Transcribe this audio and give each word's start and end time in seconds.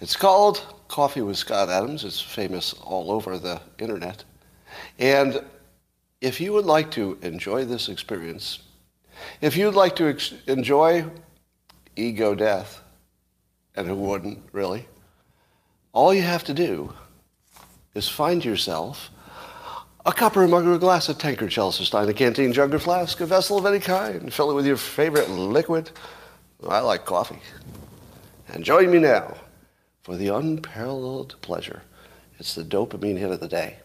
It's 0.00 0.16
called 0.16 0.64
Coffee 0.88 1.22
with 1.22 1.36
Scott 1.36 1.68
Adams. 1.68 2.04
It's 2.04 2.20
famous 2.20 2.72
all 2.74 3.10
over 3.10 3.38
the 3.38 3.60
internet. 3.78 4.24
And 4.98 5.42
if 6.20 6.40
you 6.40 6.52
would 6.52 6.64
like 6.64 6.90
to 6.92 7.18
enjoy 7.22 7.64
this 7.64 7.88
experience, 7.88 8.58
if 9.40 9.56
you'd 9.56 9.74
like 9.74 9.96
to 9.96 10.08
ex- 10.08 10.34
enjoy 10.46 11.04
ego 11.96 12.34
death, 12.34 12.82
and 13.76 13.86
who 13.86 13.94
wouldn't 13.94 14.40
really, 14.52 14.86
all 15.92 16.12
you 16.12 16.22
have 16.22 16.44
to 16.44 16.54
do 16.54 16.92
is 17.94 18.08
find 18.08 18.44
yourself 18.44 19.10
a 20.06 20.12
copper, 20.12 20.46
mug, 20.46 20.66
or 20.66 20.74
a 20.74 20.78
glass, 20.78 21.08
a 21.08 21.14
tankard, 21.14 21.52
stein, 21.52 22.08
a 22.08 22.12
canteen, 22.12 22.52
jug, 22.52 22.74
or 22.74 22.78
flask, 22.78 23.20
a 23.20 23.26
vessel 23.26 23.56
of 23.56 23.64
any 23.64 23.78
kind. 23.78 24.32
Fill 24.32 24.50
it 24.50 24.54
with 24.54 24.66
your 24.66 24.76
favorite 24.76 25.30
liquid. 25.30 25.90
I 26.68 26.80
like 26.80 27.04
coffee. 27.04 27.40
And 28.48 28.64
join 28.64 28.90
me 28.90 28.98
now 28.98 29.34
for 30.04 30.16
the 30.16 30.28
unparalleled 30.28 31.34
pleasure. 31.40 31.82
It's 32.38 32.54
the 32.54 32.62
dopamine 32.62 33.18
hit 33.18 33.30
of 33.30 33.40
the 33.40 33.48
day. 33.48 33.78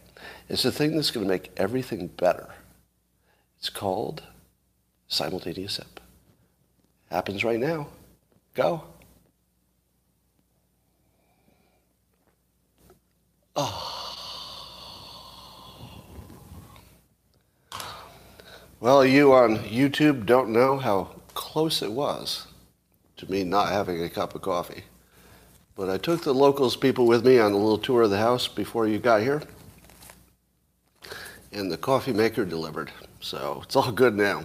It's 0.49 0.63
the 0.63 0.71
thing 0.71 0.95
that's 0.95 1.11
going 1.11 1.25
to 1.25 1.29
make 1.29 1.49
everything 1.55 2.07
better. 2.07 2.49
It's 3.57 3.69
called 3.69 4.23
simultaneous 5.07 5.75
sip. 5.75 6.01
Happens 7.09 7.43
right 7.45 7.59
now. 7.59 7.87
Go. 8.53 8.83
Oh. 13.55 13.95
Well, 18.81 19.05
you 19.05 19.33
on 19.33 19.59
YouTube 19.59 20.25
don't 20.25 20.49
know 20.49 20.77
how 20.77 21.15
close 21.33 21.81
it 21.81 21.91
was 21.91 22.47
to 23.17 23.29
me 23.31 23.43
not 23.45 23.69
having 23.69 24.03
a 24.03 24.09
cup 24.09 24.35
of 24.35 24.41
coffee. 24.41 24.83
But 25.79 25.89
I 25.89 25.97
took 25.97 26.23
the 26.23 26.33
locals 26.33 26.75
people 26.75 27.07
with 27.07 27.25
me 27.25 27.39
on 27.39 27.53
a 27.53 27.57
little 27.57 27.77
tour 27.77 28.01
of 28.01 28.09
the 28.09 28.17
house 28.17 28.49
before 28.49 28.85
you 28.85 28.99
got 28.99 29.21
here. 29.21 29.41
And 31.53 31.71
the 31.71 31.77
coffee 31.77 32.11
maker 32.11 32.43
delivered. 32.43 32.91
So 33.21 33.61
it's 33.63 33.77
all 33.77 33.89
good 33.93 34.13
now. 34.13 34.43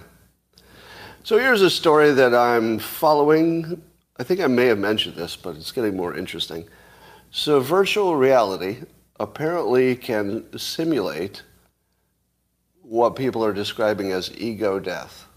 So 1.23 1.37
here's 1.37 1.61
a 1.61 1.69
story 1.69 2.13
that 2.13 2.33
I'm 2.33 2.79
following. 2.79 3.81
I 4.17 4.23
think 4.23 4.39
I 4.39 4.47
may 4.47 4.67
have 4.67 4.77
mentioned 4.77 5.15
this, 5.15 5.35
but 5.35 5.57
it's 5.57 5.73
getting 5.73 5.97
more 5.97 6.15
interesting. 6.15 6.69
So 7.31 7.59
virtual 7.59 8.15
reality 8.15 8.77
apparently 9.19 9.97
can 9.97 10.57
simulate 10.57 11.43
what 12.81 13.17
people 13.17 13.43
are 13.43 13.51
describing 13.51 14.13
as 14.13 14.31
ego 14.37 14.79
death, 14.79 15.27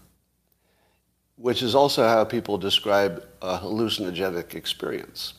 which 1.35 1.61
is 1.61 1.75
also 1.75 2.07
how 2.07 2.23
people 2.23 2.57
describe 2.57 3.27
a 3.41 3.57
hallucinogenic 3.57 4.55
experience. 4.55 5.33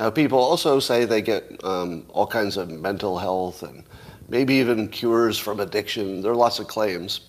Now, 0.00 0.08
people 0.08 0.38
also 0.38 0.80
say 0.80 1.04
they 1.04 1.20
get 1.20 1.62
um, 1.62 2.06
all 2.08 2.26
kinds 2.26 2.56
of 2.56 2.70
mental 2.70 3.18
health 3.18 3.62
and 3.62 3.84
maybe 4.30 4.54
even 4.54 4.88
cures 4.88 5.38
from 5.38 5.60
addiction. 5.60 6.22
There 6.22 6.32
are 6.32 6.36
lots 6.36 6.58
of 6.58 6.68
claims 6.68 7.28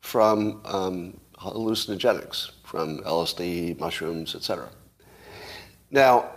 from 0.00 0.62
um, 0.64 1.20
hallucinogenics, 1.36 2.52
from 2.64 3.00
LSD, 3.00 3.78
mushrooms, 3.78 4.34
etc. 4.34 4.70
Now, 5.90 6.30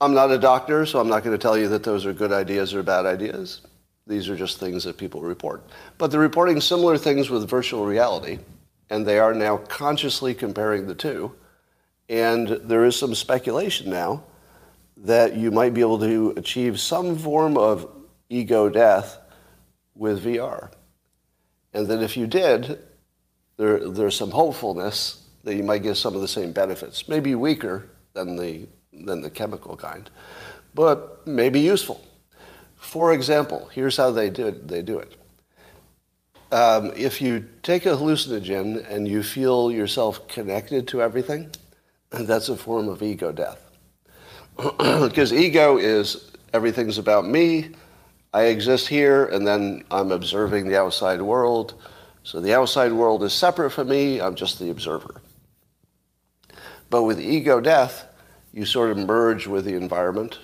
I'm 0.00 0.14
not 0.14 0.30
a 0.30 0.38
doctor, 0.38 0.86
so 0.86 1.00
I'm 1.00 1.08
not 1.08 1.24
going 1.24 1.36
to 1.36 1.42
tell 1.42 1.58
you 1.58 1.66
that 1.70 1.82
those 1.82 2.06
are 2.06 2.12
good 2.12 2.30
ideas 2.30 2.72
or 2.72 2.84
bad 2.84 3.04
ideas. 3.04 3.62
These 4.06 4.28
are 4.28 4.36
just 4.36 4.60
things 4.60 4.84
that 4.84 4.96
people 4.96 5.22
report. 5.22 5.64
But 5.98 6.12
they're 6.12 6.20
reporting 6.20 6.60
similar 6.60 6.96
things 6.96 7.30
with 7.30 7.50
virtual 7.50 7.84
reality, 7.84 8.38
and 8.90 9.04
they 9.04 9.18
are 9.18 9.34
now 9.34 9.56
consciously 9.56 10.34
comparing 10.34 10.86
the 10.86 10.94
two. 10.94 11.32
And 12.08 12.46
there 12.46 12.84
is 12.84 12.94
some 12.94 13.16
speculation 13.16 13.90
now 13.90 14.22
that 14.96 15.36
you 15.36 15.50
might 15.50 15.74
be 15.74 15.80
able 15.80 15.98
to 15.98 16.32
achieve 16.36 16.80
some 16.80 17.16
form 17.16 17.56
of 17.56 17.90
ego 18.28 18.68
death 18.68 19.18
with 19.94 20.24
VR. 20.24 20.70
And 21.72 21.86
that 21.88 22.02
if 22.02 22.16
you 22.16 22.26
did, 22.26 22.78
there, 23.56 23.88
there's 23.88 24.16
some 24.16 24.30
hopefulness 24.30 25.22
that 25.44 25.54
you 25.54 25.62
might 25.62 25.82
get 25.82 25.96
some 25.96 26.14
of 26.14 26.20
the 26.20 26.28
same 26.28 26.52
benefits. 26.52 27.08
Maybe 27.08 27.34
weaker 27.34 27.88
than 28.14 28.36
the, 28.36 28.66
than 28.92 29.20
the 29.20 29.30
chemical 29.30 29.76
kind, 29.76 30.10
but 30.74 31.26
maybe 31.26 31.60
useful. 31.60 32.04
For 32.76 33.12
example, 33.12 33.68
here's 33.72 33.96
how 33.96 34.10
they 34.10 34.30
do 34.30 34.48
it. 34.48 34.68
They 34.68 34.82
do 34.82 34.98
it. 34.98 35.16
Um, 36.52 36.92
if 36.96 37.20
you 37.20 37.46
take 37.62 37.86
a 37.86 37.90
hallucinogen 37.90 38.88
and 38.88 39.08
you 39.08 39.22
feel 39.22 39.72
yourself 39.72 40.28
connected 40.28 40.86
to 40.88 41.02
everything, 41.02 41.50
that's 42.10 42.48
a 42.48 42.56
form 42.56 42.88
of 42.88 43.02
ego 43.02 43.32
death. 43.32 43.65
Because 44.78 45.32
ego 45.32 45.76
is 45.76 46.30
everything's 46.52 46.98
about 46.98 47.26
me, 47.26 47.70
I 48.32 48.44
exist 48.44 48.88
here, 48.88 49.26
and 49.26 49.46
then 49.46 49.84
I'm 49.90 50.12
observing 50.12 50.68
the 50.68 50.78
outside 50.78 51.20
world. 51.22 51.74
So 52.22 52.40
the 52.40 52.54
outside 52.54 52.92
world 52.92 53.22
is 53.22 53.32
separate 53.32 53.70
from 53.70 53.88
me, 53.88 54.20
I'm 54.20 54.34
just 54.34 54.58
the 54.58 54.70
observer. 54.70 55.20
But 56.90 57.02
with 57.02 57.20
ego 57.20 57.60
death, 57.60 58.06
you 58.52 58.64
sort 58.64 58.90
of 58.90 58.98
merge 58.98 59.46
with 59.46 59.64
the 59.64 59.74
environment. 59.74 60.38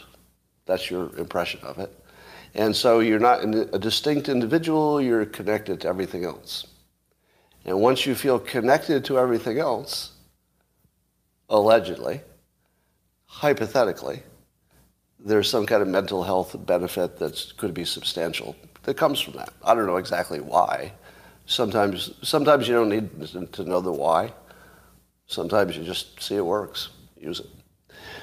That's 0.66 0.90
your 0.90 1.14
impression 1.16 1.60
of 1.62 1.78
it. 1.78 1.98
And 2.54 2.76
so 2.76 3.00
you're 3.00 3.18
not 3.18 3.42
a 3.44 3.78
distinct 3.78 4.28
individual, 4.28 5.00
you're 5.00 5.24
connected 5.24 5.80
to 5.82 5.88
everything 5.88 6.24
else. 6.24 6.66
And 7.64 7.80
once 7.80 8.04
you 8.04 8.14
feel 8.14 8.38
connected 8.38 9.04
to 9.06 9.18
everything 9.18 9.58
else, 9.58 10.12
allegedly, 11.48 12.20
hypothetically, 13.32 14.22
there's 15.19 15.48
some 15.48 15.65
kind 15.65 15.81
of 15.81 15.88
mental 15.88 16.22
health 16.22 16.54
benefit 16.66 17.19
that 17.19 17.53
could 17.56 17.72
be 17.72 17.84
substantial 17.84 18.54
that 18.82 18.97
comes 18.97 19.20
from 19.20 19.34
that. 19.34 19.53
I 19.65 19.75
don't 19.75 19.87
know 19.87 19.97
exactly 19.97 20.41
why. 20.41 20.93
Sometimes, 21.47 22.12
sometimes 22.22 22.69
you 22.69 22.75
don't 22.75 22.88
need 22.88 23.53
to 23.53 23.65
know 23.65 23.81
the 23.81 23.91
why. 23.91 24.32
Sometimes 25.26 25.76
you 25.76 25.82
just 25.82 26.22
see 26.22 26.37
it 26.37 26.44
works, 26.44 26.91
use 27.16 27.41
it. 27.41 27.48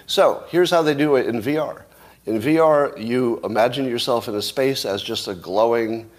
So 0.06 0.46
here's 0.50 0.70
how 0.70 0.84
they 0.84 0.94
do 0.94 1.16
it 1.16 1.26
in 1.26 1.42
VR. 1.42 1.84
In 2.26 2.40
VR, 2.40 3.04
you 3.04 3.40
imagine 3.44 3.86
yourself 3.86 4.28
in 4.28 4.36
a 4.36 4.42
space 4.42 4.86
as 4.86 5.02
just 5.02 5.28
a 5.28 5.34
glowing, 5.34 6.10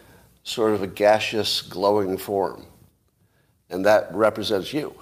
sort 0.42 0.72
of 0.72 0.82
a 0.82 0.86
gaseous, 0.86 1.62
glowing 1.62 2.16
form. 2.16 2.66
And 3.68 3.84
that 3.86 4.12
represents 4.12 4.72
you. 4.72 4.94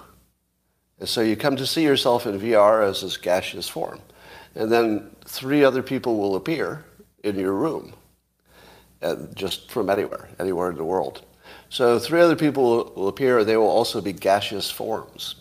And 0.99 1.07
so 1.07 1.21
you 1.21 1.35
come 1.35 1.55
to 1.55 1.65
see 1.65 1.83
yourself 1.83 2.25
in 2.25 2.39
VR 2.39 2.87
as 2.87 3.01
this 3.01 3.17
gaseous 3.17 3.69
form. 3.69 3.99
And 4.55 4.71
then 4.71 5.09
three 5.25 5.63
other 5.63 5.81
people 5.81 6.17
will 6.17 6.35
appear 6.35 6.85
in 7.23 7.37
your 7.37 7.53
room, 7.53 7.93
just 9.33 9.71
from 9.71 9.89
anywhere, 9.89 10.29
anywhere 10.39 10.69
in 10.69 10.75
the 10.75 10.83
world. 10.83 11.23
So 11.69 11.99
three 11.99 12.21
other 12.21 12.35
people 12.35 12.91
will 12.95 13.07
appear, 13.07 13.43
they 13.43 13.57
will 13.57 13.67
also 13.67 14.01
be 14.01 14.13
gaseous 14.13 14.69
forms. 14.69 15.35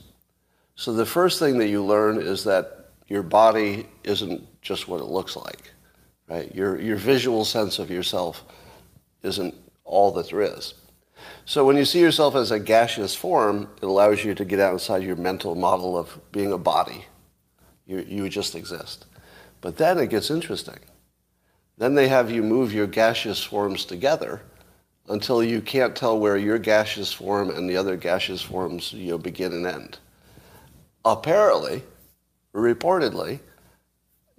So 0.77 0.93
the 0.93 1.07
first 1.07 1.39
thing 1.39 1.59
that 1.59 1.69
you 1.69 1.85
learn 1.85 2.19
is 2.19 2.45
that 2.45 2.91
your 3.09 3.23
body 3.23 3.87
isn't 4.05 4.47
just 4.63 4.87
what 4.87 5.01
it 5.01 5.07
looks 5.07 5.35
like, 5.35 5.73
right? 6.29 6.55
Your, 6.55 6.81
your 6.81 6.97
visual 6.97 7.45
sense 7.45 7.79
of 7.79 7.91
yourself 7.91 8.45
isn't 9.23 9.55
all 9.85 10.13
that 10.13 10.29
there 10.31 10.43
is. 10.43 10.75
So 11.45 11.65
when 11.65 11.77
you 11.77 11.85
see 11.85 12.01
yourself 12.01 12.35
as 12.35 12.51
a 12.51 12.61
gaseous 12.61 13.15
form, 13.15 13.69
it 13.81 13.85
allows 13.85 14.25
you 14.25 14.35
to 14.35 14.45
get 14.45 14.61
outside 14.61 15.03
your 15.03 15.17
mental 15.17 15.55
model 15.55 15.97
of 15.97 16.19
being 16.33 16.53
a 16.53 16.59
body. 16.59 17.07
You, 17.87 18.05
you 18.07 18.29
just 18.29 18.55
exist. 18.55 19.07
But 19.61 19.77
then 19.77 19.99
it 19.99 20.11
gets 20.11 20.31
interesting. 20.31 20.79
Then 21.79 21.95
they 21.95 22.09
have 22.09 22.31
you 22.31 22.43
move 22.43 22.73
your 22.73 22.87
gaseous 22.87 23.43
forms 23.43 23.85
together 23.85 24.43
until 25.09 25.43
you 25.43 25.61
can't 25.61 25.97
tell 25.97 26.19
where 26.19 26.37
your 26.37 26.59
gaseous 26.59 27.13
form 27.13 27.51
and 27.51 27.69
the 27.69 27.77
other 27.77 27.97
gaseous 27.97 28.43
forms 28.43 28.93
you 28.93 29.13
know, 29.13 29.19
begin 29.19 29.53
and 29.53 29.67
end. 29.67 29.99
Apparently, 31.05 31.83
reportedly, 32.55 33.41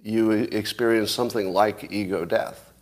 you 0.02 0.30
experience 0.30 1.10
something 1.10 1.52
like 1.52 1.90
ego 1.90 2.24
death 2.24 2.72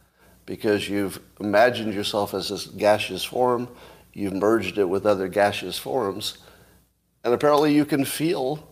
because 0.46 0.88
you've 0.88 1.20
imagined 1.40 1.92
yourself 1.92 2.34
as 2.34 2.48
this 2.48 2.66
gaseous 2.66 3.24
form, 3.24 3.68
you've 4.12 4.34
merged 4.34 4.78
it 4.78 4.88
with 4.88 5.06
other 5.06 5.28
gaseous 5.28 5.78
forms, 5.78 6.38
and 7.24 7.34
apparently 7.34 7.74
you 7.74 7.84
can 7.84 8.04
feel 8.04 8.68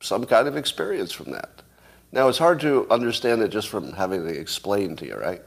some 0.00 0.24
kind 0.24 0.48
of 0.48 0.56
experience 0.56 1.12
from 1.12 1.30
that. 1.32 1.62
Now, 2.10 2.28
it's 2.28 2.38
hard 2.38 2.60
to 2.60 2.86
understand 2.90 3.40
it 3.40 3.48
just 3.48 3.68
from 3.68 3.92
having 3.92 4.26
it 4.26 4.36
explained 4.36 4.98
to 4.98 5.06
you, 5.06 5.16
right? 5.16 5.40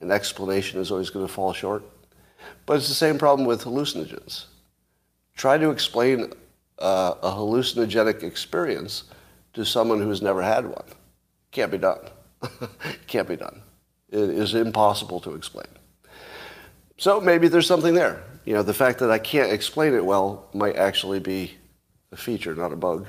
An 0.00 0.10
explanation 0.10 0.80
is 0.80 0.90
always 0.90 1.10
going 1.10 1.26
to 1.26 1.32
fall 1.32 1.52
short. 1.52 1.82
But 2.64 2.76
it's 2.76 2.88
the 2.88 2.94
same 2.94 3.18
problem 3.18 3.46
with 3.46 3.64
hallucinogens. 3.64 4.44
Try 5.36 5.58
to 5.58 5.70
explain 5.70 6.32
uh, 6.78 7.14
a 7.22 7.30
hallucinogenic 7.30 8.22
experience 8.22 9.04
to 9.54 9.64
someone 9.64 10.00
who's 10.00 10.22
never 10.22 10.42
had 10.42 10.66
one. 10.66 10.84
Can't 11.50 11.72
be 11.72 11.78
done. 11.78 12.00
Can't 13.06 13.26
be 13.26 13.36
done. 13.36 13.62
It 14.10 14.20
is 14.20 14.54
impossible 14.54 15.20
to 15.20 15.34
explain. 15.34 15.66
So 16.98 17.20
maybe 17.20 17.48
there's 17.48 17.66
something 17.66 17.94
there. 17.94 18.22
You 18.46 18.54
know, 18.54 18.62
the 18.62 18.72
fact 18.72 19.00
that 19.00 19.10
I 19.10 19.18
can't 19.18 19.52
explain 19.52 19.92
it 19.92 20.04
well 20.04 20.48
might 20.54 20.76
actually 20.76 21.18
be 21.18 21.56
a 22.12 22.16
feature, 22.16 22.54
not 22.54 22.72
a 22.72 22.76
bug. 22.76 23.08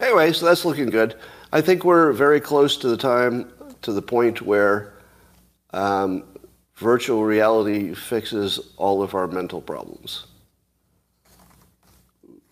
Anyway, 0.00 0.32
so 0.32 0.46
that's 0.46 0.64
looking 0.64 0.90
good. 0.90 1.14
I 1.52 1.60
think 1.60 1.84
we're 1.84 2.12
very 2.12 2.40
close 2.40 2.76
to 2.78 2.88
the 2.88 2.96
time, 2.96 3.52
to 3.82 3.92
the 3.92 4.02
point 4.02 4.42
where 4.42 4.94
um, 5.72 6.24
virtual 6.74 7.22
reality 7.22 7.94
fixes 7.94 8.72
all 8.76 9.00
of 9.00 9.14
our 9.14 9.28
mental 9.28 9.60
problems, 9.60 10.26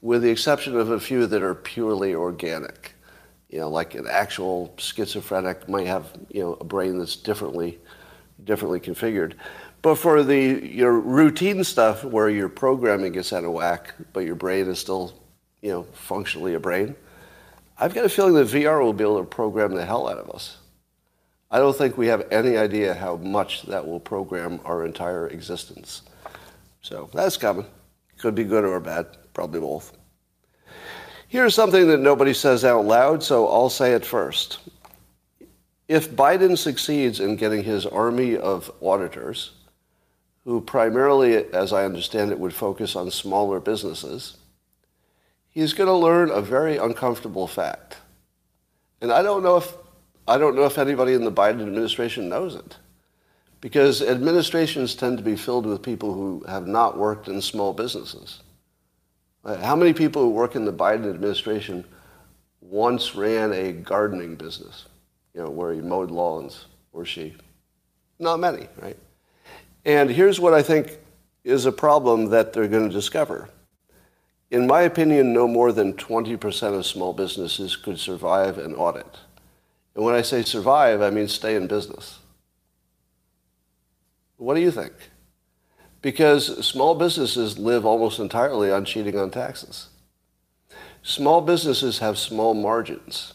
with 0.01 0.23
the 0.23 0.31
exception 0.31 0.77
of 0.77 0.93
a 0.93 1.01
few 1.01 1.27
that 1.27 1.43
are 1.43 1.57
purely 1.57 2.15
organic. 2.15 2.93
You 3.49 3.59
know, 3.59 3.69
like 3.69 3.97
an 3.97 4.07
actual 4.09 4.75
schizophrenic 4.77 5.69
might 5.69 5.87
have 5.89 6.13
you 6.31 6.43
know 6.43 6.53
a 6.61 6.65
brain 6.65 6.99
that's 6.99 7.17
differently 7.17 7.79
differently 8.45 8.79
configured. 8.79 9.35
But 9.83 9.97
for 9.97 10.23
the 10.23 10.67
your 10.67 10.99
routine 10.99 11.63
stuff 11.65 12.05
where 12.05 12.29
your 12.29 12.49
programming 12.49 13.13
gets 13.13 13.33
out 13.33 13.45
of 13.45 13.53
whack, 13.53 13.95
but 14.13 14.21
your 14.21 14.35
brain 14.35 14.69
is 14.69 14.79
still, 14.79 15.15
you 15.63 15.71
know, 15.71 15.83
functionally 15.93 16.55
a 16.55 16.61
brain, 16.61 16.97
I've 17.79 17.95
got 17.95 18.05
a 18.05 18.09
feeling 18.09 18.35
that 18.35 18.49
VR 18.49 18.83
will 18.83 18.93
be 18.93 19.05
able 19.05 19.21
to 19.21 19.25
program 19.25 19.75
the 19.75 19.85
hell 19.85 20.09
out 20.09 20.19
of 20.19 20.31
us. 20.31 20.57
I 21.51 21.59
don't 21.59 21.77
think 21.77 21.97
we 21.97 22.09
have 22.09 22.27
any 22.31 22.57
idea 22.57 22.93
how 22.93 23.17
much 23.17 23.63
that 23.63 23.87
will 23.87 24.01
program 24.01 24.61
our 24.65 24.85
entire 24.85 25.29
existence. 25.29 26.03
So 26.83 27.09
that's 27.15 27.37
coming. 27.37 27.67
Could 28.19 28.35
be 28.35 28.45
good 28.45 28.65
or 28.65 28.81
bad, 28.81 29.07
probably 29.33 29.61
both. 29.61 29.97
Here's 31.29 31.55
something 31.55 31.87
that 31.89 32.01
nobody 32.01 32.35
says 32.35 32.65
out 32.65 32.85
loud, 32.85 33.23
so 33.23 33.47
I'll 33.49 33.71
say 33.71 33.93
it 33.93 34.05
first. 34.05 34.59
If 35.87 36.11
Biden 36.11 36.59
succeeds 36.59 37.21
in 37.21 37.37
getting 37.37 37.63
his 37.63 37.87
army 37.87 38.37
of 38.37 38.71
auditors, 38.83 39.53
who 40.49 40.62
primarily, 40.62 41.37
as 41.53 41.75
I 41.75 41.85
understand 41.85 42.33
it, 42.33 42.41
would 42.41 42.55
focus 42.55 42.97
on 42.97 43.11
smaller 43.11 43.61
businesses, 43.61 44.39
he's 45.50 45.75
going 45.75 45.89
to 45.89 45.93
learn 45.93 46.31
a 46.31 46.41
very 46.41 46.79
uncomfortable 46.79 47.47
fact. 47.47 47.99
And 49.03 49.12
I 49.12 49.23
don't 49.23 49.43
know 49.43 49.59
if 49.59 49.77
I 50.27 50.39
don't 50.39 50.56
know 50.56 50.65
if 50.65 50.79
anybody 50.79 51.12
in 51.12 51.25
the 51.25 51.31
Biden 51.31 51.61
administration 51.61 52.31
knows 52.31 52.55
it. 52.55 52.79
Because 53.61 54.00
administrations 54.00 54.95
tend 54.95 55.19
to 55.19 55.23
be 55.23 55.37
filled 55.37 55.67
with 55.67 55.83
people 55.83 56.15
who 56.15 56.43
have 56.49 56.67
not 56.67 56.97
worked 56.97 57.29
in 57.29 57.43
small 57.43 57.75
businesses. 57.75 58.41
Uh, 59.45 59.59
how 59.59 59.77
many 59.77 59.93
people 59.93 60.23
who 60.23 60.31
work 60.31 60.56
in 60.56 60.65
the 60.65 60.73
Biden 60.73 61.11
administration 61.11 61.85
once 62.62 63.15
ran 63.15 63.53
a 63.53 63.73
gardening 63.73 64.35
business, 64.35 64.87
you 65.35 65.43
know, 65.43 65.50
where 65.50 65.75
he 65.75 65.83
mowed 65.83 66.11
lawns 66.11 66.65
or 66.95 67.05
she? 67.05 67.35
Not 68.19 68.41
many, 68.41 68.67
right? 68.81 68.97
And 69.88 70.11
here's 70.11 70.38
what 70.38 70.52
I 70.52 70.61
think 70.61 70.99
is 71.44 71.64
a 71.64 71.73
problem 71.73 72.26
that 72.26 72.52
they're 72.52 72.69
going 72.69 72.90
to 72.90 72.94
discover. 72.94 73.49
In 74.50 74.67
my 74.67 74.82
opinion, 74.82 75.32
no 75.32 75.49
more 75.49 75.73
than 75.73 75.94
20% 75.94 76.79
of 76.79 76.85
small 76.85 77.14
businesses 77.14 77.75
could 77.75 77.99
survive 77.99 78.58
an 78.58 78.75
audit. 78.75 79.17
And 79.94 80.05
when 80.05 80.14
I 80.14 80.20
say 80.20 80.43
survive, 80.43 81.00
I 81.00 81.08
mean 81.08 81.26
stay 81.26 81.55
in 81.55 81.69
business. 81.69 82.19
What 84.37 84.56
do 84.56 84.61
you 84.61 84.70
think? 84.70 84.93
Because 86.02 86.67
small 86.67 86.94
businesses 86.94 87.58
live 87.58 87.87
almost 87.87 88.19
entirely 88.19 88.70
on 88.70 88.85
cheating 88.85 89.19
on 89.19 89.31
taxes. 89.31 89.88
Small 91.02 91.40
businesses 91.40 92.00
have 92.00 92.19
small 92.19 92.52
margins, 92.52 93.32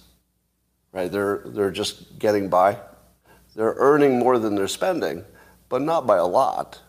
right? 0.92 1.12
They're, 1.12 1.42
they're 1.48 1.72
just 1.72 2.20
getting 2.20 2.48
by. 2.48 2.78
They're 3.56 3.74
earning 3.76 4.20
more 4.20 4.38
than 4.38 4.54
they're 4.54 4.68
spending, 4.68 5.26
but 5.74 5.82
not 5.82 6.06
by 6.06 6.18
a 6.18 6.26
lot. 6.28 6.80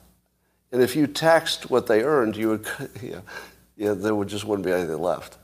And 0.70 0.82
if 0.82 0.94
you 0.94 1.06
taxed 1.06 1.70
what 1.70 1.86
they 1.86 2.02
earned, 2.02 2.36
you 2.36 2.50
would, 2.50 2.66
yeah, 3.02 3.20
yeah, 3.78 3.94
there 3.94 4.14
would 4.14 4.28
just 4.28 4.44
wouldn't 4.44 4.66
be 4.66 4.72
anything 4.72 5.00
left. 5.00 5.38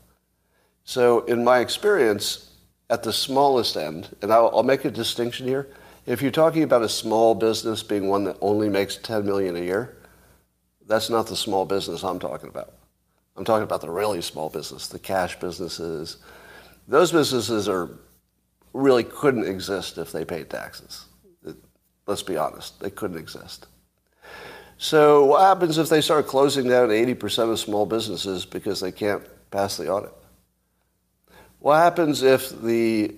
So, 0.83 1.21
in 1.21 1.43
my 1.43 1.57
experience, 1.57 2.51
at 2.91 3.01
the 3.01 3.11
smallest 3.11 3.77
end, 3.77 4.15
and 4.21 4.31
I'll, 4.31 4.51
I'll 4.53 4.61
make 4.61 4.85
a 4.85 4.91
distinction 4.91 5.47
here. 5.47 5.67
If 6.05 6.21
you're 6.21 6.29
talking 6.29 6.61
about 6.61 6.83
a 6.83 6.89
small 6.89 7.33
business 7.33 7.81
being 7.81 8.09
one 8.09 8.25
that 8.25 8.37
only 8.41 8.69
makes 8.69 8.97
10 8.97 9.25
million 9.25 9.55
a 9.55 9.61
year, 9.61 9.97
that's 10.85 11.09
not 11.09 11.25
the 11.25 11.35
small 11.35 11.65
business 11.65 12.03
I'm 12.03 12.19
talking 12.19 12.49
about. 12.49 12.75
I'm 13.35 13.43
talking 13.43 13.63
about 13.63 13.81
the 13.81 13.89
really 13.89 14.21
small 14.21 14.51
business, 14.51 14.87
the 14.87 14.99
cash 14.99 15.39
businesses. 15.39 16.17
Those 16.87 17.11
businesses 17.11 17.67
are 17.67 17.89
really 18.71 19.03
couldn't 19.03 19.47
exist 19.47 19.97
if 19.97 20.11
they 20.11 20.25
paid 20.25 20.51
taxes. 20.51 21.05
Let's 22.11 22.23
be 22.23 22.35
honest, 22.35 22.77
they 22.81 22.89
couldn't 22.89 23.17
exist. 23.17 23.67
So 24.77 25.23
what 25.23 25.43
happens 25.43 25.77
if 25.77 25.87
they 25.87 26.01
start 26.01 26.27
closing 26.27 26.67
down 26.67 26.89
80% 26.89 27.53
of 27.53 27.57
small 27.57 27.85
businesses 27.85 28.45
because 28.45 28.81
they 28.81 28.91
can't 28.91 29.23
pass 29.49 29.77
the 29.77 29.89
audit? 29.89 30.11
What 31.59 31.77
happens 31.77 32.21
if 32.21 32.61
the 32.61 33.15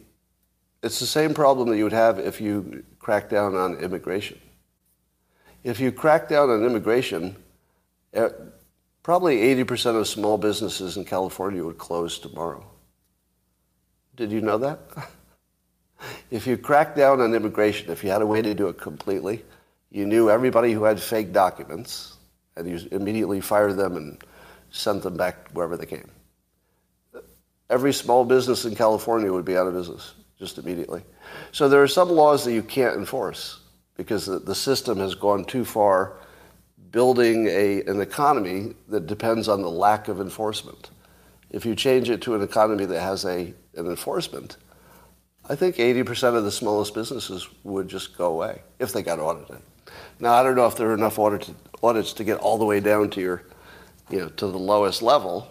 it's 0.84 1.00
the 1.00 1.08
same 1.08 1.34
problem 1.34 1.70
that 1.70 1.78
you 1.78 1.86
would 1.86 1.92
have 1.92 2.20
if 2.20 2.40
you 2.40 2.84
crack 3.00 3.32
down 3.32 3.56
on 3.56 3.78
immigration. 3.78 4.40
If 5.64 5.80
you 5.80 5.92
crack 5.92 6.30
down 6.30 6.52
on 6.52 6.64
immigration, 6.64 7.36
eh, 8.14 8.30
probably 9.02 9.38
80% 9.56 10.00
of 10.00 10.08
small 10.08 10.38
businesses 10.38 10.98
in 10.98 11.06
California 11.06 11.66
would 11.66 11.80
close 11.80 12.20
tomorrow. 12.20 12.64
Did 14.16 14.32
you 14.32 14.42
know 14.42 14.60
that? 14.60 14.82
if 16.32 16.48
you 16.48 16.58
cracked 16.58 16.98
down 16.98 17.22
on 17.22 17.34
immigration, 17.34 17.92
if 17.92 18.04
you 18.04 18.10
had 18.10 18.22
a 18.22 18.26
way 18.26 18.42
to 18.42 18.54
do 18.54 18.68
it 18.68 18.78
completely, 18.78 19.44
you 19.92 20.06
knew 20.06 20.30
everybody 20.30 20.72
who 20.72 20.84
had 20.84 21.00
fake 21.00 21.32
documents, 21.32 22.18
and 22.58 22.68
you 22.68 22.80
immediately 22.92 23.42
fired 23.42 23.78
them 23.78 23.96
and 23.96 24.24
sent 24.72 25.04
them 25.04 25.16
back 25.16 25.50
wherever 25.52 25.78
they 25.78 25.86
came. 25.86 26.10
Every 27.70 27.94
small 27.94 28.26
business 28.26 28.66
in 28.66 28.76
California 28.76 29.32
would 29.32 29.46
be 29.46 29.56
out 29.56 29.68
of 29.68 29.74
business 29.74 30.14
just 30.38 30.58
immediately. 30.58 31.04
So 31.52 31.70
there 31.70 31.82
are 31.82 31.88
some 31.88 32.10
laws 32.10 32.44
that 32.46 32.54
you 32.54 32.64
can't 32.64 32.98
enforce 32.98 33.62
because 33.96 34.26
the, 34.26 34.40
the 34.40 34.56
system 34.56 35.00
has 35.00 35.16
gone 35.16 35.46
too 35.46 35.64
far 35.64 36.18
building 36.92 37.48
a, 37.48 37.82
an 37.84 38.02
economy 38.02 38.74
that 38.88 39.08
depends 39.08 39.48
on 39.48 39.62
the 39.62 39.70
lack 39.70 40.08
of 40.08 40.22
enforcement. 40.22 40.92
If 41.50 41.66
you 41.66 41.76
change 41.76 42.10
it 42.10 42.22
to 42.24 42.36
an 42.36 42.42
economy 42.42 42.86
that 42.86 43.00
has 43.00 43.26
a, 43.26 43.54
an 43.76 43.88
enforcement, 43.88 44.58
I 45.50 45.56
think 45.56 45.76
80% 45.76 46.36
of 46.36 46.44
the 46.44 46.52
smallest 46.52 46.94
businesses 46.94 47.48
would 47.64 47.90
just 47.90 48.18
go 48.18 48.28
away 48.28 48.62
if 48.80 48.94
they 48.94 49.04
got 49.04 49.20
audited. 49.20 49.58
Now, 50.20 50.34
I 50.34 50.44
don't 50.44 50.56
know 50.56 50.68
if 50.68 50.78
there 50.78 50.90
are 50.90 50.94
enough 50.94 51.20
audited, 51.20 51.56
audits 51.82 52.14
to 52.14 52.24
get 52.24 52.38
all 52.40 52.58
the 52.58 52.66
way 52.66 52.80
down 52.80 53.10
to 53.12 53.22
your, 53.22 53.44
you 54.10 54.20
know, 54.20 54.30
to 54.30 54.48
the 54.48 54.58
lowest 54.58 55.02
level. 55.02 55.50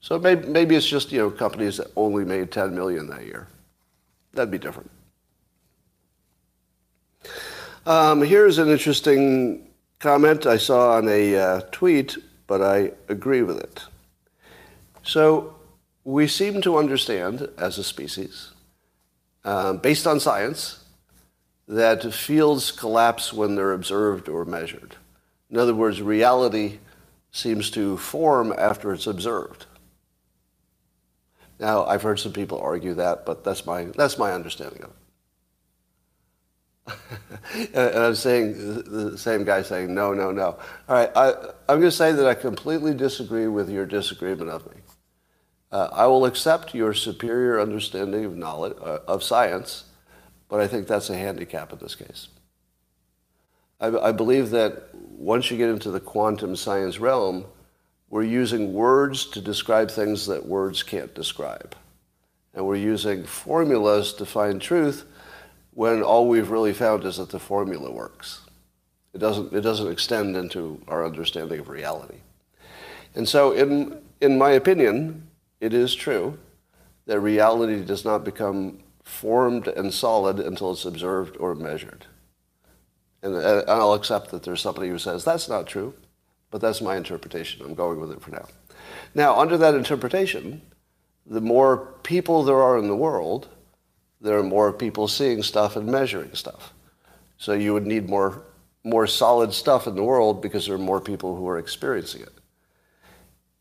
So 0.00 0.18
maybe, 0.18 0.46
maybe 0.46 0.76
it's 0.76 0.86
just, 0.86 1.10
you 1.10 1.18
know, 1.18 1.30
companies 1.30 1.78
that 1.78 1.88
only 1.96 2.24
made 2.24 2.52
10 2.52 2.74
million 2.74 3.08
that 3.08 3.24
year. 3.24 3.48
That'd 4.34 4.52
be 4.52 4.58
different. 4.58 4.90
Um, 7.84 8.22
here's 8.22 8.58
an 8.58 8.68
interesting 8.68 9.68
comment 9.98 10.46
I 10.46 10.58
saw 10.58 10.96
on 10.96 11.08
a 11.08 11.36
uh, 11.36 11.60
tweet, 11.72 12.16
but 12.46 12.62
I 12.62 12.92
agree 13.08 13.42
with 13.42 13.58
it. 13.58 13.82
So 15.02 15.56
we 16.04 16.28
seem 16.28 16.60
to 16.62 16.78
understand 16.78 17.48
as 17.58 17.78
a 17.78 17.84
species 17.84 18.52
um, 19.44 19.78
based 19.78 20.06
on 20.06 20.20
science, 20.20 20.84
that 21.66 22.12
fields 22.12 22.72
collapse 22.72 23.32
when 23.32 23.54
they're 23.54 23.72
observed 23.72 24.28
or 24.28 24.44
measured. 24.44 24.96
In 25.50 25.58
other 25.58 25.74
words, 25.74 26.00
reality 26.00 26.78
seems 27.30 27.70
to 27.70 27.96
form 27.98 28.54
after 28.56 28.92
it's 28.92 29.06
observed. 29.06 29.66
Now, 31.60 31.84
I've 31.84 32.02
heard 32.02 32.18
some 32.20 32.32
people 32.32 32.58
argue 32.58 32.94
that, 32.94 33.26
but 33.26 33.44
that's 33.44 33.66
my, 33.66 33.84
that's 33.84 34.16
my 34.16 34.32
understanding 34.32 34.82
of 34.84 34.90
it. 34.90 34.94
and 37.74 37.98
I'm 37.98 38.14
saying, 38.14 38.54
the 38.84 39.18
same 39.18 39.44
guy 39.44 39.62
saying, 39.62 39.92
no, 39.92 40.14
no, 40.14 40.30
no. 40.30 40.58
All 40.88 40.96
right, 40.96 41.10
I, 41.14 41.32
I'm 41.68 41.80
going 41.80 41.82
to 41.82 41.90
say 41.90 42.12
that 42.12 42.26
I 42.26 42.34
completely 42.34 42.94
disagree 42.94 43.46
with 43.46 43.68
your 43.68 43.86
disagreement 43.86 44.50
of 44.50 44.64
me. 44.66 44.80
Uh, 45.70 45.88
I 45.92 46.06
will 46.06 46.24
accept 46.24 46.74
your 46.74 46.94
superior 46.94 47.60
understanding 47.60 48.24
of 48.24 48.36
knowledge 48.36 48.76
uh, 48.80 49.00
of 49.06 49.22
science, 49.22 49.84
but 50.48 50.60
I 50.60 50.66
think 50.66 50.86
that's 50.86 51.10
a 51.10 51.16
handicap 51.16 51.72
in 51.72 51.78
this 51.78 51.94
case. 51.94 52.28
I, 53.80 53.88
I 53.88 54.12
believe 54.12 54.50
that 54.50 54.94
once 54.94 55.50
you 55.50 55.58
get 55.58 55.68
into 55.68 55.90
the 55.90 56.00
quantum 56.00 56.56
science 56.56 56.98
realm, 56.98 57.44
we're 58.10 58.22
using 58.22 58.72
words 58.72 59.26
to 59.26 59.40
describe 59.40 59.90
things 59.90 60.26
that 60.26 60.46
words 60.46 60.82
can't 60.82 61.14
describe. 61.14 61.76
And 62.54 62.66
we're 62.66 62.76
using 62.76 63.24
formulas 63.24 64.14
to 64.14 64.24
find 64.24 64.60
truth 64.60 65.04
when 65.74 66.02
all 66.02 66.28
we've 66.28 66.50
really 66.50 66.72
found 66.72 67.04
is 67.04 67.18
that 67.18 67.28
the 67.28 67.38
formula 67.38 67.90
works. 67.90 68.40
It 69.12 69.18
doesn't, 69.18 69.52
it 69.52 69.60
doesn't 69.60 69.92
extend 69.92 70.36
into 70.36 70.80
our 70.88 71.04
understanding 71.04 71.60
of 71.60 71.68
reality. 71.68 72.18
And 73.14 73.28
so, 73.28 73.52
in, 73.52 74.00
in 74.20 74.38
my 74.38 74.50
opinion, 74.50 75.27
it 75.60 75.74
is 75.74 75.94
true 75.94 76.38
that 77.06 77.20
reality 77.20 77.84
does 77.84 78.04
not 78.04 78.24
become 78.24 78.80
formed 79.02 79.66
and 79.66 79.92
solid 79.92 80.38
until 80.38 80.72
it's 80.72 80.84
observed 80.84 81.36
or 81.38 81.54
measured. 81.54 82.06
And 83.22 83.36
I'll 83.36 83.94
accept 83.94 84.30
that 84.30 84.42
there's 84.42 84.60
somebody 84.60 84.88
who 84.88 84.98
says 84.98 85.24
that's 85.24 85.48
not 85.48 85.66
true, 85.66 85.94
but 86.50 86.60
that's 86.60 86.80
my 86.80 86.96
interpretation. 86.96 87.64
I'm 87.64 87.74
going 87.74 88.00
with 88.00 88.12
it 88.12 88.20
for 88.20 88.30
now. 88.30 88.46
Now, 89.14 89.38
under 89.38 89.56
that 89.56 89.74
interpretation, 89.74 90.62
the 91.26 91.40
more 91.40 91.94
people 92.02 92.42
there 92.42 92.62
are 92.62 92.78
in 92.78 92.86
the 92.86 92.96
world, 92.96 93.48
there 94.20 94.38
are 94.38 94.42
more 94.42 94.72
people 94.72 95.08
seeing 95.08 95.42
stuff 95.42 95.76
and 95.76 95.86
measuring 95.86 96.34
stuff. 96.34 96.72
So 97.38 97.52
you 97.52 97.72
would 97.72 97.86
need 97.86 98.08
more, 98.08 98.42
more 98.84 99.06
solid 99.06 99.52
stuff 99.52 99.86
in 99.86 99.94
the 99.94 100.02
world 100.02 100.42
because 100.42 100.66
there 100.66 100.74
are 100.74 100.78
more 100.78 101.00
people 101.00 101.36
who 101.36 101.48
are 101.48 101.58
experiencing 101.58 102.22
it. 102.22 102.37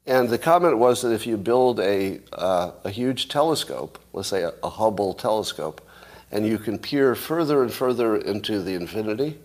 And 0.07 0.29
the 0.29 0.37
comment 0.37 0.77
was 0.77 1.01
that 1.01 1.11
if 1.11 1.27
you 1.27 1.35
build 1.35 1.81
a, 1.81 2.21
uh, 2.31 2.71
a 2.85 2.89
huge 2.89 3.27
telescope, 3.27 3.99
let's 4.13 4.29
say 4.29 4.43
a, 4.43 4.53
a 4.63 4.69
Hubble 4.69 5.13
telescope, 5.13 5.85
and 6.31 6.47
you 6.47 6.57
can 6.57 6.79
peer 6.79 7.13
further 7.13 7.61
and 7.61 7.73
further 7.73 8.15
into 8.15 8.61
the 8.61 8.73
infinity, 8.73 9.37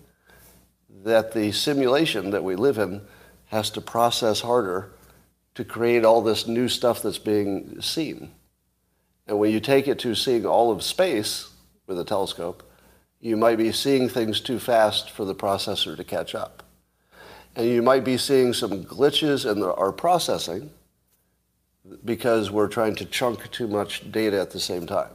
that 1.04 1.32
the 1.32 1.50
simulation 1.50 2.30
that 2.30 2.44
we 2.44 2.54
live 2.54 2.78
in 2.78 3.02
has 3.46 3.70
to 3.70 3.80
process 3.80 4.40
harder 4.42 4.92
to 5.56 5.64
create 5.64 6.04
all 6.04 6.22
this 6.22 6.46
new 6.46 6.68
stuff 6.68 7.02
that's 7.02 7.18
being 7.18 7.80
seen. 7.82 8.30
And 9.26 9.40
when 9.40 9.50
you 9.50 9.58
take 9.58 9.88
it 9.88 9.98
to 10.00 10.14
seeing 10.14 10.46
all 10.46 10.70
of 10.70 10.84
space 10.84 11.50
with 11.88 11.98
a 11.98 12.04
telescope, 12.04 12.62
you 13.20 13.36
might 13.36 13.58
be 13.58 13.72
seeing 13.72 14.08
things 14.08 14.40
too 14.40 14.60
fast 14.60 15.10
for 15.10 15.24
the 15.24 15.34
processor 15.34 15.96
to 15.96 16.04
catch 16.04 16.36
up. 16.36 16.61
And 17.54 17.66
you 17.66 17.82
might 17.82 18.04
be 18.04 18.16
seeing 18.16 18.52
some 18.52 18.84
glitches 18.84 19.50
in 19.50 19.60
the, 19.60 19.74
our 19.74 19.92
processing 19.92 20.70
because 22.04 22.50
we're 22.50 22.68
trying 22.68 22.94
to 22.96 23.04
chunk 23.04 23.50
too 23.50 23.68
much 23.68 24.10
data 24.10 24.40
at 24.40 24.50
the 24.50 24.60
same 24.60 24.86
time. 24.86 25.10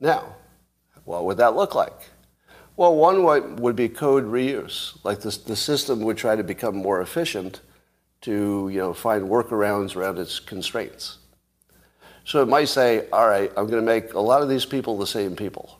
Now, 0.00 0.34
what 1.04 1.24
would 1.24 1.38
that 1.38 1.54
look 1.54 1.74
like? 1.74 2.10
Well, 2.76 2.94
one 2.96 3.22
way 3.22 3.40
would 3.40 3.76
be 3.76 3.88
code 3.88 4.24
reuse. 4.24 4.98
Like 5.04 5.20
the 5.20 5.30
system 5.56 6.00
would 6.00 6.16
try 6.16 6.36
to 6.36 6.42
become 6.42 6.76
more 6.76 7.00
efficient 7.00 7.60
to 8.22 8.68
you 8.72 8.78
know, 8.78 8.92
find 8.94 9.28
workarounds 9.28 9.94
around 9.94 10.18
its 10.18 10.40
constraints. 10.40 11.18
So 12.24 12.40
it 12.40 12.46
might 12.46 12.68
say, 12.68 13.08
all 13.12 13.28
right, 13.28 13.50
I'm 13.56 13.66
going 13.66 13.82
to 13.84 13.86
make 13.86 14.14
a 14.14 14.20
lot 14.20 14.42
of 14.42 14.48
these 14.48 14.64
people 14.64 14.96
the 14.96 15.06
same 15.06 15.34
people. 15.36 15.78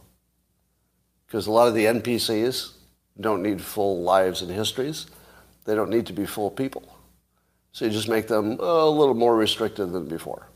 Because 1.27 1.47
a 1.47 1.53
lot 1.53 1.69
of 1.69 1.75
the 1.75 1.87
NPCs 1.87 2.73
don't 3.21 3.43
need 3.43 3.61
full 3.61 4.03
lives 4.03 4.43
and 4.43 4.51
histories. 4.51 5.07
They 5.65 5.75
don't 5.75 5.91
need 5.91 6.07
to 6.07 6.13
be 6.13 6.27
full 6.27 6.51
people. 6.51 6.83
So 7.73 7.85
you 7.85 7.91
just 7.91 8.09
make 8.09 8.29
them 8.29 8.59
a 8.61 8.89
little 8.89 9.15
more 9.15 9.37
restricted 9.37 9.93
than 9.93 10.07
before. 10.07 10.49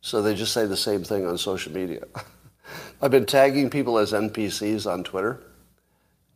So 0.00 0.22
they 0.22 0.34
just 0.34 0.52
say 0.52 0.66
the 0.66 0.76
same 0.76 1.04
thing 1.04 1.26
on 1.26 1.36
social 1.38 1.72
media. 1.72 2.04
I've 3.02 3.10
been 3.10 3.26
tagging 3.26 3.70
people 3.70 3.98
as 3.98 4.12
NPCs 4.12 4.90
on 4.90 5.04
Twitter. 5.04 5.42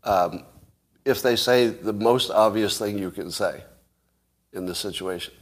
Um, 0.05 0.45
if 1.05 1.23
they 1.23 1.37
say 1.37 1.69
the 1.69 1.93
most 1.93 2.31
obvious 2.31 2.79
thing 2.79 2.99
you 2.99 3.11
can 3.11 3.31
say 3.31 3.63
in 4.53 4.67
this 4.67 4.79
situation. 4.79 5.35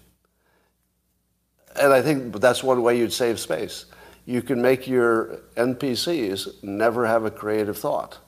And 1.76 1.93
I 1.93 2.02
think 2.02 2.35
that's 2.40 2.62
one 2.62 2.83
way 2.83 2.99
you'd 2.99 3.12
save 3.12 3.38
space. 3.38 3.87
You 4.26 4.43
can 4.43 4.61
make 4.61 4.87
your 4.87 5.40
NPCs 5.57 6.62
never 6.62 7.07
have 7.07 7.25
a 7.25 7.31
creative 7.31 7.79
thought. 7.79 8.19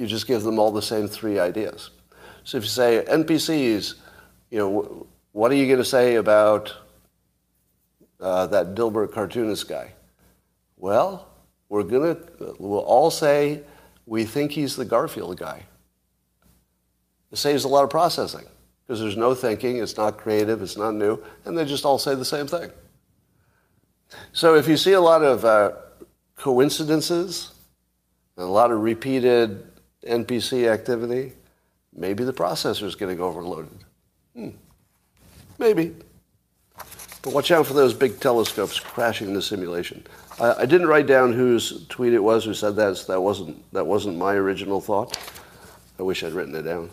You 0.00 0.06
just 0.06 0.26
give 0.26 0.42
them 0.44 0.58
all 0.58 0.72
the 0.72 0.80
same 0.80 1.08
three 1.08 1.38
ideas. 1.38 1.90
So 2.44 2.56
if 2.56 2.64
you 2.64 2.70
say 2.70 3.04
NPCs, 3.06 3.96
you 4.50 4.58
know, 4.58 5.06
what 5.32 5.52
are 5.52 5.56
you 5.56 5.66
going 5.66 5.78
to 5.78 5.84
say 5.84 6.14
about 6.14 6.74
uh, 8.18 8.46
that 8.46 8.74
Dilbert 8.74 9.12
cartoonist 9.12 9.68
guy? 9.68 9.92
Well, 10.78 11.28
we're 11.68 11.82
going 11.82 12.16
to, 12.16 12.56
we'll 12.58 12.80
all 12.80 13.10
say 13.10 13.60
we 14.06 14.24
think 14.24 14.52
he's 14.52 14.74
the 14.74 14.86
Garfield 14.86 15.36
guy. 15.36 15.64
It 17.30 17.36
saves 17.36 17.64
a 17.64 17.68
lot 17.68 17.84
of 17.84 17.90
processing 17.90 18.46
because 18.86 19.00
there's 19.00 19.18
no 19.18 19.34
thinking, 19.34 19.76
it's 19.76 19.98
not 19.98 20.16
creative, 20.16 20.62
it's 20.62 20.78
not 20.78 20.94
new, 20.94 21.22
and 21.44 21.58
they 21.58 21.66
just 21.66 21.84
all 21.84 21.98
say 21.98 22.14
the 22.14 22.24
same 22.24 22.46
thing. 22.46 22.70
So 24.32 24.54
if 24.54 24.66
you 24.66 24.78
see 24.78 24.92
a 24.92 25.00
lot 25.00 25.22
of 25.22 25.44
uh, 25.44 25.72
coincidences, 26.38 27.52
and 28.38 28.46
a 28.46 28.50
lot 28.50 28.70
of 28.70 28.80
repeated 28.80 29.69
NPC 30.06 30.68
activity, 30.68 31.32
maybe 31.94 32.24
the 32.24 32.32
processor 32.32 32.84
is 32.84 32.94
getting 32.94 33.20
overloaded. 33.20 33.78
Hmm. 34.34 34.50
Maybe. 35.58 35.94
But 37.22 37.34
watch 37.34 37.50
out 37.50 37.66
for 37.66 37.74
those 37.74 37.92
big 37.92 38.18
telescopes 38.18 38.80
crashing 38.80 39.34
the 39.34 39.42
simulation. 39.42 40.06
I, 40.40 40.62
I 40.62 40.66
didn't 40.66 40.86
write 40.86 41.06
down 41.06 41.32
whose 41.32 41.86
tweet 41.88 42.14
it 42.14 42.22
was 42.22 42.44
who 42.44 42.54
said 42.54 42.76
that. 42.76 42.96
So 42.96 43.12
that 43.12 43.20
wasn't 43.20 43.72
that 43.72 43.86
wasn't 43.86 44.16
my 44.16 44.34
original 44.34 44.80
thought. 44.80 45.18
I 45.98 46.02
wish 46.02 46.24
I'd 46.24 46.32
written 46.32 46.54
it 46.54 46.62
down. 46.62 46.90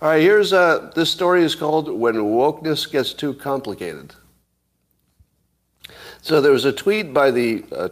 All 0.00 0.10
right, 0.10 0.22
here's 0.22 0.52
uh, 0.52 0.92
this 0.94 1.10
story 1.10 1.42
is 1.42 1.54
called 1.54 1.88
"When 1.88 2.14
Wokeness 2.14 2.90
Gets 2.90 3.14
Too 3.14 3.34
Complicated." 3.34 4.14
So 6.22 6.40
there 6.40 6.52
was 6.52 6.64
a 6.64 6.72
tweet 6.72 7.12
by 7.12 7.30
the 7.30 7.64
uh, 7.72 7.88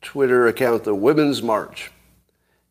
Twitter 0.00 0.46
account, 0.48 0.84
the 0.84 0.94
Women's 0.94 1.42
March, 1.42 1.90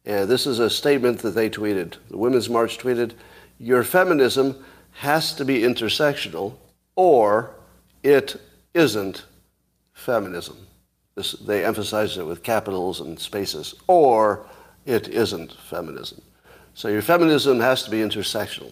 and 0.07 0.29
this 0.29 0.47
is 0.47 0.59
a 0.59 0.69
statement 0.69 1.19
that 1.19 1.35
they 1.35 1.49
tweeted. 1.49 1.95
The 2.09 2.17
Women's 2.17 2.49
March 2.49 2.77
tweeted, 2.77 3.11
"Your 3.59 3.83
feminism 3.83 4.63
has 4.93 5.33
to 5.35 5.45
be 5.45 5.59
intersectional, 5.59 6.53
or 6.95 7.51
it 8.01 8.41
isn't 8.73 9.25
feminism." 9.93 10.65
This, 11.15 11.33
they 11.33 11.65
emphasize 11.65 12.17
it 12.17 12.25
with 12.25 12.41
capitals 12.41 13.01
and 13.01 13.19
spaces, 13.19 13.75
or 13.87 14.45
it 14.85 15.09
isn't 15.09 15.51
feminism. 15.69 16.21
So 16.73 16.87
your 16.87 17.01
feminism 17.01 17.59
has 17.59 17.83
to 17.83 17.91
be 17.91 17.97
intersectional 17.97 18.71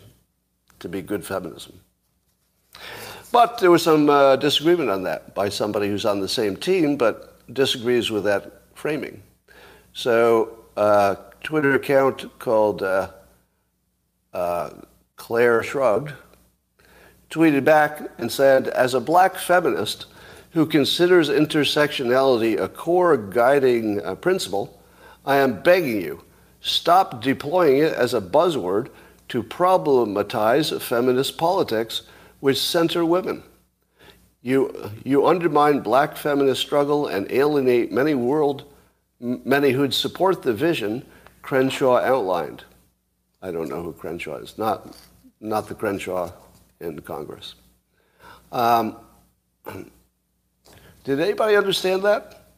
to 0.79 0.87
be 0.87 1.01
good 1.01 1.25
feminism. 1.25 1.81
But 3.31 3.57
there 3.57 3.71
was 3.71 3.83
some 3.83 4.09
uh, 4.09 4.37
disagreement 4.37 4.89
on 4.89 5.03
that 5.03 5.35
by 5.35 5.49
somebody 5.49 5.89
who's 5.89 6.05
on 6.05 6.21
the 6.21 6.29
same 6.29 6.55
team 6.55 6.95
but 6.95 7.43
disagrees 7.53 8.09
with 8.09 8.23
that 8.23 8.61
framing. 8.73 9.21
So 9.91 10.64
uh, 10.77 11.15
Twitter 11.43 11.75
account 11.75 12.39
called 12.39 12.83
uh, 12.83 13.11
uh, 14.33 14.69
Claire 15.15 15.63
Shrugged 15.63 16.13
tweeted 17.29 17.63
back 17.63 18.01
and 18.17 18.31
said, 18.31 18.67
as 18.69 18.93
a 18.93 18.99
black 18.99 19.35
feminist 19.35 20.05
who 20.51 20.65
considers 20.65 21.29
intersectionality 21.29 22.59
a 22.59 22.69
core 22.69 23.17
guiding 23.17 24.01
uh, 24.03 24.15
principle, 24.15 24.81
I 25.25 25.37
am 25.37 25.61
begging 25.61 26.01
you 26.01 26.25
Stop 26.65 27.21
deploying 27.21 27.77
it 27.77 27.93
as 27.93 28.15
a 28.15 28.19
buzzword 28.19 28.89
to 29.29 29.43
problematize 29.43 30.81
feminist 30.81 31.37
politics 31.37 32.01
which 32.39 32.59
center 32.59 33.05
women. 33.05 33.43
You, 34.41 34.91
you 35.03 35.27
undermine 35.27 35.81
black 35.81 36.17
feminist 36.17 36.61
struggle 36.61 37.05
and 37.05 37.31
alienate 37.31 37.91
many 37.91 38.15
world, 38.15 38.63
many 39.25 39.71
who'd 39.71 39.93
support 39.93 40.43
the 40.43 40.53
vision 40.53 41.05
Crenshaw 41.41 41.97
outlined. 41.97 42.63
I 43.41 43.51
don't 43.51 43.69
know 43.69 43.81
who 43.81 43.93
Crenshaw 43.93 44.37
is, 44.37 44.57
not, 44.57 44.97
not 45.39 45.67
the 45.67 45.75
Crenshaw 45.75 46.31
in 46.79 46.99
Congress. 47.01 47.55
Um, 48.51 48.97
did 51.03 51.19
anybody 51.19 51.55
understand 51.55 52.03
that? 52.03 52.49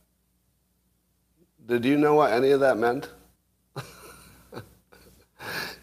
Did 1.66 1.84
you 1.86 1.98
know 1.98 2.16
what 2.16 2.32
any 2.32 2.52
of 2.52 2.60
that 2.62 2.78
meant? 2.78 3.10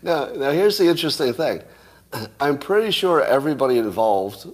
Now, 0.03 0.27
now 0.35 0.51
here's 0.51 0.77
the 0.77 0.87
interesting 0.87 1.33
thing. 1.33 1.63
I'm 2.41 2.59
pretty 2.59 2.91
sure 2.91 3.23
everybody 3.23 3.79
involved 3.79 4.47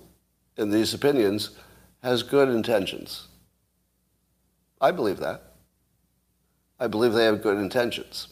in 0.56 0.70
these 0.70 0.94
opinions 0.94 1.50
has 2.04 2.22
good 2.22 2.49
intentions. 2.49 3.26
I 4.80 4.92
believe 4.92 5.18
that. 5.18 5.50
I 6.80 6.87
believe 6.87 7.12
they 7.12 7.26
have 7.26 7.42
good 7.42 7.58
intentions. 7.58 8.28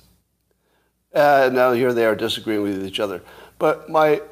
And 1.13 1.55
now 1.55 1.73
here 1.73 1.93
they 1.93 2.07
are 2.07 2.17
disagreeing 2.17 2.63
with 2.63 2.85
each 2.85 2.99
other. 2.99 3.23
But 3.59 3.89
my, 3.91 4.23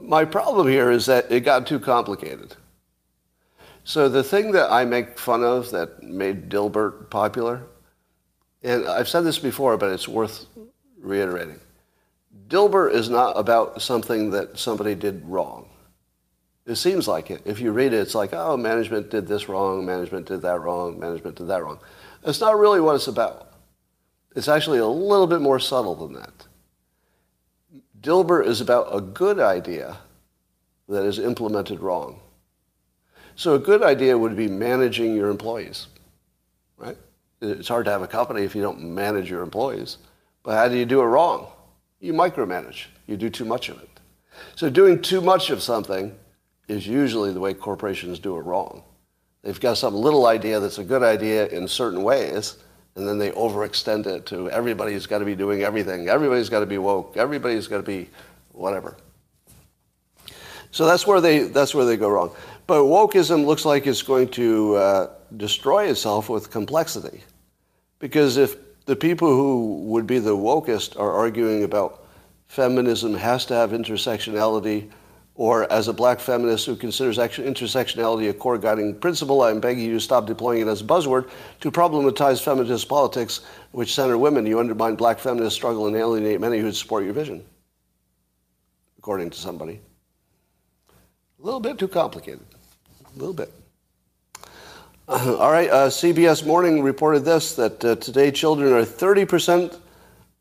my 0.00 0.24
problem 0.24 0.66
here 0.66 0.90
is 0.90 1.06
that 1.06 1.30
it 1.30 1.40
got 1.40 1.66
too 1.66 1.78
complicated. 1.78 2.56
So 3.84 4.08
the 4.08 4.24
thing 4.24 4.52
that 4.52 4.70
I 4.72 4.84
make 4.84 5.18
fun 5.18 5.44
of 5.44 5.70
that 5.70 6.02
made 6.02 6.48
Dilbert 6.48 7.10
popular, 7.10 7.62
and 8.62 8.86
I've 8.88 9.08
said 9.08 9.22
this 9.22 9.38
before, 9.38 9.76
but 9.76 9.90
it's 9.90 10.08
worth 10.08 10.46
reiterating. 10.98 11.60
Dilbert 12.48 12.92
is 12.92 13.08
not 13.08 13.32
about 13.38 13.82
something 13.82 14.30
that 14.30 14.58
somebody 14.58 14.94
did 14.94 15.24
wrong. 15.24 15.68
It 16.66 16.76
seems 16.76 17.08
like 17.08 17.30
it. 17.30 17.42
If 17.46 17.60
you 17.60 17.72
read 17.72 17.94
it, 17.94 18.00
it's 18.00 18.14
like, 18.14 18.34
oh, 18.34 18.56
management 18.56 19.10
did 19.10 19.26
this 19.26 19.48
wrong, 19.48 19.86
management 19.86 20.26
did 20.26 20.42
that 20.42 20.60
wrong, 20.60 20.98
management 20.98 21.36
did 21.36 21.48
that 21.48 21.64
wrong. 21.64 21.78
It's 22.24 22.40
not 22.40 22.58
really 22.58 22.80
what 22.80 22.94
it's 22.94 23.08
about. 23.08 23.47
It's 24.38 24.46
actually 24.46 24.78
a 24.78 24.86
little 24.86 25.26
bit 25.26 25.40
more 25.40 25.58
subtle 25.58 25.96
than 25.96 26.12
that. 26.12 26.46
Dilbert 28.00 28.46
is 28.46 28.60
about 28.60 28.86
a 28.92 29.00
good 29.00 29.40
idea 29.40 29.96
that 30.88 31.04
is 31.04 31.18
implemented 31.18 31.80
wrong. 31.80 32.20
So 33.34 33.56
a 33.56 33.58
good 33.58 33.82
idea 33.82 34.16
would 34.16 34.36
be 34.36 34.46
managing 34.46 35.16
your 35.16 35.28
employees, 35.30 35.88
right? 36.76 36.96
It's 37.42 37.66
hard 37.66 37.86
to 37.86 37.90
have 37.90 38.02
a 38.02 38.06
company 38.06 38.42
if 38.42 38.54
you 38.54 38.62
don't 38.62 38.80
manage 38.80 39.28
your 39.28 39.42
employees. 39.42 39.98
But 40.44 40.54
how 40.54 40.68
do 40.68 40.76
you 40.76 40.86
do 40.86 41.00
it 41.00 41.06
wrong? 41.06 41.48
you 41.98 42.12
micromanage. 42.12 42.84
You 43.08 43.16
do 43.16 43.28
too 43.28 43.44
much 43.44 43.68
of 43.68 43.82
it. 43.82 43.90
So 44.54 44.70
doing 44.70 45.02
too 45.02 45.20
much 45.20 45.50
of 45.50 45.64
something 45.64 46.14
is 46.68 46.86
usually 46.86 47.32
the 47.32 47.40
way 47.40 47.54
corporations 47.54 48.20
do 48.20 48.36
it 48.36 48.42
wrong. 48.42 48.84
They've 49.42 49.58
got 49.58 49.78
some 49.78 49.96
little 49.96 50.26
idea 50.26 50.60
that's 50.60 50.78
a 50.78 50.84
good 50.84 51.02
idea 51.02 51.48
in 51.48 51.66
certain 51.66 52.04
ways, 52.04 52.58
and 52.98 53.08
then 53.08 53.16
they 53.16 53.30
overextend 53.30 54.06
it 54.06 54.26
to 54.26 54.50
everybody's 54.50 55.06
got 55.06 55.18
to 55.18 55.24
be 55.24 55.36
doing 55.36 55.62
everything. 55.62 56.08
Everybody's 56.08 56.48
got 56.48 56.60
to 56.60 56.66
be 56.66 56.78
woke. 56.78 57.16
Everybody's 57.16 57.68
got 57.68 57.78
to 57.78 57.82
be 57.82 58.10
whatever. 58.52 58.96
So 60.72 60.84
that's 60.84 61.06
where 61.06 61.20
they 61.20 61.44
that's 61.44 61.74
where 61.74 61.86
they 61.86 61.96
go 61.96 62.10
wrong. 62.10 62.32
But 62.66 62.82
wokeism 62.82 63.46
looks 63.46 63.64
like 63.64 63.86
it's 63.86 64.02
going 64.02 64.28
to 64.32 64.74
uh, 64.74 65.10
destroy 65.36 65.86
itself 65.88 66.28
with 66.28 66.50
complexity, 66.50 67.22
because 68.00 68.36
if 68.36 68.56
the 68.84 68.96
people 68.96 69.28
who 69.28 69.84
would 69.84 70.06
be 70.06 70.18
the 70.18 70.36
wokest 70.36 70.98
are 70.98 71.12
arguing 71.12 71.64
about 71.64 72.04
feminism 72.48 73.14
has 73.14 73.46
to 73.46 73.54
have 73.54 73.70
intersectionality, 73.70 74.90
or 75.38 75.72
as 75.72 75.86
a 75.86 75.92
black 75.92 76.18
feminist 76.18 76.66
who 76.66 76.74
considers 76.74 77.16
intersectionality 77.16 78.28
a 78.28 78.34
core 78.34 78.58
guiding 78.58 78.92
principle, 78.92 79.42
I'm 79.42 79.60
begging 79.60 79.84
you 79.84 79.92
to 79.92 80.00
stop 80.00 80.26
deploying 80.26 80.62
it 80.62 80.66
as 80.66 80.80
a 80.80 80.84
buzzword 80.84 81.30
to 81.60 81.70
problematize 81.70 82.42
feminist 82.42 82.88
politics 82.88 83.42
which 83.70 83.94
center 83.94 84.18
women. 84.18 84.46
You 84.46 84.58
undermine 84.58 84.96
black 84.96 85.20
feminist 85.20 85.54
struggle 85.54 85.86
and 85.86 85.94
alienate 85.94 86.40
many 86.40 86.58
who 86.58 86.72
support 86.72 87.04
your 87.04 87.12
vision, 87.12 87.44
according 88.98 89.30
to 89.30 89.38
somebody. 89.38 89.80
A 91.40 91.44
little 91.44 91.60
bit 91.60 91.78
too 91.78 91.88
complicated. 91.88 92.44
A 93.14 93.18
little 93.18 93.32
bit. 93.32 93.52
All 95.06 95.52
right, 95.52 95.70
uh, 95.70 95.88
CBS 95.88 96.44
Morning 96.44 96.82
reported 96.82 97.20
this 97.20 97.54
that 97.54 97.84
uh, 97.84 97.94
today 97.94 98.32
children 98.32 98.72
are 98.72 98.82
30%, 98.82 99.78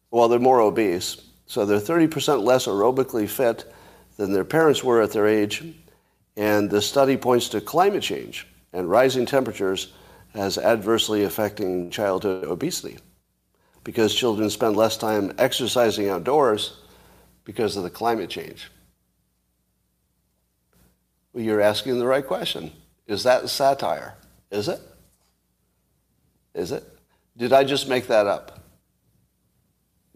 well, 0.10 0.28
they're 0.28 0.40
more 0.40 0.60
obese, 0.60 1.22
so 1.46 1.68
they're 1.68 1.80
30% 1.80 2.44
less 2.44 2.66
aerobically 2.66 3.30
fit 3.30 3.72
than 4.18 4.34
their 4.34 4.44
parents 4.44 4.84
were 4.84 5.02
at 5.02 5.12
their 5.12 5.28
age. 5.28 5.64
And 6.36 6.70
the 6.70 6.82
study 6.82 7.18
points 7.18 7.50
to 7.50 7.62
climate 7.62 8.04
change 8.04 8.48
and 8.74 8.90
rising 8.90 9.26
temperatures 9.26 9.94
as 10.34 10.58
adversely 10.58 11.24
affecting 11.24 11.90
childhood 11.90 12.44
obesity 12.44 12.98
because 13.84 14.14
children 14.14 14.50
spend 14.50 14.76
less 14.76 14.98
time 14.98 15.34
exercising 15.38 16.10
outdoors 16.10 16.82
because 17.46 17.78
of 17.78 17.84
the 17.84 17.90
climate 17.90 18.30
change. 18.30 18.70
Well, 21.32 21.44
you're 21.44 21.62
asking 21.62 21.98
the 21.98 22.06
right 22.06 22.26
question. 22.26 22.72
Is 23.08 23.24
that 23.24 23.50
satire? 23.50 24.16
Is 24.52 24.68
it? 24.68 24.82
Is 26.54 26.72
it? 26.72 26.84
Did 27.38 27.54
I 27.54 27.64
just 27.64 27.88
make 27.88 28.08
that 28.08 28.28
up? 28.28 28.60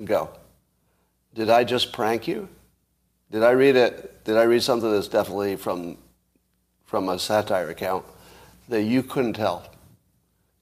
Go. 0.03 0.29
Did 1.34 1.50
I 1.50 1.63
just 1.63 1.93
prank 1.93 2.27
you? 2.27 2.50
Did 3.32 3.44
I 3.44 3.52
read 3.52 3.78
it? 3.78 4.26
Did 4.26 4.38
I 4.38 4.44
read 4.44 4.62
something 4.62 4.92
that's 4.92 5.08
definitely 5.08 5.56
from 5.56 5.98
from 6.86 7.08
a 7.08 7.18
satire 7.18 7.70
account 7.70 8.06
that 8.68 8.84
you 8.84 9.02
couldn't 9.02 9.34
tell? 9.34 9.66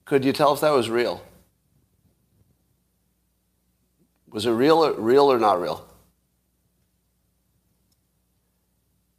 Could 0.04 0.24
you 0.24 0.32
tell 0.32 0.54
if 0.54 0.60
that 0.60 0.70
was 0.70 0.88
real? 0.88 1.22
Was 4.30 4.46
it 4.46 4.52
real 4.52 4.84
or, 4.84 4.92
real 4.92 5.30
or 5.32 5.38
not 5.38 5.60
real? 5.60 5.84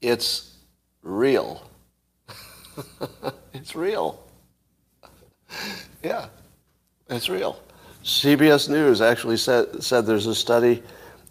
It's 0.01 0.55
real. 1.03 1.69
it's 3.53 3.75
real. 3.75 4.25
yeah, 6.03 6.27
it's 7.09 7.27
real. 7.27 7.61
CBS 8.03 8.69
News 8.69 9.01
actually 9.01 9.37
said, 9.37 9.83
said 9.83 10.05
there's 10.05 10.27
a 10.27 10.33
study 10.33 10.81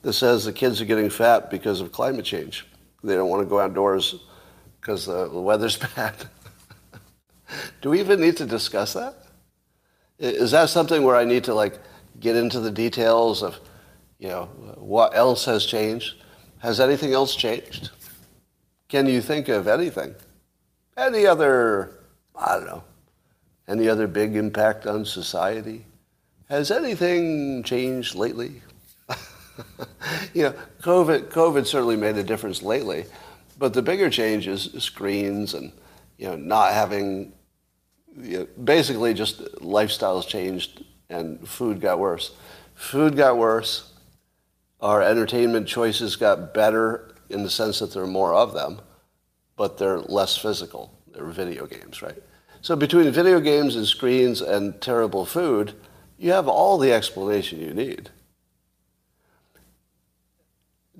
that 0.02 0.12
says 0.12 0.44
the 0.44 0.52
kids 0.52 0.80
are 0.80 0.86
getting 0.86 1.10
fat 1.10 1.50
because 1.50 1.80
of 1.80 1.92
climate 1.92 2.24
change. 2.24 2.66
They 3.02 3.14
don't 3.14 3.28
want 3.28 3.42
to 3.42 3.48
go 3.48 3.60
outdoors 3.60 4.14
because 4.80 5.06
the 5.06 5.28
weather's 5.28 5.76
bad. 5.96 6.14
Do 7.80 7.90
we 7.90 8.00
even 8.00 8.20
need 8.20 8.36
to 8.38 8.46
discuss 8.46 8.92
that? 8.94 9.14
Is 10.18 10.50
that 10.50 10.68
something 10.68 11.02
where 11.02 11.16
I 11.16 11.24
need 11.24 11.44
to 11.44 11.54
like 11.54 11.78
get 12.18 12.36
into 12.36 12.60
the 12.60 12.70
details 12.70 13.42
of, 13.42 13.58
you 14.18 14.28
know, 14.28 14.44
what 14.76 15.16
else 15.16 15.44
has 15.46 15.64
changed? 15.64 16.16
Has 16.58 16.78
anything 16.78 17.12
else 17.12 17.34
changed? 17.34 17.90
Can 18.88 19.06
you 19.06 19.20
think 19.22 19.48
of 19.48 19.66
anything? 19.66 20.14
Any 20.96 21.26
other, 21.26 22.00
I 22.36 22.56
don't 22.56 22.66
know, 22.66 22.84
any 23.66 23.88
other 23.88 24.06
big 24.06 24.36
impact 24.36 24.86
on 24.86 25.04
society? 25.04 25.86
Has 26.48 26.70
anything 26.70 27.62
changed 27.62 28.14
lately? 28.14 28.62
you 30.34 30.42
know, 30.42 30.54
COVID, 30.82 31.28
COVID 31.28 31.66
certainly 31.66 31.96
made 31.96 32.16
a 32.16 32.22
difference 32.22 32.62
lately, 32.62 33.04
but 33.58 33.74
the 33.74 33.82
bigger 33.82 34.10
change 34.10 34.46
is 34.46 34.70
screens 34.78 35.54
and, 35.54 35.72
you 36.18 36.26
know, 36.26 36.36
not 36.36 36.72
having, 36.72 37.32
you 38.16 38.38
know, 38.38 38.46
basically 38.62 39.14
just 39.14 39.42
lifestyles 39.56 40.26
changed 40.26 40.84
and 41.08 41.46
food 41.46 41.80
got 41.80 41.98
worse. 41.98 42.32
Food 42.74 43.16
got 43.16 43.36
worse. 43.36 43.92
Our 44.80 45.02
entertainment 45.02 45.68
choices 45.68 46.16
got 46.16 46.54
better 46.54 47.14
in 47.28 47.42
the 47.42 47.50
sense 47.50 47.78
that 47.80 47.92
there 47.92 48.02
are 48.02 48.08
more 48.08 48.32
of 48.32 48.54
them, 48.54 48.80
but 49.56 49.76
they're 49.76 50.00
less 50.00 50.36
physical. 50.36 50.98
They're 51.12 51.26
video 51.26 51.66
games, 51.66 52.00
right? 52.00 52.22
So 52.62 52.76
between 52.76 53.10
video 53.10 53.40
games 53.40 53.76
and 53.76 53.86
screens 53.86 54.40
and 54.40 54.80
terrible 54.80 55.26
food, 55.26 55.74
you 56.18 56.32
have 56.32 56.48
all 56.48 56.78
the 56.78 56.92
explanation 56.92 57.60
you 57.60 57.72
need. 57.72 58.10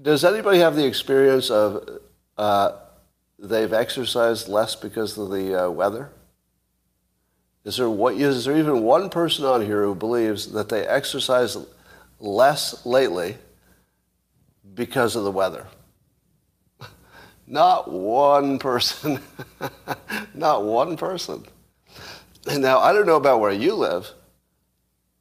Does 0.01 0.25
anybody 0.25 0.59
have 0.61 0.77
the 0.77 0.87
experience 0.87 1.51
of 1.51 2.01
uh, 2.39 2.73
they've 3.39 3.73
exercised 3.73 4.49
less 4.49 4.75
because 4.75 5.19
of 5.19 5.31
the 5.31 5.67
uh, 5.67 5.71
weather? 5.71 6.11
Is 7.65 7.77
there, 7.77 7.91
what, 7.91 8.15
is 8.15 8.47
there 8.47 8.57
even 8.57 8.83
one 8.83 9.11
person 9.11 9.45
on 9.45 9.61
here 9.61 9.85
who 9.85 9.95
believes 9.95 10.53
that 10.53 10.71
they 10.71 10.87
exercise 10.87 11.59
less 12.19 12.87
lately 12.87 13.37
because 14.75 15.17
of 15.17 15.25
the 15.25 15.31
weather? 15.31 15.67
Not 17.47 17.91
one 17.91 18.59
person. 18.59 19.21
Not 20.35 20.65
one 20.65 20.97
person. 20.97 21.45
Now, 22.47 22.79
I 22.79 22.95
don't 22.95 23.07
know 23.07 23.17
about 23.17 23.41
where 23.41 23.53
you 23.53 23.75
live, 23.75 24.11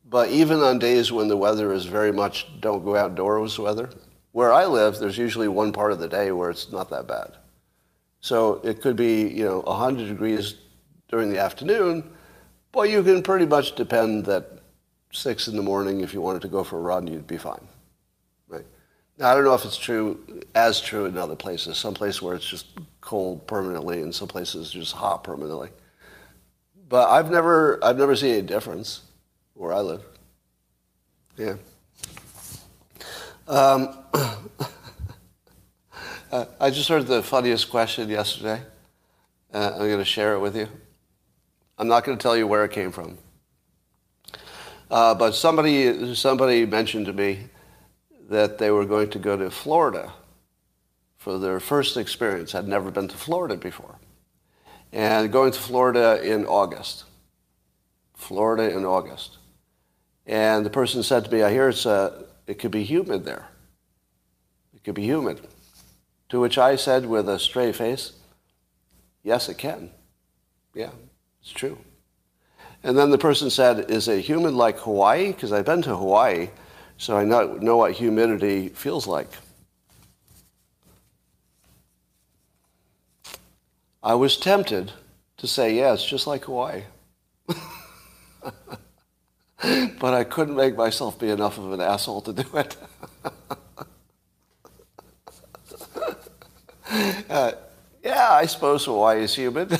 but 0.10 0.30
even 0.30 0.62
on 0.62 0.80
days 0.80 1.12
when 1.12 1.28
the 1.28 1.36
weather 1.36 1.74
is 1.74 1.84
very 1.86 2.14
much 2.14 2.48
don't 2.62 2.86
go 2.86 2.96
outdoors 2.96 3.60
weather, 3.60 3.90
where 4.32 4.54
I 4.54 4.66
live, 4.66 5.00
there's 5.00 5.18
usually 5.18 5.48
one 5.48 5.72
part 5.72 5.92
of 5.92 6.00
the 6.00 6.08
day 6.08 6.32
where 6.32 6.50
it's 6.50 6.72
not 6.72 6.90
that 6.92 7.08
bad. 7.08 7.38
So 8.22 8.62
it 8.64 8.82
could 8.82 8.96
be, 8.96 9.28
you 9.28 9.46
know, 9.46 9.62
100 9.62 10.08
degrees 10.08 10.56
during 11.08 11.30
the 11.30 11.40
afternoon, 11.40 12.12
but 12.72 12.90
you 12.90 13.02
can 13.02 13.24
pretty 13.24 13.46
much 13.46 13.76
depend 13.76 14.26
that 14.26 14.60
6 15.12 15.48
in 15.48 15.56
the 15.56 15.64
morning, 15.64 16.02
if 16.02 16.14
you 16.14 16.22
wanted 16.22 16.42
to 16.44 16.48
go 16.48 16.64
for 16.64 16.78
a 16.78 16.82
run, 16.82 17.08
you'd 17.08 17.26
be 17.26 17.38
fine. 17.38 17.68
Right? 18.48 18.66
Now, 19.18 19.32
I 19.32 19.36
don't 19.36 19.44
know 19.44 19.56
if 19.56 19.66
it's 19.66 19.78
true, 19.78 20.44
as 20.54 20.80
true 20.80 21.06
in 21.06 21.18
other 21.18 21.36
places. 21.36 21.78
Some 21.78 21.96
places 21.96 22.22
where 22.22 22.36
it's 22.36 22.48
just 22.48 22.68
cold 23.02 23.48
permanently 23.48 24.02
and 24.02 24.14
some 24.14 24.28
places 24.28 24.70
just 24.70 24.94
hot 24.94 25.24
permanently. 25.24 25.70
But 26.88 27.10
I've 27.10 27.32
never, 27.32 27.84
I've 27.84 27.98
never 27.98 28.16
seen 28.16 28.36
a 28.36 28.42
difference 28.42 29.02
where 29.56 29.74
I 29.74 29.80
live. 29.80 30.04
Yeah. 31.38 31.56
Um, 33.50 33.98
uh, 36.32 36.46
I 36.60 36.70
just 36.70 36.88
heard 36.88 37.08
the 37.08 37.24
funniest 37.24 37.72
question 37.72 38.08
yesterday. 38.08 38.62
Uh, 39.52 39.72
I'm 39.74 39.88
going 39.88 39.98
to 39.98 40.06
share 40.06 40.36
it 40.36 40.40
with 40.40 40.56
you. 40.56 40.68
I'm 41.80 41.88
not 41.88 42.04
going 42.04 42.16
to 42.16 42.22
tell 42.22 42.38
you 42.38 42.46
where 42.46 42.64
it 42.64 42.72
came 42.72 42.92
from. 42.92 43.18
Uh, 44.92 45.16
but 45.16 45.32
somebody, 45.32 46.14
somebody 46.14 46.68
mentioned 46.68 47.08
to 47.08 47.14
me 47.14 47.46
that 48.30 48.60
they 48.60 48.70
were 48.70 48.86
going 48.86 49.10
to 49.10 49.18
go 49.18 49.36
to 49.36 49.50
Florida 49.50 50.14
for 51.18 51.40
their 51.40 51.60
first 51.60 51.98
experience. 51.98 52.54
I'd 52.54 52.68
never 52.68 52.92
been 52.92 53.08
to 53.08 53.18
Florida 53.18 53.56
before. 53.56 53.96
And 54.94 55.32
going 55.32 55.54
to 55.54 55.60
Florida 55.60 56.22
in 56.22 56.46
August. 56.46 57.06
Florida 58.14 58.70
in 58.70 58.86
August. 58.86 59.40
And 60.28 60.64
the 60.64 60.70
person 60.70 61.02
said 61.02 61.26
to 61.26 61.32
me, 61.32 61.42
I 61.42 61.50
hear 61.50 61.70
it's 61.70 61.88
a, 61.88 62.26
it 62.50 62.58
could 62.58 62.72
be 62.72 62.84
humid 62.84 63.26
there. 63.26 63.48
It 64.74 64.84
could 64.84 64.96
be 64.96 65.04
humid. 65.04 65.40
To 66.30 66.40
which 66.40 66.58
I 66.58 66.78
said 66.78 67.06
with 67.06 67.30
a 67.30 67.38
stray 67.38 67.72
face, 67.72 68.14
yes, 69.22 69.50
it 69.50 69.60
can. 69.60 69.92
Yeah, 70.74 70.90
it's 71.42 71.52
true. 71.52 71.78
And 72.82 72.98
then 72.98 73.12
the 73.12 73.20
person 73.20 73.52
said, 73.52 73.92
is 73.92 74.08
it 74.08 74.26
humid 74.26 74.56
like 74.56 74.80
Hawaii? 74.80 75.28
Because 75.28 75.52
I've 75.52 75.66
been 75.66 75.84
to 75.84 75.96
Hawaii, 75.96 76.50
so 76.98 77.16
I 77.16 77.24
know, 77.24 77.54
know 77.62 77.78
what 77.78 77.92
humidity 77.92 78.70
feels 78.70 79.06
like. 79.06 79.30
I 84.02 84.16
was 84.16 84.38
tempted 84.38 84.92
to 85.38 85.48
say, 85.48 85.76
yeah, 85.76 85.94
it's 85.94 86.04
just 86.04 86.26
like 86.26 86.46
Hawaii. 86.46 86.86
but 89.62 90.14
I 90.14 90.24
couldn't 90.24 90.56
make 90.56 90.76
myself 90.76 91.20
be 91.20 91.30
enough 91.30 91.58
of 91.58 91.74
an 91.74 91.82
asshole 91.82 92.22
to 92.22 92.34
do 92.34 92.46
it. 92.54 92.78
uh, 97.30 97.52
yeah, 98.04 98.30
I 98.32 98.46
suppose 98.46 98.86
Hawaii 98.86 99.24
is 99.24 99.36
humid. 99.36 99.72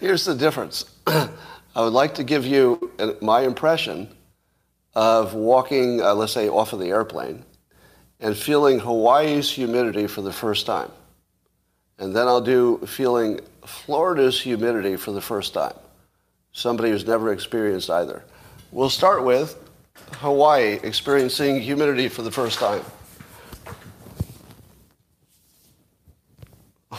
Here's 0.00 0.24
the 0.24 0.34
difference. 0.34 0.84
I 1.06 1.28
would 1.76 1.92
like 1.92 2.14
to 2.16 2.24
give 2.24 2.46
you 2.46 2.92
my 3.20 3.42
impression 3.42 4.08
of 4.94 5.34
walking, 5.34 6.00
uh, 6.02 6.14
let's 6.14 6.32
say, 6.32 6.48
off 6.48 6.72
of 6.72 6.78
the 6.80 6.88
airplane 6.88 7.44
and 8.20 8.36
feeling 8.36 8.78
Hawaii's 8.78 9.50
humidity 9.50 10.06
for 10.06 10.22
the 10.22 10.32
first 10.32 10.66
time. 10.66 10.90
And 11.98 12.14
then 12.14 12.28
I'll 12.28 12.40
do 12.40 12.78
feeling 12.86 13.40
Florida's 13.66 14.40
humidity 14.40 14.96
for 14.96 15.12
the 15.12 15.20
first 15.20 15.54
time. 15.54 15.74
Somebody 16.52 16.90
who's 16.90 17.06
never 17.06 17.32
experienced 17.32 17.90
either. 17.90 18.24
We'll 18.70 18.90
start 18.90 19.24
with 19.24 19.58
Hawaii 20.16 20.78
experiencing 20.82 21.60
humidity 21.60 22.08
for 22.08 22.22
the 22.22 22.30
first 22.30 22.58
time. 22.58 22.82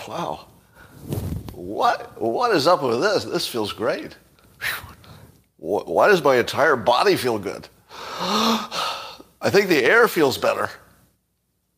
Wow. 0.08 0.48
What, 1.54 2.20
what 2.22 2.56
is 2.56 2.68
up 2.68 2.84
with 2.84 3.02
this? 3.02 3.24
This 3.24 3.48
feels 3.48 3.72
great. 3.72 4.16
Why 5.58 6.10
does 6.10 6.22
my 6.22 6.36
entire 6.36 6.76
body 6.76 7.16
feel 7.16 7.40
good? 7.40 7.68
I 7.90 9.50
think 9.50 9.70
the 9.70 9.84
air 9.84 10.08
feels 10.08 10.38
better. 10.38 10.70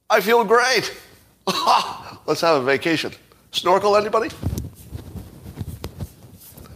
I 0.10 0.22
feel 0.22 0.44
great. 0.44 0.92
Let's 2.26 2.42
have 2.42 2.62
a 2.62 2.66
vacation. 2.66 3.14
Snorkel, 3.52 3.96
anybody? 3.96 4.30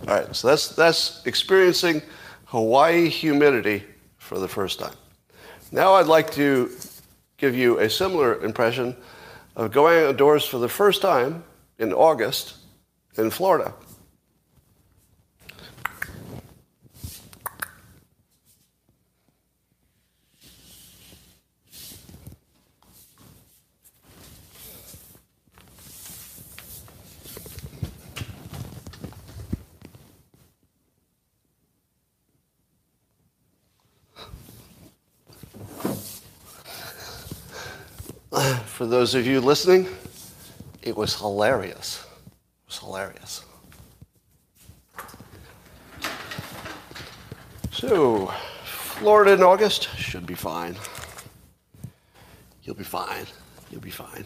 All 0.09 0.15
right, 0.15 0.35
so 0.35 0.47
that's, 0.47 0.69
that's 0.69 1.23
experiencing 1.27 2.01
Hawaii 2.45 3.09
humidity 3.09 3.83
for 4.17 4.39
the 4.39 4.47
first 4.47 4.79
time. 4.79 4.95
Now 5.71 5.93
I'd 5.93 6.07
like 6.07 6.31
to 6.31 6.71
give 7.37 7.55
you 7.55 7.77
a 7.77 7.87
similar 7.87 8.43
impression 8.43 8.95
of 9.55 9.71
going 9.71 10.03
outdoors 10.03 10.45
for 10.45 10.57
the 10.57 10.67
first 10.67 11.03
time 11.03 11.43
in 11.77 11.93
August 11.93 12.55
in 13.17 13.29
Florida. 13.29 13.71
For 38.65 38.85
those 39.09 39.21
of 39.21 39.25
you 39.25 39.41
listening, 39.41 39.87
it 40.83 40.95
was 40.95 41.15
hilarious. 41.15 42.05
It 42.27 42.67
was 42.67 42.77
hilarious. 42.77 43.43
So, 47.71 48.27
Florida 48.65 49.33
in 49.33 49.41
August 49.41 49.89
should 49.95 50.27
be 50.27 50.35
fine. 50.35 50.75
You'll 52.61 52.75
be 52.75 52.83
fine. 52.83 53.25
You'll 53.71 53.81
be 53.81 53.89
fine. 53.89 54.25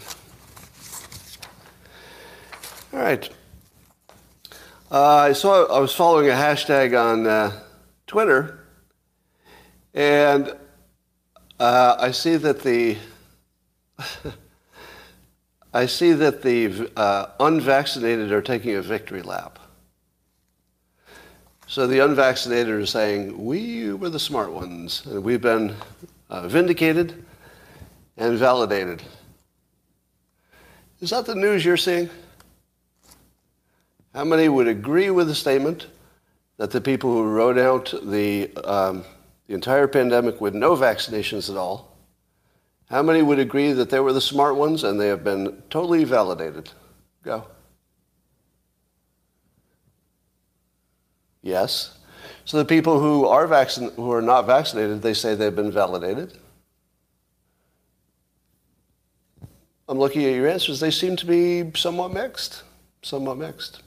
All 2.91 2.99
right. 2.99 3.29
Uh, 4.91 5.01
I 5.01 5.31
saw 5.31 5.65
I 5.73 5.79
was 5.79 5.95
following 5.95 6.27
a 6.27 6.33
hashtag 6.33 6.91
on 7.01 7.25
uh, 7.25 7.57
Twitter, 8.05 8.65
and 9.93 10.53
uh, 11.57 11.95
I 11.97 12.11
see 12.11 12.35
that 12.35 12.63
the 12.63 12.97
I 15.75 15.87
see 15.87 16.13
that 16.13 16.43
the 16.43 16.91
uh, 16.95 17.27
unvaccinated 17.39 18.31
are 18.31 18.43
taking 18.43 18.75
a 18.75 18.81
victory 18.81 19.23
lap. 19.23 19.57
So 21.65 21.87
the 21.87 21.99
unvaccinated 21.99 22.69
are 22.69 22.85
saying, 22.85 23.43
we 23.43 23.91
were 23.91 24.09
the 24.09 24.19
smart 24.19 24.51
ones, 24.51 25.03
and 25.07 25.23
we've 25.23 25.41
been 25.41 25.75
uh, 26.29 26.47
vindicated 26.47 27.25
and 28.17 28.37
validated. 28.37 29.01
Is 31.01 31.09
that 31.09 31.25
the 31.25 31.33
news 31.33 31.65
you're 31.65 31.75
seeing? 31.75 32.07
How 34.13 34.25
many 34.25 34.49
would 34.49 34.67
agree 34.67 35.09
with 35.09 35.27
the 35.27 35.33
statement 35.33 35.87
that 36.57 36.69
the 36.69 36.81
people 36.81 37.11
who 37.11 37.23
rode 37.23 37.57
out 37.57 37.91
the, 38.03 38.55
um, 38.57 39.03
the 39.47 39.55
entire 39.55 39.87
pandemic 39.87 40.39
with 40.39 40.53
no 40.53 40.75
vaccinations 40.75 41.49
at 41.49 41.57
all 41.57 41.92
how 42.93 43.01
many 43.01 43.23
would 43.23 43.39
agree 43.39 43.71
that 43.71 43.89
they 43.89 43.99
were 43.99 44.13
the 44.13 44.21
smart 44.21 44.55
ones 44.55 44.83
and 44.83 45.01
they 45.01 45.07
have 45.07 45.23
been 45.23 45.63
totally 45.71 46.03
validated? 46.03 46.69
Go. 47.23 47.47
Yes. 51.41 51.97
So 52.45 52.57
the 52.57 52.65
people 52.65 52.99
who 52.99 53.25
are 53.25 53.47
vaccin- 53.47 53.95
who 53.95 54.11
are 54.11 54.21
not 54.21 54.45
vaccinated, 54.45 55.01
they 55.01 55.15
say 55.15 55.33
they've 55.33 55.55
been 55.55 55.71
validated. 55.71 56.37
I'm 59.89 59.97
looking 59.97 60.23
at 60.25 60.35
your 60.35 60.47
answers. 60.47 60.79
They 60.79 60.91
seem 60.91 61.15
to 61.15 61.25
be 61.25 61.71
somewhat 61.73 62.13
mixed. 62.13 62.61
Somewhat 63.01 63.39
mixed. 63.39 63.81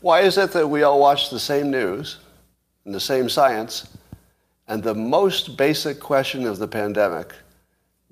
Why 0.00 0.22
is 0.22 0.38
it 0.38 0.50
that 0.50 0.66
we 0.66 0.82
all 0.82 0.98
watch 0.98 1.30
the 1.30 1.38
same 1.38 1.70
news 1.70 2.18
and 2.84 2.92
the 2.92 2.98
same 2.98 3.28
science, 3.28 3.86
and 4.66 4.82
the 4.82 4.94
most 4.96 5.56
basic 5.56 6.00
question 6.00 6.46
of 6.46 6.58
the 6.58 6.66
pandemic 6.66 7.32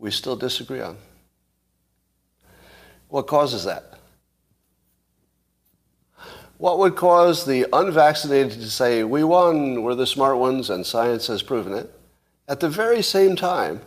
we 0.02 0.10
still 0.10 0.34
disagree 0.34 0.80
on. 0.80 0.98
What 3.08 3.28
causes 3.28 3.64
that? 3.64 3.94
What 6.58 6.80
would 6.80 6.96
cause 6.96 7.46
the 7.46 7.66
unvaccinated 7.72 8.52
to 8.52 8.70
say, 8.70 9.04
we 9.04 9.22
won, 9.22 9.84
we're 9.84 9.94
the 9.94 10.06
smart 10.06 10.38
ones, 10.38 10.70
and 10.70 10.84
science 10.84 11.28
has 11.28 11.40
proven 11.40 11.72
it, 11.72 11.88
at 12.48 12.58
the 12.58 12.68
very 12.68 13.00
same 13.00 13.36
time 13.36 13.80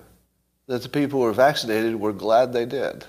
that 0.68 0.84
the 0.84 0.90
people 0.90 1.20
who 1.20 1.26
were 1.26 1.34
vaccinated 1.34 2.00
were 2.00 2.14
glad 2.14 2.54
they 2.54 2.66
did? 2.66 3.06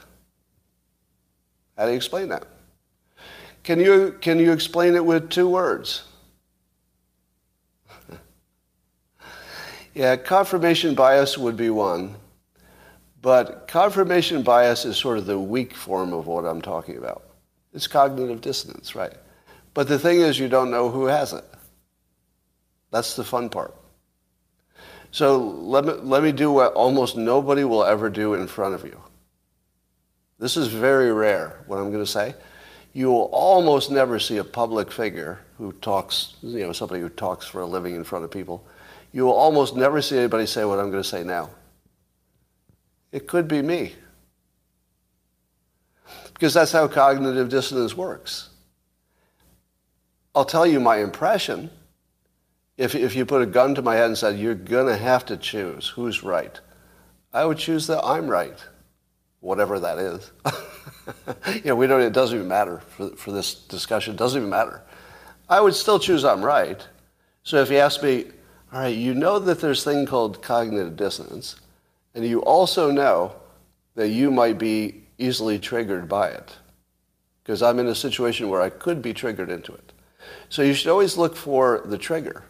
How 1.79 1.85
do 1.85 1.93
you 1.93 1.97
explain 1.97 2.29
that? 2.31 2.45
Can 3.63 3.79
you, 3.79 4.17
can 4.21 4.41
you 4.41 4.51
explain 4.51 4.97
it 4.97 5.05
with 5.05 5.31
two 5.31 5.49
words? 5.49 6.03
yeah, 9.95 10.17
confirmation 10.17 10.97
bias 10.97 11.39
would 11.39 11.57
be 11.57 11.71
one. 11.71 12.17
But 13.27 13.67
confirmation 13.67 14.45
bias 14.45 14.85
is 14.85 14.97
sort 14.97 15.19
of 15.19 15.27
the 15.27 15.37
weak 15.37 15.75
form 15.75 16.13
of 16.13 16.29
what 16.29 16.45
I'm 16.45 16.63
talking 16.63 16.97
about. 16.97 17.25
It's 17.75 17.89
cognitive 17.89 18.41
dissonance, 18.41 18.95
right? 18.95 19.15
But 19.75 19.89
the 19.89 19.99
thing 19.99 20.21
is, 20.21 20.39
you 20.39 20.49
don't 20.49 20.71
know 20.71 20.91
who 20.91 21.07
has 21.07 21.33
it. 21.33 21.43
That's 22.93 23.17
the 23.17 23.25
fun 23.25 23.49
part. 23.49 23.75
So 25.11 25.39
let 25.39 25.85
me, 25.85 25.95
let 25.95 26.23
me 26.23 26.31
do 26.31 26.53
what 26.53 26.75
almost 26.75 27.17
nobody 27.17 27.65
will 27.65 27.83
ever 27.83 28.09
do 28.11 28.35
in 28.35 28.47
front 28.47 28.77
of 28.77 28.85
you. 28.85 28.97
This 30.39 30.57
is 30.57 30.69
very 30.69 31.13
rare, 31.13 31.65
what 31.67 31.79
I'm 31.79 31.91
going 31.91 32.05
to 32.05 32.09
say. 32.09 32.37
You 32.93 33.09
will 33.09 33.29
almost 33.33 33.91
never 33.91 34.21
see 34.21 34.37
a 34.37 34.45
public 34.45 34.93
figure 34.93 35.41
who 35.59 35.73
talks, 35.73 36.37
you 36.43 36.61
know, 36.61 36.73
somebody 36.73 37.01
who 37.01 37.09
talks 37.09 37.45
for 37.45 37.63
a 37.63 37.67
living 37.67 37.97
in 37.97 38.05
front 38.05 38.25
of 38.25 38.31
people. 38.31 38.65
You 39.11 39.25
will 39.25 39.35
almost 39.35 39.75
never 39.75 40.01
see 40.01 40.17
anybody 40.17 40.47
say 40.47 40.65
what 40.65 40.79
I'm 40.79 40.93
going 40.93 41.03
to 41.03 41.09
say 41.09 41.25
now. 41.25 41.51
It 43.17 43.27
could 43.27 43.49
be 43.49 43.63
me. 43.63 43.95
Because 46.35 46.53
that's 46.53 46.73
how 46.73 46.87
cognitive 46.87 47.49
dissonance 47.49 47.97
works. 47.97 48.51
I'll 50.35 50.45
tell 50.45 50.67
you 50.67 50.81
my 50.81 50.99
impression. 50.99 51.71
If, 52.77 52.95
if 52.95 53.17
you 53.17 53.25
put 53.25 53.41
a 53.41 53.47
gun 53.47 53.75
to 53.77 53.81
my 53.81 53.95
head 53.95 54.09
and 54.09 54.19
said, 54.19 54.39
you're 54.39 54.55
going 54.55 54.89
to 54.89 54.99
have 54.99 55.25
to 55.27 55.39
choose 55.39 55.89
who's 55.89 56.23
right, 56.23 56.61
I 57.33 57.47
would 57.47 57.57
choose 57.57 57.87
that 57.87 58.05
I'm 58.05 58.29
right, 58.29 58.63
whatever 59.41 59.81
that 59.81 59.97
is. 59.97 60.31
you 61.55 61.71
know, 61.71 61.77
we 61.77 61.87
don't, 61.87 62.03
it 62.03 62.13
doesn't 62.13 62.37
even 62.37 62.49
matter 62.49 62.81
for, 62.81 63.17
for 63.17 63.33
this 63.33 63.55
discussion. 63.55 64.13
It 64.13 64.19
doesn't 64.19 64.39
even 64.39 64.51
matter. 64.51 64.83
I 65.49 65.63
would 65.63 65.75
still 65.75 65.99
choose 65.99 66.23
I'm 66.23 66.45
right. 66.45 66.87
So 67.45 67.63
if 67.63 67.71
you 67.71 67.79
ask 67.79 68.03
me, 68.03 68.27
all 68.75 68.81
right, 68.81 68.95
you 68.95 69.15
know 69.15 69.39
that 69.39 69.63
there's 69.63 69.87
a 69.87 69.91
thing 69.91 70.05
called 70.05 70.43
cognitive 70.43 70.99
dissonance. 70.99 71.57
And 72.17 72.25
you 72.25 72.41
also 72.41 72.91
know 72.91 73.37
that 73.95 74.09
you 74.09 74.31
might 74.31 74.59
be 74.59 75.05
easily 75.19 75.59
triggered 75.59 76.09
by 76.09 76.31
it. 76.31 76.57
Because 77.43 77.63
I'm 77.63 77.79
in 77.79 77.87
a 77.87 77.95
situation 77.95 78.49
where 78.49 78.63
I 78.63 78.71
could 78.71 79.03
be 79.03 79.13
triggered 79.13 79.51
into 79.51 79.73
it. 79.75 79.93
So 80.49 80.63
you 80.63 80.73
should 80.73 80.91
always 80.91 81.17
look 81.17 81.37
for 81.37 81.83
the 81.85 81.99
trigger. 81.99 82.43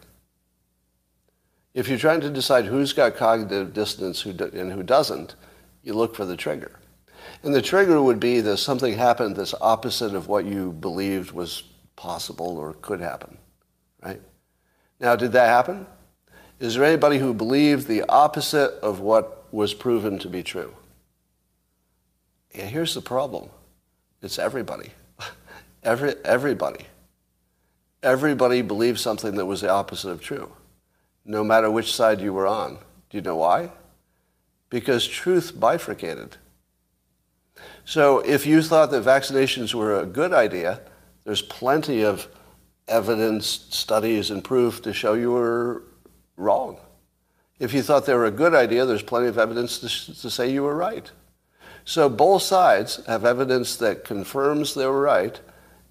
If 1.73 1.89
you're 1.89 1.99
trying 1.99 2.21
to 2.21 2.29
decide 2.29 2.65
who's 2.65 2.93
got 2.93 3.17
cognitive 3.17 3.73
dissonance 3.73 4.25
and 4.25 4.71
who 4.71 4.83
doesn't, 4.83 5.35
you 5.83 5.93
look 5.93 6.15
for 6.15 6.25
the 6.25 6.37
trigger. 6.37 6.79
And 7.43 7.53
the 7.53 7.61
trigger 7.61 8.01
would 8.01 8.21
be 8.21 8.39
that 8.41 8.57
something 8.57 8.93
happened 8.93 9.35
that's 9.35 9.53
opposite 9.59 10.15
of 10.15 10.27
what 10.27 10.45
you 10.45 10.71
believed 10.71 11.31
was 11.31 11.63
possible 11.97 12.57
or 12.57 12.73
could 12.73 13.01
happen, 13.01 13.37
right? 14.01 14.21
Now, 14.99 15.15
did 15.17 15.33
that 15.33 15.47
happen? 15.47 15.85
Is 16.59 16.75
there 16.75 16.85
anybody 16.85 17.19
who 17.19 17.33
believed 17.33 17.87
the 17.87 18.03
opposite 18.09 18.79
of 18.81 19.01
what 19.01 19.36
was 19.51 19.73
proven 19.73 20.19
to 20.19 20.29
be 20.29 20.43
true. 20.43 20.73
Yeah, 22.53 22.65
here's 22.65 22.93
the 22.93 23.01
problem. 23.01 23.49
It's 24.21 24.39
everybody. 24.39 24.91
Every, 25.83 26.15
everybody. 26.25 26.85
everybody 28.03 28.61
believed 28.61 28.99
something 28.99 29.35
that 29.35 29.45
was 29.45 29.61
the 29.61 29.69
opposite 29.69 30.09
of 30.09 30.21
true, 30.21 30.51
no 31.25 31.43
matter 31.43 31.69
which 31.69 31.93
side 31.93 32.21
you 32.21 32.33
were 32.33 32.47
on. 32.47 32.77
Do 33.09 33.17
you 33.17 33.21
know 33.21 33.37
why? 33.37 33.71
Because 34.69 35.07
truth 35.07 35.57
bifurcated. 35.59 36.37
So 37.85 38.19
if 38.19 38.45
you 38.45 38.61
thought 38.61 38.91
that 38.91 39.03
vaccinations 39.03 39.73
were 39.73 39.99
a 39.99 40.05
good 40.05 40.33
idea, 40.33 40.81
there's 41.23 41.41
plenty 41.41 42.03
of 42.03 42.27
evidence, 42.87 43.67
studies, 43.69 44.31
and 44.31 44.43
proof 44.43 44.81
to 44.81 44.93
show 44.93 45.13
you 45.13 45.31
were 45.31 45.83
wrong. 46.35 46.77
If 47.59 47.73
you 47.73 47.81
thought 47.81 48.05
they 48.05 48.13
were 48.13 48.25
a 48.25 48.31
good 48.31 48.53
idea, 48.53 48.85
there's 48.85 49.01
plenty 49.03 49.27
of 49.27 49.37
evidence 49.37 49.79
to, 49.79 50.21
to 50.21 50.29
say 50.29 50.51
you 50.51 50.63
were 50.63 50.75
right. 50.75 51.09
So 51.85 52.09
both 52.09 52.43
sides 52.43 53.03
have 53.07 53.25
evidence 53.25 53.77
that 53.77 54.03
confirms 54.03 54.73
they 54.73 54.85
were 54.85 55.01
right 55.01 55.39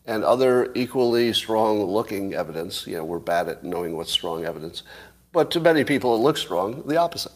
and 0.06 0.22
other 0.22 0.70
equally 0.74 1.32
strong 1.32 1.82
looking 1.82 2.34
evidence. 2.34 2.86
You 2.86 2.98
know, 2.98 3.04
we're 3.04 3.18
bad 3.18 3.48
at 3.48 3.64
knowing 3.64 3.96
what's 3.96 4.12
strong 4.12 4.44
evidence. 4.44 4.82
But 5.32 5.50
to 5.52 5.60
many 5.60 5.84
people, 5.84 6.14
it 6.14 6.18
looks 6.18 6.40
strong, 6.40 6.82
the 6.86 6.96
opposite. 6.96 7.32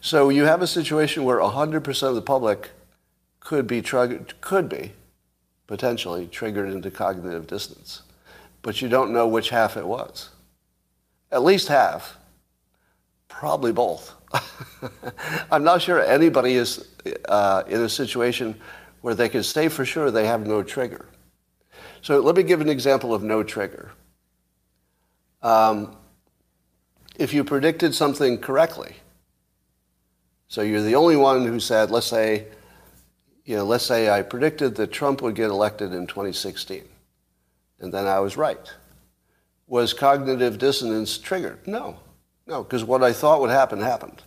So 0.00 0.30
you 0.30 0.44
have 0.44 0.62
a 0.62 0.66
situation 0.66 1.24
where 1.24 1.38
100% 1.38 2.02
of 2.08 2.14
the 2.14 2.22
public 2.22 2.70
could 3.40 3.66
be, 3.66 3.82
could 3.82 4.68
be 4.68 4.92
potentially 5.66 6.26
triggered 6.26 6.70
into 6.70 6.90
cognitive 6.90 7.46
dissonance. 7.46 8.02
But 8.62 8.80
you 8.80 8.88
don't 8.88 9.12
know 9.12 9.26
which 9.28 9.50
half 9.50 9.76
it 9.76 9.86
was. 9.86 10.30
At 11.30 11.42
least 11.42 11.68
half. 11.68 12.16
Probably 13.30 13.72
both. 13.72 14.14
I'm 15.50 15.64
not 15.64 15.80
sure 15.80 16.04
anybody 16.04 16.54
is 16.54 16.88
uh, 17.26 17.62
in 17.66 17.80
a 17.80 17.88
situation 17.88 18.60
where 19.00 19.14
they 19.14 19.30
can 19.30 19.42
say 19.42 19.68
for 19.68 19.86
sure 19.86 20.10
they 20.10 20.26
have 20.26 20.46
no 20.46 20.62
trigger. 20.62 21.06
So 22.02 22.20
let 22.20 22.36
me 22.36 22.42
give 22.42 22.60
an 22.60 22.68
example 22.68 23.14
of 23.14 23.22
no 23.22 23.42
trigger. 23.42 23.92
Um, 25.42 25.96
if 27.16 27.32
you 27.32 27.44
predicted 27.44 27.94
something 27.94 28.38
correctly, 28.38 28.96
so 30.48 30.62
you're 30.62 30.82
the 30.82 30.96
only 30.96 31.16
one 31.16 31.46
who 31.46 31.60
said, 31.60 31.90
let's 31.90 32.06
say, 32.06 32.46
you 33.44 33.56
know, 33.56 33.64
let's 33.64 33.84
say 33.84 34.10
I 34.10 34.22
predicted 34.22 34.74
that 34.76 34.92
Trump 34.92 35.22
would 35.22 35.34
get 35.34 35.50
elected 35.50 35.92
in 35.92 36.06
2016, 36.06 36.84
and 37.78 37.94
then 37.94 38.06
I 38.06 38.20
was 38.20 38.36
right. 38.36 38.70
Was 39.66 39.92
cognitive 39.92 40.58
dissonance 40.58 41.16
triggered? 41.18 41.66
No, 41.66 41.98
no, 42.50 42.64
because 42.64 42.84
what 42.84 43.04
I 43.04 43.12
thought 43.12 43.40
would 43.40 43.50
happen 43.50 43.80
happened. 43.80 44.22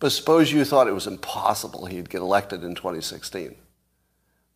But 0.00 0.10
suppose 0.10 0.50
you 0.50 0.64
thought 0.64 0.88
it 0.88 0.94
was 0.94 1.06
impossible 1.06 1.86
he'd 1.86 2.08
get 2.08 2.22
elected 2.22 2.64
in 2.64 2.74
2016. 2.74 3.54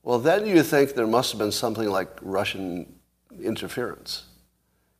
Well, 0.03 0.19
then 0.19 0.47
you 0.47 0.63
think 0.63 0.95
there 0.95 1.07
must 1.07 1.33
have 1.33 1.39
been 1.39 1.53
something 1.53 1.89
like 1.89 2.09
Russian 2.23 2.95
interference, 3.43 4.25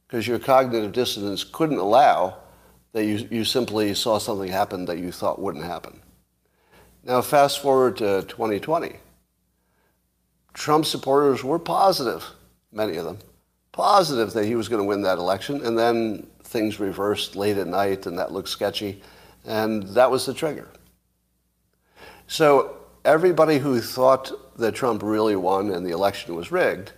because 0.07 0.29
your 0.29 0.39
cognitive 0.39 0.93
dissonance 0.93 1.45
couldn't 1.45 1.79
allow 1.79 2.37
that 2.93 3.05
you, 3.05 3.27
you 3.31 3.45
simply 3.45 3.95
saw 3.95 4.19
something 4.19 4.51
happen 4.51 4.85
that 4.85 4.99
you 4.99 5.11
thought 5.11 5.41
wouldn't 5.41 5.65
happen. 5.65 6.01
Now, 7.05 7.23
fast 7.23 7.61
forward 7.61 7.97
to 7.99 8.23
2020. 8.23 8.97
Trump 10.53 10.85
supporters 10.85 11.43
were 11.43 11.59
positive, 11.59 12.25
many 12.71 12.97
of 12.97 13.07
them, 13.07 13.19
positive 13.73 14.33
that 14.35 14.45
he 14.45 14.57
was 14.57 14.69
going 14.69 14.83
to 14.83 14.89
win 14.89 15.03
that 15.03 15.19
election, 15.19 15.65
and 15.65 15.79
then 15.79 16.27
things 16.49 16.81
reversed 16.81 17.37
late 17.37 17.59
at 17.59 17.67
night, 17.67 18.07
and 18.07 18.19
that 18.19 18.33
looked 18.33 18.49
sketchy, 18.49 19.03
and 19.45 19.83
that 19.89 20.11
was 20.11 20.27
the 20.27 20.35
trigger. 20.35 20.69
So 22.27 22.77
everybody 23.05 23.59
who 23.59 23.81
thought 23.81 24.57
that 24.59 24.75
Trump 24.75 25.03
really 25.03 25.37
won 25.37 25.71
and 25.71 25.87
the 25.87 25.93
election 25.93 26.35
was 26.35 26.51
rigged, 26.51 26.93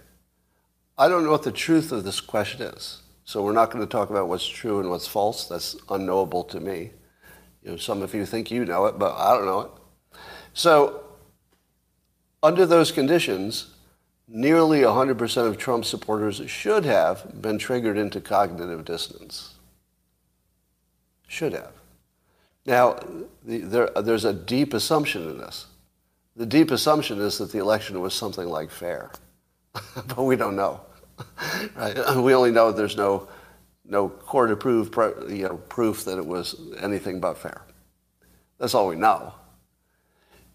I 0.97 1.09
don't 1.09 1.25
know 1.25 1.31
what 1.31 1.43
the 1.43 1.53
truth 1.53 1.93
of 1.93 2.05
this 2.05 2.21
question 2.21 2.63
is. 2.63 3.03
So 3.25 3.43
we're 3.43 3.53
not 3.53 3.71
going 3.71 3.85
to 3.85 3.91
talk 3.91 4.11
about 4.11 4.29
what's 4.29 4.47
true 4.47 4.81
and 4.81 4.91
what's 4.91 5.07
false. 5.07 5.47
That's 5.47 5.77
unknowable 5.89 6.45
to 6.45 6.61
me. 6.61 6.91
You 7.63 7.73
know, 7.73 7.77
some 7.77 8.03
of 8.03 8.15
you 8.15 8.27
think 8.27 8.51
you 8.51 8.65
know 8.65 8.87
it, 8.87 8.99
but 8.99 9.15
I 9.17 9.37
don't 9.37 9.47
know 9.47 9.61
it. 9.61 9.71
So 10.53 11.05
under 12.43 12.67
those 12.67 12.91
conditions, 12.91 13.75
nearly 14.31 14.81
100% 14.81 15.47
of 15.47 15.59
Trump 15.59 15.85
supporters 15.85 16.41
should 16.49 16.85
have 16.85 17.43
been 17.43 17.59
triggered 17.59 17.99
into 17.99 18.21
cognitive 18.21 18.85
dissonance. 18.85 19.55
Should 21.27 21.53
have. 21.53 21.73
Now, 22.65 22.99
the, 23.45 23.59
there, 23.59 23.91
there's 24.03 24.25
a 24.25 24.33
deep 24.33 24.73
assumption 24.73 25.29
in 25.29 25.39
this. 25.39 25.67
The 26.37 26.47
deep 26.47 26.71
assumption 26.71 27.21
is 27.21 27.39
that 27.39 27.51
the 27.51 27.59
election 27.59 28.01
was 28.01 28.15
something 28.15 28.49
like 28.49 28.71
fair, 28.71 29.11
but 30.07 30.23
we 30.23 30.37
don't 30.37 30.57
know. 30.57 30.81
right? 31.77 31.99
We 32.17 32.35
only 32.35 32.53
know 32.53 32.71
there's 32.73 32.97
no, 32.97 33.29
no 33.85 34.09
court-approved 34.09 34.95
you 35.31 35.49
know, 35.49 35.57
proof 35.69 36.05
that 36.05 36.19
it 36.19 36.27
was 36.27 36.55
anything 36.81 37.21
but 37.21 37.37
fair. 37.37 37.63
That's 38.59 38.75
all 38.75 38.89
we 38.89 38.97
know. 38.97 39.35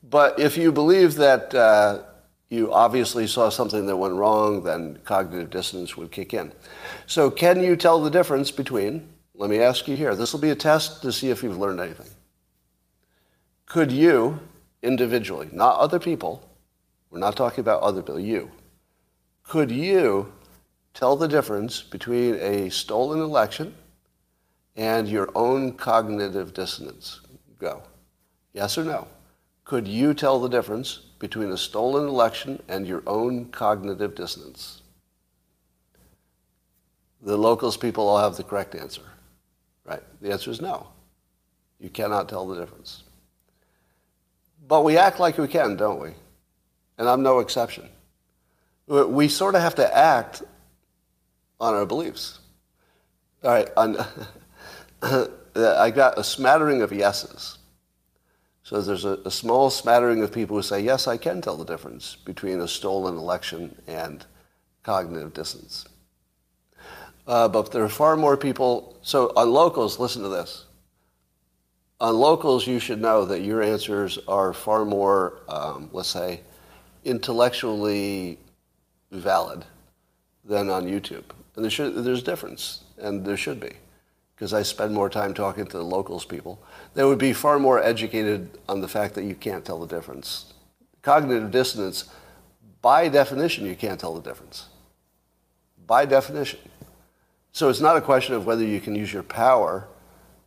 But 0.07 0.39
if 0.39 0.57
you 0.57 0.71
believe 0.71 1.15
that 1.15 1.53
uh, 1.53 2.03
you 2.49 2.71
obviously 2.71 3.27
saw 3.27 3.49
something 3.49 3.85
that 3.87 3.97
went 3.97 4.13
wrong, 4.13 4.63
then 4.63 4.99
cognitive 5.03 5.49
dissonance 5.49 5.97
would 5.97 6.11
kick 6.11 6.33
in. 6.33 6.51
So 7.07 7.31
can 7.31 7.63
you 7.63 7.75
tell 7.75 8.01
the 8.01 8.11
difference 8.11 8.51
between, 8.51 9.09
let 9.33 9.49
me 9.49 9.59
ask 9.59 9.87
you 9.87 9.95
here, 9.95 10.15
this 10.15 10.31
will 10.31 10.39
be 10.39 10.51
a 10.51 10.55
test 10.55 11.01
to 11.01 11.11
see 11.11 11.29
if 11.29 11.41
you've 11.43 11.57
learned 11.57 11.79
anything. 11.79 12.09
Could 13.65 13.91
you 13.91 14.39
individually, 14.83 15.49
not 15.51 15.79
other 15.79 15.99
people, 15.99 16.47
we're 17.09 17.19
not 17.19 17.35
talking 17.35 17.61
about 17.61 17.81
other 17.81 18.01
people, 18.01 18.19
you, 18.19 18.51
could 19.43 19.71
you 19.71 20.31
tell 20.93 21.15
the 21.15 21.27
difference 21.27 21.81
between 21.81 22.35
a 22.35 22.69
stolen 22.69 23.19
election 23.19 23.73
and 24.75 25.07
your 25.07 25.29
own 25.35 25.73
cognitive 25.73 26.53
dissonance? 26.53 27.21
Go. 27.59 27.83
Yes 28.53 28.77
or 28.77 28.83
no? 28.83 29.07
Could 29.63 29.87
you 29.87 30.13
tell 30.13 30.39
the 30.39 30.47
difference 30.47 31.04
between 31.19 31.51
a 31.51 31.57
stolen 31.57 32.07
election 32.07 32.61
and 32.67 32.87
your 32.87 33.03
own 33.07 33.45
cognitive 33.45 34.15
dissonance? 34.15 34.81
The 37.21 37.37
locals 37.37 37.77
people 37.77 38.07
all 38.07 38.19
have 38.19 38.37
the 38.37 38.43
correct 38.43 38.75
answer, 38.75 39.01
right? 39.83 40.03
The 40.21 40.31
answer 40.31 40.51
is 40.51 40.61
no. 40.61 40.87
You 41.79 41.89
cannot 41.89 42.29
tell 42.29 42.47
the 42.47 42.59
difference. 42.59 43.03
But 44.67 44.83
we 44.83 44.97
act 44.97 45.19
like 45.19 45.37
we 45.37 45.47
can, 45.47 45.75
don't 45.75 45.99
we? 45.99 46.11
And 46.97 47.09
I'm 47.09 47.23
no 47.23 47.39
exception. 47.39 47.89
We 48.87 49.27
sort 49.27 49.55
of 49.55 49.61
have 49.61 49.75
to 49.75 49.97
act 49.97 50.43
on 51.59 51.73
our 51.73 51.85
beliefs. 51.85 52.39
All 53.43 53.51
right, 53.51 53.69
I 55.55 55.91
got 55.91 56.17
a 56.17 56.23
smattering 56.23 56.81
of 56.81 56.91
yeses. 56.91 57.57
So 58.65 58.81
there's 58.81 59.05
a, 59.05 59.19
a, 59.25 59.29
small 59.29 59.69
smattering 59.69 60.23
of 60.23 60.31
people 60.31 60.55
who 60.57 60.63
say, 60.63 60.81
yes, 60.81 61.07
I 61.07 61.17
can 61.17 61.39
tell 61.39 61.55
the 61.55 61.65
difference 61.65 62.15
between 62.15 62.59
a 62.61 62.67
stolen 62.67 63.15
election 63.15 63.79
and 63.85 64.25
cognitive 64.81 65.35
dissonance. 65.35 65.85
Uh, 67.27 67.47
but 67.47 67.71
there 67.71 67.83
are 67.83 67.89
far 67.89 68.17
more 68.17 68.35
people. 68.35 68.97
So 69.03 69.31
on 69.35 69.51
locals, 69.51 69.99
listen 69.99 70.23
to 70.23 70.29
this. 70.29 70.65
On 72.01 72.15
locals, 72.15 72.65
you 72.65 72.79
should 72.79 72.99
know 72.99 73.23
that 73.25 73.41
your 73.41 73.61
answers 73.61 74.17
are 74.27 74.51
far 74.51 74.83
more, 74.83 75.43
um, 75.47 75.87
let's 75.93 76.09
say, 76.09 76.41
intellectually 77.03 78.39
valid 79.11 79.63
than 80.43 80.71
on 80.71 80.87
YouTube. 80.87 81.25
And 81.55 81.63
there 81.63 81.69
should, 81.69 82.03
there's 82.03 82.21
a 82.21 82.25
difference, 82.25 82.83
and 82.97 83.23
there 83.23 83.37
should 83.37 83.59
be 83.59 83.73
because 84.35 84.53
I 84.53 84.63
spend 84.63 84.93
more 84.93 85.09
time 85.09 85.33
talking 85.33 85.65
to 85.65 85.77
the 85.77 85.83
locals 85.83 86.25
people, 86.25 86.61
they 86.93 87.03
would 87.03 87.17
be 87.17 87.31
far 87.31 87.57
more 87.57 87.81
educated 87.81 88.49
on 88.67 88.81
the 88.81 88.87
fact 88.87 89.15
that 89.15 89.23
you 89.23 89.33
can't 89.33 89.63
tell 89.63 89.79
the 89.79 89.87
difference. 89.87 90.53
Cognitive 91.01 91.51
dissonance, 91.51 92.09
by 92.81 93.07
definition, 93.07 93.65
you 93.65 93.75
can't 93.75 93.99
tell 93.99 94.13
the 94.13 94.21
difference. 94.21 94.67
By 95.87 96.05
definition. 96.05 96.59
So 97.53 97.69
it's 97.69 97.79
not 97.79 97.95
a 97.95 98.01
question 98.01 98.35
of 98.35 98.45
whether 98.45 98.65
you 98.65 98.81
can 98.81 98.95
use 98.95 99.13
your 99.13 99.23
power 99.23 99.87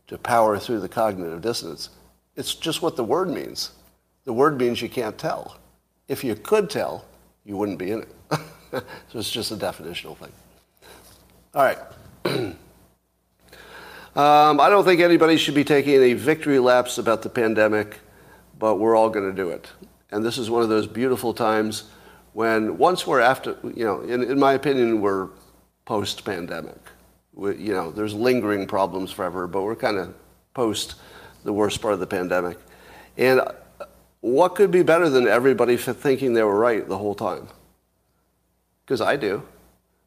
to 0.07 0.17
power 0.17 0.59
through 0.59 0.81
the 0.81 0.89
cognitive 0.89 1.41
dissonance. 1.41 1.89
It's 2.35 2.53
just 2.53 2.81
what 2.83 2.95
the 2.95 3.03
word 3.03 3.29
means. 3.29 3.71
The 4.25 4.33
word 4.33 4.59
means 4.59 4.81
you 4.81 4.89
can't 4.89 5.17
tell. 5.17 5.57
If 6.07 6.23
you 6.23 6.35
could 6.35 6.69
tell, 6.69 7.05
you 7.43 7.57
wouldn't 7.57 7.79
be 7.79 7.91
in 7.91 8.01
it. 8.03 8.09
so 8.71 9.19
it's 9.19 9.31
just 9.31 9.51
a 9.51 9.55
definitional 9.55 10.15
thing. 10.15 10.31
All 11.55 11.63
right. 11.63 12.55
Um, 14.19 14.59
I 14.59 14.67
don't 14.67 14.83
think 14.83 14.99
anybody 14.99 15.37
should 15.37 15.55
be 15.55 15.63
taking 15.63 15.95
any 15.95 16.11
victory 16.11 16.59
laps 16.59 16.97
about 16.97 17.21
the 17.21 17.29
pandemic, 17.29 18.01
but 18.57 18.75
we're 18.75 18.93
all 18.93 19.09
going 19.09 19.25
to 19.29 19.33
do 19.33 19.49
it. 19.51 19.71
And 20.11 20.25
this 20.25 20.37
is 20.37 20.49
one 20.49 20.61
of 20.61 20.67
those 20.67 20.87
beautiful 20.87 21.33
times 21.33 21.85
when 22.33 22.77
once 22.77 23.07
we're 23.07 23.21
after, 23.21 23.55
you 23.63 23.85
know, 23.85 24.01
in, 24.01 24.21
in 24.21 24.37
my 24.37 24.55
opinion, 24.55 24.99
we're 24.99 25.29
post 25.85 26.25
pandemic. 26.25 26.81
You 27.33 27.71
know, 27.71 27.91
there's 27.91 28.13
lingering 28.13 28.67
problems 28.67 29.09
forever, 29.09 29.47
but 29.47 29.61
we're 29.61 29.77
kind 29.77 29.97
of 29.97 30.13
post 30.53 30.95
the 31.45 31.53
worst 31.53 31.81
part 31.81 31.93
of 31.93 32.01
the 32.01 32.07
pandemic. 32.07 32.57
And 33.15 33.39
what 34.19 34.53
could 34.53 34.69
be 34.69 34.83
better 34.83 35.09
than 35.09 35.29
everybody 35.29 35.77
thinking 35.77 36.33
they 36.33 36.43
were 36.43 36.59
right 36.59 36.85
the 36.85 36.97
whole 36.97 37.15
time? 37.15 37.47
Because 38.83 38.99
I 38.99 39.15
do. 39.15 39.43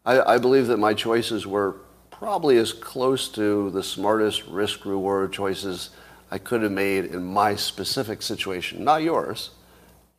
I, 0.04 0.34
I 0.34 0.36
believe 0.36 0.66
that 0.66 0.76
my 0.76 0.92
choices 0.92 1.46
were 1.46 1.76
probably 2.22 2.56
as 2.56 2.72
close 2.72 3.28
to 3.28 3.68
the 3.70 3.82
smartest 3.82 4.46
risk 4.46 4.86
reward 4.86 5.32
choices 5.32 5.90
I 6.30 6.38
could 6.38 6.62
have 6.62 6.70
made 6.70 7.06
in 7.06 7.24
my 7.24 7.56
specific 7.56 8.22
situation, 8.22 8.84
not 8.84 9.02
yours. 9.02 9.50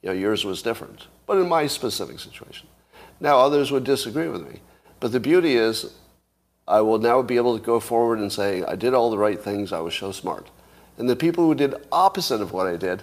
You 0.01 0.09
know, 0.09 0.13
yours 0.13 0.43
was 0.43 0.61
different, 0.61 1.07
but 1.25 1.37
in 1.37 1.47
my 1.47 1.65
specific 1.65 2.19
situation. 2.19 2.67
Now, 3.21 3.37
others 3.39 3.71
would 3.71 3.85
disagree 3.85 4.27
with 4.27 4.45
me. 4.45 4.59
But 4.99 5.13
the 5.13 5.21
beauty 5.21 5.55
is, 5.55 5.93
I 6.67 6.81
will 6.81 6.99
now 6.99 7.21
be 7.21 7.37
able 7.37 7.57
to 7.57 7.63
go 7.63 7.79
forward 7.79 8.19
and 8.19 8.29
say, 8.29 8.65
I 8.65 8.75
did 8.75 8.93
all 8.93 9.09
the 9.09 9.17
right 9.17 9.41
things, 9.41 9.71
I 9.71 9.79
was 9.79 9.95
so 9.95 10.11
smart. 10.11 10.49
And 10.97 11.09
the 11.09 11.15
people 11.15 11.45
who 11.45 11.55
did 11.55 11.73
opposite 11.89 12.41
of 12.41 12.51
what 12.51 12.67
I 12.67 12.75
did 12.75 13.01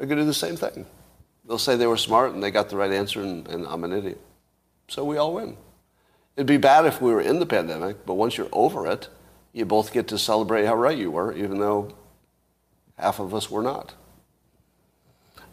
are 0.00 0.06
going 0.06 0.16
to 0.16 0.22
do 0.22 0.24
the 0.24 0.32
same 0.32 0.56
thing. 0.56 0.86
They'll 1.46 1.58
say 1.58 1.76
they 1.76 1.86
were 1.86 1.98
smart 1.98 2.32
and 2.32 2.42
they 2.42 2.50
got 2.50 2.70
the 2.70 2.78
right 2.78 2.92
answer 2.92 3.20
and, 3.20 3.46
and 3.48 3.66
I'm 3.66 3.84
an 3.84 3.92
idiot. 3.92 4.22
So 4.88 5.04
we 5.04 5.18
all 5.18 5.34
win. 5.34 5.58
It'd 6.38 6.46
be 6.46 6.56
bad 6.56 6.86
if 6.86 7.02
we 7.02 7.10
were 7.10 7.20
in 7.20 7.40
the 7.40 7.46
pandemic, 7.46 8.06
but 8.06 8.14
once 8.14 8.36
you're 8.36 8.48
over 8.52 8.86
it, 8.86 9.08
you 9.52 9.64
both 9.64 9.92
get 9.92 10.06
to 10.06 10.18
celebrate 10.18 10.66
how 10.66 10.76
right 10.76 10.96
you 10.96 11.10
were, 11.10 11.32
even 11.32 11.58
though 11.58 11.96
half 12.96 13.18
of 13.18 13.34
us 13.34 13.50
were 13.50 13.60
not. 13.60 13.92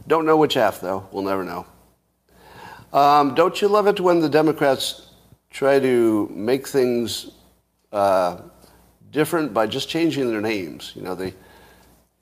Don't 0.08 0.28
know 0.28 0.38
which 0.38 0.54
half, 0.54 0.80
though. 0.82 1.08
We'll 1.12 1.24
never 1.24 1.44
know. 1.44 1.66
Um, 2.94 3.34
don't 3.34 3.60
you 3.64 3.68
love 3.68 3.88
it 3.88 4.00
when 4.00 4.20
the 4.20 4.30
Democrats 4.30 5.10
try 5.50 5.80
to 5.80 6.30
make 6.32 6.68
things 6.68 7.32
uh, 7.92 8.42
different 9.10 9.56
by 9.56 9.66
just 9.66 9.90
changing 9.90 10.30
their 10.30 10.40
names? 10.40 10.92
You 10.96 11.02
know, 11.02 11.16
the, 11.16 11.34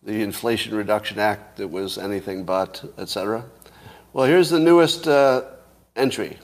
the 0.04 0.22
Inflation 0.22 0.74
Reduction 0.74 1.20
Act 1.20 1.58
that 1.58 1.68
was 1.68 1.98
anything 1.98 2.46
but, 2.46 2.82
et 2.98 3.10
cetera. 3.10 3.44
Well, 4.14 4.26
here's 4.26 4.50
the 4.50 4.60
newest 4.60 5.06
uh, 5.06 5.42
entry. 5.98 6.40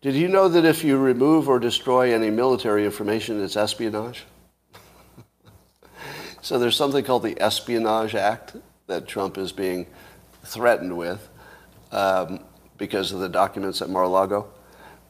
Did 0.00 0.14
you 0.14 0.28
know 0.28 0.48
that 0.48 0.64
if 0.64 0.82
you 0.82 0.96
remove 0.96 1.46
or 1.46 1.58
destroy 1.58 2.14
any 2.14 2.30
military 2.30 2.86
information, 2.86 3.42
it's 3.44 3.54
espionage? 3.54 4.24
so 6.40 6.58
there's 6.58 6.76
something 6.76 7.04
called 7.04 7.22
the 7.22 7.38
Espionage 7.38 8.14
Act 8.14 8.56
that 8.86 9.06
Trump 9.06 9.36
is 9.36 9.52
being 9.52 9.86
threatened 10.42 10.96
with 10.96 11.28
um, 11.92 12.40
because 12.78 13.12
of 13.12 13.20
the 13.20 13.28
documents 13.28 13.82
at 13.82 13.90
Mar-a-Lago. 13.90 14.50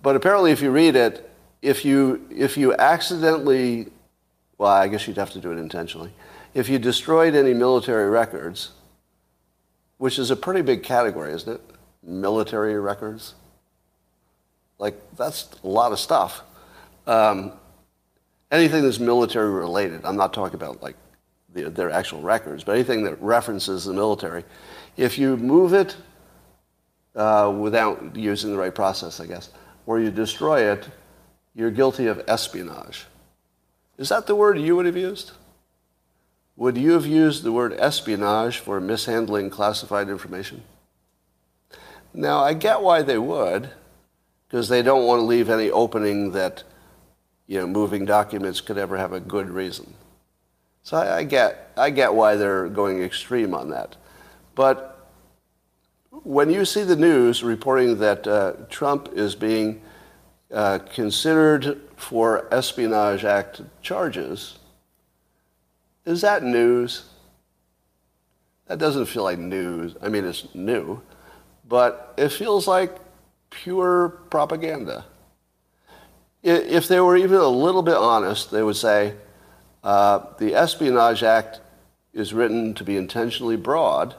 But 0.03 0.17
apparently, 0.17 0.51
if 0.51 0.61
you 0.61 0.73
read 0.73 0.97
it, 0.97 1.31
if 1.63 1.85
you 1.85 2.27
if 2.31 2.57
you 2.57 2.75
accidentally, 2.75 3.89
well, 4.59 4.73
I 4.73 4.89
guess 4.89 5.07
you'd 5.07 5.19
have 5.19 5.31
to 5.33 5.41
do 5.41 5.53
it 5.53 5.59
intentionally. 5.59 6.11
If 6.53 6.69
you 6.69 6.81
destroyed 6.81 7.37
any 7.37 7.55
military 7.55 8.11
records, 8.11 8.71
which 9.99 10.19
is 10.19 10.33
a 10.33 10.37
pretty 10.37 10.63
big 10.63 10.83
category, 10.83 11.33
isn't 11.33 11.53
it? 11.53 11.61
Military 12.03 12.81
records. 12.81 13.35
Like 14.81 14.97
that's 15.17 15.49
a 15.63 15.69
lot 15.69 15.93
of 15.93 16.01
stuff. 16.01 16.43
Um, 17.07 17.53
anything 18.51 18.83
that's 18.83 18.99
military 18.99 19.51
related. 19.51 20.05
I'm 20.05 20.17
not 20.17 20.33
talking 20.33 20.57
about 20.57 20.83
like 20.83 20.97
the, 21.55 21.71
their 21.71 21.91
actual 21.91 22.23
records, 22.23 22.65
but 22.65 22.73
anything 22.73 23.05
that 23.05 23.21
references 23.23 23.85
the 23.85 23.93
military. 23.93 24.43
If 24.97 25.19
you 25.19 25.37
move 25.37 25.75
it 25.75 25.97
uh, 27.15 27.55
without 27.57 28.17
using 28.17 28.51
the 28.51 28.59
right 28.59 28.75
process, 28.75 29.21
I 29.21 29.27
guess, 29.27 29.51
or 29.87 30.01
you 30.01 30.11
destroy 30.11 30.73
it, 30.73 30.89
you're 31.55 31.71
guilty 31.71 32.07
of 32.07 32.23
espionage. 32.27 33.07
Is 33.99 34.09
that 34.09 34.27
the 34.27 34.35
word 34.35 34.59
you 34.59 34.77
would 34.77 34.87
have 34.87 34.97
used? 34.97 35.33
Would 36.57 36.77
you 36.77 36.93
have 36.93 37.07
used 37.07 37.43
the 37.43 37.53
word 37.53 37.75
espionage 37.75 38.59
for 38.59 38.81
mishandling 38.81 39.51
classified 39.51 40.09
information? 40.09 40.63
Now, 42.13 42.41
I 42.41 42.55
get 42.55 42.83
why 42.83 43.03
they 43.03 43.19
would, 43.19 43.71
because 44.51 44.69
they 44.69 44.83
don't 44.83 45.07
want 45.07 45.21
to 45.21 45.25
leave 45.25 45.49
any 45.49 45.71
opening 45.71 46.33
that, 46.33 46.65
you 47.47 47.61
know, 47.61 47.69
moving 47.69 48.05
documents 48.05 48.61
could 48.61 48.79
ever 48.79 48.97
have 48.97 49.13
a 49.13 49.21
good 49.21 49.49
reason. 49.49 49.95
So 50.83 50.97
I, 50.97 51.19
I 51.19 51.23
get, 51.23 51.71
I 51.77 51.91
get 51.91 52.13
why 52.13 52.35
they're 52.35 52.69
going 52.69 53.01
extreme 53.01 53.55
on 53.55 53.71
that. 53.71 53.95
But 54.57 55.09
when 56.11 56.51
you 56.51 56.65
see 56.65 56.83
the 56.83 56.97
news 56.97 57.45
reporting 57.45 57.99
that 57.99 58.27
uh, 58.27 58.55
Trump 58.69 59.11
is 59.15 59.37
being 59.37 59.83
uh, 60.53 60.81
considered 60.93 61.81
for 61.97 62.53
Espionage 62.53 63.25
Act 63.25 63.61
charges, 63.83 64.59
is 66.05 66.23
that 66.23 66.43
news? 66.43 67.05
That 68.67 68.79
doesn't 68.79 69.07
feel 69.07 69.23
like 69.23 69.39
news. 69.39 69.95
I 70.03 70.09
mean, 70.09 70.25
it's 70.25 70.53
new, 70.57 71.01
but 71.69 72.15
it 72.17 72.31
feels 72.31 72.67
like 72.67 72.97
pure 73.51 74.09
propaganda. 74.31 75.05
If 76.43 76.89
they 76.89 77.01
were 77.01 77.17
even 77.17 77.37
a 77.37 77.49
little 77.49 77.83
bit 77.83 77.97
honest, 77.97 78.51
they 78.51 78.63
would 78.63 78.77
say 78.77 79.15
uh, 79.85 80.21
the 80.39 80.55
Espionage 80.55 81.23
Act 81.23 81.61
is 82.15 82.33
written 82.33 82.75
to 82.75 82.85
be 82.85 82.97
intentionally 82.97 83.57
broad, 83.57 84.15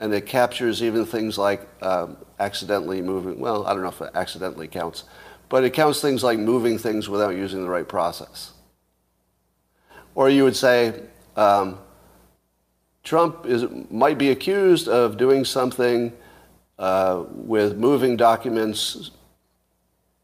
and 0.00 0.12
it 0.14 0.26
captures 0.26 0.82
even 0.82 1.04
things 1.04 1.36
like 1.36 1.66
um, 1.82 2.16
accidentally 2.40 3.02
moving. 3.02 3.38
Well, 3.38 3.66
I 3.66 3.74
don't 3.74 3.82
know 3.82 3.88
if 3.88 4.00
accidentally 4.14 4.68
counts, 4.68 5.04
but 5.48 5.64
it 5.64 5.70
counts 5.70 6.00
things 6.00 6.22
like 6.22 6.38
moving 6.38 6.78
things 6.78 7.08
without 7.08 7.34
using 7.36 7.62
the 7.62 7.68
right 7.68 7.86
process. 7.86 8.52
Or 10.14 10.30
you 10.30 10.44
would 10.44 10.56
say 10.56 11.02
um, 11.36 11.78
Trump 13.02 13.46
is, 13.46 13.66
might 13.90 14.18
be 14.18 14.30
accused 14.30 14.88
of 14.88 15.16
doing 15.16 15.44
something 15.44 16.12
uh, 16.78 17.24
with 17.28 17.76
moving 17.76 18.16
documents, 18.16 19.10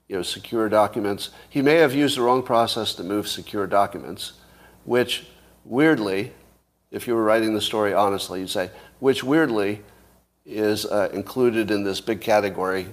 you 0.09 0.17
know, 0.17 0.23
secure 0.23 0.69
documents. 0.69 1.31
He 1.49 1.63
may 1.63 1.77
have 1.77 1.95
used 1.95 2.17
the 2.17 2.23
wrong 2.23 2.43
process 2.43 2.95
to 2.95 3.05
move 3.05 3.29
secure 3.29 3.67
documents, 3.67 4.33
which 4.85 5.27
weirdly, 5.65 6.33
if 6.91 7.07
you 7.07 7.15
were 7.15 7.23
writing 7.23 7.55
the 7.55 7.61
story 7.61 7.95
honestly, 7.95 8.41
you'd 8.41 8.51
say, 8.51 8.71
which 8.99 9.23
weirdly 9.23 9.83
is 10.45 10.85
uh, 10.87 11.11
included 11.13 11.71
in 11.71 11.85
this 11.85 12.01
big 12.01 12.21
category 12.21 12.87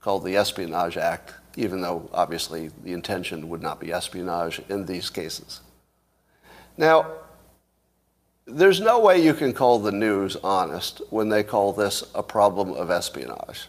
called 0.00 0.24
the 0.24 0.36
Espionage 0.36 0.96
Act, 0.96 1.34
even 1.56 1.80
though 1.80 2.10
obviously 2.12 2.70
the 2.82 2.92
intention 2.92 3.48
would 3.48 3.62
not 3.62 3.78
be 3.78 3.92
espionage 3.92 4.60
in 4.68 4.84
these 4.84 5.08
cases. 5.08 5.60
Now, 6.76 7.06
there's 8.46 8.80
no 8.80 9.00
way 9.00 9.22
you 9.22 9.34
can 9.34 9.52
call 9.52 9.78
the 9.78 9.92
news 9.92 10.36
honest 10.44 11.00
when 11.10 11.28
they 11.28 11.42
call 11.42 11.72
this 11.72 12.04
a 12.14 12.22
problem 12.22 12.72
of 12.72 12.90
espionage. 12.90 13.68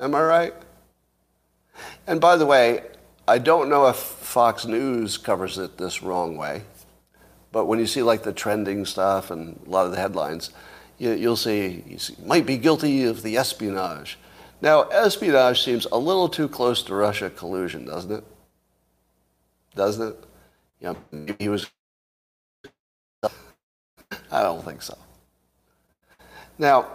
Am 0.00 0.14
I 0.14 0.22
right? 0.22 0.54
And 2.06 2.20
by 2.20 2.36
the 2.36 2.46
way, 2.46 2.82
I 3.28 3.38
don't 3.38 3.68
know 3.68 3.86
if 3.86 3.96
Fox 3.96 4.66
News 4.66 5.16
covers 5.16 5.58
it 5.58 5.78
this 5.78 6.02
wrong 6.02 6.36
way, 6.36 6.62
but 7.52 7.66
when 7.66 7.78
you 7.78 7.86
see 7.86 8.02
like 8.02 8.24
the 8.24 8.32
trending 8.32 8.84
stuff 8.84 9.30
and 9.30 9.60
a 9.66 9.70
lot 9.70 9.86
of 9.86 9.92
the 9.92 9.98
headlines, 9.98 10.50
you, 10.98 11.28
will 11.28 11.36
see, 11.36 11.84
you 11.86 11.98
see, 11.98 12.16
might 12.24 12.46
be 12.46 12.56
guilty 12.56 13.04
of 13.04 13.22
the 13.22 13.36
espionage. 13.36 14.18
Now, 14.60 14.82
espionage 14.82 15.62
seems 15.62 15.86
a 15.90 15.96
little 15.96 16.28
too 16.28 16.48
close 16.48 16.82
to 16.84 16.94
Russia 16.94 17.30
collusion, 17.30 17.84
doesn't 17.84 18.12
it? 18.12 18.24
Doesn't 19.74 20.08
it? 20.08 20.24
Yeah, 20.80 20.94
he 21.38 21.48
was 21.48 21.70
I 24.32 24.42
don't 24.42 24.64
think 24.64 24.82
so. 24.82 24.96
Now, 26.58 26.86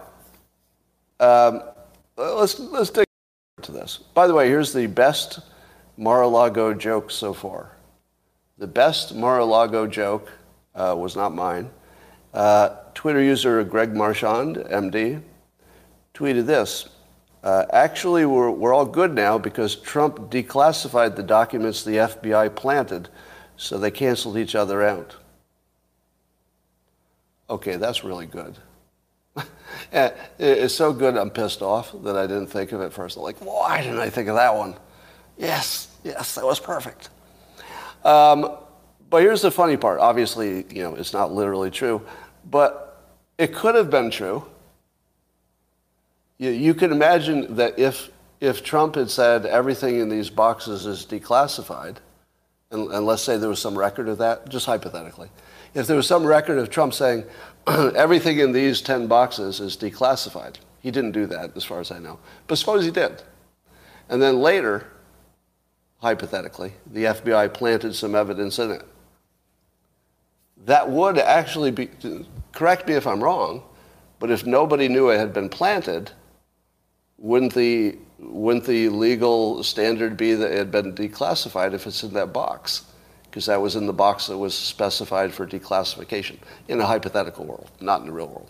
um, 1.20 1.64
let's 2.16 2.60
let's 2.60 2.90
dig 2.90 3.06
into 3.58 3.72
this. 3.72 3.98
By 4.14 4.28
the 4.28 4.34
way, 4.34 4.48
here's 4.48 4.74
the 4.74 4.88
best 4.88 5.40
Mar-a-Lago 5.98 6.74
joke 6.74 7.10
so 7.12 7.34
far. 7.34 7.76
The 8.58 8.68
best 8.68 9.16
Mar-a-Lago 9.16 9.88
joke 9.88 10.32
uh, 10.76 10.96
was 10.98 11.16
not 11.16 11.34
mine. 11.34 11.70
Uh, 12.34 12.76
Twitter 12.94 13.22
user 13.22 13.64
Greg 13.64 13.96
Marchand, 13.96 14.58
MD, 14.58 15.22
tweeted 16.14 16.46
this. 16.46 16.90
Uh, 17.44 17.66
actually, 17.72 18.26
we're, 18.26 18.50
we're 18.50 18.74
all 18.74 18.86
good 18.86 19.14
now 19.14 19.38
because 19.38 19.76
Trump 19.76 20.32
declassified 20.32 21.16
the 21.16 21.24
documents 21.24 21.84
the 21.84 21.98
FBI 21.98 22.56
planted, 22.56 23.10
so 23.56 23.78
they 23.78 23.92
canceled 23.92 24.38
each 24.38 24.56
other 24.56 24.84
out. 24.84 25.16
Okay, 27.50 27.78
that's 27.78 28.04
really 28.04 28.26
good. 28.26 28.58
it's 30.40 30.74
so 30.74 30.92
good 30.92 31.16
I'm 31.16 31.30
pissed 31.30 31.62
off 31.62 31.94
that 32.04 32.18
I 32.18 32.28
didn't 32.28 32.48
think 32.48 32.72
of 32.72 32.82
it 32.82 32.92
first. 32.92 33.18
I'm 33.18 33.24
like, 33.24 33.38
why 33.38 33.82
didn't 33.82 34.00
I 34.00 34.10
think 34.10 34.28
of 34.30 34.36
that 34.36 34.56
one? 34.56 34.76
Yes, 35.38 35.96
yes, 36.04 36.36
that 36.36 36.46
was 36.46 36.60
perfect. 36.60 37.10
Um, 38.04 38.58
but 39.10 39.22
here's 39.22 39.42
the 39.42 39.52
funny 39.52 39.78
part. 39.78 40.00
Obviously, 40.00 40.66
you 40.74 40.84
know, 40.84 40.96
it's 40.96 41.14
not 41.14 41.32
literally 41.32 41.72
true, 41.72 42.02
but 42.50 43.06
it 43.38 43.54
could 43.54 43.76
have 43.76 43.90
been 43.90 44.10
true. 44.10 44.46
You, 46.38 46.50
you 46.50 46.74
can 46.74 46.92
imagine 46.92 47.56
that 47.56 47.80
if, 47.80 48.10
if 48.42 48.64
Trump 48.64 48.96
had 48.96 49.10
said 49.10 49.46
everything 49.46 50.00
in 50.00 50.10
these 50.10 50.30
boxes 50.30 50.86
is 50.86 51.06
declassified, 51.06 51.98
and, 52.72 52.92
and 52.92 53.06
let's 53.06 53.22
say 53.22 53.38
there 53.38 53.50
was 53.50 53.62
some 53.62 53.78
record 53.78 54.10
of 54.10 54.18
that, 54.18 54.50
just 54.50 54.66
hypothetically, 54.66 55.30
if 55.78 55.86
there 55.86 55.96
was 55.96 56.08
some 56.08 56.26
record 56.26 56.58
of 56.58 56.72
Trump 56.72 56.92
saying 56.92 57.24
everything 57.68 58.40
in 58.40 58.52
these 58.52 58.82
10 58.82 59.06
boxes 59.06 59.60
is 59.60 59.78
declassified. 59.78 60.56
He 60.82 60.90
didn't 60.90 61.12
do 61.12 61.28
that, 61.28 61.56
as 61.56 61.64
far 61.64 61.80
as 61.80 61.92
I 61.92 62.00
know. 62.00 62.18
But 62.48 62.58
suppose 62.58 62.84
he 62.84 62.90
did. 62.90 63.22
And 64.10 64.20
then 64.20 64.40
later, 64.40 64.88
hypothetically, 66.00 66.74
the 66.92 67.04
FBI 67.04 67.54
planted 67.54 67.94
some 67.94 68.16
evidence 68.16 68.58
in 68.58 68.72
it. 68.72 68.84
That 70.66 70.90
would 70.90 71.20
actually 71.20 71.70
be, 71.70 71.90
correct 72.54 72.88
me 72.88 72.96
if 72.96 73.06
I'm 73.06 73.24
wrong, 73.24 73.62
but 74.18 74.32
if 74.32 74.48
nobody 74.48 74.88
knew 74.88 75.10
it 75.10 75.20
had 75.20 75.32
been 75.32 75.48
planted, 75.48 76.10
wouldn't 77.20 77.54
the, 77.54 78.00
wouldn't 78.18 78.66
the 78.66 78.90
legal 78.90 79.62
standard 79.62 80.18
be 80.18 80.34
that 80.34 80.52
it 80.52 80.58
had 80.58 80.72
been 80.72 80.96
declassified 80.96 81.74
if 81.74 81.86
it's 81.86 82.02
in 82.02 82.14
that 82.14 82.34
box? 82.34 82.87
Because 83.38 83.46
that 83.46 83.62
was 83.62 83.76
in 83.76 83.86
the 83.86 83.94
box 83.94 84.26
that 84.26 84.38
was 84.40 84.56
specified 84.56 85.32
for 85.32 85.46
declassification 85.46 86.38
in 86.70 86.82
a 86.82 86.86
hypothetical 86.88 87.46
world, 87.46 87.70
not 87.80 88.02
in 88.02 88.08
the 88.08 88.12
real 88.12 88.30
world. 88.30 88.50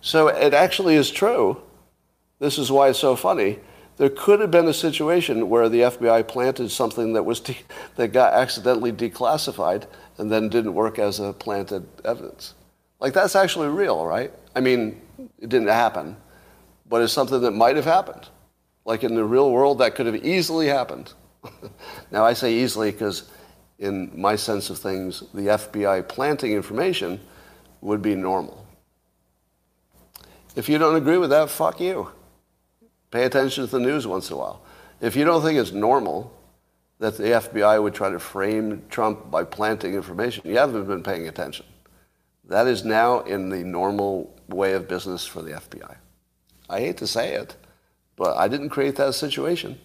So 0.00 0.28
it 0.28 0.54
actually 0.54 0.94
is 0.94 1.10
true. 1.10 1.60
This 2.38 2.56
is 2.56 2.72
why 2.72 2.88
it's 2.88 2.98
so 2.98 3.16
funny. 3.16 3.58
There 3.98 4.08
could 4.08 4.40
have 4.40 4.50
been 4.50 4.66
a 4.66 4.72
situation 4.72 5.50
where 5.50 5.68
the 5.68 5.80
FBI 5.82 6.26
planted 6.26 6.70
something 6.70 7.12
that 7.12 7.24
was 7.24 7.40
de- 7.40 7.58
that 7.96 8.14
got 8.14 8.32
accidentally 8.32 8.92
declassified 8.92 9.86
and 10.16 10.32
then 10.32 10.48
didn't 10.48 10.72
work 10.72 10.98
as 10.98 11.20
a 11.20 11.34
planted 11.34 11.86
evidence. 12.02 12.54
Like 12.98 13.12
that's 13.12 13.36
actually 13.36 13.68
real, 13.68 14.06
right? 14.06 14.32
I 14.56 14.60
mean, 14.60 15.02
it 15.38 15.50
didn't 15.50 15.68
happen, 15.68 16.16
but 16.88 17.02
it's 17.02 17.12
something 17.12 17.42
that 17.42 17.50
might 17.50 17.76
have 17.76 17.84
happened. 17.84 18.26
Like 18.86 19.04
in 19.04 19.14
the 19.14 19.24
real 19.24 19.50
world, 19.52 19.80
that 19.80 19.96
could 19.96 20.06
have 20.06 20.24
easily 20.24 20.66
happened. 20.66 21.12
now 22.10 22.24
I 22.24 22.32
say 22.32 22.54
easily 22.54 22.90
because, 22.90 23.24
in 23.82 24.12
my 24.14 24.36
sense 24.36 24.70
of 24.70 24.78
things, 24.78 25.24
the 25.34 25.48
FBI 25.48 26.06
planting 26.06 26.52
information 26.52 27.20
would 27.80 28.00
be 28.00 28.14
normal. 28.14 28.64
If 30.54 30.68
you 30.68 30.78
don't 30.78 30.94
agree 30.94 31.18
with 31.18 31.30
that, 31.30 31.50
fuck 31.50 31.80
you. 31.80 32.12
Pay 33.10 33.24
attention 33.24 33.64
to 33.66 33.70
the 33.70 33.80
news 33.80 34.06
once 34.06 34.30
in 34.30 34.34
a 34.34 34.38
while. 34.38 34.62
If 35.00 35.16
you 35.16 35.24
don't 35.24 35.42
think 35.42 35.58
it's 35.58 35.72
normal 35.72 36.32
that 37.00 37.16
the 37.16 37.24
FBI 37.24 37.82
would 37.82 37.92
try 37.92 38.08
to 38.08 38.20
frame 38.20 38.84
Trump 38.88 39.32
by 39.32 39.42
planting 39.42 39.94
information, 39.94 40.48
you 40.48 40.58
haven't 40.58 40.86
been 40.86 41.02
paying 41.02 41.26
attention. 41.26 41.66
That 42.44 42.68
is 42.68 42.84
now 42.84 43.20
in 43.22 43.48
the 43.48 43.64
normal 43.64 44.32
way 44.48 44.74
of 44.74 44.86
business 44.86 45.26
for 45.26 45.42
the 45.42 45.52
FBI. 45.52 45.96
I 46.70 46.78
hate 46.78 46.98
to 46.98 47.08
say 47.08 47.34
it, 47.34 47.56
but 48.14 48.36
I 48.36 48.46
didn't 48.46 48.68
create 48.68 48.94
that 48.96 49.14
situation. 49.14 49.76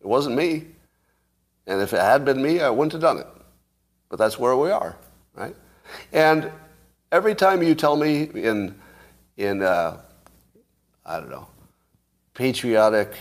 It 0.00 0.06
wasn't 0.08 0.34
me. 0.34 0.66
And 1.68 1.80
if 1.80 1.92
it 1.92 2.00
had 2.00 2.24
been 2.24 2.42
me, 2.42 2.60
I 2.60 2.70
wouldn't 2.70 2.92
have 2.92 3.02
done 3.02 3.18
it. 3.18 3.26
But 4.08 4.18
that's 4.18 4.38
where 4.38 4.56
we 4.56 4.70
are, 4.70 4.96
right? 5.34 5.54
And 6.12 6.50
every 7.12 7.34
time 7.34 7.62
you 7.62 7.74
tell 7.74 7.96
me 7.96 8.24
in, 8.34 8.74
in 9.36 9.62
uh, 9.62 10.00
I 11.04 11.20
don't 11.20 11.30
know, 11.30 11.48
patriotic, 12.34 13.14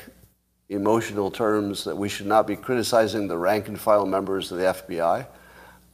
emotional 0.69 1.29
terms 1.29 1.83
that 1.83 1.95
we 1.95 2.09
should 2.09 2.25
not 2.25 2.47
be 2.47 2.55
criticizing 2.55 3.27
the 3.27 3.37
rank 3.37 3.67
and 3.67 3.79
file 3.79 4.05
members 4.05 4.51
of 4.51 4.57
the 4.57 4.65
FBI, 4.65 5.27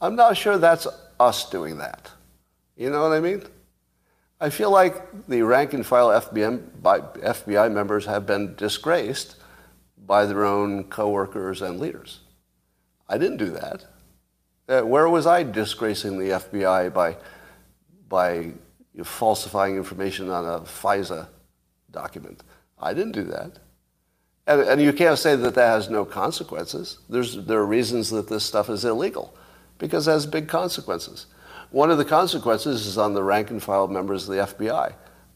I'm 0.00 0.16
not 0.16 0.36
sure 0.36 0.58
that's 0.58 0.86
us 1.20 1.48
doing 1.48 1.78
that. 1.78 2.10
You 2.76 2.90
know 2.90 3.02
what 3.02 3.12
I 3.12 3.20
mean? 3.20 3.42
I 4.40 4.50
feel 4.50 4.72
like 4.72 5.28
the 5.28 5.42
rank 5.42 5.72
and 5.72 5.86
file 5.86 6.08
FBI, 6.08 6.82
FBI 6.82 7.72
members 7.72 8.06
have 8.06 8.26
been 8.26 8.56
disgraced 8.56 9.36
by 10.04 10.26
their 10.26 10.44
own 10.44 10.84
coworkers 10.84 11.62
and 11.62 11.78
leaders. 11.78 12.20
I 13.08 13.18
didn't 13.18 13.36
do 13.36 13.50
that. 13.50 13.84
Uh, 14.68 14.82
where 14.82 15.08
was 15.08 15.26
I 15.26 15.42
disgracing 15.42 16.18
the 16.18 16.30
FBI 16.30 16.92
by, 16.92 17.16
by 18.08 18.52
falsifying 19.02 19.76
information 19.76 20.30
on 20.30 20.44
a 20.44 20.60
FISA 20.60 21.28
document? 21.90 22.42
I 22.78 22.94
didn't 22.94 23.12
do 23.12 23.24
that. 23.24 23.58
And, 24.46 24.60
and 24.62 24.82
you 24.82 24.92
can't 24.92 25.18
say 25.18 25.36
that 25.36 25.54
that 25.54 25.66
has 25.68 25.90
no 25.90 26.04
consequences. 26.04 26.98
There's, 27.08 27.36
there 27.44 27.58
are 27.58 27.66
reasons 27.66 28.10
that 28.10 28.28
this 28.28 28.44
stuff 28.44 28.68
is 28.70 28.84
illegal 28.84 29.36
because 29.78 30.08
it 30.08 30.12
has 30.12 30.26
big 30.26 30.48
consequences. 30.48 31.26
One 31.70 31.90
of 31.90 31.98
the 31.98 32.04
consequences 32.04 32.86
is 32.86 32.98
on 32.98 33.14
the 33.14 33.22
rank 33.22 33.50
and 33.50 33.62
file 33.62 33.88
members 33.88 34.28
of 34.28 34.34
the 34.34 34.42
FBI. 34.42 34.92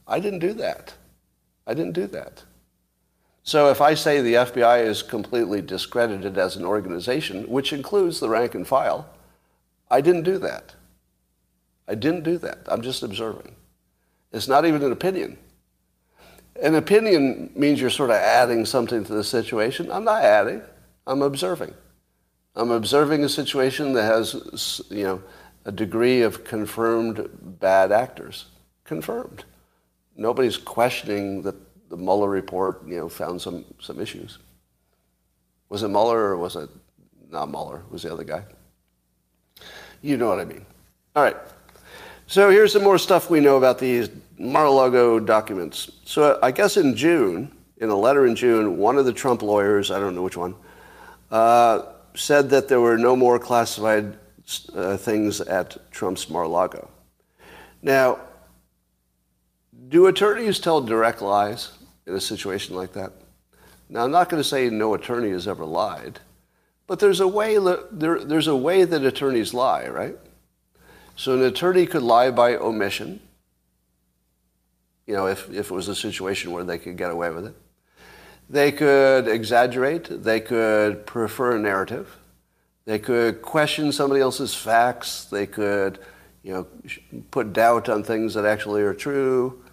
I 0.06 0.20
didn't 0.20 0.40
do 0.40 0.52
that. 0.54 0.94
I 1.66 1.74
didn't 1.74 1.94
do 1.94 2.06
that. 2.08 2.44
So 3.42 3.70
if 3.70 3.80
I 3.80 3.94
say 3.94 4.20
the 4.20 4.34
FBI 4.34 4.84
is 4.84 5.02
completely 5.02 5.62
discredited 5.62 6.36
as 6.36 6.56
an 6.56 6.64
organization, 6.64 7.48
which 7.48 7.72
includes 7.72 8.18
the 8.18 8.28
rank 8.28 8.54
and 8.54 8.66
file, 8.66 9.08
I 9.90 10.00
didn't 10.00 10.22
do 10.22 10.38
that. 10.38 10.74
I 11.88 11.94
didn't 11.94 12.24
do 12.24 12.38
that. 12.38 12.58
I'm 12.66 12.82
just 12.82 13.02
observing. 13.02 13.54
It's 14.32 14.48
not 14.48 14.64
even 14.66 14.82
an 14.82 14.92
opinion. 14.92 15.38
An 16.60 16.74
opinion 16.74 17.50
means 17.54 17.80
you're 17.80 17.90
sort 17.90 18.10
of 18.10 18.16
adding 18.16 18.64
something 18.64 19.04
to 19.04 19.14
the 19.14 19.24
situation. 19.24 19.90
I'm 19.92 20.04
not 20.04 20.24
adding. 20.24 20.62
I'm 21.06 21.22
observing. 21.22 21.74
I'm 22.56 22.70
observing 22.70 23.22
a 23.22 23.28
situation 23.28 23.92
that 23.92 24.04
has, 24.04 24.80
you 24.88 25.04
know, 25.04 25.22
a 25.64 25.72
degree 25.72 26.22
of 26.22 26.44
confirmed 26.44 27.28
bad 27.60 27.92
actors. 27.92 28.46
Confirmed. 28.84 29.44
Nobody's 30.16 30.56
questioning 30.56 31.42
that 31.42 31.54
the 31.90 31.96
Mueller 31.96 32.30
report, 32.30 32.86
you 32.86 32.96
know, 32.96 33.08
found 33.08 33.40
some, 33.40 33.64
some 33.80 34.00
issues. 34.00 34.38
Was 35.68 35.82
it 35.82 35.88
Mueller 35.88 36.18
or 36.18 36.36
was 36.38 36.56
it 36.56 36.70
not 37.30 37.50
Mueller? 37.50 37.82
Was 37.90 38.02
the 38.02 38.12
other 38.12 38.24
guy? 38.24 38.44
You 40.02 40.16
know 40.16 40.28
what 40.28 40.38
I 40.38 40.44
mean. 40.44 40.64
All 41.14 41.22
right. 41.22 41.36
So 42.26 42.50
here's 42.50 42.72
some 42.72 42.82
more 42.82 42.98
stuff 42.98 43.30
we 43.30 43.40
know 43.40 43.56
about 43.56 43.78
these 43.78 44.10
Mar-a-Lago 44.38 45.20
documents. 45.20 45.90
So 46.04 46.38
I 46.42 46.50
guess 46.50 46.76
in 46.76 46.96
June, 46.96 47.52
in 47.78 47.88
a 47.88 47.96
letter 47.96 48.26
in 48.26 48.34
June, 48.36 48.76
one 48.78 48.98
of 48.98 49.04
the 49.04 49.12
Trump 49.12 49.42
lawyers, 49.42 49.90
I 49.90 49.98
don't 49.98 50.14
know 50.14 50.22
which 50.22 50.36
one, 50.36 50.54
uh, 51.30 51.82
said 52.14 52.50
that 52.50 52.68
there 52.68 52.80
were 52.80 52.98
no 52.98 53.14
more 53.14 53.38
classified 53.38 54.16
uh, 54.74 54.96
things 54.96 55.40
at 55.40 55.76
Trump's 55.90 56.28
Mar-a-Lago. 56.30 56.88
Now, 57.82 58.18
do 59.88 60.06
attorneys 60.06 60.58
tell 60.58 60.80
direct 60.80 61.22
lies 61.22 61.72
in 62.06 62.14
a 62.14 62.20
situation 62.20 62.74
like 62.74 62.92
that? 62.94 63.12
Now, 63.88 64.04
I'm 64.04 64.10
not 64.10 64.28
going 64.28 64.42
to 64.42 64.48
say 64.48 64.68
no 64.68 64.94
attorney 64.94 65.30
has 65.30 65.46
ever 65.46 65.64
lied, 65.64 66.18
but 66.86 67.00
there's 67.00 67.20
a 67.20 67.28
way, 67.28 67.58
there, 67.90 68.24
there's 68.24 68.46
a 68.46 68.56
way 68.56 68.84
that 68.84 69.04
attorneys 69.04 69.52
lie, 69.52 69.88
right? 69.88 70.16
So 71.16 71.34
an 71.34 71.42
attorney 71.42 71.86
could 71.86 72.02
lie 72.02 72.30
by 72.30 72.56
omission, 72.56 73.20
you 75.06 75.14
know, 75.14 75.26
if, 75.26 75.50
if 75.50 75.70
it 75.70 75.74
was 75.74 75.88
a 75.88 75.94
situation 75.94 76.52
where 76.52 76.64
they 76.64 76.78
could 76.78 76.96
get 76.96 77.10
away 77.10 77.30
with 77.30 77.46
it. 77.46 77.54
They 78.48 78.70
could 78.70 79.26
exaggerate. 79.26 80.22
They 80.22 80.40
could 80.40 81.06
prefer 81.06 81.56
a 81.56 81.58
narrative. 81.58 82.16
They 82.84 83.00
could 83.00 83.42
question 83.42 83.90
somebody 83.90 84.20
else's 84.20 84.54
facts. 84.54 85.24
They 85.24 85.46
could, 85.46 85.98
you 86.44 86.52
know, 86.52 86.66
put 87.32 87.52
doubt 87.52 87.88
on 87.88 88.04
things 88.04 88.34
that 88.34 88.44
actually 88.44 88.82
are 88.82 88.94
true. 88.94 89.64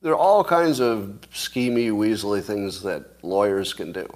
There 0.00 0.12
are 0.12 0.18
all 0.18 0.44
kinds 0.44 0.80
of 0.80 1.18
schemy, 1.32 1.90
weaselly 1.90 2.42
things 2.42 2.82
that 2.82 3.22
lawyers 3.22 3.74
can 3.74 3.92
do. 3.92 4.06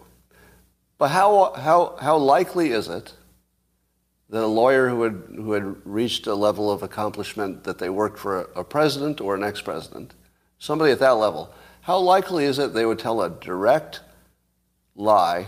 But 0.98 1.08
how, 1.08 1.52
how, 1.54 1.96
how 2.00 2.16
likely 2.18 2.70
is 2.70 2.88
it 2.88 3.14
that 4.30 4.42
a 4.42 4.46
lawyer 4.46 4.88
who 4.88 5.02
had, 5.02 5.22
who 5.34 5.52
had 5.52 5.86
reached 5.86 6.26
a 6.26 6.34
level 6.34 6.70
of 6.70 6.82
accomplishment 6.82 7.64
that 7.64 7.78
they 7.78 7.88
worked 7.88 8.18
for 8.18 8.42
a, 8.42 8.60
a 8.60 8.64
president 8.64 9.20
or 9.20 9.34
an 9.34 9.44
ex-president, 9.44 10.14
somebody 10.58 10.92
at 10.92 10.98
that 10.98 11.12
level, 11.12 11.54
how 11.80 11.98
likely 11.98 12.44
is 12.44 12.58
it 12.58 12.74
they 12.74 12.84
would 12.84 12.98
tell 12.98 13.22
a 13.22 13.30
direct 13.30 14.00
lie 14.96 15.46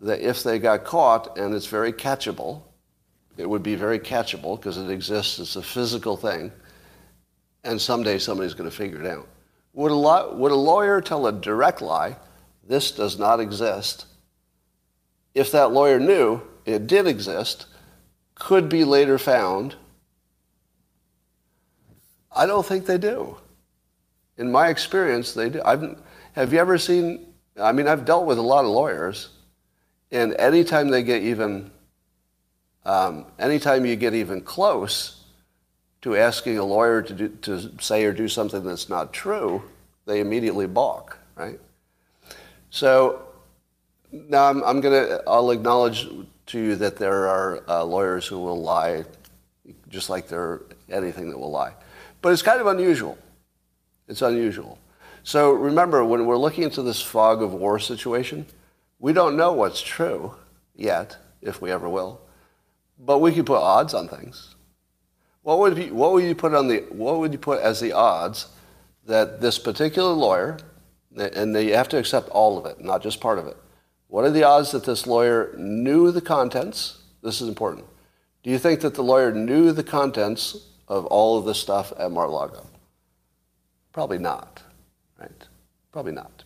that 0.00 0.20
if 0.20 0.42
they 0.42 0.58
got 0.58 0.84
caught, 0.84 1.36
and 1.36 1.54
it's 1.54 1.66
very 1.66 1.92
catchable, 1.92 2.62
it 3.36 3.48
would 3.48 3.62
be 3.62 3.74
very 3.74 3.98
catchable 3.98 4.56
because 4.56 4.78
it 4.78 4.90
exists, 4.90 5.38
it's 5.38 5.56
a 5.56 5.62
physical 5.62 6.16
thing, 6.16 6.52
and 7.64 7.80
someday 7.80 8.18
somebody's 8.18 8.54
going 8.54 8.70
to 8.70 8.76
figure 8.76 9.00
it 9.00 9.06
out. 9.06 9.26
Would 9.72 9.90
a, 9.90 9.94
lo- 9.94 10.34
would 10.34 10.52
a 10.52 10.56
lawyer 10.56 11.00
tell 11.00 11.26
a 11.26 11.32
direct 11.32 11.82
lie, 11.82 12.16
this 12.66 12.92
does 12.92 13.18
not 13.18 13.40
exist, 13.40 14.06
if 15.34 15.52
that 15.52 15.72
lawyer 15.72 15.98
knew 15.98 16.42
it 16.64 16.86
did 16.86 17.06
exist, 17.06 17.66
could 18.34 18.68
be 18.68 18.84
later 18.84 19.18
found? 19.18 19.76
I 22.34 22.46
don't 22.46 22.64
think 22.64 22.86
they 22.86 22.98
do. 22.98 23.36
In 24.36 24.50
my 24.50 24.68
experience, 24.68 25.34
they 25.34 25.50
do. 25.50 25.60
I've, 25.64 25.98
have 26.32 26.52
you 26.52 26.58
ever 26.58 26.78
seen, 26.78 27.26
I 27.60 27.72
mean, 27.72 27.86
I've 27.86 28.04
dealt 28.04 28.26
with 28.26 28.38
a 28.38 28.42
lot 28.42 28.64
of 28.64 28.70
lawyers, 28.70 29.28
and 30.10 30.34
anytime 30.34 30.88
they 30.88 31.02
get 31.02 31.22
even, 31.22 31.70
um, 32.84 33.26
anytime 33.38 33.84
you 33.84 33.96
get 33.96 34.14
even 34.14 34.40
close 34.40 35.24
to 36.02 36.16
asking 36.16 36.58
a 36.58 36.64
lawyer 36.64 37.02
to, 37.02 37.12
do, 37.12 37.28
to 37.42 37.70
say 37.80 38.04
or 38.04 38.12
do 38.12 38.26
something 38.26 38.64
that's 38.64 38.88
not 38.88 39.12
true, 39.12 39.62
they 40.06 40.20
immediately 40.20 40.66
balk, 40.66 41.18
right? 41.36 41.60
So 42.70 43.22
now 44.12 44.48
I'm, 44.48 44.62
I'm 44.64 44.80
going 44.80 45.08
to, 45.08 45.22
I'll 45.26 45.50
acknowledge 45.50 46.08
to 46.46 46.58
you 46.58 46.76
that 46.76 46.96
there 46.96 47.28
are 47.28 47.62
uh, 47.68 47.84
lawyers 47.84 48.26
who 48.26 48.38
will 48.38 48.60
lie, 48.60 49.04
just 49.88 50.10
like 50.10 50.28
there 50.28 50.40
are 50.40 50.62
anything 50.88 51.30
that 51.30 51.38
will 51.38 51.50
lie. 51.50 51.72
But 52.22 52.32
it's 52.32 52.42
kind 52.42 52.60
of 52.60 52.66
unusual. 52.66 53.16
It's 54.08 54.22
unusual. 54.22 54.78
So 55.22 55.52
remember, 55.52 56.04
when 56.04 56.26
we're 56.26 56.36
looking 56.36 56.64
into 56.64 56.82
this 56.82 57.00
fog 57.00 57.42
of 57.42 57.52
war 57.52 57.78
situation, 57.78 58.46
we 58.98 59.12
don't 59.12 59.36
know 59.36 59.52
what's 59.52 59.80
true 59.80 60.34
yet, 60.74 61.16
if 61.40 61.62
we 61.62 61.70
ever 61.70 61.88
will. 61.88 62.20
But 62.98 63.18
we 63.18 63.32
can 63.32 63.44
put 63.44 63.58
odds 63.58 63.94
on 63.94 64.08
things. 64.08 64.54
What 65.42 65.58
would 65.58 65.78
you, 65.78 65.94
what 65.94 66.12
would 66.12 66.24
you 66.24 66.34
put 66.34 66.52
on 66.52 66.68
the 66.68 66.80
what 66.90 67.18
would 67.18 67.32
you 67.32 67.38
put 67.38 67.60
as 67.60 67.80
the 67.80 67.92
odds 67.92 68.48
that 69.06 69.40
this 69.40 69.58
particular 69.58 70.12
lawyer, 70.12 70.58
and 71.16 71.54
you 71.56 71.74
have 71.74 71.88
to 71.88 71.98
accept 71.98 72.28
all 72.28 72.58
of 72.58 72.66
it, 72.66 72.84
not 72.84 73.02
just 73.02 73.20
part 73.20 73.38
of 73.38 73.46
it. 73.46 73.56
What 74.10 74.24
are 74.24 74.30
the 74.30 74.42
odds 74.42 74.72
that 74.72 74.84
this 74.84 75.06
lawyer 75.06 75.54
knew 75.56 76.10
the 76.10 76.20
contents? 76.20 76.98
This 77.22 77.40
is 77.40 77.48
important. 77.48 77.86
Do 78.42 78.50
you 78.50 78.58
think 78.58 78.80
that 78.80 78.94
the 78.94 79.04
lawyer 79.04 79.32
knew 79.32 79.70
the 79.70 79.84
contents 79.84 80.66
of 80.88 81.06
all 81.06 81.38
of 81.38 81.44
this 81.44 81.60
stuff 81.60 81.92
at 81.96 82.10
Mar-a-Lago? 82.10 82.66
Probably 83.92 84.18
not, 84.18 84.62
right? 85.16 85.30
Probably 85.92 86.10
not. 86.10 86.42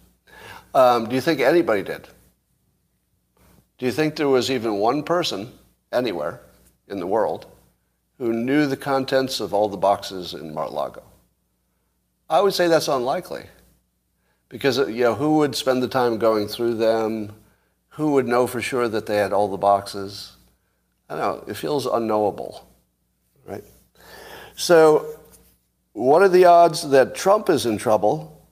Um, 0.75 1.09
do 1.09 1.15
you 1.15 1.23
think 1.23 1.41
anybody 1.41 1.83
did? 1.83 2.07
Do 3.79 3.87
you 3.87 3.93
think 3.93 4.17
there 4.17 4.29
was 4.29 4.51
even 4.51 4.75
one 4.75 5.03
person 5.03 5.51
anywhere 5.91 6.41
in 6.89 7.01
the 7.01 7.07
world 7.07 7.47
who 8.19 8.35
knew 8.35 8.67
the 8.67 8.77
contents 8.77 9.41
of 9.41 9.55
all 9.55 9.71
the 9.71 9.79
boxes 9.79 10.35
in 10.35 10.53
Mar-a-Lago? 10.53 11.03
I 12.29 12.43
would 12.43 12.53
say 12.53 12.69
that's 12.69 12.89
unlikely. 12.89 13.47
Because 14.51 14.77
you 14.77 15.05
know, 15.05 15.15
who 15.15 15.39
would 15.39 15.55
spend 15.55 15.83
the 15.83 15.89
time 15.89 16.19
going 16.19 16.47
through 16.47 16.75
them? 16.75 17.33
Who 17.95 18.13
would 18.13 18.27
know 18.27 18.47
for 18.47 18.61
sure 18.61 18.89
that 18.89 19.07
they 19.07 19.17
had 19.17 19.33
all 19.33 19.49
the 19.49 19.57
boxes? 19.57 20.33
I 21.09 21.17
don't 21.17 21.21
know. 21.21 21.45
It 21.47 21.55
feels 21.55 21.87
unknowable, 21.87 22.67
right? 23.47 23.63
So, 24.57 25.19
what 25.93 26.23
are 26.23 26.29
the 26.29 26.45
odds 26.45 26.91
that 26.91 27.15
Trump 27.15 27.49
is 27.49 27.67
in 27.67 27.79
trouble 27.79 28.49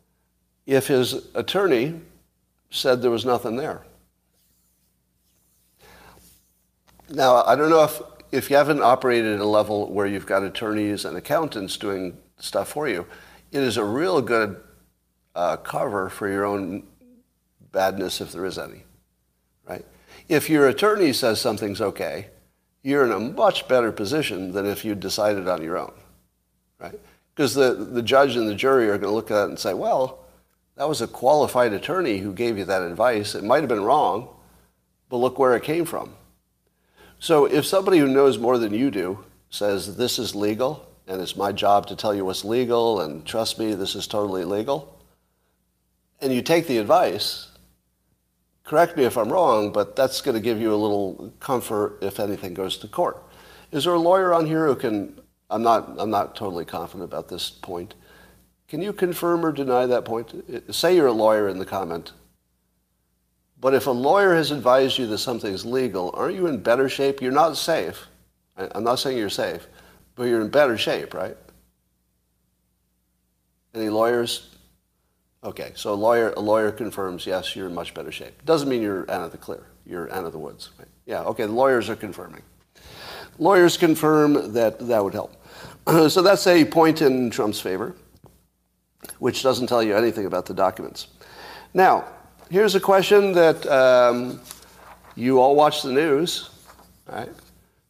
if 0.65 0.87
his 0.87 1.27
attorney 1.35 2.01
said 2.71 3.03
there 3.03 3.11
was 3.11 3.25
nothing 3.25 3.57
there? 3.57 3.83
Now, 7.09 7.43
I 7.43 7.57
don't 7.57 7.69
know 7.71 7.83
if, 7.83 8.01
if 8.31 8.49
you 8.49 8.57
haven't 8.57 8.83
operated 8.83 9.35
at 9.35 9.41
a 9.41 9.45
level 9.45 9.93
where 9.93 10.07
you've 10.07 10.27
got 10.27 10.45
attorneys 10.45 11.05
and 11.05 11.17
accountants 11.17 11.77
doing 11.77 12.17
stuff 12.39 12.69
for 12.69 12.89
you, 12.89 13.07
it 13.51 13.61
is 13.61 13.77
a 13.77 13.85
real 13.85 14.23
good 14.23 14.61
uh, 15.35 15.57
cover 15.57 16.09
for 16.09 16.29
your 16.29 16.45
own 16.45 16.85
badness 17.73 18.21
if 18.21 18.31
there 18.31 18.47
is 18.47 18.57
any? 18.57 18.85
If 20.33 20.49
your 20.49 20.67
attorney 20.67 21.13
says 21.13 21.43
something's 21.43 21.83
okay, 21.83 22.29
you're 22.83 23.05
in 23.05 23.13
a 23.13 23.21
much 23.21 23.69
better 23.69 23.93
position 23.93 24.53
than 24.53 24.65
if 24.65 24.83
you 24.83 24.95
decided 24.95 25.47
on 25.47 25.63
your 25.63 25.77
own, 25.77 25.93
right? 26.79 26.99
Because 27.35 27.53
the, 27.53 27.75
the 27.75 28.01
judge 28.01 28.35
and 28.35 28.49
the 28.49 28.55
jury 28.55 28.87
are 28.87 28.97
going 28.97 29.11
to 29.11 29.15
look 29.15 29.31
at 29.31 29.45
it 29.45 29.51
and 29.51 29.59
say, 29.59 29.75
well, 29.75 30.21
that 30.77 30.89
was 30.89 31.03
a 31.03 31.07
qualified 31.07 31.75
attorney 31.75 32.17
who 32.17 32.33
gave 32.33 32.57
you 32.57 32.65
that 32.65 32.81
advice. 32.81 33.35
It 33.35 33.45
might 33.45 33.61
have 33.61 33.69
been 33.69 33.85
wrong, 33.85 34.31
but 35.11 35.19
look 35.19 35.39
where 35.39 35.55
it 35.55 35.65
came 35.65 35.85
from. 35.85 36.15
So 37.19 37.45
if 37.45 37.67
somebody 37.67 37.99
who 37.99 38.09
knows 38.09 38.39
more 38.39 38.57
than 38.57 38.73
you 38.73 38.91
do 38.91 39.23
says 39.51 39.99
this 39.99 40.19
is 40.19 40.35
legal 40.35 40.89
and 41.07 41.21
it's 41.21 41.37
my 41.37 41.53
job 41.53 41.89
to 41.89 41.95
tell 41.95 42.15
you 42.15 42.25
what's 42.25 42.43
legal 42.43 43.03
and 43.03 43.27
trust 43.27 43.59
me, 43.59 43.75
this 43.75 43.95
is 43.95 44.07
totally 44.07 44.47
legal, 44.47 44.99
and 46.23 46.33
you 46.33 46.41
take 46.41 46.67
the 46.67 46.79
advice, 46.79 47.51
correct 48.65 48.97
me 48.97 49.05
if 49.05 49.17
I'm 49.17 49.33
wrong, 49.33 49.73
but 49.73 49.97
that's 49.97 50.21
going 50.21 50.35
to 50.35 50.41
give 50.41 50.61
you 50.61 50.73
a 50.73 50.77
little 50.77 51.33
comfort 51.41 51.99
if 52.03 52.21
anything 52.21 52.55
goes 52.55 52.77
to 52.79 52.89
court. 52.89 53.23
Is 53.71 53.85
there 53.85 53.95
a 53.95 53.99
lawyer 53.99 54.35
on 54.35 54.47
here 54.47 54.67
who 54.67 54.77
can, 54.77 55.21
I'm 55.51 55.63
not, 55.63 55.95
I'm 55.99 56.11
not 56.11 56.37
totally 56.37 56.65
confident 56.65 57.05
about 57.05 57.29
this 57.29 57.51
point. 57.51 57.95
Can 58.69 58.81
you 58.81 58.93
confirm 58.93 59.45
or 59.45 59.53
deny 59.53 59.87
that 59.87 60.05
point? 60.05 60.75
Say 60.75 60.97
you're 60.97 61.07
a 61.07 61.13
lawyer 61.13 61.49
in 61.49 61.59
the 61.59 61.67
comment. 61.67 62.13
But 63.61 63.75
if 63.75 63.87
a 63.87 63.93
lawyer 63.93 64.35
has 64.35 64.51
advised 64.51 64.99
you 64.99 65.07
that 65.07 65.19
something's 65.19 65.65
legal, 65.65 66.11
aren't 66.15 66.35
you 66.35 66.47
in 66.49 66.63
better 66.63 66.89
shape? 66.89 67.23
You're 67.23 67.33
not 67.33 67.57
safe. 67.57 68.09
I'm 68.57 68.85
not 68.85 68.97
saying 68.97 69.17
you're 69.17 69.31
safe, 69.31 69.67
but 70.15 70.25
you're 70.25 70.41
in 70.41 70.49
better 70.49 70.77
shape, 70.77 71.15
right? 71.15 71.37
Any 73.75 73.89
lawyers? 73.89 74.52
Okay, 75.45 75.73
so 75.75 75.93
a 75.93 75.95
lawyer, 75.95 76.33
a 76.37 76.41
lawyer 76.41 76.71
confirms, 76.71 77.27
yes, 77.27 77.57
you're 77.57 77.67
in 77.67 77.75
much 77.75 77.95
better 77.95 78.13
shape. 78.13 78.45
Doesn't 78.45 78.69
mean 78.69 78.81
you're 78.81 79.11
out 79.11 79.23
of 79.23 79.33
the 79.33 79.39
clear. 79.39 79.67
You're 79.85 80.13
out 80.13 80.25
of 80.25 80.33
the 80.33 80.39
woods. 80.39 80.71
Right? 80.79 80.87
Yeah, 81.05 81.23
okay, 81.23 81.47
the 81.47 81.53
lawyers 81.53 81.91
are 81.91 81.97
confirming. 81.97 82.43
Lawyers 83.39 83.77
confirm 83.77 84.53
that 84.53 84.79
that 84.87 85.03
would 85.03 85.15
help. 85.15 85.35
so 86.09 86.23
that's 86.23 86.47
a 86.47 86.65
point 86.65 87.03
in 87.03 87.29
Trump's 87.31 87.61
favor, 87.61 87.97
which 89.19 89.43
doesn't 89.43 89.67
tell 89.67 89.83
you 89.83 89.97
anything 89.97 90.27
about 90.27 90.47
the 90.47 90.55
documents. 90.55 91.09
Now, 91.75 92.05
here's 92.49 92.77
a 92.77 92.81
question 92.81 93.33
that 93.33 93.67
um, 93.67 94.41
you 95.17 95.41
all 95.41 95.57
watch 95.57 95.83
the 95.83 95.91
news, 95.91 96.51
right? 97.09 97.31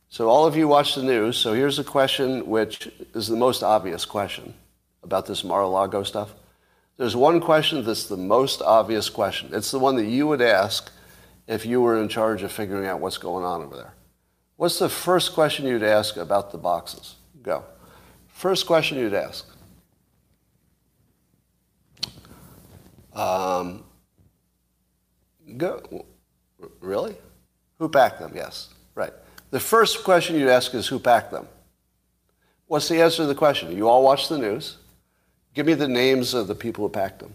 So 0.09 0.28
all 0.28 0.46
of 0.46 0.57
you 0.57 0.68
watch 0.68 0.94
the 0.94 1.03
news. 1.03 1.36
So 1.36 1.53
here's 1.53 1.78
a 1.78 1.84
question 1.84 2.46
which 2.46 2.90
is 3.14 3.28
the 3.28 3.36
most 3.36 3.62
obvious 3.62 4.07
question 4.07 4.55
about 5.03 5.26
this 5.26 5.44
Mar-a-Lago 5.44 6.03
stuff. 6.03 6.34
There's 6.97 7.16
one 7.16 7.40
question 7.40 7.84
that's 7.84 8.07
the 8.07 8.16
most 8.16 8.62
obvious 8.62 9.09
question. 9.09 9.51
It's 9.53 9.70
the 9.70 9.78
one 9.78 9.97
that 9.97 10.07
you 10.07 10.26
would 10.26 10.43
ask 10.43 10.90
if 11.47 11.66
you 11.66 11.80
were 11.80 12.01
in 12.01 12.09
charge 12.09 12.43
of 12.43 12.53
figuring 12.53 12.86
out 12.86 13.01
what's 13.01 13.18
going 13.18 13.45
on 13.45 13.62
over 13.62 13.76
there. 13.76 13.95
What's 14.57 14.78
the 14.78 14.88
first 14.88 15.32
question 15.32 15.66
you'd 15.66 15.82
ask 15.82 16.16
about 16.16 16.53
the 16.53 16.59
boxes? 16.59 17.16
Go. 17.43 17.64
First 18.28 18.66
question 18.66 18.99
you'd 18.99 19.14
ask. 19.14 19.49
Um, 23.14 23.84
Go. 25.57 26.07
Really? 26.80 27.16
Who 27.78 27.88
packed 27.88 28.20
them? 28.20 28.32
Yes. 28.34 28.68
Right. 28.95 29.12
The 29.51 29.61
first 29.61 30.05
question 30.05 30.36
you'd 30.36 30.49
ask 30.49 30.74
is 30.74 30.86
who 30.86 30.99
packed 30.99 31.30
them? 31.30 31.49
What's 32.66 32.88
the 32.88 33.03
answer 33.03 33.18
to 33.18 33.26
the 33.26 33.34
question? 33.34 33.76
You 33.76 33.88
all 33.88 34.03
watch 34.03 34.28
the 34.28 34.38
news. 34.38 34.78
Give 35.55 35.66
me 35.66 35.74
the 35.74 35.88
names 35.88 36.34
of 36.34 36.46
the 36.46 36.55
people 36.55 36.84
who 36.84 36.90
packed 36.90 37.18
them. 37.18 37.34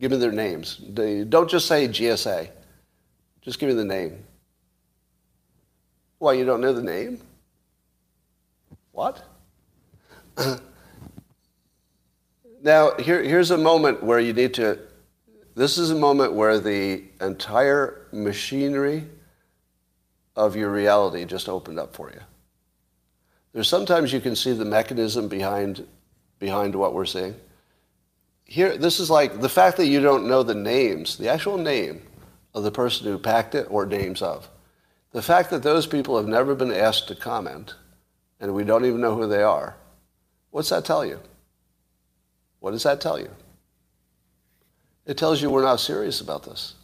Give 0.00 0.10
me 0.10 0.16
their 0.16 0.32
names. 0.32 0.76
Don't 0.76 1.50
just 1.50 1.66
say 1.66 1.86
GSA. 1.86 2.48
Just 3.40 3.58
give 3.58 3.68
me 3.68 3.74
the 3.74 3.84
name. 3.84 4.24
Why, 6.18 6.32
you 6.34 6.44
don't 6.44 6.60
know 6.60 6.72
the 6.72 6.82
name? 6.82 7.20
What? 8.92 9.24
now, 12.62 12.92
here, 12.96 13.22
here's 13.22 13.50
a 13.50 13.58
moment 13.58 14.02
where 14.02 14.20
you 14.20 14.32
need 14.32 14.54
to 14.54 14.78
this 15.54 15.76
is 15.76 15.90
a 15.90 15.94
moment 15.94 16.32
where 16.32 16.58
the 16.58 17.04
entire 17.20 18.06
machinery 18.10 19.04
of 20.34 20.56
your 20.56 20.70
reality 20.70 21.26
just 21.26 21.48
opened 21.48 21.78
up 21.78 21.94
for 21.94 22.10
you. 22.10 22.20
There's 23.52 23.68
sometimes 23.68 24.14
you 24.14 24.20
can 24.20 24.34
see 24.34 24.52
the 24.52 24.64
mechanism 24.64 25.28
behind, 25.28 25.86
behind 26.42 26.74
what 26.74 26.92
we're 26.92 27.04
seeing. 27.04 27.36
Here, 28.44 28.76
this 28.76 28.98
is 28.98 29.08
like 29.08 29.40
the 29.40 29.48
fact 29.48 29.76
that 29.76 29.86
you 29.86 30.00
don't 30.00 30.26
know 30.26 30.42
the 30.42 30.56
names, 30.56 31.16
the 31.16 31.28
actual 31.28 31.56
name 31.56 32.02
of 32.52 32.64
the 32.64 32.72
person 32.72 33.06
who 33.06 33.16
packed 33.16 33.54
it 33.54 33.68
or 33.70 33.86
names 33.86 34.22
of. 34.22 34.48
The 35.12 35.22
fact 35.22 35.50
that 35.50 35.62
those 35.62 35.86
people 35.86 36.16
have 36.16 36.26
never 36.26 36.56
been 36.56 36.72
asked 36.72 37.06
to 37.08 37.14
comment 37.14 37.76
and 38.40 38.52
we 38.54 38.64
don't 38.64 38.84
even 38.84 39.00
know 39.00 39.14
who 39.14 39.28
they 39.28 39.44
are, 39.44 39.76
what's 40.50 40.70
that 40.70 40.84
tell 40.84 41.06
you? 41.06 41.20
What 42.58 42.72
does 42.72 42.82
that 42.82 43.00
tell 43.00 43.20
you? 43.20 43.30
It 45.06 45.16
tells 45.16 45.40
you 45.40 45.48
we're 45.48 45.62
not 45.62 45.78
serious 45.78 46.20
about 46.20 46.42
this. 46.42 46.74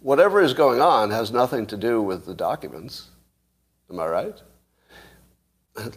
Whatever 0.00 0.40
is 0.40 0.54
going 0.54 0.80
on 0.80 1.10
has 1.10 1.30
nothing 1.30 1.66
to 1.66 1.76
do 1.76 2.00
with 2.00 2.24
the 2.24 2.34
documents. 2.34 3.10
Am 3.90 4.00
I 4.00 4.06
right? 4.06 4.42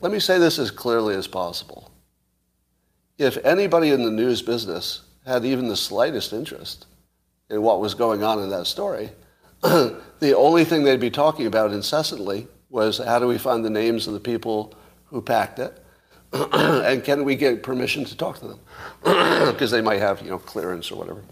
Let 0.02 0.12
me 0.12 0.20
say 0.20 0.40
this 0.40 0.60
as 0.60 0.72
clearly 0.72 1.16
as 1.16 1.26
possible. 1.26 1.94
If 3.18 3.38
anybody 3.44 3.90
in 3.90 4.04
the 4.04 4.12
news 4.12 4.42
business 4.42 5.02
had 5.26 5.46
even 5.46 5.68
the 5.68 5.76
slightest 5.76 6.34
interest 6.34 6.86
in 7.50 7.62
what 7.62 7.80
was 7.80 7.94
going 7.94 8.24
on 8.24 8.42
in 8.42 8.50
that 8.50 8.68
story, 8.68 9.10
the 9.62 10.36
only 10.36 10.64
thing 10.64 10.84
they'd 10.84 11.00
be 11.00 11.10
talking 11.10 11.48
about 11.48 11.72
incessantly 11.72 12.48
was 12.70 13.00
how 13.00 13.20
do 13.20 13.28
we 13.28 13.38
find 13.38 13.66
the 13.66 13.70
names 13.70 14.08
of 14.08 14.14
the 14.14 14.20
people 14.20 14.76
who 15.06 15.22
packed 15.22 15.58
it 15.60 15.84
and 16.34 17.04
can 17.04 17.24
we 17.24 17.36
get 17.36 17.64
permission 17.64 18.04
to 18.04 18.16
talk 18.16 18.38
to 18.40 18.48
them 18.48 18.60
because 19.52 19.72
they 19.72 19.82
might 19.82 20.00
have 20.00 20.22
you 20.22 20.30
know 20.30 20.38
clearance 20.38 20.92
or 20.92 20.98
whatever 20.98 21.24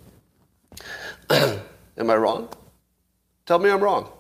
Am 1.98 2.10
I 2.10 2.16
wrong? 2.16 2.50
Tell 3.46 3.60
me 3.60 3.70
I'm 3.70 3.82
wrong. 3.82 4.12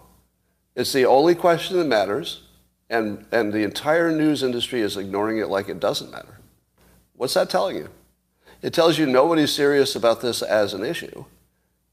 It's 0.76 0.94
the 0.94 1.06
only 1.06 1.36
question 1.36 1.78
that 1.78 1.86
matters, 1.86 2.44
and, 2.90 3.26
and 3.32 3.52
the 3.52 3.64
entire 3.64 4.12
news 4.12 4.44
industry 4.44 4.82
is 4.82 4.98
ignoring 4.98 5.38
it 5.40 5.48
like 5.48 5.70
it 5.70 5.80
doesn't 5.80 6.12
matter. 6.12 6.40
What's 7.18 7.34
that 7.36 7.50
telling 7.50 7.78
you? 7.78 7.90
It 8.62 8.74
tells 8.74 8.98
you 8.98 9.06
nobody's 9.06 9.54
serious 9.54 9.96
about 9.96 10.22
this 10.22 10.42
as 10.42 10.74
an 10.74 10.84
issue. 10.84 11.26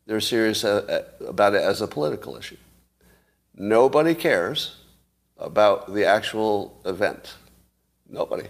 They're 0.07 0.21
serious 0.21 0.65
uh, 0.65 1.05
uh, 1.21 1.27
about 1.27 1.55
it 1.55 1.63
as 1.63 1.81
a 1.81 1.87
political 1.87 2.37
issue. 2.37 2.57
Nobody 3.55 4.15
cares 4.15 4.77
about 5.39 5.93
the 5.93 6.05
actual 6.07 6.81
event. 6.85 7.35
Nobody. 8.09 8.49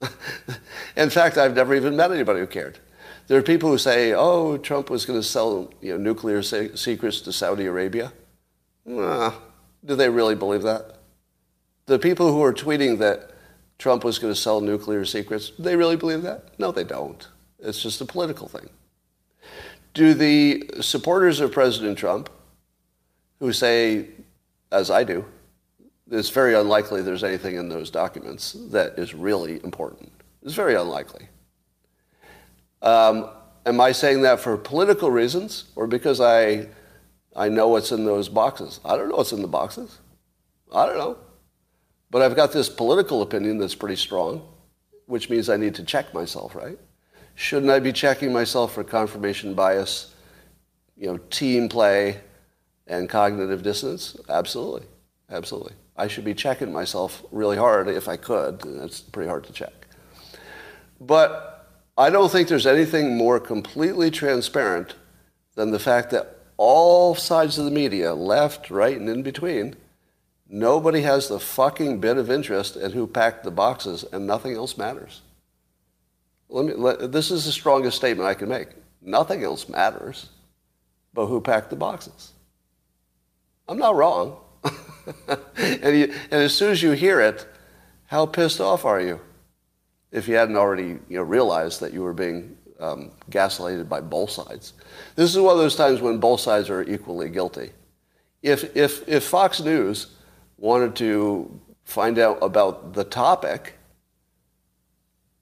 In 0.96 1.10
fact, 1.10 1.38
I've 1.38 1.54
never 1.54 1.74
even 1.74 1.96
met 1.96 2.12
anybody 2.12 2.40
who 2.40 2.46
cared. 2.46 2.78
There 3.26 3.38
are 3.38 3.42
people 3.42 3.70
who 3.70 3.78
say, 3.78 4.12
oh, 4.12 4.56
Trump 4.56 4.88
was 4.88 5.04
going 5.04 5.18
to 5.18 5.26
sell 5.26 5.72
you 5.80 5.92
know, 5.92 5.98
nuclear 5.98 6.42
secrets 6.42 7.20
to 7.22 7.32
Saudi 7.32 7.66
Arabia. 7.66 8.12
Well, 8.84 9.42
Do 9.84 9.96
they 9.96 10.08
really 10.08 10.36
believe 10.36 10.62
that? 10.62 10.98
The 11.86 11.98
people 11.98 12.32
who 12.32 12.42
are 12.42 12.52
tweeting 12.52 12.98
that 12.98 13.32
Trump 13.78 14.04
was 14.04 14.18
going 14.18 14.32
to 14.32 14.38
sell 14.38 14.60
nuclear 14.60 15.04
secrets, 15.04 15.50
do 15.50 15.62
they 15.62 15.76
really 15.76 15.96
believe 15.96 16.22
that? 16.22 16.58
No, 16.58 16.72
they 16.72 16.84
don't. 16.84 17.26
It's 17.58 17.82
just 17.82 18.00
a 18.00 18.04
political 18.04 18.48
thing. 18.48 18.68
Do 19.94 20.14
the 20.14 20.70
supporters 20.80 21.40
of 21.40 21.52
President 21.52 21.98
Trump, 21.98 22.30
who 23.40 23.52
say, 23.52 24.08
as 24.72 24.90
I 24.90 25.04
do, 25.04 25.24
it's 26.10 26.30
very 26.30 26.54
unlikely 26.54 27.02
there's 27.02 27.24
anything 27.24 27.56
in 27.56 27.68
those 27.68 27.90
documents 27.90 28.52
that 28.70 28.98
is 28.98 29.14
really 29.14 29.62
important. 29.64 30.12
It's 30.42 30.54
very 30.54 30.74
unlikely. 30.74 31.28
Um, 32.82 33.28
am 33.64 33.80
I 33.80 33.92
saying 33.92 34.22
that 34.22 34.38
for 34.40 34.56
political 34.56 35.10
reasons 35.10 35.64
or 35.74 35.86
because 35.86 36.20
I, 36.20 36.68
I 37.34 37.48
know 37.48 37.68
what's 37.68 37.90
in 37.90 38.04
those 38.04 38.28
boxes? 38.28 38.80
I 38.84 38.96
don't 38.96 39.08
know 39.08 39.16
what's 39.16 39.32
in 39.32 39.42
the 39.42 39.48
boxes. 39.48 39.98
I 40.72 40.86
don't 40.86 40.98
know. 40.98 41.18
But 42.10 42.22
I've 42.22 42.36
got 42.36 42.52
this 42.52 42.68
political 42.68 43.22
opinion 43.22 43.58
that's 43.58 43.74
pretty 43.74 43.96
strong, 43.96 44.46
which 45.06 45.28
means 45.28 45.48
I 45.48 45.56
need 45.56 45.74
to 45.76 45.84
check 45.84 46.14
myself, 46.14 46.54
right? 46.54 46.78
Shouldn't 47.34 47.70
I 47.70 47.80
be 47.80 47.92
checking 47.92 48.32
myself 48.32 48.74
for 48.74 48.84
confirmation 48.84 49.54
bias, 49.54 50.14
you 50.96 51.06
know, 51.08 51.18
team 51.30 51.68
play, 51.68 52.20
and 52.86 53.08
cognitive 53.08 53.62
dissonance? 53.62 54.16
Absolutely. 54.28 54.86
Absolutely. 55.30 55.72
I 55.96 56.08
should 56.08 56.24
be 56.24 56.34
checking 56.34 56.72
myself 56.72 57.24
really 57.32 57.56
hard 57.56 57.88
if 57.88 58.08
I 58.08 58.16
could. 58.16 58.62
It's 58.64 59.00
pretty 59.00 59.28
hard 59.28 59.44
to 59.44 59.52
check. 59.52 59.72
But 61.00 61.68
I 61.98 62.10
don't 62.10 62.30
think 62.30 62.48
there's 62.48 62.66
anything 62.66 63.16
more 63.16 63.40
completely 63.40 64.10
transparent 64.10 64.94
than 65.54 65.70
the 65.70 65.78
fact 65.78 66.10
that 66.10 66.38
all 66.58 67.14
sides 67.14 67.58
of 67.58 67.64
the 67.64 67.70
media, 67.70 68.14
left, 68.14 68.70
right, 68.70 68.96
and 68.96 69.08
in 69.08 69.22
between, 69.22 69.74
nobody 70.48 71.02
has 71.02 71.28
the 71.28 71.40
fucking 71.40 72.00
bit 72.00 72.16
of 72.16 72.30
interest 72.30 72.76
in 72.76 72.92
who 72.92 73.06
packed 73.06 73.44
the 73.44 73.50
boxes 73.50 74.04
and 74.12 74.26
nothing 74.26 74.54
else 74.54 74.76
matters. 74.76 75.22
Let 76.48 76.66
me, 76.66 76.74
let, 76.74 77.12
this 77.12 77.30
is 77.30 77.44
the 77.44 77.52
strongest 77.52 77.96
statement 77.96 78.28
I 78.28 78.34
can 78.34 78.48
make. 78.48 78.68
Nothing 79.02 79.42
else 79.42 79.68
matters 79.68 80.28
but 81.12 81.26
who 81.26 81.40
packed 81.40 81.70
the 81.70 81.76
boxes. 81.76 82.32
I'm 83.68 83.78
not 83.78 83.96
wrong. 83.96 84.38
and, 85.56 85.96
you, 85.96 86.14
and 86.30 86.42
as 86.42 86.54
soon 86.54 86.70
as 86.70 86.82
you 86.82 86.92
hear 86.92 87.20
it, 87.20 87.46
how 88.06 88.26
pissed 88.26 88.60
off 88.60 88.84
are 88.84 89.00
you? 89.00 89.20
If 90.12 90.28
you 90.28 90.36
hadn't 90.36 90.56
already 90.56 90.98
you 91.08 91.16
know, 91.16 91.22
realized 91.22 91.80
that 91.80 91.92
you 91.92 92.02
were 92.02 92.12
being 92.12 92.56
um, 92.78 93.10
gaslighted 93.30 93.88
by 93.88 94.00
both 94.00 94.30
sides. 94.30 94.74
This 95.16 95.34
is 95.34 95.40
one 95.40 95.52
of 95.52 95.58
those 95.58 95.76
times 95.76 96.00
when 96.00 96.18
both 96.18 96.40
sides 96.40 96.70
are 96.70 96.82
equally 96.82 97.28
guilty. 97.28 97.70
If, 98.42 98.76
if, 98.76 99.08
if 99.08 99.24
Fox 99.24 99.60
News 99.60 100.15
wanted 100.58 100.96
to 100.96 101.60
find 101.84 102.18
out 102.18 102.38
about 102.42 102.94
the 102.94 103.04
topic, 103.04 103.74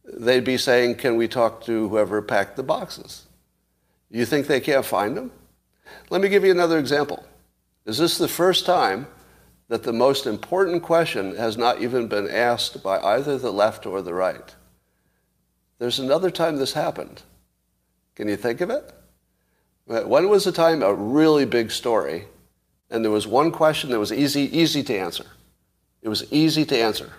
they'd 0.04 0.44
be 0.44 0.56
saying, 0.56 0.96
Can 0.96 1.16
we 1.16 1.28
talk 1.28 1.64
to 1.64 1.88
whoever 1.88 2.20
packed 2.22 2.56
the 2.56 2.62
boxes? 2.62 3.26
You 4.10 4.24
think 4.24 4.46
they 4.46 4.60
can't 4.60 4.84
find 4.84 5.16
them? 5.16 5.32
Let 6.10 6.20
me 6.20 6.28
give 6.28 6.44
you 6.44 6.50
another 6.50 6.78
example. 6.78 7.24
Is 7.86 7.98
this 7.98 8.18
the 8.18 8.28
first 8.28 8.64
time 8.64 9.06
that 9.68 9.82
the 9.82 9.92
most 9.92 10.26
important 10.26 10.82
question 10.82 11.36
has 11.36 11.56
not 11.56 11.80
even 11.82 12.06
been 12.06 12.28
asked 12.28 12.82
by 12.82 12.98
either 13.00 13.38
the 13.38 13.52
left 13.52 13.86
or 13.86 14.02
the 14.02 14.14
right? 14.14 14.54
There's 15.78 15.98
another 15.98 16.30
time 16.30 16.56
this 16.56 16.74
happened. 16.74 17.22
Can 18.14 18.28
you 18.28 18.36
think 18.36 18.60
of 18.60 18.70
it? 18.70 18.92
When 19.86 20.28
was 20.28 20.44
the 20.44 20.52
time 20.52 20.82
a 20.82 20.94
really 20.94 21.44
big 21.44 21.70
story 21.70 22.26
and 22.90 23.04
there 23.04 23.10
was 23.10 23.26
one 23.26 23.50
question 23.50 23.90
that 23.90 23.98
was 23.98 24.12
easy, 24.12 24.42
easy 24.56 24.82
to 24.82 24.96
answer? 24.96 25.26
It 26.02 26.08
was 26.08 26.30
easy 26.30 26.64
to 26.66 26.78
answer. 26.78 27.12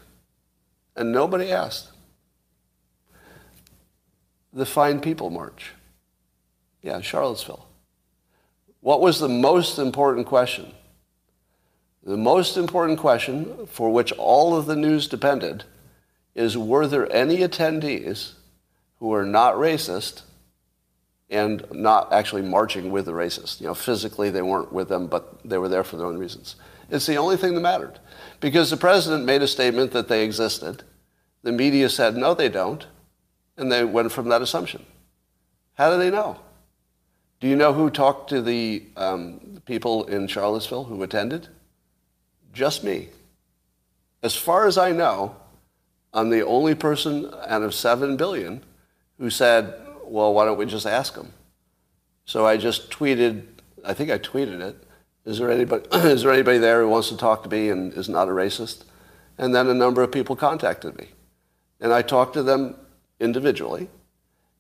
And 0.96 1.12
nobody 1.12 1.52
asked. 1.52 1.90
The 4.54 4.66
Fine 4.66 5.02
People 5.02 5.30
March. 5.30 5.72
Yeah, 6.82 7.02
Charlottesville. 7.02 7.68
What 8.80 9.02
was 9.02 9.20
the 9.20 9.28
most 9.28 9.80
important 9.80 10.28
question? 10.28 10.72
The 12.04 12.16
most 12.16 12.56
important 12.56 13.00
question 13.00 13.66
for 13.66 13.92
which 13.92 14.12
all 14.14 14.56
of 14.56 14.68
the 14.68 14.76
news 14.76 15.08
depended 15.08 15.64
is 16.36 16.56
were 16.56 16.86
there 16.86 17.12
any 17.12 17.38
attendees 17.38 18.34
who 19.00 19.08
were 19.08 19.26
not 19.26 19.56
racist 19.56 20.22
and 21.30 21.66
not 21.72 22.14
actually 22.14 22.42
marching 22.42 22.92
with 22.92 23.06
the 23.06 23.12
racists? 23.12 23.60
You 23.60 23.68
know, 23.68 23.74
physically 23.74 24.30
they 24.30 24.42
weren't 24.42 24.72
with 24.72 24.90
them, 24.90 25.08
but 25.08 25.40
they 25.48 25.58
were 25.58 25.70
there 25.70 25.84
for 25.84 25.98
their 25.98 26.08
own 26.08 26.18
reasons. 26.18 26.56
It's 26.90 27.06
the 27.06 27.18
only 27.18 27.38
thing 27.38 27.56
that 27.56 27.62
mattered. 27.62 28.00
Because 28.40 28.70
the 28.70 28.78
president 28.78 29.26
made 29.26 29.42
a 29.42 29.48
statement 29.48 29.92
that 29.92 30.08
they 30.08 30.24
existed. 30.24 30.84
The 31.44 31.52
media 31.52 31.90
said, 31.90 32.16
no, 32.16 32.34
they 32.34 32.50
don't. 32.50 32.86
And 33.58 33.72
they 33.72 33.84
went 33.84 34.12
from 34.12 34.30
that 34.30 34.42
assumption. 34.42 34.86
How 35.76 35.90
do 35.90 35.98
they 35.98 36.12
know? 36.12 36.40
Do 37.40 37.48
you 37.48 37.56
know 37.56 37.74
who 37.74 37.90
talked 37.90 38.30
to 38.30 38.42
the 38.42 38.84
um, 38.96 39.62
people 39.66 40.06
in 40.06 40.28
Charlottesville 40.28 40.86
who 40.86 41.04
attended? 41.04 41.48
Just 42.54 42.84
me. 42.84 43.10
As 44.24 44.36
far 44.36 44.66
as 44.66 44.78
I 44.78 44.92
know, 44.92 45.36
I'm 46.14 46.30
the 46.30 46.46
only 46.46 46.76
person 46.76 47.32
out 47.48 47.62
of 47.62 47.74
7 47.74 48.16
billion 48.16 48.64
who 49.20 49.30
said, 49.30 49.74
well, 50.08 50.34
why 50.34 50.46
don't 50.46 50.58
we 50.58 50.66
just 50.66 50.86
ask 50.86 51.16
them? 51.16 51.34
So 52.26 52.46
I 52.46 52.58
just 52.58 52.90
tweeted, 52.90 53.44
I 53.84 53.94
think 53.94 54.10
I 54.10 54.18
tweeted 54.18 54.62
it. 54.62 54.76
Is 55.26 55.40
there 55.40 55.52
anybody, 55.52 55.86
is 55.94 56.24
there 56.24 56.32
anybody 56.32 56.58
there 56.58 56.82
who 56.82 56.90
wants 56.90 57.10
to 57.10 57.18
talk 57.18 57.44
to 57.44 57.50
me 57.50 57.70
and 57.70 57.94
is 57.94 58.10
not 58.10 58.28
a 58.28 58.32
racist? 58.32 58.84
And 59.38 59.54
then 59.54 59.68
a 59.68 59.74
number 59.74 60.02
of 60.02 60.12
people 60.12 60.36
contacted 60.36 60.98
me. 60.98 61.10
And 61.80 61.92
I 61.94 62.02
talked 62.02 62.34
to 62.34 62.44
them 62.44 62.76
individually. 63.20 63.90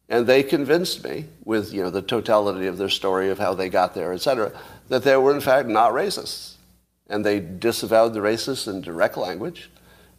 And 0.07 0.27
they 0.27 0.43
convinced 0.43 1.03
me, 1.03 1.25
with 1.45 1.73
you 1.73 1.81
know, 1.81 1.89
the 1.89 2.01
totality 2.01 2.67
of 2.67 2.77
their 2.77 2.89
story 2.89 3.29
of 3.29 3.39
how 3.39 3.55
they 3.55 3.69
got 3.69 3.95
there, 3.95 4.13
et 4.13 4.21
cetera, 4.21 4.51
that 4.89 5.03
they 5.03 5.17
were 5.17 5.33
in 5.33 5.41
fact 5.41 5.67
not 5.67 5.93
racists. 5.93 6.53
And 7.07 7.25
they 7.25 7.39
disavowed 7.39 8.13
the 8.13 8.19
racists 8.19 8.67
in 8.67 8.81
direct 8.81 9.17
language. 9.17 9.69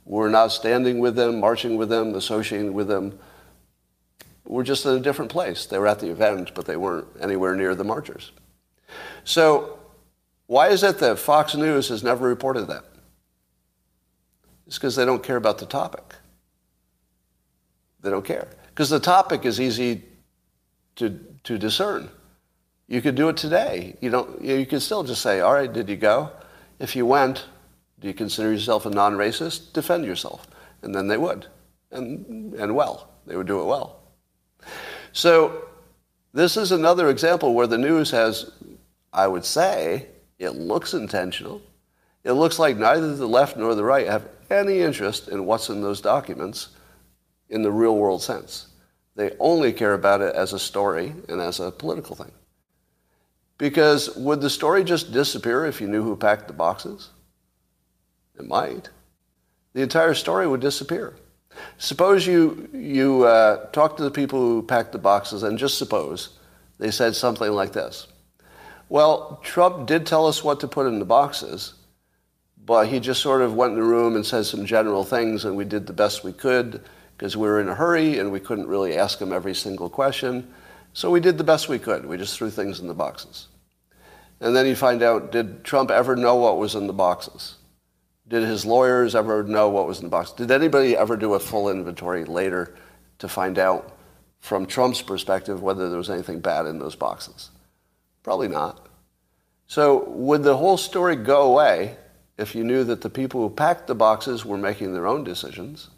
We're 0.05 0.29
not 0.29 0.49
standing 0.49 0.99
with 0.99 1.16
them, 1.16 1.41
marching 1.41 1.77
with 1.77 1.89
them, 1.89 2.14
associating 2.14 2.72
with 2.72 2.89
them. 2.89 3.18
We're 4.47 4.62
just 4.62 4.86
in 4.86 4.92
a 4.92 5.01
different 5.01 5.30
place. 5.30 5.66
They 5.66 5.78
were 5.78 5.88
at 5.88 5.99
the 5.99 6.11
event, 6.11 6.53
but 6.55 6.66
they 6.66 6.76
weren't 6.76 7.09
anywhere 7.20 7.55
near 7.57 7.74
the 7.74 7.84
marchers. 7.84 8.32
So, 9.24 9.78
why 10.47 10.68
is 10.68 10.82
it 10.82 10.99
that 10.99 11.18
Fox 11.18 11.55
News 11.55 11.88
has 11.88 12.05
never 12.05 12.28
reported 12.28 12.66
that? 12.68 12.84
It's 14.66 14.78
because 14.78 14.97
they 14.97 15.05
don't 15.05 15.22
care 15.22 15.36
about 15.36 15.59
the 15.59 15.66
topic. 15.66 16.14
They 18.01 18.11
don't 18.11 18.24
care. 18.24 18.49
Because 18.68 18.90
the 18.90 19.01
topic 19.01 19.44
is 19.44 19.61
easy 19.61 20.05
to, 20.97 21.18
to 21.44 21.59
discern. 21.59 22.09
You 22.88 23.03
could 23.03 23.16
do 23.16 23.28
it 23.28 23.36
today. 23.36 23.97
You, 24.01 24.11
don't, 24.11 24.42
you 24.42 24.64
can 24.66 24.78
still 24.78 25.03
just 25.03 25.22
say, 25.22 25.40
all 25.40 25.55
right, 25.55 25.72
did 25.72 25.88
you 25.88 25.97
go? 25.97 26.30
If 26.78 26.94
you 26.94 27.05
went, 27.05 27.47
do 27.99 28.07
you 28.07 28.14
consider 28.14 28.53
yourself 28.53 28.86
a 28.86 28.90
non-racist? 28.90 29.72
Defend 29.72 30.05
yourself. 30.05 30.47
And 30.82 30.94
then 30.94 31.09
they 31.09 31.16
would. 31.16 31.47
And, 31.90 32.55
and 32.55 32.76
well. 32.76 33.11
They 33.26 33.36
would 33.36 33.49
do 33.49 33.61
it 33.61 33.64
well. 33.64 34.06
So 35.17 35.64
this 36.35 36.59
is 36.59 36.73
another 36.73 37.09
example 37.09 37.55
where 37.55 37.67
the 37.67 37.79
news 37.79 38.11
has, 38.11 38.51
I 39.14 39.27
would 39.27 39.47
say, 39.47 40.09
it 40.39 40.51
looks 40.51 40.93
intentional. 40.93 41.62
It 42.23 42.33
looks 42.33 42.59
like 42.59 42.77
neither 42.77 43.17
the 43.17 43.27
left 43.27 43.57
nor 43.57 43.75
the 43.75 43.83
right 43.83 44.07
have 44.07 44.29
any 44.51 44.81
interest 44.81 45.29
in 45.29 45.47
what's 45.47 45.71
in 45.71 45.81
those 45.81 46.03
documents 46.03 46.69
in 47.49 47.62
the 47.62 47.73
real 47.73 47.97
world 47.97 48.23
sense. 48.23 48.67
They 49.14 49.35
only 49.41 49.73
care 49.73 49.95
about 49.95 50.21
it 50.21 50.35
as 50.35 50.53
a 50.53 50.59
story 50.59 51.14
and 51.31 51.41
as 51.41 51.61
a 51.61 51.71
political 51.71 52.14
thing. 52.14 52.33
Because 53.57 54.14
would 54.17 54.43
the 54.43 54.51
story 54.51 54.85
just 54.85 55.12
disappear 55.12 55.64
if 55.64 55.81
you 55.81 55.89
knew 55.89 56.03
who 56.03 56.14
packed 56.14 56.47
the 56.47 56.53
boxes? 56.53 57.09
It 58.39 58.47
might. 58.47 58.91
The 59.73 59.81
entire 59.81 60.12
story 60.12 60.47
would 60.47 60.61
disappear. 60.61 61.14
Suppose 61.79 62.27
you, 62.27 62.69
you 62.73 63.25
uh, 63.25 63.67
talk 63.71 63.97
to 63.97 64.03
the 64.03 64.11
people 64.11 64.39
who 64.39 64.63
packed 64.63 64.93
the 64.93 64.99
boxes, 64.99 65.43
and 65.43 65.59
just 65.59 65.79
suppose 65.79 66.31
they 66.79 66.91
said 66.91 67.15
something 67.15 67.51
like 67.51 67.73
this 67.73 68.07
Well, 68.89 69.41
Trump 69.43 69.87
did 69.87 70.07
tell 70.07 70.27
us 70.27 70.45
what 70.45 70.61
to 70.61 70.69
put 70.69 70.87
in 70.87 70.99
the 70.99 71.05
boxes, 71.05 71.75
but 72.65 72.89
he 72.89 73.01
just 73.01 73.23
sort 73.23 73.43
of 73.43 73.55
went 73.55 73.73
in 73.73 73.81
the 73.81 73.87
room 73.87 74.17
and 74.17 74.25
said 74.25 74.47
some 74.47 74.67
general 74.67 75.05
things, 75.05 75.45
and 75.45 75.57
we 75.57 75.65
did 75.65 75.87
the 75.87 75.93
best 75.93 76.25
we 76.25 76.33
could 76.33 76.83
because 77.17 77.37
we 77.37 77.49
were 77.49 77.61
in 77.61 77.69
a 77.69 77.75
hurry 77.75 78.19
and 78.19 78.31
we 78.31 78.41
couldn't 78.41 78.67
really 78.67 78.97
ask 78.97 79.21
him 79.21 79.33
every 79.33 79.55
single 79.55 79.89
question. 79.89 80.53
So 80.93 81.11
we 81.11 81.21
did 81.21 81.39
the 81.39 81.45
best 81.45 81.69
we 81.69 81.79
could. 81.79 82.07
We 82.07 82.17
just 82.17 82.37
threw 82.37 82.51
things 82.51 82.81
in 82.81 82.89
the 82.89 82.95
boxes. 82.95 83.49
And 84.41 84.55
then 84.55 84.67
you 84.67 84.77
find 84.77 85.03
out 85.03 85.33
did 85.33 85.65
Trump 85.65 85.91
ever 85.91 86.15
know 86.15 86.37
what 86.37 86.59
was 86.59 86.75
in 86.75 86.87
the 86.87 86.93
boxes? 86.93 87.57
Did 88.29 88.43
his 88.43 88.66
lawyers 88.66 89.14
ever 89.14 89.45
know 89.45 89.68
what 89.68 89.87
was 89.87 89.99
in 89.99 90.05
the 90.05 90.11
box? 90.11 90.33
Did 90.33 90.51
anybody 90.51 90.97
ever 90.97 91.16
do 91.16 91.35
a 91.35 91.41
full 91.41 91.68
inventory 91.70 92.24
later 92.24 92.74
to 93.18 93.29
find 93.29 93.59
out 93.59 93.97
from 94.41 94.66
Trump's 94.66 95.03
perspective 95.03 95.62
whether 95.62 95.89
there 95.89 95.99
was 95.99 96.11
anything 96.11 96.41
bad 96.41 96.66
in 96.66 96.79
those 96.79 96.97
boxes? 96.97 97.51
Probably 98.22 98.49
not. 98.49 98.89
So 99.68 100.09
would 100.09 100.43
the 100.43 100.57
whole 100.57 100.77
story 100.77 101.16
go 101.16 101.43
away 101.43 101.97
if 102.37 102.55
you 102.55 102.64
knew 102.64 102.85
that 102.85 103.01
the 103.01 103.11
people 103.11 103.41
who 103.41 103.55
packed 103.55 103.87
the 103.87 103.95
boxes 103.95 104.45
were 104.45 104.59
making 104.59 104.93
their 104.93 105.07
own 105.07 105.24
decisions, 105.24 105.91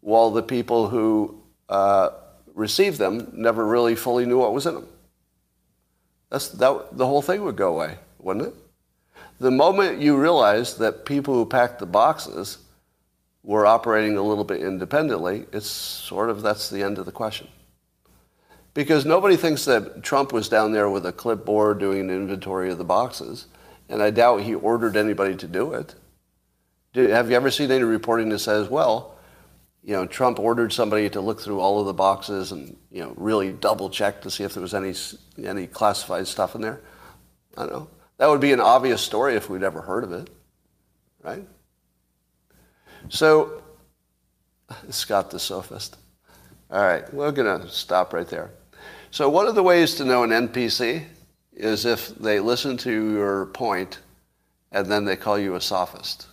while 0.00 0.30
the 0.30 0.42
people 0.42 0.88
who 0.88 1.42
uh, 1.68 2.10
received 2.54 2.98
them 2.98 3.30
never 3.32 3.66
really 3.66 3.96
fully 3.96 4.24
knew 4.24 4.38
what 4.38 4.54
was 4.54 4.66
in 4.66 4.74
them. 4.74 4.88
That's, 6.30 6.48
that, 6.50 6.96
the 6.96 7.06
whole 7.06 7.22
thing 7.22 7.42
would 7.42 7.56
go 7.56 7.74
away, 7.74 7.98
wouldn't 8.18 8.48
it? 8.48 8.54
The 9.38 9.50
moment 9.50 10.00
you 10.00 10.16
realize 10.16 10.76
that 10.78 11.04
people 11.04 11.34
who 11.34 11.44
packed 11.46 11.78
the 11.78 11.86
boxes 11.86 12.58
were 13.42 13.66
operating 13.66 14.16
a 14.16 14.22
little 14.22 14.44
bit 14.44 14.62
independently, 14.62 15.46
it's 15.52 15.68
sort 15.68 16.30
of 16.30 16.42
that's 16.42 16.70
the 16.70 16.82
end 16.82 16.98
of 16.98 17.06
the 17.06 17.12
question. 17.12 17.48
Because 18.74 19.06
nobody 19.06 19.36
thinks 19.36 19.64
that 19.66 20.02
Trump 20.02 20.32
was 20.32 20.48
down 20.48 20.72
there 20.72 20.90
with 20.90 21.06
a 21.06 21.12
clipboard 21.12 21.78
doing 21.78 22.00
an 22.00 22.10
inventory 22.10 22.70
of 22.70 22.78
the 22.78 22.84
boxes, 22.84 23.46
and 23.88 24.02
I 24.02 24.10
doubt 24.10 24.42
he 24.42 24.54
ordered 24.54 24.96
anybody 24.96 25.36
to 25.36 25.46
do 25.46 25.72
it. 25.72 25.94
Did, 26.92 27.10
have 27.10 27.30
you 27.30 27.36
ever 27.36 27.50
seen 27.50 27.70
any 27.70 27.84
reporting 27.84 28.30
that 28.30 28.40
says, 28.40 28.68
well, 28.68 29.16
you 29.82 29.92
know, 29.92 30.06
Trump 30.06 30.40
ordered 30.40 30.72
somebody 30.72 31.08
to 31.10 31.20
look 31.20 31.40
through 31.40 31.60
all 31.60 31.78
of 31.78 31.86
the 31.86 31.94
boxes 31.94 32.52
and, 32.52 32.76
you 32.90 33.02
know, 33.02 33.14
really 33.16 33.52
double 33.52 33.88
check 33.88 34.22
to 34.22 34.30
see 34.30 34.42
if 34.44 34.54
there 34.54 34.62
was 34.62 34.74
any, 34.74 34.94
any 35.46 35.66
classified 35.68 36.26
stuff 36.26 36.54
in 36.54 36.62
there. 36.62 36.80
I 37.56 37.66
don't 37.66 37.72
know. 37.72 37.88
That 38.18 38.28
would 38.28 38.40
be 38.40 38.52
an 38.52 38.60
obvious 38.60 39.02
story 39.02 39.34
if 39.34 39.50
we'd 39.50 39.62
ever 39.62 39.82
heard 39.82 40.04
of 40.04 40.12
it, 40.12 40.30
right? 41.22 41.46
So, 43.08 43.62
Scott 44.90 45.30
the 45.30 45.38
sophist. 45.38 45.98
All 46.70 46.82
right, 46.82 47.12
we're 47.12 47.32
going 47.32 47.60
to 47.60 47.68
stop 47.68 48.12
right 48.12 48.26
there. 48.26 48.50
So, 49.10 49.28
one 49.28 49.46
of 49.46 49.54
the 49.54 49.62
ways 49.62 49.94
to 49.96 50.04
know 50.04 50.24
an 50.24 50.30
NPC 50.30 51.04
is 51.52 51.84
if 51.84 52.08
they 52.16 52.40
listen 52.40 52.76
to 52.78 53.12
your 53.12 53.46
point 53.46 54.00
and 54.72 54.86
then 54.86 55.04
they 55.04 55.16
call 55.16 55.38
you 55.38 55.54
a 55.54 55.60
sophist 55.60 56.26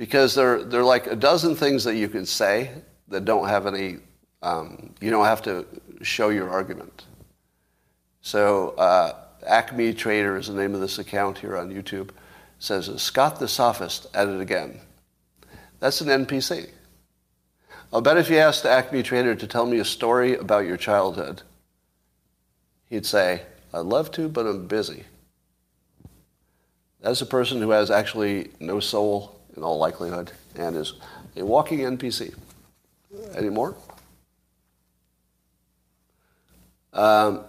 because 0.00 0.34
there, 0.34 0.62
there 0.62 0.80
are 0.80 0.84
like 0.84 1.08
a 1.08 1.14
dozen 1.14 1.54
things 1.54 1.84
that 1.84 1.94
you 1.94 2.08
can 2.08 2.24
say 2.24 2.70
that 3.08 3.26
don't 3.26 3.46
have 3.46 3.66
any, 3.66 3.98
um, 4.40 4.94
you 4.98 5.10
don't 5.10 5.26
have 5.26 5.42
to 5.42 5.66
show 6.00 6.30
your 6.30 6.48
argument. 6.48 7.04
So 8.22 8.70
uh, 8.78 9.14
Acme 9.46 9.92
Trader 9.94 10.36
is 10.36 10.48
the 10.48 10.54
name 10.54 10.74
of 10.74 10.80
this 10.80 10.98
account 10.98 11.38
here 11.38 11.56
on 11.56 11.72
YouTube. 11.72 12.10
Says 12.58 12.90
Scott 13.00 13.38
the 13.38 13.48
Sophist 13.48 14.06
at 14.14 14.28
it 14.28 14.40
again. 14.40 14.80
That's 15.78 16.00
an 16.00 16.26
NPC. 16.26 16.70
I'll 17.92 18.02
bet 18.02 18.18
if 18.18 18.30
you 18.30 18.36
asked 18.36 18.66
Acme 18.66 19.02
Trader 19.02 19.34
to 19.34 19.46
tell 19.46 19.66
me 19.66 19.78
a 19.78 19.84
story 19.84 20.36
about 20.36 20.66
your 20.66 20.76
childhood, 20.76 21.42
he'd 22.88 23.06
say, 23.06 23.42
I'd 23.72 23.86
love 23.86 24.10
to, 24.12 24.28
but 24.28 24.46
I'm 24.46 24.66
busy. 24.66 25.04
That's 27.00 27.22
a 27.22 27.26
person 27.26 27.60
who 27.60 27.70
has 27.70 27.90
actually 27.90 28.50
no 28.60 28.78
soul 28.78 29.40
in 29.56 29.62
all 29.62 29.78
likelihood, 29.78 30.32
and 30.54 30.76
is 30.76 30.94
a 31.36 31.44
walking 31.44 31.80
NPC. 31.80 32.34
Any 33.34 33.48
more? 33.48 33.74
Um, 36.92 37.44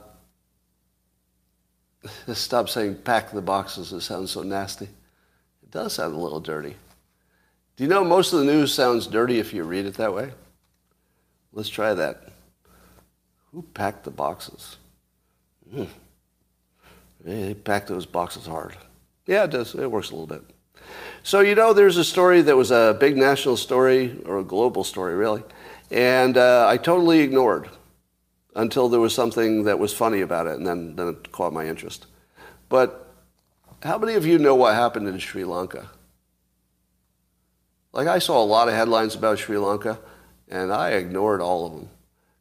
stop 2.34 2.70
saying 2.70 2.96
pack 3.04 3.32
the 3.32 3.42
boxes. 3.42 3.92
It 3.92 4.02
sounds 4.02 4.32
so 4.32 4.44
nasty. 4.44 4.86
It 4.86 5.72
does 5.72 5.94
sound 5.94 6.16
a 6.16 6.18
little 6.18 6.40
dirty. 6.40 6.76
Do 7.76 7.84
you 7.84 7.90
know 7.90 8.04
most 8.04 8.34
of 8.34 8.40
the 8.40 8.46
news 8.46 8.74
sounds 8.74 9.08
dirty 9.08 9.40
if 9.40 9.54
you 9.54 9.64
read 9.64 9.86
it 9.86 9.96
that 9.96 10.14
way? 10.14 10.32
Let's 11.54 11.70
try 11.70 11.94
that. 11.94 12.30
Who 13.52 13.62
packed 13.62 14.04
the 14.04 14.12
boxes? 14.12 14.78
Mm. 15.74 15.88
They 17.24 17.54
packed 17.54 17.88
those 17.88 18.06
boxes 18.06 18.46
hard. 18.46 18.78
Yeah, 19.26 19.44
it 19.44 19.52
does. 19.52 19.76
It 19.76 19.92
works 19.92 20.10
a 20.10 20.16
little 20.16 20.28
bit. 20.28 20.44
So, 21.24 21.42
you 21.42 21.56
know, 21.56 21.74
there's 21.74 21.98
a 21.98 22.04
story 22.04 22.42
that 22.42 22.56
was 22.56 22.72
a 22.72 22.98
big 23.00 23.16
national 23.16 23.58
story, 23.58 24.20
or 24.26 24.40
a 24.40 24.44
global 24.44 24.84
story, 24.84 25.16
really, 25.16 25.44
and 25.92 26.38
uh, 26.38 26.68
I 26.68 26.78
totally 26.78 27.20
ignored 27.20 27.70
until 28.56 28.90
there 28.90 29.00
was 29.00 29.14
something 29.14 29.64
that 29.64 29.80
was 29.80 29.94
funny 29.94 30.22
about 30.22 30.48
it, 30.48 30.58
and 30.58 30.68
then, 30.68 30.96
then 30.96 31.08
it 31.08 31.32
caught 31.32 31.54
my 31.54 31.68
interest. 31.68 32.08
But 32.70 33.14
how 33.84 33.98
many 33.98 34.14
of 34.14 34.26
you 34.26 34.38
know 34.38 34.56
what 34.56 34.76
happened 34.76 35.08
in 35.08 35.18
Sri 35.20 35.44
Lanka? 35.44 35.90
Like, 37.94 38.08
I 38.08 38.20
saw 38.20 38.42
a 38.42 38.46
lot 38.46 38.68
of 38.68 38.74
headlines 38.74 39.16
about 39.16 39.40
Sri 39.40 39.58
Lanka, 39.58 40.00
and 40.48 40.72
I 40.72 40.92
ignored 40.92 41.42
all 41.42 41.66
of 41.66 41.74
them 41.74 41.90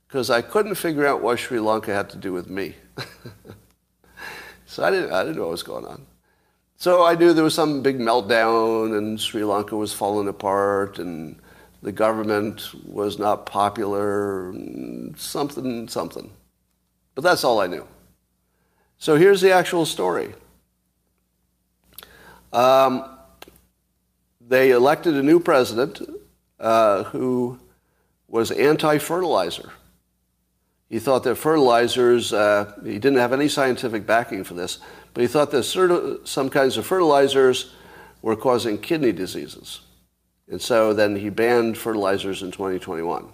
because 0.06 0.30
I 0.30 0.42
couldn't 0.42 0.74
figure 0.74 1.06
out 1.06 1.22
what 1.22 1.38
Sri 1.38 1.61
Lanka 1.61 1.94
had 1.94 2.11
to 2.11 2.16
do 2.16 2.32
with 2.32 2.48
me. 2.48 2.74
so 4.66 4.82
I 4.82 4.90
didn't, 4.90 5.12
I 5.12 5.22
didn't 5.22 5.36
know 5.36 5.42
what 5.42 5.52
was 5.52 5.62
going 5.62 5.86
on. 5.86 6.06
So 6.76 7.04
I 7.04 7.14
knew 7.14 7.32
there 7.32 7.44
was 7.44 7.54
some 7.54 7.82
big 7.82 7.98
meltdown 7.98 8.96
and 8.96 9.20
Sri 9.20 9.44
Lanka 9.44 9.76
was 9.76 9.92
falling 9.92 10.28
apart 10.28 10.98
and 10.98 11.38
the 11.82 11.92
government 11.92 12.70
was 12.84 13.18
not 13.18 13.46
popular, 13.46 14.54
something, 15.16 15.88
something. 15.88 16.30
But 17.14 17.22
that's 17.22 17.44
all 17.44 17.60
I 17.60 17.66
knew. 17.66 17.86
So 18.98 19.16
here's 19.16 19.40
the 19.40 19.52
actual 19.52 19.86
story. 19.86 20.34
Um, 22.52 23.16
they 24.40 24.72
elected 24.72 25.14
a 25.14 25.22
new 25.22 25.40
president 25.40 26.02
uh, 26.58 27.04
who 27.04 27.58
was 28.28 28.50
anti 28.50 28.98
fertilizer. 28.98 29.72
He 30.88 30.98
thought 30.98 31.22
that 31.22 31.36
fertilizers, 31.36 32.32
uh, 32.32 32.72
he 32.84 32.98
didn't 32.98 33.18
have 33.18 33.32
any 33.32 33.48
scientific 33.48 34.06
backing 34.06 34.42
for 34.42 34.54
this, 34.54 34.78
but 35.14 35.20
he 35.20 35.28
thought 35.28 35.52
that 35.52 35.62
certain, 35.62 36.26
some 36.26 36.50
kinds 36.50 36.76
of 36.76 36.84
fertilizers 36.84 37.72
were 38.22 38.34
causing 38.36 38.76
kidney 38.76 39.12
diseases. 39.12 39.80
And 40.51 40.61
so 40.61 40.92
then 40.92 41.14
he 41.14 41.30
banned 41.30 41.78
fertilizers 41.78 42.42
in 42.42 42.51
2021, 42.51 43.28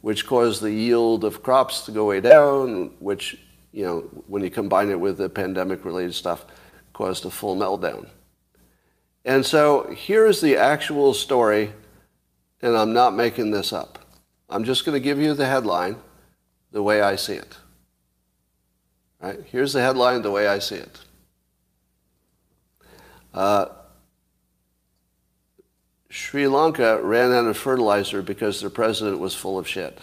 which 0.00 0.26
caused 0.26 0.62
the 0.62 0.72
yield 0.72 1.24
of 1.24 1.42
crops 1.42 1.84
to 1.86 1.92
go 1.92 2.06
way 2.06 2.20
down, 2.20 2.92
which, 3.00 3.36
you 3.72 3.84
know, 3.84 4.00
when 4.28 4.44
you 4.44 4.50
combine 4.50 4.88
it 4.88 5.00
with 5.00 5.18
the 5.18 5.28
pandemic 5.28 5.84
related 5.84 6.14
stuff, 6.14 6.46
caused 6.92 7.26
a 7.26 7.30
full 7.30 7.56
meltdown. 7.56 8.08
And 9.24 9.44
so 9.44 9.92
here's 9.96 10.40
the 10.40 10.56
actual 10.56 11.14
story, 11.14 11.72
and 12.60 12.76
I'm 12.76 12.92
not 12.92 13.14
making 13.14 13.50
this 13.50 13.72
up. 13.72 13.98
I'm 14.48 14.62
just 14.62 14.84
going 14.84 14.94
to 14.94 15.00
give 15.00 15.18
you 15.18 15.34
the 15.34 15.46
headline 15.46 15.96
the 16.70 16.82
way 16.82 17.02
I 17.02 17.16
see 17.16 17.34
it. 17.34 17.56
Right? 19.20 19.40
Here's 19.46 19.72
the 19.72 19.80
headline 19.80 20.22
the 20.22 20.30
way 20.30 20.46
I 20.46 20.60
see 20.60 20.76
it. 20.76 21.00
Uh, 23.34 23.66
Sri 26.12 26.46
Lanka 26.46 27.00
ran 27.02 27.32
out 27.32 27.46
of 27.46 27.56
fertilizer 27.56 28.20
because 28.20 28.60
their 28.60 28.68
president 28.68 29.18
was 29.18 29.34
full 29.34 29.58
of 29.58 29.66
shit. 29.66 29.98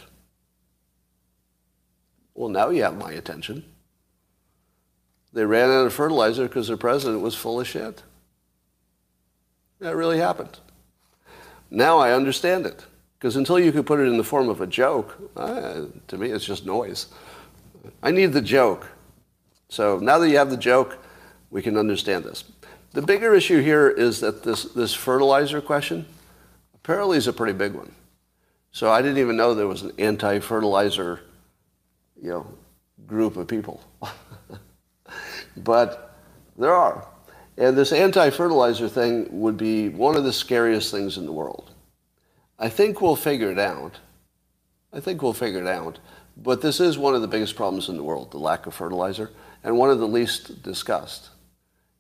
Well, 2.34 2.50
now 2.50 2.72
you 2.72 2.82
have 2.82 2.98
my 2.98 3.12
attention. 3.12 3.64
They 5.34 5.46
ran 5.46 5.70
out 5.70 5.86
of 5.86 5.94
fertilizer 5.94 6.48
because 6.48 6.68
their 6.68 6.78
president 6.78 7.22
was 7.22 7.36
full 7.36 7.60
of 7.60 7.68
shit. 7.68 8.02
That 9.82 9.96
really 9.96 10.18
happened. 10.18 10.58
Now 11.70 12.00
I 12.00 12.12
understand 12.12 12.66
it. 12.66 12.88
Because 13.20 13.36
until 13.36 13.60
you 13.60 13.72
could 13.72 13.86
put 13.86 14.00
it 14.00 14.08
in 14.08 14.18
the 14.18 14.24
form 14.24 14.50
of 14.50 14.62
a 14.62 14.68
joke, 14.68 15.16
uh, 15.38 15.82
to 16.08 16.18
me 16.18 16.32
it's 16.32 16.46
just 16.46 16.66
noise. 16.66 17.06
I 18.02 18.10
need 18.10 18.34
the 18.34 18.42
joke. 18.42 18.88
So 19.68 20.00
now 20.00 20.18
that 20.18 20.30
you 20.30 20.38
have 20.38 20.50
the 20.50 20.58
joke, 20.58 20.98
we 21.52 21.62
can 21.62 21.78
understand 21.78 22.24
this. 22.24 22.46
The 22.92 23.02
bigger 23.02 23.34
issue 23.36 23.62
here 23.62 23.90
is 23.90 24.20
that 24.22 24.44
this, 24.44 24.64
this 24.64 24.94
fertilizer 24.94 25.62
question 25.62 26.06
apparently 26.74 27.18
is 27.18 27.28
a 27.28 27.34
pretty 27.34 27.54
big 27.54 27.74
one. 27.74 27.92
So 28.72 28.92
I 28.92 29.02
didn't 29.02 29.20
even 29.20 29.38
know 29.38 29.54
there 29.54 29.68
was 29.68 29.84
an 29.84 29.92
anti-fertilizer, 29.98 31.22
you 32.22 32.30
know, 32.30 32.48
group 33.06 33.38
of 33.38 33.48
people. 33.48 33.82
but 35.58 36.16
there 36.58 36.74
are. 36.74 37.08
And 37.58 37.78
this 37.78 37.92
anti-fertilizer 37.92 38.88
thing 38.90 39.28
would 39.32 39.58
be 39.58 39.90
one 39.90 40.16
of 40.16 40.24
the 40.24 40.34
scariest 40.34 40.92
things 40.92 41.18
in 41.18 41.26
the 41.26 41.32
world. 41.32 41.72
I 42.58 42.70
think 42.70 43.02
we'll 43.02 43.16
figure 43.16 43.52
it 43.52 43.60
out. 43.60 44.00
I 44.92 45.00
think 45.00 45.22
we'll 45.22 45.34
figure 45.34 45.62
it 45.62 45.68
out. 45.68 46.00
But 46.38 46.62
this 46.62 46.80
is 46.80 46.98
one 46.98 47.16
of 47.16 47.22
the 47.22 47.28
biggest 47.28 47.56
problems 47.56 47.90
in 47.90 47.98
the 47.98 48.04
world, 48.04 48.32
the 48.32 48.38
lack 48.38 48.66
of 48.66 48.74
fertilizer, 48.74 49.30
and 49.64 49.78
one 49.78 49.90
of 49.90 50.00
the 50.00 50.08
least 50.08 50.64
discussed. 50.64 51.30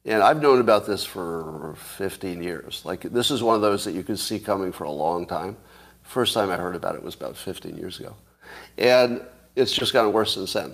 And 0.06 0.24
I've 0.24 0.41
known 0.41 0.60
about 0.60 0.86
this 0.88 1.04
for 1.04 1.76
15 1.97 2.41
years. 2.41 2.82
Like, 2.86 3.02
this 3.02 3.32
is 3.32 3.43
one 3.43 3.56
of 3.56 3.62
those 3.62 3.84
that 3.86 3.91
you 3.91 4.04
could 4.04 4.20
see 4.20 4.39
coming 4.39 4.72
for 4.72 4.86
a 4.86 4.91
long 4.91 5.26
time. 5.26 5.58
First 6.04 6.34
time 6.34 6.50
I 6.50 6.58
heard 6.58 6.76
about 6.76 6.95
it 6.95 7.04
was 7.04 7.16
about 7.16 7.36
15 7.36 7.78
years 7.78 8.00
ago. 8.00 8.16
And 8.78 9.22
it's 9.56 9.74
just 9.74 9.93
gotten 9.93 10.14
worse 10.14 10.34
since 10.34 10.54
then. 10.54 10.74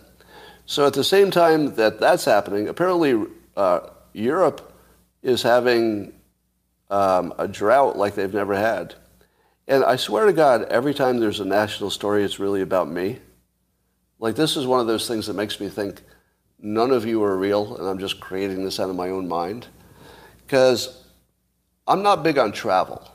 So 0.66 0.86
at 0.86 0.94
the 0.94 1.04
same 1.04 1.32
time 1.32 1.76
that 1.76 2.00
that's 2.00 2.26
happening, 2.26 2.70
apparently 2.70 3.26
uh, 3.58 3.82
Europe 4.14 4.74
is 5.22 5.42
having 5.42 6.14
um, 6.90 7.34
a 7.38 7.48
drought 7.48 7.98
like 7.98 8.16
they've 8.16 8.34
never 8.34 8.56
had. 8.56 8.96
And 9.68 9.84
I 9.84 9.96
swear 9.96 10.28
to 10.28 10.34
God, 10.34 10.64
every 10.66 10.94
time 10.94 11.20
there's 11.20 11.40
a 11.40 11.46
national 11.46 11.90
story, 11.90 12.24
it's 12.24 12.40
really 12.40 12.62
about 12.62 12.88
me. 12.88 13.20
Like, 14.20 14.36
this 14.36 14.56
is 14.56 14.66
one 14.66 14.80
of 14.80 14.88
those 14.88 15.08
things 15.08 15.28
that 15.28 15.34
makes 15.34 15.60
me 15.60 15.68
think, 15.68 16.02
none 16.66 16.92
of 16.92 17.06
you 17.06 17.24
are 17.24 17.38
real, 17.38 17.78
and 17.78 17.88
I'm 17.88 18.00
just 18.00 18.20
creating 18.20 18.66
this 18.66 18.80
out 18.80 18.90
of 18.90 18.96
my 18.96 19.10
own 19.10 19.28
mind. 19.28 19.68
because 20.46 21.04
I'm 21.88 22.02
not 22.04 22.24
big 22.24 22.38
on 22.38 22.52
travel. 22.52 23.08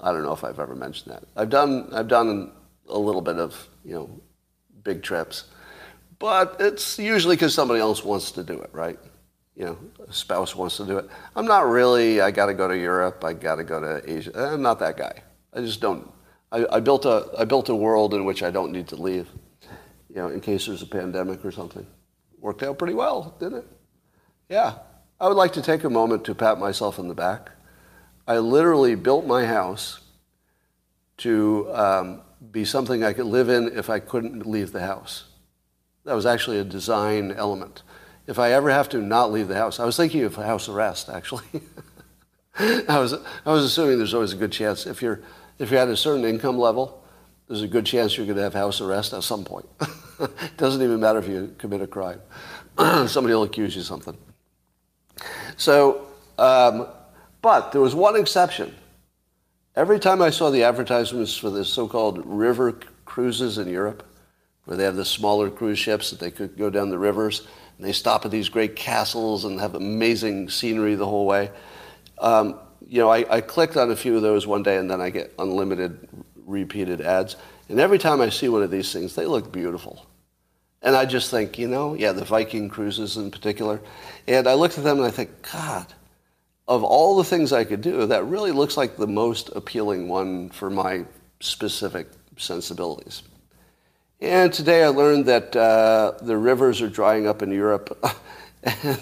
I 0.00 0.12
don't 0.12 0.22
know 0.22 0.32
if 0.32 0.44
I've 0.44 0.58
ever 0.58 0.74
mentioned 0.74 1.14
that. 1.14 1.24
I've 1.36 1.50
done 1.50 1.88
I've 1.92 2.08
done 2.08 2.52
a 2.88 2.98
little 2.98 3.20
bit 3.22 3.36
of 3.36 3.68
you 3.84 3.94
know 3.94 4.20
big 4.82 5.02
trips, 5.02 5.44
but 6.18 6.56
it's 6.60 6.98
usually 6.98 7.36
because 7.36 7.54
somebody 7.54 7.80
else 7.80 8.04
wants 8.04 8.30
to 8.32 8.42
do 8.42 8.60
it, 8.60 8.70
right? 8.72 8.98
You 9.54 9.64
know, 9.66 9.78
a 10.08 10.12
spouse 10.12 10.54
wants 10.54 10.76
to 10.78 10.86
do 10.86 10.98
it. 10.98 11.08
I'm 11.34 11.46
not 11.46 11.66
really. 11.66 12.20
I 12.20 12.30
got 12.30 12.46
to 12.46 12.54
go 12.54 12.68
to 12.68 12.76
Europe. 12.76 13.24
I 13.24 13.32
got 13.32 13.56
to 13.56 13.64
go 13.64 13.80
to 13.80 14.02
Asia. 14.10 14.32
I'm 14.34 14.62
not 14.62 14.78
that 14.80 14.96
guy. 14.96 15.22
I 15.54 15.60
just 15.60 15.80
don't. 15.80 16.10
I, 16.52 16.66
I 16.70 16.80
built 16.80 17.04
a 17.06 17.28
I 17.38 17.44
built 17.44 17.68
a 17.68 17.74
world 17.74 18.14
in 18.14 18.24
which 18.24 18.42
I 18.42 18.50
don't 18.50 18.72
need 18.72 18.88
to 18.88 18.96
leave. 18.96 19.28
You 20.10 20.16
know, 20.16 20.28
in 20.28 20.40
case 20.40 20.66
there's 20.66 20.82
a 20.82 20.86
pandemic 20.86 21.44
or 21.44 21.52
something. 21.52 21.86
Worked 22.46 22.62
out 22.62 22.78
pretty 22.78 22.94
well, 22.94 23.34
didn't 23.40 23.58
it? 23.58 23.66
Yeah. 24.48 24.74
I 25.18 25.26
would 25.26 25.36
like 25.36 25.54
to 25.54 25.62
take 25.62 25.82
a 25.82 25.90
moment 25.90 26.24
to 26.26 26.34
pat 26.36 26.60
myself 26.60 27.00
in 27.00 27.08
the 27.08 27.14
back. 27.14 27.50
I 28.24 28.38
literally 28.38 28.94
built 28.94 29.26
my 29.26 29.46
house 29.46 29.98
to 31.16 31.68
um, 31.74 32.20
be 32.52 32.64
something 32.64 33.02
I 33.02 33.14
could 33.14 33.26
live 33.26 33.48
in 33.48 33.76
if 33.76 33.90
I 33.90 33.98
couldn't 33.98 34.46
leave 34.46 34.70
the 34.70 34.82
house. 34.82 35.24
That 36.04 36.14
was 36.14 36.24
actually 36.24 36.60
a 36.60 36.64
design 36.64 37.32
element. 37.32 37.82
If 38.28 38.38
I 38.38 38.52
ever 38.52 38.70
have 38.70 38.88
to 38.90 38.98
not 39.02 39.32
leave 39.32 39.48
the 39.48 39.56
house, 39.56 39.80
I 39.80 39.84
was 39.84 39.96
thinking 39.96 40.22
of 40.22 40.36
house 40.36 40.68
arrest 40.68 41.08
actually. 41.08 41.46
I 42.60 43.00
was 43.00 43.12
I 43.44 43.50
was 43.50 43.64
assuming 43.64 43.98
there's 43.98 44.14
always 44.14 44.34
a 44.34 44.36
good 44.36 44.52
chance 44.52 44.86
if 44.86 45.02
you're 45.02 45.20
if 45.58 45.72
you're 45.72 45.80
at 45.80 45.88
a 45.88 45.96
certain 45.96 46.24
income 46.24 46.58
level, 46.58 47.02
there's 47.48 47.62
a 47.62 47.68
good 47.68 47.86
chance 47.86 48.16
you're 48.16 48.26
going 48.26 48.36
to 48.36 48.42
have 48.42 48.54
house 48.54 48.80
arrest 48.80 49.12
at 49.12 49.22
some 49.22 49.44
point. 49.44 49.66
it 50.20 50.56
doesn't 50.56 50.82
even 50.82 51.00
matter 51.00 51.18
if 51.18 51.28
you 51.28 51.54
commit 51.58 51.80
a 51.80 51.86
crime. 51.86 52.20
Somebody 53.06 53.34
will 53.34 53.44
accuse 53.44 53.74
you 53.74 53.82
of 53.82 53.86
something. 53.86 54.16
So, 55.56 56.06
um, 56.38 56.88
but 57.42 57.72
there 57.72 57.80
was 57.80 57.94
one 57.94 58.16
exception. 58.16 58.74
Every 59.76 60.00
time 60.00 60.22
I 60.22 60.30
saw 60.30 60.50
the 60.50 60.64
advertisements 60.64 61.36
for 61.36 61.50
the 61.50 61.64
so-called 61.64 62.22
river 62.26 62.78
cruises 63.04 63.58
in 63.58 63.68
Europe, 63.68 64.04
where 64.64 64.76
they 64.76 64.84
have 64.84 64.96
the 64.96 65.04
smaller 65.04 65.48
cruise 65.48 65.78
ships 65.78 66.10
that 66.10 66.18
they 66.18 66.30
could 66.30 66.56
go 66.56 66.70
down 66.70 66.90
the 66.90 66.98
rivers, 66.98 67.46
and 67.76 67.86
they 67.86 67.92
stop 67.92 68.24
at 68.24 68.30
these 68.30 68.48
great 68.48 68.74
castles 68.74 69.44
and 69.44 69.60
have 69.60 69.74
amazing 69.74 70.48
scenery 70.48 70.94
the 70.96 71.06
whole 71.06 71.26
way. 71.26 71.50
Um, 72.18 72.58
you 72.88 73.00
know, 73.00 73.10
I, 73.10 73.36
I 73.36 73.40
clicked 73.40 73.76
on 73.76 73.90
a 73.90 73.96
few 73.96 74.16
of 74.16 74.22
those 74.22 74.46
one 74.46 74.62
day, 74.62 74.76
and 74.76 74.90
then 74.90 75.00
I 75.00 75.10
get 75.10 75.32
unlimited 75.38 76.08
repeated 76.46 77.00
ads. 77.00 77.36
And 77.68 77.78
every 77.78 77.98
time 77.98 78.20
I 78.20 78.30
see 78.30 78.48
one 78.48 78.62
of 78.62 78.70
these 78.70 78.92
things, 78.92 79.14
they 79.14 79.26
look 79.26 79.52
beautiful. 79.52 80.06
And 80.82 80.94
I 80.94 81.04
just 81.04 81.30
think, 81.30 81.58
you 81.58 81.68
know, 81.68 81.94
yeah, 81.94 82.12
the 82.12 82.24
Viking 82.24 82.68
cruises 82.68 83.16
in 83.16 83.30
particular. 83.30 83.80
And 84.28 84.46
I 84.46 84.54
looked 84.54 84.78
at 84.78 84.84
them 84.84 84.98
and 84.98 85.06
I 85.06 85.10
think, 85.10 85.30
God, 85.52 85.86
of 86.68 86.84
all 86.84 87.16
the 87.16 87.24
things 87.24 87.52
I 87.52 87.64
could 87.64 87.80
do, 87.80 88.06
that 88.06 88.24
really 88.24 88.52
looks 88.52 88.76
like 88.76 88.96
the 88.96 89.06
most 89.06 89.50
appealing 89.54 90.08
one 90.08 90.50
for 90.50 90.70
my 90.70 91.04
specific 91.40 92.08
sensibilities. 92.36 93.22
And 94.20 94.52
today 94.52 94.82
I 94.82 94.88
learned 94.88 95.26
that 95.26 95.54
uh, 95.54 96.12
the 96.22 96.36
rivers 96.36 96.80
are 96.80 96.88
drying 96.88 97.26
up 97.26 97.42
in 97.42 97.50
Europe, 97.50 97.98
and, 98.62 98.98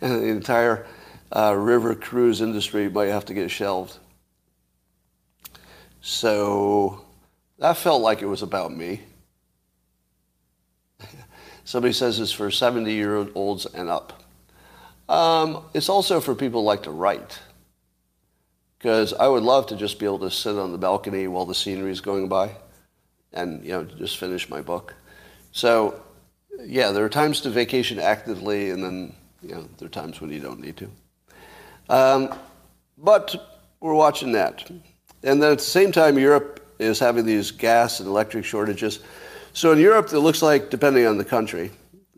the 0.00 0.28
entire 0.28 0.86
uh, 1.34 1.54
river 1.56 1.94
cruise 1.94 2.40
industry 2.40 2.88
might 2.88 3.08
have 3.08 3.24
to 3.26 3.34
get 3.34 3.50
shelved. 3.50 3.98
So 6.02 7.02
that 7.58 7.78
felt 7.78 8.02
like 8.02 8.20
it 8.20 8.26
was 8.26 8.42
about 8.42 8.76
me. 8.76 9.00
Somebody 11.64 11.94
says 11.94 12.20
it's 12.20 12.32
for 12.32 12.50
70 12.50 12.92
year 12.92 13.26
olds 13.34 13.64
and 13.66 13.88
up. 13.88 14.22
Um, 15.08 15.64
it's 15.72 15.88
also 15.88 16.20
for 16.20 16.34
people 16.34 16.60
who 16.60 16.66
like 16.66 16.82
to 16.82 16.90
write. 16.90 17.38
Because 18.78 19.14
I 19.14 19.28
would 19.28 19.44
love 19.44 19.68
to 19.68 19.76
just 19.76 19.98
be 19.98 20.06
able 20.06 20.18
to 20.20 20.30
sit 20.30 20.56
on 20.56 20.72
the 20.72 20.78
balcony 20.78 21.28
while 21.28 21.46
the 21.46 21.54
scenery 21.54 21.92
is 21.92 22.00
going 22.00 22.28
by 22.28 22.50
and 23.32 23.64
you 23.64 23.70
know 23.70 23.84
just 23.84 24.18
finish 24.18 24.48
my 24.48 24.60
book. 24.60 24.94
So 25.52 26.00
yeah, 26.64 26.90
there 26.90 27.04
are 27.04 27.08
times 27.08 27.40
to 27.42 27.50
vacation 27.50 27.98
actively, 27.98 28.70
and 28.70 28.82
then 28.82 29.14
you 29.42 29.54
know 29.54 29.68
there 29.78 29.86
are 29.86 29.90
times 29.90 30.20
when 30.20 30.30
you 30.30 30.40
don't 30.40 30.60
need 30.60 30.76
to. 30.78 30.90
Um, 31.88 32.34
but 32.98 33.34
we're 33.80 33.94
watching 33.94 34.32
that, 34.32 34.70
and 35.22 35.42
then 35.42 35.52
at 35.52 35.58
the 35.58 35.64
same 35.64 35.92
time, 35.92 36.18
Europe 36.18 36.64
is 36.78 36.98
having 36.98 37.24
these 37.24 37.50
gas 37.50 38.00
and 38.00 38.08
electric 38.08 38.44
shortages. 38.44 39.00
So 39.52 39.72
in 39.72 39.78
Europe, 39.78 40.12
it 40.12 40.20
looks 40.20 40.42
like, 40.42 40.70
depending 40.70 41.06
on 41.06 41.18
the 41.18 41.24
country, 41.24 41.70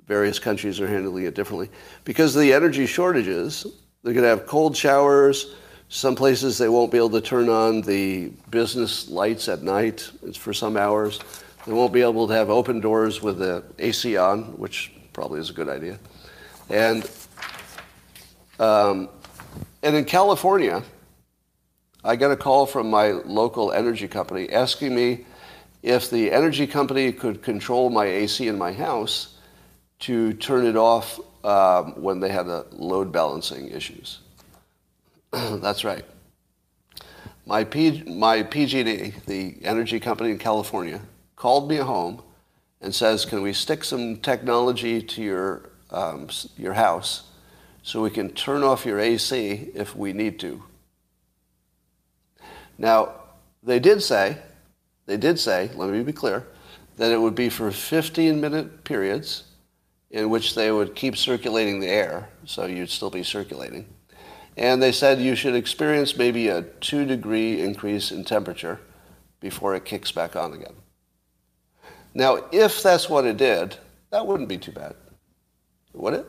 various 0.07 0.39
countries 0.39 0.81
are 0.81 0.87
handling 0.87 1.25
it 1.25 1.35
differently. 1.35 1.71
Because 2.05 2.35
of 2.35 2.43
the 2.43 2.53
energy 2.53 2.87
shortages, 2.87 3.67
they're 4.03 4.13
going 4.15 4.25
to 4.25 4.29
have 4.29 4.47
cold 4.47 4.77
showers. 4.77 5.55
Some 5.89 6.15
places 6.15 6.59
they 6.59 6.69
won't 6.69 6.91
be 6.91 6.99
able 6.99 7.11
to 7.11 7.21
turn 7.21 7.49
on 7.49 7.83
the 7.83 8.29
business 8.51 9.09
lights 9.09 9.49
at 9.49 9.63
night 9.63 10.11
for 10.37 10.53
some 10.53 10.77
hours. 10.77 11.21
They 11.67 11.73
won't 11.73 11.93
be 11.93 12.03
able 12.03 12.29
to 12.29 12.35
have 12.35 12.51
open 12.51 12.81
doors 12.81 13.23
with 13.23 13.39
the 13.39 13.65
AC 13.79 14.17
on, 14.17 14.59
which 14.59 14.93
probably 15.13 15.41
is 15.41 15.51
a 15.51 15.53
good 15.53 15.69
idea. 15.69 15.99
And 16.69 17.09
um, 18.59 19.09
and 19.83 19.97
in 19.97 20.05
California, 20.05 20.83
I 22.07 22.17
got 22.17 22.31
a 22.31 22.37
call 22.37 22.67
from 22.67 22.91
my 22.91 23.13
local 23.13 23.73
energy 23.73 24.09
company 24.09 24.53
asking 24.53 24.95
me 24.95 25.25
if 25.83 26.11
the 26.11 26.33
energy 26.33 26.67
company 26.67 27.13
could 27.13 27.43
control 27.43 27.89
my 27.89 28.05
AC 28.05 28.47
in 28.47 28.59
my 28.59 28.73
house 28.73 29.39
to 30.01 30.35
turn 30.35 30.67
it 30.67 30.77
off 30.77 31.19
um, 31.45 32.03
when 32.03 32.21
they 32.21 32.29
had 32.29 32.47
the 32.47 32.67
load 32.73 33.11
balancing 33.11 33.69
issues. 33.69 34.19
That's 35.33 35.83
right. 35.83 36.05
My, 37.47 37.65
P, 37.65 38.03
my 38.03 38.43
PG&E, 38.43 39.15
the 39.27 39.57
energy 39.63 39.99
company 39.99 40.31
in 40.31 40.39
California, 40.39 41.01
called 41.37 41.71
me 41.71 41.77
home 41.77 42.23
and 42.83 42.95
says, 42.95 43.25
"Can 43.25 43.41
we 43.41 43.55
stick 43.55 43.83
some 43.83 44.17
technology 44.17 45.03
to 45.03 45.23
your 45.23 45.71
um, 45.91 46.29
your 46.57 46.75
house 46.75 47.25
so 47.83 48.03
we 48.03 48.11
can 48.11 48.31
turn 48.31 48.63
off 48.63 48.85
your 48.85 48.99
AC 48.99 49.71
if 49.75 49.97
we 49.97 50.13
need 50.13 50.39
to?" 50.41 50.63
Now, 52.79 53.13
they 53.63 53.79
did 53.79 54.03
say, 54.03 54.39
they 55.07 55.17
did 55.17 55.39
say, 55.39 55.71
let 55.75 55.91
me 55.91 56.03
be 56.03 56.13
clear, 56.13 56.47
that 56.97 57.13
it 57.13 57.21
would 57.21 57.35
be 57.35 57.49
for 57.49 57.71
15 57.71 58.41
minute 58.41 58.85
periods 58.85 59.45
in 60.11 60.31
which 60.31 60.55
they 60.55 60.71
would 60.71 60.95
keep 60.95 61.17
circulating 61.17 61.81
the 61.81 61.89
air, 61.89 62.29
so 62.45 62.67
you'd 62.67 62.91
still 62.91 63.11
be 63.11 63.23
circulating. 63.23 63.87
And 64.57 64.81
they 64.81 64.93
said 64.93 65.21
you 65.21 65.35
should 65.35 65.57
experience 65.57 66.17
maybe 66.17 66.49
a 66.49 66.63
two 66.63 67.05
degree 67.05 67.61
increase 67.61 68.13
in 68.13 68.25
temperature 68.25 68.81
before 69.41 69.75
it 69.75 69.85
kicks 69.85 70.13
back 70.13 70.37
on 70.37 70.53
again. 70.53 70.75
Now, 72.15 72.45
if 72.53 72.83
that's 72.83 73.11
what 73.11 73.25
it 73.25 73.37
did, 73.37 73.77
that 74.11 74.27
wouldn't 74.27 74.49
be 74.49 74.59
too 74.59 74.71
bad, 74.71 74.95
would 75.93 76.15
it? 76.15 76.27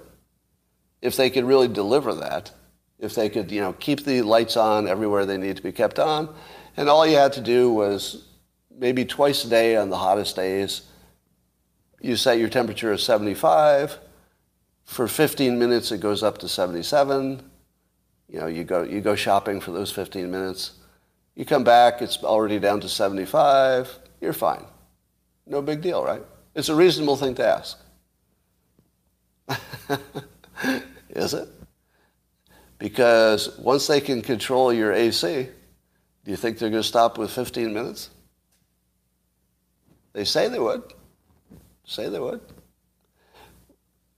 If 1.01 1.15
they 1.15 1.29
could 1.29 1.45
really 1.45 1.67
deliver 1.67 2.15
that, 2.15 2.51
if 2.99 3.15
they 3.15 3.29
could, 3.29 3.51
you 3.51 3.61
know, 3.61 3.73
keep 3.73 4.03
the 4.05 4.21
lights 4.21 4.57
on 4.57 4.87
everywhere 4.87 5.25
they 5.25 5.37
need 5.37 5.57
to 5.57 5.63
be 5.63 5.71
kept 5.71 5.99
on, 5.99 6.33
and 6.77 6.89
all 6.89 7.05
you 7.05 7.15
had 7.15 7.33
to 7.33 7.41
do 7.41 7.71
was 7.71 8.25
maybe 8.77 9.05
twice 9.05 9.45
a 9.45 9.49
day 9.49 9.75
on 9.75 9.89
the 9.89 9.97
hottest 9.97 10.35
days, 10.35 10.83
you 12.01 12.15
set 12.15 12.37
your 12.37 12.49
temperature 12.49 12.93
at 12.93 12.99
75. 12.99 13.97
For 14.83 15.07
15 15.07 15.57
minutes, 15.57 15.91
it 15.91 15.99
goes 15.99 16.21
up 16.21 16.37
to 16.39 16.47
77. 16.47 17.41
You 18.29 18.39
know, 18.39 18.47
you 18.47 18.63
go, 18.63 18.83
you 18.83 19.01
go 19.01 19.15
shopping 19.15 19.59
for 19.59 19.71
those 19.71 19.91
15 19.91 20.29
minutes. 20.29 20.73
You 21.35 21.45
come 21.45 21.63
back, 21.63 22.01
it's 22.01 22.23
already 22.23 22.59
down 22.59 22.81
to 22.81 22.89
75. 22.89 23.99
You're 24.21 24.33
fine. 24.33 24.65
No 25.47 25.61
big 25.61 25.81
deal, 25.81 26.03
right? 26.03 26.21
It's 26.53 26.69
a 26.69 26.75
reasonable 26.75 27.17
thing 27.17 27.35
to 27.35 27.45
ask. 27.45 27.79
Is 31.09 31.33
it? 31.33 31.47
Because 32.85 33.57
once 33.57 33.87
they 33.87 33.99
can 33.99 34.21
control 34.21 34.71
your 34.71 34.93
AC, 34.93 35.49
do 36.23 36.29
you 36.29 36.37
think 36.37 36.59
they're 36.59 36.69
going 36.69 36.83
to 36.83 36.87
stop 36.87 37.17
with 37.17 37.31
15 37.31 37.73
minutes? 37.73 38.11
They 40.13 40.23
say 40.23 40.49
they 40.49 40.59
would. 40.59 40.83
Say 41.85 42.09
they 42.09 42.19
would. 42.19 42.41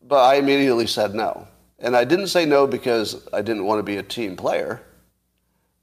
But 0.05 0.21
I 0.21 0.35
immediately 0.35 0.85
said 0.85 1.15
no. 1.15 1.47
And 1.79 1.95
I 1.95 2.03
didn't 2.03 2.27
say 2.27 2.45
no 2.45 2.67
because 2.67 3.25
I 3.31 3.41
didn't 3.41 3.63
want 3.63 3.79
to 3.79 3.83
be 3.83 3.95
a 3.95 4.03
team 4.03 4.35
player. 4.35 4.81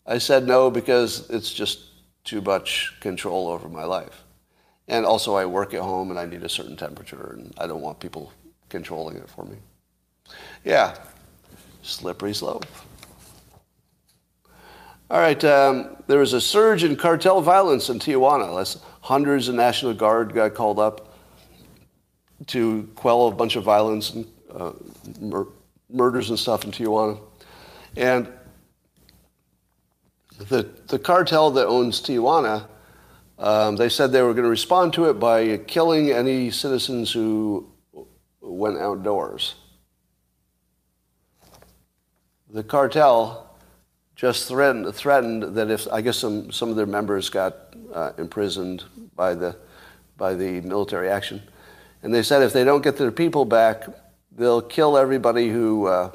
I 0.04 0.18
said 0.18 0.46
no 0.46 0.70
because 0.70 1.30
it's 1.30 1.54
just 1.54 1.86
too 2.22 2.42
much 2.42 2.92
control 3.00 3.48
over 3.48 3.70
my 3.70 3.84
life. 3.84 4.24
And 4.88 5.06
also, 5.06 5.36
I 5.36 5.46
work 5.46 5.72
at 5.72 5.80
home 5.80 6.10
and 6.10 6.18
I 6.18 6.26
need 6.26 6.42
a 6.42 6.50
certain 6.50 6.76
temperature, 6.76 7.34
and 7.38 7.54
I 7.56 7.66
don't 7.66 7.80
want 7.80 7.98
people 7.98 8.30
controlling 8.68 9.16
it 9.16 9.30
for 9.30 9.46
me. 9.46 9.56
Yeah, 10.66 10.94
slippery 11.84 12.34
slope. 12.34 12.66
All 15.10 15.20
right, 15.20 15.44
um, 15.44 15.96
there 16.06 16.18
was 16.18 16.32
a 16.32 16.40
surge 16.40 16.82
in 16.82 16.96
cartel 16.96 17.40
violence 17.40 17.90
in 17.90 17.98
Tijuana. 17.98 18.80
Hundreds 19.00 19.48
of 19.48 19.54
National 19.54 19.92
Guard 19.92 20.32
got 20.32 20.54
called 20.54 20.78
up 20.78 21.14
to 22.46 22.88
quell 22.94 23.28
a 23.28 23.30
bunch 23.30 23.56
of 23.56 23.64
violence 23.64 24.10
and 24.10 24.26
uh, 24.50 24.72
mur- 25.20 25.48
murders 25.90 26.30
and 26.30 26.38
stuff 26.38 26.64
in 26.64 26.72
Tijuana. 26.72 27.20
And 27.96 28.28
the, 30.38 30.68
the 30.88 30.98
cartel 30.98 31.50
that 31.52 31.66
owns 31.66 32.00
Tijuana, 32.00 32.66
um, 33.38 33.76
they 33.76 33.88
said 33.88 34.10
they 34.10 34.22
were 34.22 34.32
going 34.32 34.44
to 34.44 34.50
respond 34.50 34.94
to 34.94 35.10
it 35.10 35.14
by 35.14 35.58
killing 35.58 36.10
any 36.10 36.50
citizens 36.50 37.12
who 37.12 37.70
went 38.40 38.78
outdoors. 38.78 39.54
The 42.54 42.62
cartel 42.62 43.50
just 44.14 44.46
threatened, 44.46 44.94
threatened 44.94 45.56
that 45.56 45.72
if, 45.72 45.88
I 45.92 46.00
guess 46.00 46.18
some, 46.18 46.52
some 46.52 46.70
of 46.70 46.76
their 46.76 46.86
members 46.86 47.28
got 47.28 47.74
uh, 47.92 48.12
imprisoned 48.16 48.84
by 49.16 49.34
the, 49.34 49.56
by 50.16 50.34
the 50.34 50.60
military 50.60 51.08
action. 51.08 51.42
And 52.04 52.14
they 52.14 52.22
said 52.22 52.42
if 52.42 52.52
they 52.52 52.62
don't 52.62 52.82
get 52.82 52.96
their 52.96 53.10
people 53.10 53.44
back, 53.44 53.86
they'll 54.30 54.62
kill 54.62 54.96
everybody 54.96 55.48
who 55.48 55.86
uh, 55.86 56.12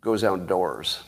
goes 0.00 0.22
outdoors. 0.22 1.00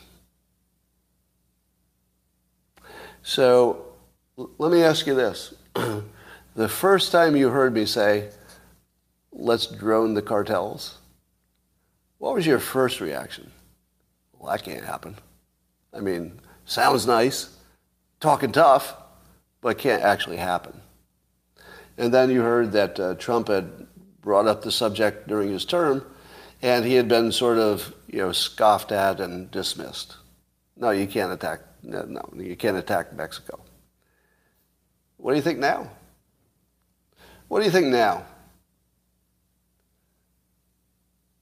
So 3.23 3.93
let 4.35 4.73
me 4.73 4.83
ask 4.83 5.07
you 5.07 5.15
this. 5.15 5.53
the 6.53 6.67
first 6.67 7.13
time 7.13 7.37
you 7.37 7.47
heard 7.47 7.73
me 7.73 7.85
say, 7.85 8.31
let's 9.31 9.67
drone 9.67 10.15
the 10.15 10.21
cartels, 10.21 10.97
what 12.17 12.33
was 12.33 12.45
your 12.45 12.59
first 12.59 12.99
reaction? 12.99 13.51
Well, 14.39 14.51
that 14.51 14.63
can't 14.63 14.85
happen. 14.85 15.15
I 15.93 15.99
mean, 15.99 16.39
sounds 16.65 17.07
nice, 17.07 17.55
talking 18.19 18.51
tough, 18.51 18.95
but 19.61 19.77
can't 19.77 20.03
actually 20.03 20.37
happen. 20.37 20.79
And 21.97 22.13
then 22.13 22.29
you 22.29 22.41
heard 22.41 22.71
that 22.73 22.99
uh, 22.99 23.15
Trump 23.15 23.47
had 23.47 23.87
brought 24.21 24.47
up 24.47 24.61
the 24.61 24.71
subject 24.71 25.27
during 25.27 25.49
his 25.49 25.65
term, 25.65 26.05
and 26.61 26.85
he 26.85 26.93
had 26.93 27.07
been 27.07 27.31
sort 27.31 27.57
of, 27.57 27.93
you 28.07 28.19
know, 28.19 28.31
scoffed 28.31 28.91
at 28.91 29.19
and 29.19 29.49
dismissed. 29.49 30.17
No, 30.75 30.91
you 30.91 31.07
can't 31.07 31.31
attack. 31.31 31.61
No, 31.81 32.23
you 32.35 32.55
can't 32.55 32.77
attack 32.77 33.13
Mexico. 33.13 33.59
What 35.17 35.31
do 35.31 35.37
you 35.37 35.41
think 35.41 35.59
now? 35.59 35.89
What 37.47 37.59
do 37.59 37.65
you 37.65 37.71
think 37.71 37.87
now? 37.87 38.25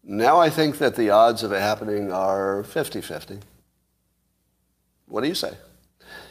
Now 0.07 0.39
I 0.39 0.51
think 0.51 0.77
that 0.77 0.95
the 0.95 1.09
odds 1.09 1.41
of 1.41 1.51
it 1.51 1.61
happening 1.61 2.11
are 2.11 2.63
50 2.63 3.01
50. 3.01 3.39
What 5.07 5.21
do 5.21 5.27
you 5.27 5.35
say? 5.35 5.57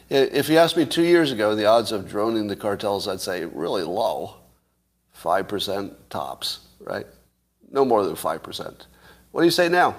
If 0.09 0.49
you 0.49 0.57
asked 0.57 0.77
me 0.77 0.85
two 0.85 1.03
years 1.03 1.31
ago, 1.31 1.55
the 1.55 1.65
odds 1.65 1.91
of 1.91 2.07
droning 2.07 2.47
the 2.47 2.55
cartels, 2.55 3.07
I'd 3.07 3.19
say 3.19 3.45
really 3.45 3.83
low 3.83 4.35
5% 5.19 5.93
tops, 6.09 6.59
right? 6.79 7.05
No 7.71 7.83
more 7.83 8.05
than 8.05 8.15
5%. 8.15 8.85
What 9.31 9.41
do 9.41 9.45
you 9.45 9.51
say 9.51 9.67
now? 9.67 9.95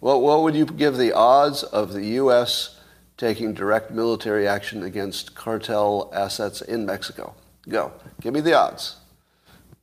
Well, 0.00 0.20
what 0.20 0.42
would 0.42 0.54
you 0.54 0.66
give 0.66 0.96
the 0.96 1.12
odds 1.12 1.62
of 1.62 1.92
the 1.92 2.04
U.S. 2.16 2.78
taking 3.16 3.54
direct 3.54 3.90
military 3.90 4.46
action 4.46 4.82
against 4.82 5.34
cartel 5.34 6.10
assets 6.14 6.60
in 6.60 6.84
Mexico? 6.84 7.34
Go. 7.68 7.92
Give 8.20 8.34
me 8.34 8.40
the 8.40 8.54
odds. 8.54 8.96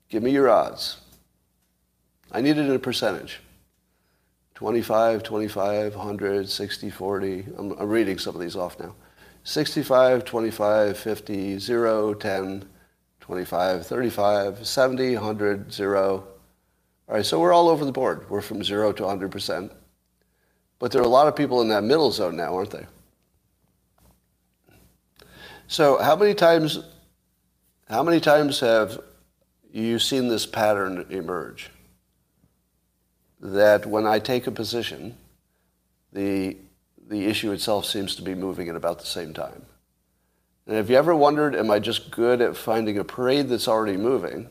Give 0.10 0.22
me 0.24 0.32
your 0.32 0.50
odds. 0.50 0.99
I 2.32 2.42
need 2.42 2.58
it 2.58 2.66
in 2.66 2.72
a 2.72 2.80
percentage. 2.80 3.42
25, 4.56 5.24
25, 5.24 5.96
100, 5.96 6.50
60, 6.50 6.90
40. 6.90 7.46
I'm, 7.58 7.72
I'm 7.80 7.90
reading 7.90 8.18
some 8.18 8.36
of 8.36 8.42
these 8.42 8.56
off 8.56 8.80
now. 8.80 8.94
65, 9.44 10.26
25, 10.26 10.98
50, 10.98 11.60
0, 11.60 12.14
10, 12.14 12.66
25, 13.22 13.86
35, 13.88 14.68
70, 14.68 15.16
100, 15.16 15.74
0. 15.74 16.28
All 17.08 17.16
right, 17.16 17.26
so 17.26 17.40
we're 17.40 17.54
all 17.54 17.70
over 17.70 17.86
the 17.86 17.92
board. 17.92 18.30
We're 18.30 18.42
from 18.42 18.64
0 18.64 18.92
to 18.94 19.04
100%. 19.04 19.72
But 20.78 20.92
there 20.92 21.02
are 21.02 21.06
a 21.06 21.08
lot 21.08 21.28
of 21.28 21.36
people 21.36 21.62
in 21.62 21.70
that 21.70 21.84
middle 21.84 22.12
zone 22.12 22.36
now, 22.36 22.56
aren't 22.56 22.72
they? 22.72 22.86
So 25.68 25.98
how 26.02 26.16
many 26.16 26.34
times 26.34 26.80
how 27.90 28.04
many 28.04 28.20
times 28.20 28.60
have 28.60 29.00
you 29.72 29.98
seen 29.98 30.28
this 30.28 30.46
pattern 30.46 31.06
emerge? 31.10 31.72
That 33.40 33.86
when 33.86 34.06
I 34.06 34.20
take 34.20 34.48
a 34.48 34.52
position, 34.52 35.18
the 36.12 36.58
the 37.10 37.26
issue 37.26 37.52
itself 37.52 37.86
seems 37.86 38.16
to 38.16 38.22
be 38.22 38.36
moving 38.36 38.70
at 38.70 38.76
about 38.76 39.00
the 39.00 39.06
same 39.06 39.34
time. 39.34 39.66
And 40.68 40.78
have 40.78 40.90
you 40.90 40.96
ever 40.96 41.16
wondered, 41.16 41.56
am 41.56 41.72
I 41.72 41.80
just 41.80 42.12
good 42.12 42.40
at 42.42 42.56
finding 42.56 43.00
a 43.00 43.04
parade 43.04 43.50
that's 43.50 43.68
already 43.68 43.98
moving, 43.98 44.48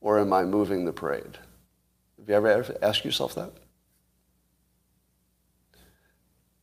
or 0.00 0.20
am 0.20 0.32
I 0.32 0.44
moving 0.44 0.84
the 0.84 0.92
parade? 0.92 1.38
Have 2.18 2.28
you 2.28 2.34
ever 2.36 2.78
asked 2.80 3.04
yourself 3.04 3.34
that? 3.34 3.50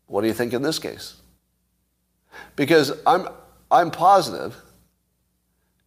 What 0.07 0.21
do 0.21 0.27
you 0.27 0.33
think 0.33 0.53
in 0.53 0.61
this 0.61 0.79
case? 0.79 1.15
Because 2.55 2.93
I'm, 3.05 3.27
I'm 3.69 3.91
positive 3.91 4.55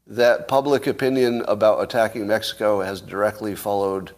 that 0.07 0.47
public 0.47 0.87
opinion 0.87 1.43
about 1.49 1.81
attacking 1.83 2.27
Mexico 2.27 2.83
has 2.83 3.01
directly 3.01 3.55
followed 3.55 4.13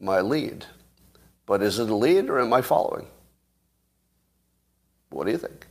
my 0.00 0.22
lead. 0.22 0.64
But 1.46 1.62
is 1.62 1.78
it 1.78 1.88
a 1.88 1.94
lead 1.94 2.28
or 2.28 2.40
am 2.40 2.52
I 2.52 2.60
following? 2.60 3.06
What 5.10 5.24
do 5.24 5.32
you 5.32 5.38
think? 5.38 5.66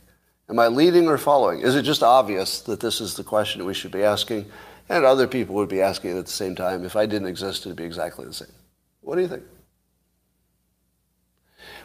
Am 0.48 0.58
I 0.58 0.68
leading 0.68 1.06
or 1.06 1.18
following? 1.18 1.60
Is 1.60 1.76
it 1.76 1.82
just 1.82 2.02
obvious 2.02 2.60
that 2.62 2.80
this 2.80 3.00
is 3.00 3.14
the 3.14 3.24
question 3.24 3.64
we 3.64 3.74
should 3.74 3.90
be 3.90 4.02
asking? 4.02 4.46
And 4.88 5.04
other 5.04 5.26
people 5.26 5.54
would 5.56 5.68
be 5.68 5.82
asking 5.82 6.12
it 6.12 6.18
at 6.18 6.26
the 6.26 6.32
same 6.32 6.54
time. 6.54 6.84
If 6.84 6.96
I 6.96 7.06
didn't 7.06 7.28
exist, 7.28 7.66
it'd 7.66 7.76
be 7.76 7.84
exactly 7.84 8.24
the 8.24 8.32
same. 8.32 8.52
What 9.00 9.16
do 9.16 9.22
you 9.22 9.28
think? 9.28 9.42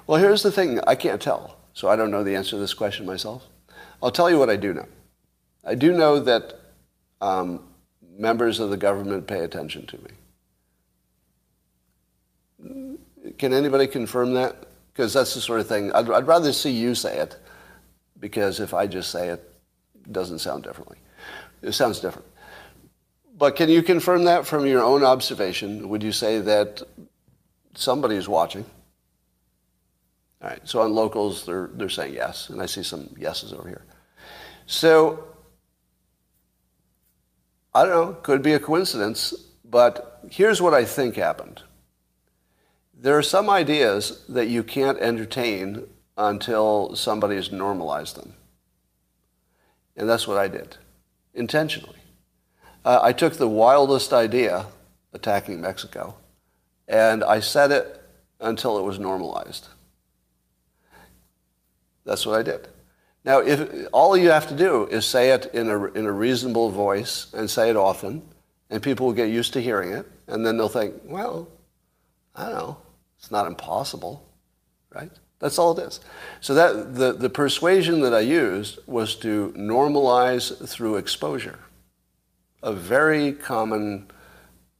Well, 0.06 0.20
here's 0.20 0.44
the 0.44 0.52
thing 0.52 0.80
I 0.86 0.96
can't 0.96 1.22
tell. 1.22 1.58
So 1.74 1.88
I 1.88 1.96
don't 1.96 2.12
know 2.12 2.24
the 2.24 2.36
answer 2.36 2.52
to 2.52 2.58
this 2.58 2.74
question 2.74 3.06
myself. 3.06 3.48
I'll 4.02 4.12
tell 4.12 4.30
you 4.30 4.38
what 4.38 4.50
I 4.50 4.56
do 4.56 4.74
know. 4.74 4.88
I 5.64 5.76
do 5.76 5.94
know 5.94 6.20
that 6.20 6.60
um, 7.22 7.64
members 8.18 8.60
of 8.60 8.70
the 8.70 8.78
government 8.78 9.28
pay 9.28 9.40
attention 9.40 9.86
to 9.88 9.98
me. 9.98 10.12
Can 13.42 13.54
anybody 13.54 13.88
confirm 13.88 14.36
that? 14.36 14.68
Because 14.94 15.14
that's 15.14 15.34
the 15.34 15.42
sort 15.42 15.62
of 15.62 15.68
thing, 15.68 15.92
I'd, 15.94 16.08
I'd 16.12 16.28
rather 16.28 16.54
see 16.54 16.70
you 16.70 16.94
say 16.94 17.18
it, 17.18 17.40
because 18.20 18.60
if 18.60 18.72
I 18.72 18.86
just 18.86 19.10
say 19.10 19.30
it, 19.30 19.52
it 19.96 20.14
doesn't 20.14 20.38
sound 20.38 20.64
differently. 20.64 20.98
It 21.64 21.72
sounds 21.72 22.00
different. 22.00 22.28
But 23.36 23.56
can 23.56 23.68
you 23.68 23.82
confirm 23.82 24.26
that 24.26 24.46
from 24.46 24.68
your 24.68 24.84
own 24.84 25.04
observation? 25.04 25.90
Would 25.90 26.04
you 26.04 26.12
say 26.12 26.40
that 26.42 26.84
somebody 27.74 28.16
is 28.16 28.30
watching? 28.30 28.64
All 30.44 30.50
right, 30.50 30.62
so 30.64 30.82
on 30.82 30.94
locals, 30.94 31.44
they're, 31.44 31.72
they're 31.74 31.90
saying 31.90 32.14
yes, 32.14 32.52
and 32.52 32.62
I 32.62 32.68
see 32.68 32.84
some 32.84 33.10
yeses 33.18 33.54
over 33.54 33.68
here. 33.68 33.86
So, 34.68 35.24
I 37.74 37.86
don't 37.86 37.92
know, 37.92 38.14
could 38.22 38.44
be 38.44 38.54
a 38.54 38.60
coincidence, 38.60 39.34
but 39.66 40.22
here's 40.30 40.62
what 40.62 40.76
I 40.76 40.86
think 40.86 41.16
happened. 41.16 41.64
There 43.02 43.18
are 43.18 43.24
some 43.24 43.50
ideas 43.50 44.24
that 44.30 44.48
you 44.48 44.62
can't 44.62 45.00
entertain 45.00 45.88
until 46.16 46.96
somebody 46.96 47.36
has 47.36 47.52
normalized 47.52 48.16
them. 48.16 48.36
And 49.98 50.08
that's 50.08 50.28
what 50.28 50.38
I 50.38 50.48
did, 50.48 50.78
intentionally. 51.34 51.98
Uh, 52.86 53.00
I 53.02 53.12
took 53.12 53.34
the 53.34 53.48
wildest 53.48 54.14
idea, 54.14 54.68
attacking 55.14 55.60
Mexico, 55.60 56.14
and 56.88 57.24
I 57.24 57.40
said 57.40 57.72
it 57.72 58.04
until 58.40 58.78
it 58.78 58.84
was 58.84 59.00
normalized. 59.00 59.68
That's 62.06 62.28
what 62.28 62.40
I 62.40 62.44
did. 62.44 62.68
Now, 63.26 63.40
if 63.40 63.88
all 63.92 64.16
you 64.16 64.30
have 64.30 64.48
to 64.50 64.56
do 64.56 64.86
is 64.86 65.08
say 65.08 65.32
it 65.32 65.48
in 65.56 65.72
a, 65.72 65.86
in 65.94 66.06
a 66.06 66.12
reasonable 66.12 66.70
voice 66.70 67.34
and 67.34 67.50
say 67.50 67.72
it 67.72 67.76
often, 67.76 68.22
and 68.70 68.82
people 68.84 69.08
will 69.08 69.14
get 69.14 69.32
used 69.32 69.54
to 69.54 69.62
hearing 69.62 69.92
it, 69.92 70.06
and 70.28 70.46
then 70.46 70.56
they'll 70.58 70.70
think, 70.70 70.94
well, 71.04 71.48
I 72.36 72.46
don't 72.46 72.54
know, 72.54 72.78
it's 73.22 73.30
not 73.30 73.46
impossible, 73.46 74.28
right? 74.90 75.12
That's 75.38 75.60
all 75.60 75.78
it 75.78 75.84
is. 75.84 76.00
So 76.40 76.56
that 76.56 76.96
the, 76.96 77.14
the 77.14 77.30
persuasion 77.30 78.02
that 78.02 78.16
I 78.16 78.22
used 78.22 78.80
was 78.88 79.16
to 79.18 79.54
normalize 79.56 80.68
through 80.68 80.98
exposure, 80.98 81.60
a 82.64 82.74
very 82.74 83.32
common, 83.34 84.10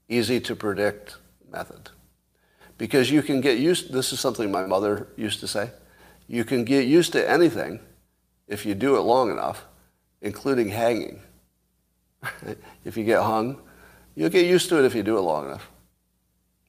easy 0.10 0.40
to 0.42 0.56
predict 0.56 1.18
method. 1.52 1.92
Because 2.80 3.12
you 3.12 3.22
can 3.22 3.42
get 3.42 3.60
used, 3.60 3.94
this 3.94 4.12
is 4.12 4.20
something 4.20 4.52
my 4.52 4.66
mother 4.66 5.08
used 5.16 5.40
to 5.42 5.48
say, 5.48 5.70
you 6.28 6.44
can 6.44 6.64
get 6.64 6.88
used 6.88 7.12
to 7.14 7.30
anything 7.30 7.80
if 8.48 8.66
you 8.66 8.74
do 8.74 8.98
it 8.98 9.02
long 9.02 9.30
enough, 9.30 9.66
including 10.22 10.70
hanging. 10.70 11.22
if 12.86 12.98
you 12.98 13.04
get 13.04 13.22
hung, 13.22 13.62
you'll 14.16 14.30
get 14.30 14.48
used 14.48 14.68
to 14.70 14.80
it 14.80 14.86
if 14.86 14.96
you 14.96 15.04
do 15.04 15.18
it 15.18 15.22
long 15.22 15.46
enough. 15.46 15.70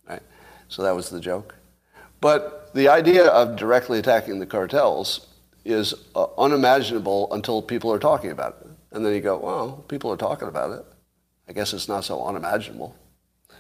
Right? 0.07 0.23
So 0.69 0.83
that 0.83 0.95
was 0.95 1.09
the 1.09 1.21
joke. 1.21 1.55
But 2.23 2.73
the 2.73 2.89
idea 2.89 3.27
of 3.27 3.57
directly 3.57 3.99
attacking 3.99 4.39
the 4.39 4.47
cartels 4.47 5.27
is 5.65 5.93
uh, 6.15 6.27
unimaginable 6.39 7.33
until 7.33 7.61
people 7.61 7.93
are 7.93 7.99
talking 7.99 8.31
about 8.31 8.59
it. 8.61 8.69
And 8.93 9.05
then 9.05 9.13
you 9.13 9.21
go, 9.21 9.37
well, 9.37 9.85
people 9.89 10.11
are 10.13 10.17
talking 10.17 10.47
about 10.47 10.71
it. 10.71 10.85
I 11.49 11.53
guess 11.53 11.73
it's 11.73 11.89
not 11.89 12.05
so 12.05 12.25
unimaginable. 12.25 12.97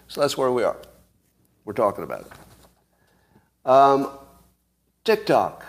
So 0.06 0.20
that's 0.20 0.38
where 0.38 0.52
we 0.52 0.62
are. 0.62 0.76
We're 1.64 1.72
talking 1.72 2.04
about 2.04 2.20
it. 2.20 3.68
Um, 3.68 4.10
TikTok. 5.02 5.66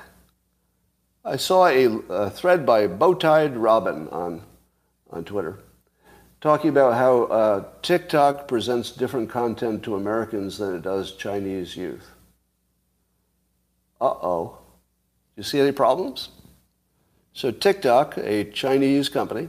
I 1.25 1.37
saw 1.37 1.65
a, 1.65 1.85
a 2.09 2.29
thread 2.29 2.63
by 2.63 2.87
Bowtied 2.87 3.53
Robin 3.55 4.07
on, 4.09 4.43
on 5.09 5.25
Twitter 5.25 5.57
talking 6.41 6.69
about 6.69 6.93
how 6.93 7.23
uh, 7.23 7.65
TikTok 7.81 8.47
presents 8.47 8.91
different 8.91 9.31
content 9.31 9.81
to 9.81 9.95
Americans 9.95 10.59
than 10.59 10.75
it 10.75 10.83
does 10.83 11.13
Chinese 11.13 11.75
youth. 11.75 12.12
Uh-oh. 14.03 14.57
Do 15.35 15.39
you 15.39 15.43
see 15.43 15.59
any 15.59 15.71
problems? 15.71 16.29
So 17.31 17.51
TikTok, 17.51 18.17
a 18.17 18.43
Chinese 18.51 19.07
company, 19.07 19.47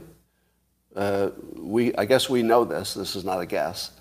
uh, 0.95 1.31
we, 1.57 1.93
I 1.95 2.05
guess 2.05 2.29
we 2.29 2.41
know 2.41 2.63
this, 2.63 2.93
this 2.93 3.15
is 3.17 3.25
not 3.25 3.41
a 3.41 3.45
guess, 3.45 3.91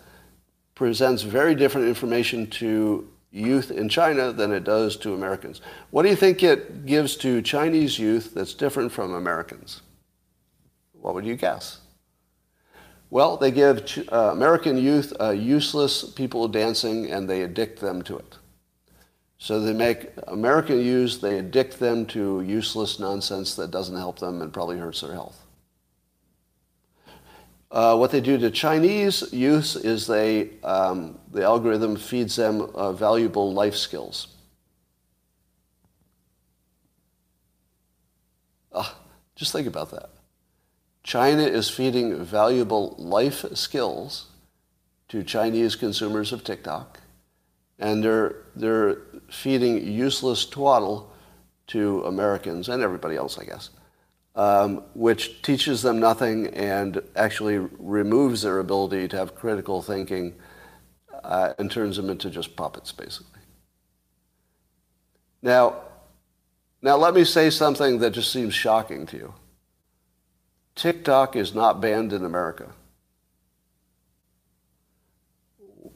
presents 0.77 1.23
very 1.23 1.57
different 1.57 1.89
information 1.89 2.47
to 2.51 3.11
youth 3.33 3.73
in 3.73 3.89
China 3.89 4.33
than 4.33 4.53
it 4.53 4.63
does 4.63 4.97
to 4.99 5.13
Americans. 5.13 5.61
What 5.91 6.05
do 6.05 6.09
you 6.09 6.17
think 6.17 6.43
it 6.45 6.87
gives 6.87 7.17
to 7.17 7.43
Chinese 7.43 7.99
youth 7.99 8.33
that's 8.33 8.55
different 8.55 8.93
from 8.93 9.13
Americans? 9.13 9.83
What 10.93 11.15
would 11.15 11.27
you 11.27 11.35
guess? 11.35 11.81
Well, 13.11 13.37
they 13.37 13.51
give 13.51 14.07
uh, 14.13 14.31
American 14.33 14.79
youth 14.79 15.13
uh, 15.21 15.31
useless 15.31 16.05
people 16.11 16.47
dancing 16.47 17.11
and 17.11 17.29
they 17.29 17.43
addict 17.43 17.81
them 17.81 18.03
to 18.03 18.19
it. 18.19 18.39
So 19.45 19.61
they 19.61 19.75
make 19.75 20.09
American 20.27 20.81
youth, 20.81 21.21
they 21.21 21.39
addict 21.39 21.79
them 21.79 22.07
to 22.07 22.41
useless 22.41 22.99
nonsense 22.99 23.57
that 23.57 23.71
doesn't 23.71 23.95
help 23.95 24.19
them 24.19 24.41
and 24.41 24.51
probably 24.51 24.79
hurts 24.79 25.03
their 25.03 25.13
health. 25.13 25.39
Uh, 27.71 27.95
what 27.95 28.11
they 28.11 28.23
do 28.23 28.39
to 28.39 28.51
Chinese 28.51 29.35
youth 29.35 29.77
is 29.85 30.07
they, 30.07 30.49
um, 30.63 31.19
the 31.31 31.43
algorithm 31.43 31.95
feeds 31.95 32.37
them 32.37 32.63
uh, 32.75 32.93
valuable 32.93 33.53
life 33.53 33.77
skills. 33.77 34.29
Uh, 38.73 38.93
just 39.37 39.53
think 39.53 39.67
about 39.67 39.91
that. 39.91 40.09
China 41.03 41.43
is 41.43 41.69
feeding 41.69 42.25
valuable 42.25 42.95
life 42.97 43.45
skills 43.53 44.25
to 45.09 45.23
Chinese 45.23 45.77
consumers 45.77 46.33
of 46.33 46.45
TikTok, 46.45 47.01
and 47.79 48.03
they're, 48.03 48.37
they're 48.57 48.99
feeding 49.31 49.87
useless 49.87 50.47
twaddle 50.47 51.13
to 51.69 52.03
Americans 52.05 52.69
and 52.69 52.83
everybody 52.83 53.17
else, 53.17 53.39
I 53.39 53.45
guess 53.45 53.71
um, 54.35 54.83
which 54.95 55.43
teaches 55.43 55.83
them 55.83 56.01
nothing 56.01 56.49
and 56.49 57.01
actually 57.15 57.59
removes 57.79 58.43
their 58.43 58.59
ability 58.59 59.09
to 59.09 59.17
have 59.17 59.35
critical 59.35 59.81
thinking 59.81 60.35
uh, 61.23 61.55
and 61.59 61.71
turns 61.71 61.97
them 61.97 62.11
into 62.11 62.31
just 62.31 62.57
puppets, 62.57 62.91
basically. 62.93 63.41
Now, 65.43 65.83
now 66.83 66.97
let 66.97 67.15
me 67.15 67.25
say 67.25 67.51
something 67.51 67.99
that 67.99 68.11
just 68.11 68.33
seems 68.33 68.55
shocking 68.55 69.07
to 69.07 69.17
you. 69.17 69.35
TikTok 70.75 71.37
is 71.37 71.55
not 71.55 71.81
banned 71.81 72.13
in 72.13 72.25
America. 72.25 72.73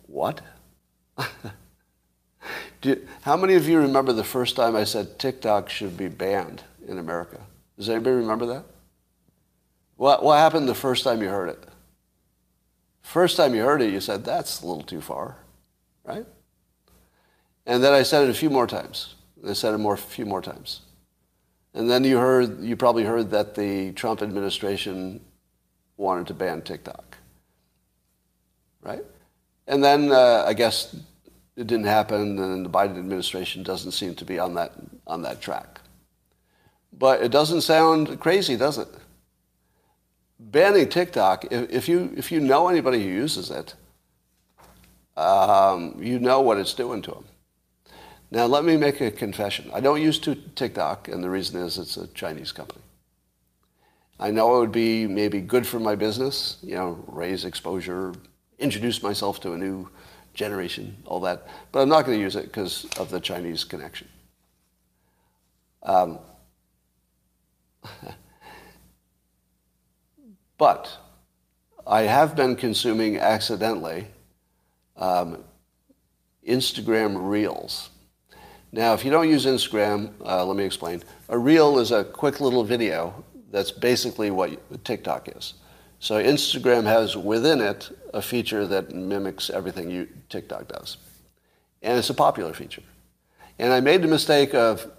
What? 0.07 0.41
you, 2.83 3.09
how 3.23 3.37
many 3.37 3.55
of 3.55 3.69
you 3.69 3.79
remember 3.79 4.13
the 4.13 4.25
first 4.25 4.57
time 4.57 4.77
I 4.77 4.85
said 4.85 5.19
TikTok 5.19 5.69
should 5.69 5.97
be 5.97 6.09
banned 6.09 6.63
in 6.87 6.99
America? 6.99 7.41
Does 7.77 7.89
anybody 7.89 8.17
remember 8.17 8.47
that? 8.47 8.65
What, 9.97 10.23
what 10.23 10.39
happened 10.39 10.69
the 10.69 10.75
first 10.75 11.05
time 11.05 11.23
you 11.23 11.29
heard 11.29 11.49
it? 11.49 11.65
First 13.03 13.37
time 13.37 13.55
you 13.55 13.63
heard 13.63 13.83
it, 13.83 13.93
you 13.93 14.01
said, 14.01 14.25
that's 14.25 14.63
a 14.63 14.67
little 14.67 14.83
too 14.83 15.01
far, 15.01 15.37
right? 16.05 16.27
And 17.67 17.83
then 17.83 17.93
I 17.93 18.03
said 18.03 18.25
it 18.25 18.31
a 18.31 18.35
few 18.35 18.51
more 18.51 18.67
times. 18.67 19.15
I 19.47 19.53
said 19.55 19.75
it 19.75 19.79
more, 19.79 19.95
a 19.95 19.99
few 19.99 20.27
more 20.27 20.43
times. 20.43 20.83
And 21.75 21.91
then 21.91 22.05
you 22.05 22.19
heard, 22.19 22.63
you 22.63 22.77
probably 22.77 23.05
heard 23.05 23.31
that 23.31 23.55
the 23.55 23.93
Trump 23.93 24.23
administration 24.23 25.21
wanted 25.97 26.27
to 26.29 26.35
ban 26.35 26.63
TikTok, 26.63 27.17
right? 28.83 29.05
And 29.67 29.83
then 29.83 30.11
uh, 30.11 30.45
I 30.47 30.55
guess 30.55 30.97
it 31.59 31.67
didn't 31.67 31.87
happen, 31.87 32.39
and 32.39 32.65
the 32.65 32.71
Biden 32.71 32.97
administration 32.97 33.65
doesn't 33.65 33.93
seem 33.93 34.15
to 34.15 34.25
be 34.25 34.39
on 34.39 34.55
that 34.55 34.73
on 35.07 35.23
that 35.23 35.41
track. 35.41 35.81
But 36.93 37.23
it 37.23 37.31
doesn't 37.31 37.63
sound 37.63 38.21
crazy, 38.21 38.57
does 38.57 38.79
it? 38.79 38.89
Banning 40.41 40.89
TikTok, 40.89 41.47
if, 41.51 41.89
you, 41.89 42.13
if 42.17 42.31
you 42.31 42.41
know 42.41 42.69
anybody 42.69 43.03
who 43.03 43.11
uses 43.11 43.51
it, 43.51 43.75
um, 45.17 45.97
you 46.01 46.19
know 46.19 46.41
what 46.41 46.59
it's 46.59 46.75
doing 46.75 47.03
to 47.03 47.11
them. 47.11 47.25
Now, 48.31 48.47
let 48.47 48.65
me 48.65 48.77
make 48.77 49.01
a 49.01 49.11
confession. 49.11 49.71
I 49.75 49.81
don't 49.81 50.01
use 50.01 50.19
TikTok, 50.19 51.09
and 51.09 51.25
the 51.25 51.31
reason 51.31 51.61
is 51.61 51.79
it's 51.79 51.97
a 51.97 52.07
Chinese 52.09 52.53
company. 52.53 52.83
I 54.21 54.31
know 54.31 54.57
it 54.57 54.61
would 54.61 54.73
be 54.73 55.07
maybe 55.07 55.41
good 55.41 55.67
for 55.67 55.81
my 55.81 55.95
business, 55.95 56.59
you 56.63 56.75
know, 56.75 57.05
raise 57.07 57.45
exposure, 57.45 58.13
introduce 58.59 59.03
myself 59.03 59.41
to 59.41 59.53
a 59.53 59.59
new 59.59 59.89
generation, 60.39 60.97
all 61.05 61.21
that. 61.21 61.47
But 61.73 61.83
I'm 61.83 61.89
not 61.89 62.07
going 62.07 62.17
to 62.17 62.23
use 62.23 62.37
it 62.37 62.45
because 62.45 62.87
of 62.97 63.11
the 63.11 63.19
Chinese 63.21 63.65
connection. 63.65 64.09
Um, 65.83 66.21
but 70.59 70.97
I 71.87 72.03
have 72.03 72.37
been 72.37 72.55
consuming 72.55 73.19
accidentally 73.19 74.07
um, 74.97 75.43
Instagram 76.47 77.29
Reels. 77.29 77.91
Now, 78.71 78.95
if 78.95 79.05
you 79.05 79.11
don't 79.11 79.29
use 79.29 79.45
Instagram, 79.47 80.13
uh, 80.25 80.45
let 80.45 80.57
me 80.57 80.65
explain. 80.65 81.03
A 81.29 81.39
reel 81.39 81.79
is 81.79 81.91
a 81.91 82.05
quick 82.05 82.41
little 82.41 82.63
video 82.63 83.25
that's 83.51 83.71
basically 83.71 84.31
what 84.31 84.85
TikTok 84.85 85.37
is. 85.37 85.55
So 86.01 86.23
Instagram 86.23 86.85
has 86.85 87.17
within 87.17 87.61
it 87.61 87.91
a 88.15 88.23
feature 88.23 88.67
that 88.67 88.95
mimics 88.95 89.51
everything 89.51 89.91
you, 89.91 90.09
TikTok 90.29 90.69
does. 90.69 90.97
And 91.83 91.99
it's 91.99 92.11
a 92.11 92.15
popular 92.15 92.53
feature. 92.53 92.83
And 93.59 93.73
I 93.73 93.81
made 93.81 94.03
the 94.03 94.09
mistake 94.09 94.55
of 94.55 94.91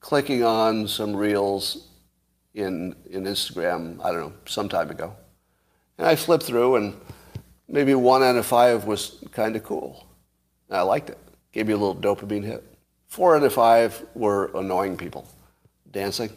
clicking 0.00 0.44
on 0.44 0.86
some 0.88 1.16
reels 1.16 1.88
in, 2.54 2.94
in 3.08 3.24
Instagram, 3.24 4.04
I 4.04 4.12
don't 4.12 4.20
know, 4.20 4.32
some 4.44 4.68
time 4.68 4.90
ago. 4.90 5.16
And 5.96 6.06
I 6.06 6.16
flipped 6.16 6.44
through, 6.44 6.76
and 6.76 7.00
maybe 7.68 7.94
one 7.94 8.22
out 8.22 8.36
of 8.36 8.44
five 8.44 8.84
was 8.84 9.24
kind 9.32 9.56
of 9.56 9.62
cool. 9.62 10.06
And 10.68 10.76
I 10.76 10.82
liked 10.82 11.08
it. 11.08 11.18
Gave 11.52 11.66
me 11.66 11.72
a 11.72 11.76
little 11.76 11.96
dopamine 11.96 12.44
hit. 12.44 12.64
Four 13.06 13.36
out 13.36 13.42
of 13.42 13.52
five 13.52 14.04
were 14.14 14.50
annoying 14.54 14.96
people 14.96 15.26
dancing. 15.90 16.30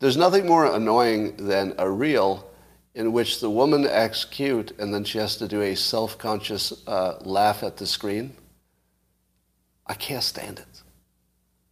There's 0.00 0.16
nothing 0.16 0.46
more 0.46 0.74
annoying 0.74 1.36
than 1.36 1.74
a 1.78 1.90
reel 1.90 2.47
in 2.98 3.12
which 3.12 3.38
the 3.38 3.48
woman 3.48 3.86
acts 3.86 4.24
cute 4.24 4.72
and 4.80 4.92
then 4.92 5.04
she 5.04 5.18
has 5.18 5.36
to 5.36 5.46
do 5.46 5.62
a 5.62 5.76
self-conscious 5.76 6.82
uh, 6.88 7.14
laugh 7.20 7.62
at 7.62 7.76
the 7.76 7.86
screen. 7.86 8.34
I 9.86 9.94
can't 9.94 10.24
stand 10.24 10.58
it. 10.58 10.82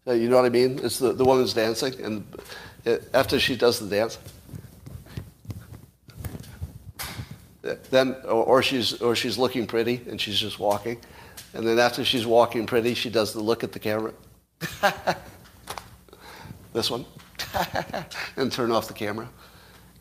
Uh, 0.06 0.12
you 0.12 0.28
know 0.28 0.36
what 0.36 0.44
I 0.44 0.50
mean? 0.50 0.78
It's 0.84 1.00
the, 1.00 1.12
the 1.12 1.24
woman's 1.24 1.52
dancing 1.52 2.00
and 2.00 2.24
uh, 2.86 2.98
after 3.12 3.40
she 3.40 3.56
does 3.56 3.80
the 3.80 3.88
dance. 3.88 4.18
Uh, 7.64 7.74
then, 7.90 8.14
or 8.24 8.62
she's, 8.62 9.02
or 9.02 9.16
she's 9.16 9.36
looking 9.36 9.66
pretty 9.66 10.00
and 10.08 10.20
she's 10.20 10.38
just 10.38 10.60
walking. 10.60 10.96
And 11.54 11.66
then 11.66 11.80
after 11.80 12.04
she's 12.04 12.24
walking 12.24 12.66
pretty, 12.66 12.94
she 12.94 13.10
does 13.10 13.32
the 13.32 13.40
look 13.40 13.64
at 13.64 13.72
the 13.72 13.80
camera. 13.80 14.12
this 16.72 16.88
one. 16.88 17.04
and 18.36 18.52
turn 18.52 18.70
off 18.70 18.86
the 18.86 18.94
camera. 18.94 19.28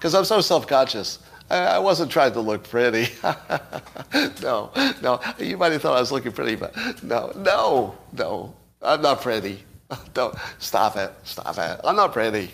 Because 0.05 0.13
I'm 0.13 0.25
so 0.25 0.39
self-conscious. 0.39 1.17
I, 1.49 1.57
I 1.57 1.79
wasn't 1.79 2.11
trying 2.11 2.33
to 2.33 2.39
look 2.39 2.69
pretty. 2.69 3.11
no, 4.43 4.69
no. 5.01 5.19
You 5.39 5.57
might 5.57 5.71
have 5.71 5.81
thought 5.81 5.97
I 5.97 5.99
was 5.99 6.11
looking 6.11 6.31
pretty, 6.31 6.53
but 6.53 6.75
no, 7.01 7.31
no, 7.35 7.97
no. 8.13 8.53
I'm 8.83 9.01
not 9.01 9.21
pretty. 9.21 9.63
Don't 10.13 10.35
stop 10.59 10.95
it. 10.95 11.11
Stop 11.23 11.57
it. 11.57 11.81
I'm 11.83 11.95
not 11.95 12.13
pretty. 12.13 12.51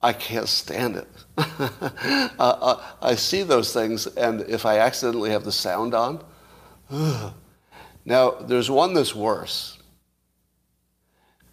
I 0.00 0.12
can't 0.12 0.48
stand 0.48 0.94
it. 0.94 1.08
uh, 1.36 2.28
uh, 2.38 2.84
I 3.02 3.16
see 3.16 3.42
those 3.42 3.72
things, 3.72 4.06
and 4.06 4.42
if 4.42 4.64
I 4.64 4.78
accidentally 4.78 5.30
have 5.30 5.42
the 5.42 5.50
sound 5.50 5.94
on, 5.94 6.22
now 8.04 8.30
there's 8.42 8.70
one 8.70 8.94
that's 8.94 9.16
worse 9.16 9.79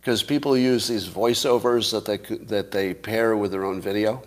because 0.07 0.23
people 0.23 0.57
use 0.57 0.87
these 0.87 1.05
voiceovers 1.05 1.91
that 1.91 2.05
they 2.05 2.15
that 2.45 2.71
they 2.71 2.93
pair 2.93 3.35
with 3.35 3.51
their 3.51 3.65
own 3.65 3.81
video. 3.81 4.23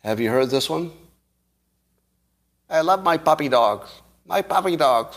Have 0.00 0.20
you 0.20 0.28
heard 0.28 0.50
this 0.50 0.68
one? 0.68 0.92
I 2.68 2.82
love 2.82 3.02
my 3.02 3.16
puppy 3.16 3.48
dogs. 3.48 3.88
My 4.26 4.42
puppy 4.42 4.76
dogs. 4.76 5.16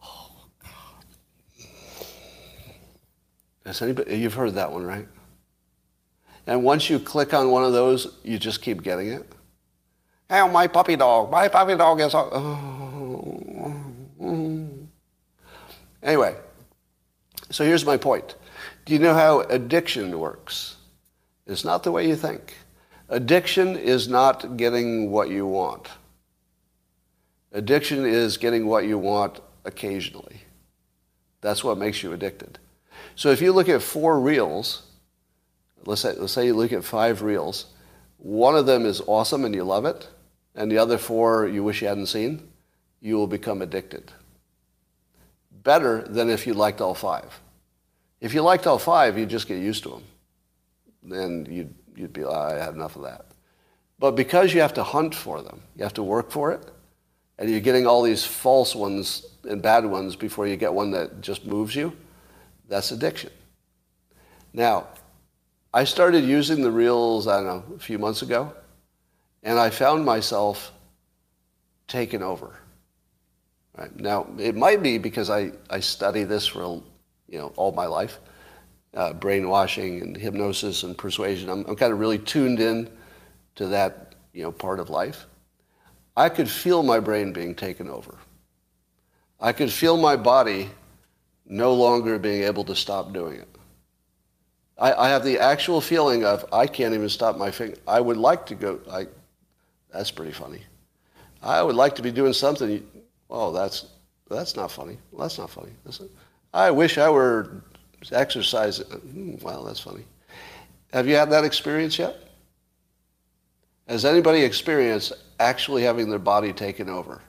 Oh 0.00 0.46
God! 0.62 1.66
Has 3.66 3.82
anybody? 3.82 4.16
You've 4.16 4.34
heard 4.34 4.54
that 4.54 4.70
one, 4.70 4.86
right? 4.86 5.08
And 6.46 6.62
once 6.62 6.88
you 6.88 7.00
click 7.00 7.34
on 7.34 7.50
one 7.50 7.64
of 7.64 7.72
those, 7.72 8.18
you 8.22 8.38
just 8.38 8.62
keep 8.62 8.84
getting 8.84 9.08
it. 9.08 9.26
Oh, 10.30 10.46
my 10.46 10.68
puppy 10.68 10.94
dog. 10.94 11.32
My 11.32 11.48
puppy 11.48 11.76
dog 11.76 12.00
is. 12.00 12.14
Oh. 12.14 12.78
Anyway, 16.04 16.36
so 17.50 17.64
here's 17.64 17.84
my 17.84 17.96
point. 17.96 18.34
Do 18.84 18.92
you 18.92 18.98
know 18.98 19.14
how 19.14 19.40
addiction 19.40 20.18
works? 20.18 20.76
It's 21.46 21.64
not 21.64 21.82
the 21.82 21.92
way 21.92 22.06
you 22.08 22.16
think. 22.16 22.54
Addiction 23.08 23.76
is 23.76 24.08
not 24.08 24.56
getting 24.56 25.10
what 25.10 25.30
you 25.30 25.46
want. 25.46 25.88
Addiction 27.52 28.04
is 28.04 28.36
getting 28.36 28.66
what 28.66 28.84
you 28.86 28.98
want 28.98 29.40
occasionally. 29.64 30.42
That's 31.40 31.64
what 31.64 31.78
makes 31.78 32.02
you 32.02 32.12
addicted. 32.12 32.58
So 33.14 33.30
if 33.30 33.40
you 33.40 33.52
look 33.52 33.68
at 33.68 33.82
four 33.82 34.20
reels, 34.20 34.82
let's 35.86 36.02
say, 36.02 36.12
let's 36.12 36.32
say 36.32 36.46
you 36.46 36.54
look 36.54 36.72
at 36.72 36.84
five 36.84 37.22
reels, 37.22 37.66
one 38.18 38.56
of 38.56 38.66
them 38.66 38.84
is 38.84 39.00
awesome 39.06 39.44
and 39.44 39.54
you 39.54 39.64
love 39.64 39.86
it, 39.86 40.08
and 40.54 40.70
the 40.70 40.78
other 40.78 40.98
four 40.98 41.46
you 41.46 41.64
wish 41.64 41.80
you 41.80 41.88
hadn't 41.88 42.06
seen, 42.06 42.48
you 43.00 43.16
will 43.16 43.26
become 43.26 43.62
addicted. 43.62 44.12
Better 45.62 46.02
than 46.02 46.30
if 46.30 46.46
you 46.46 46.54
liked 46.54 46.80
all 46.80 46.94
five. 46.94 47.40
If 48.20 48.34
you 48.34 48.42
liked 48.42 48.66
all 48.66 48.78
five, 48.78 49.18
you'd 49.18 49.30
just 49.30 49.48
get 49.48 49.58
used 49.58 49.82
to 49.84 49.90
them. 49.90 50.02
Then 51.02 51.46
you'd, 51.50 51.74
you'd 51.96 52.12
be, 52.12 52.24
oh, 52.24 52.32
I 52.32 52.54
had 52.54 52.74
enough 52.74 52.96
of 52.96 53.02
that. 53.02 53.26
But 53.98 54.12
because 54.12 54.54
you 54.54 54.60
have 54.60 54.74
to 54.74 54.82
hunt 54.82 55.14
for 55.14 55.42
them, 55.42 55.60
you 55.76 55.82
have 55.82 55.94
to 55.94 56.02
work 56.02 56.30
for 56.30 56.52
it, 56.52 56.70
and 57.38 57.50
you're 57.50 57.60
getting 57.60 57.86
all 57.86 58.02
these 58.02 58.24
false 58.24 58.74
ones 58.74 59.26
and 59.44 59.62
bad 59.62 59.84
ones 59.84 60.16
before 60.16 60.46
you 60.46 60.56
get 60.56 60.72
one 60.72 60.90
that 60.92 61.20
just 61.20 61.46
moves 61.46 61.74
you, 61.74 61.96
that's 62.68 62.90
addiction. 62.90 63.30
Now, 64.52 64.88
I 65.72 65.84
started 65.84 66.24
using 66.24 66.62
the 66.62 66.70
reels, 66.70 67.26
I 67.26 67.36
don't 67.36 67.46
know, 67.46 67.76
a 67.76 67.78
few 67.78 67.98
months 67.98 68.22
ago, 68.22 68.52
and 69.42 69.58
I 69.58 69.70
found 69.70 70.04
myself 70.04 70.72
taken 71.86 72.22
over. 72.22 72.57
Right? 73.78 73.94
Now, 74.00 74.26
it 74.38 74.56
might 74.56 74.82
be 74.82 74.98
because 74.98 75.30
I, 75.30 75.52
I 75.70 75.78
study 75.78 76.24
this 76.24 76.48
for 76.48 76.82
you 77.28 77.38
know, 77.38 77.52
all 77.56 77.70
my 77.70 77.86
life, 77.86 78.18
uh, 78.94 79.12
brainwashing 79.12 80.02
and 80.02 80.16
hypnosis 80.16 80.82
and 80.82 80.98
persuasion. 80.98 81.48
I'm, 81.48 81.64
I'm 81.66 81.76
kind 81.76 81.92
of 81.92 82.00
really 82.00 82.18
tuned 82.18 82.58
in 82.58 82.90
to 83.54 83.68
that 83.68 84.16
you 84.32 84.42
know, 84.42 84.50
part 84.50 84.80
of 84.80 84.90
life. 84.90 85.26
I 86.16 86.28
could 86.28 86.50
feel 86.50 86.82
my 86.82 86.98
brain 86.98 87.32
being 87.32 87.54
taken 87.54 87.88
over. 87.88 88.16
I 89.40 89.52
could 89.52 89.72
feel 89.72 89.96
my 89.96 90.16
body 90.16 90.70
no 91.46 91.72
longer 91.72 92.18
being 92.18 92.42
able 92.42 92.64
to 92.64 92.74
stop 92.74 93.12
doing 93.12 93.36
it. 93.36 93.48
I, 94.76 94.92
I 94.92 95.08
have 95.10 95.24
the 95.24 95.38
actual 95.38 95.80
feeling 95.80 96.24
of 96.24 96.44
I 96.52 96.66
can't 96.66 96.94
even 96.94 97.08
stop 97.08 97.36
my 97.36 97.52
finger. 97.52 97.76
I 97.86 98.00
would 98.00 98.16
like 98.16 98.46
to 98.46 98.56
go. 98.56 98.80
I, 98.90 99.06
that's 99.92 100.10
pretty 100.10 100.32
funny. 100.32 100.62
I 101.40 101.62
would 101.62 101.76
like 101.76 101.94
to 101.96 102.02
be 102.02 102.10
doing 102.10 102.32
something. 102.32 102.84
Oh, 103.30 103.52
that's 103.52 103.86
that's 104.28 104.56
not 104.56 104.70
funny. 104.70 104.98
That's 105.16 105.38
not 105.38 105.50
funny. 105.50 105.72
That's 105.84 106.00
I 106.52 106.70
wish 106.70 106.98
I 106.98 107.10
were 107.10 107.62
exercising. 108.12 108.86
Hmm, 108.86 109.34
well, 109.42 109.64
that's 109.64 109.80
funny. 109.80 110.04
Have 110.92 111.06
you 111.06 111.14
had 111.14 111.30
that 111.30 111.44
experience 111.44 111.98
yet? 111.98 112.16
Has 113.88 114.04
anybody 114.04 114.42
experienced 114.42 115.12
actually 115.40 115.82
having 115.82 116.10
their 116.10 116.18
body 116.18 116.52
taken 116.52 116.88
over? 116.88 117.22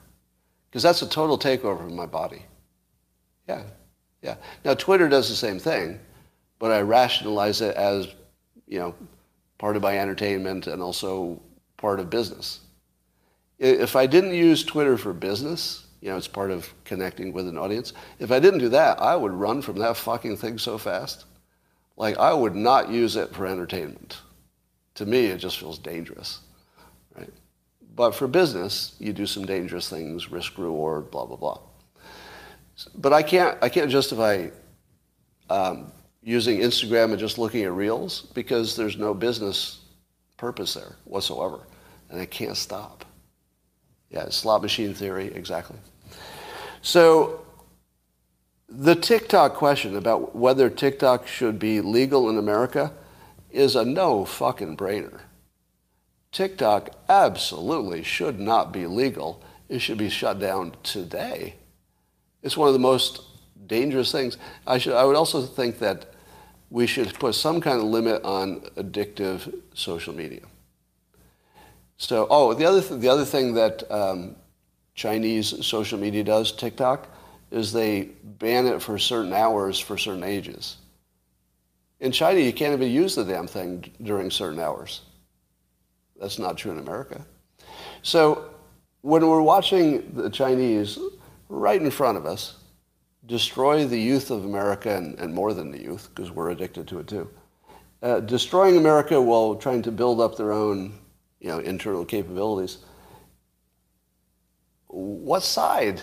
Because 0.68 0.82
that's 0.82 1.02
a 1.02 1.08
total 1.08 1.38
takeover 1.38 1.84
of 1.84 1.92
my 1.92 2.06
body. 2.06 2.42
Yeah, 3.48 3.62
yeah. 4.22 4.36
Now, 4.64 4.74
Twitter 4.74 5.08
does 5.08 5.28
the 5.28 5.34
same 5.34 5.58
thing, 5.58 5.98
but 6.58 6.70
I 6.70 6.82
rationalize 6.82 7.60
it 7.60 7.74
as, 7.76 8.08
you 8.66 8.78
know, 8.78 8.94
part 9.58 9.76
of 9.76 9.82
my 9.82 9.98
entertainment 9.98 10.66
and 10.66 10.82
also 10.82 11.40
part 11.76 11.98
of 11.98 12.08
business. 12.10 12.60
If 13.58 13.96
I 13.96 14.06
didn't 14.06 14.34
use 14.34 14.64
Twitter 14.64 14.96
for 14.96 15.12
business, 15.12 15.86
you 16.00 16.10
know, 16.10 16.16
it's 16.16 16.28
part 16.28 16.50
of 16.50 16.72
connecting 16.84 17.32
with 17.32 17.46
an 17.48 17.58
audience. 17.58 17.92
If 18.18 18.32
I 18.32 18.40
didn't 18.40 18.60
do 18.60 18.70
that, 18.70 19.00
I 19.00 19.16
would 19.16 19.32
run 19.32 19.62
from 19.62 19.78
that 19.78 19.96
fucking 19.96 20.36
thing 20.38 20.58
so 20.58 20.78
fast. 20.78 21.26
Like, 21.96 22.16
I 22.18 22.32
would 22.32 22.54
not 22.56 22.90
use 22.90 23.16
it 23.16 23.34
for 23.34 23.46
entertainment. 23.46 24.18
To 24.94 25.06
me, 25.06 25.26
it 25.26 25.38
just 25.38 25.58
feels 25.58 25.78
dangerous. 25.78 26.40
right? 27.16 27.30
But 27.94 28.12
for 28.14 28.26
business, 28.26 28.96
you 28.98 29.12
do 29.12 29.26
some 29.26 29.44
dangerous 29.46 29.88
things, 29.90 30.30
risk 30.30 30.58
reward, 30.58 31.10
blah 31.10 31.26
blah 31.26 31.36
blah. 31.36 31.60
But 32.94 33.12
I 33.12 33.22
can't 33.22 33.58
I 33.62 33.68
can't 33.68 33.90
justify 33.90 34.48
um, 35.50 35.92
using 36.22 36.60
Instagram 36.60 37.10
and 37.10 37.18
just 37.18 37.38
looking 37.38 37.64
at 37.64 37.72
reels 37.72 38.22
because 38.34 38.76
there's 38.76 38.96
no 38.96 39.12
business 39.14 39.80
purpose 40.38 40.74
there 40.74 40.96
whatsoever, 41.04 41.60
and 42.10 42.20
I 42.20 42.26
can't 42.26 42.56
stop. 42.56 43.04
Yeah, 44.10 44.28
slot 44.30 44.62
machine 44.62 44.94
theory, 44.94 45.32
exactly. 45.34 45.76
So 46.82 47.44
the 48.68 48.94
TikTok 48.94 49.54
question 49.54 49.96
about 49.96 50.34
whether 50.34 50.70
TikTok 50.70 51.26
should 51.26 51.58
be 51.58 51.80
legal 51.80 52.30
in 52.30 52.38
America 52.38 52.92
is 53.50 53.76
a 53.76 53.84
no 53.84 54.24
fucking 54.24 54.76
brainer. 54.76 55.20
TikTok 56.32 56.90
absolutely 57.08 58.02
should 58.02 58.38
not 58.38 58.72
be 58.72 58.86
legal. 58.86 59.42
It 59.68 59.80
should 59.80 59.98
be 59.98 60.08
shut 60.08 60.38
down 60.38 60.74
today. 60.82 61.56
It's 62.42 62.56
one 62.56 62.68
of 62.68 62.74
the 62.74 62.80
most 62.80 63.22
dangerous 63.66 64.12
things. 64.12 64.38
I, 64.66 64.78
should, 64.78 64.94
I 64.94 65.04
would 65.04 65.16
also 65.16 65.42
think 65.42 65.80
that 65.80 66.06
we 66.70 66.86
should 66.86 67.12
put 67.14 67.34
some 67.34 67.60
kind 67.60 67.78
of 67.78 67.84
limit 67.84 68.22
on 68.22 68.60
addictive 68.76 69.52
social 69.74 70.14
media. 70.14 70.42
So, 71.96 72.28
oh, 72.30 72.54
the 72.54 72.64
other, 72.64 72.80
th- 72.80 73.00
the 73.00 73.08
other 73.08 73.24
thing 73.24 73.54
that 73.54 73.90
um, 73.90 74.36
Chinese 75.00 75.66
social 75.66 75.98
media 75.98 76.22
does, 76.22 76.52
TikTok, 76.52 77.08
is 77.50 77.72
they 77.72 78.10
ban 78.22 78.66
it 78.66 78.82
for 78.82 78.98
certain 78.98 79.32
hours 79.32 79.78
for 79.78 79.96
certain 79.96 80.22
ages. 80.22 80.76
In 82.00 82.12
China, 82.12 82.38
you 82.38 82.52
can't 82.52 82.74
even 82.74 82.92
use 82.92 83.14
the 83.14 83.24
damn 83.24 83.46
thing 83.46 83.90
during 84.02 84.30
certain 84.30 84.60
hours. 84.60 85.00
That's 86.20 86.38
not 86.38 86.58
true 86.58 86.72
in 86.72 86.78
America. 86.78 87.24
So 88.02 88.50
when 89.00 89.26
we're 89.26 89.40
watching 89.40 90.12
the 90.14 90.28
Chinese 90.28 90.98
right 91.48 91.80
in 91.80 91.90
front 91.90 92.18
of 92.18 92.26
us 92.26 92.56
destroy 93.24 93.86
the 93.86 93.98
youth 93.98 94.30
of 94.30 94.44
America 94.44 94.94
and, 94.94 95.18
and 95.18 95.32
more 95.34 95.54
than 95.54 95.70
the 95.70 95.80
youth, 95.80 96.10
because 96.14 96.30
we're 96.30 96.50
addicted 96.50 96.86
to 96.88 96.98
it 96.98 97.08
too, 97.08 97.30
uh, 98.02 98.20
destroying 98.20 98.76
America 98.76 99.18
while 99.18 99.54
trying 99.54 99.80
to 99.80 99.90
build 99.90 100.20
up 100.20 100.36
their 100.36 100.52
own 100.52 100.92
you 101.40 101.48
know, 101.48 101.58
internal 101.60 102.04
capabilities, 102.04 102.84
what 104.90 105.42
side? 105.42 106.02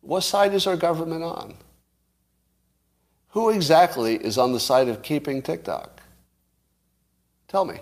What 0.00 0.22
side 0.22 0.54
is 0.54 0.66
our 0.66 0.76
government 0.76 1.22
on? 1.22 1.54
Who 3.30 3.50
exactly 3.50 4.16
is 4.16 4.38
on 4.38 4.52
the 4.52 4.60
side 4.60 4.88
of 4.88 5.02
keeping 5.02 5.42
TikTok? 5.42 6.00
Tell 7.48 7.64
me 7.64 7.80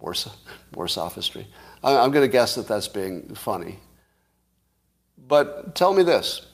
more, 0.00 0.14
more 0.74 0.88
sophistry. 0.88 1.46
I'm 1.84 2.10
going 2.10 2.24
to 2.24 2.32
guess 2.32 2.54
that 2.56 2.66
that's 2.66 2.88
being 2.88 3.34
funny. 3.34 3.78
But 5.28 5.74
tell 5.74 5.94
me 5.94 6.02
this. 6.02 6.46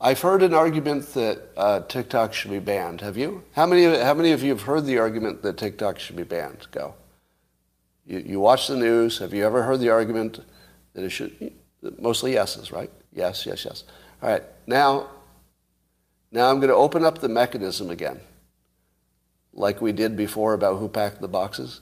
I've 0.00 0.20
heard 0.20 0.42
an 0.42 0.52
argument 0.52 1.14
that 1.14 1.40
uh, 1.56 1.80
TikTok 1.80 2.34
should 2.34 2.50
be 2.50 2.58
banned. 2.58 3.00
Have 3.00 3.16
you? 3.16 3.42
How 3.52 3.66
many, 3.66 3.84
how 3.84 4.14
many 4.14 4.32
of 4.32 4.42
you 4.42 4.50
have 4.50 4.62
heard 4.62 4.84
the 4.84 4.98
argument 4.98 5.42
that 5.42 5.56
TikTok 5.56 5.98
should 5.98 6.16
be 6.16 6.22
banned? 6.22 6.66
Go. 6.70 6.94
You, 8.06 8.18
you 8.18 8.40
watch 8.40 8.68
the 8.68 8.76
news. 8.76 9.18
Have 9.18 9.32
you 9.32 9.44
ever 9.44 9.62
heard 9.62 9.80
the 9.80 9.88
argument 9.88 10.40
that 10.92 11.04
it 11.04 11.10
should? 11.10 11.52
Mostly 11.98 12.34
yeses, 12.34 12.72
right? 12.72 12.90
Yes, 13.12 13.46
yes, 13.46 13.64
yes. 13.64 13.84
All 14.22 14.30
right. 14.30 14.42
Now, 14.66 15.08
now 16.32 16.50
I'm 16.50 16.56
going 16.56 16.70
to 16.70 16.74
open 16.74 17.04
up 17.04 17.18
the 17.18 17.28
mechanism 17.28 17.90
again, 17.90 18.20
like 19.52 19.80
we 19.80 19.92
did 19.92 20.16
before 20.16 20.54
about 20.54 20.78
who 20.78 20.88
packed 20.88 21.20
the 21.20 21.28
boxes. 21.28 21.80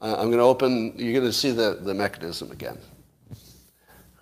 Uh, 0.00 0.16
I'm 0.18 0.28
going 0.28 0.38
to 0.38 0.44
open, 0.44 0.94
you're 0.96 1.12
going 1.12 1.26
to 1.26 1.32
see 1.32 1.50
the, 1.50 1.78
the 1.80 1.94
mechanism 1.94 2.50
again. 2.50 2.78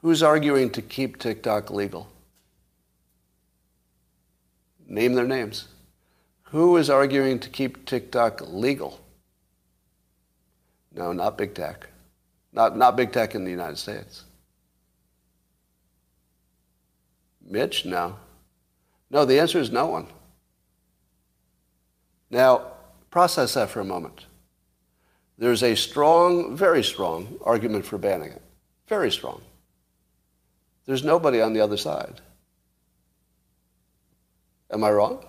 Who's 0.02 0.22
arguing 0.22 0.70
to 0.70 0.82
keep 0.82 1.18
TikTok 1.18 1.70
legal? 1.70 2.08
Name 4.86 5.14
their 5.14 5.26
names. 5.26 5.68
Who 6.44 6.76
is 6.76 6.88
arguing 6.88 7.40
to 7.40 7.50
keep 7.50 7.84
TikTok 7.84 8.40
legal? 8.48 9.00
No, 10.94 11.12
not 11.12 11.36
big 11.36 11.54
tech. 11.54 11.88
Not, 12.52 12.76
not 12.76 12.96
big 12.96 13.12
tech 13.12 13.34
in 13.34 13.44
the 13.44 13.50
United 13.50 13.76
States. 13.76 14.24
Mitch? 17.48 17.84
No. 17.84 18.16
No, 19.10 19.24
the 19.24 19.40
answer 19.40 19.58
is 19.58 19.70
no 19.70 19.86
one. 19.86 20.06
Now, 22.30 22.72
process 23.10 23.54
that 23.54 23.70
for 23.70 23.80
a 23.80 23.84
moment. 23.84 24.26
There's 25.38 25.62
a 25.62 25.74
strong, 25.74 26.56
very 26.56 26.82
strong 26.82 27.38
argument 27.44 27.86
for 27.86 27.96
banning 27.96 28.32
it. 28.32 28.42
Very 28.86 29.10
strong. 29.10 29.40
There's 30.84 31.04
nobody 31.04 31.40
on 31.40 31.52
the 31.52 31.60
other 31.60 31.76
side. 31.76 32.20
Am 34.70 34.84
I 34.84 34.90
wrong? 34.90 35.24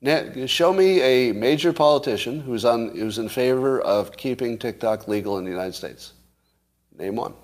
Now, 0.00 0.46
show 0.46 0.72
me 0.72 1.00
a 1.02 1.32
major 1.32 1.74
politician 1.74 2.40
who's, 2.40 2.64
on, 2.64 2.96
who's 2.96 3.18
in 3.18 3.28
favor 3.28 3.80
of 3.80 4.16
keeping 4.16 4.56
TikTok 4.56 5.08
legal 5.08 5.36
in 5.38 5.44
the 5.44 5.50
United 5.50 5.74
States. 5.74 6.14
Name 6.96 7.16
one. 7.16 7.34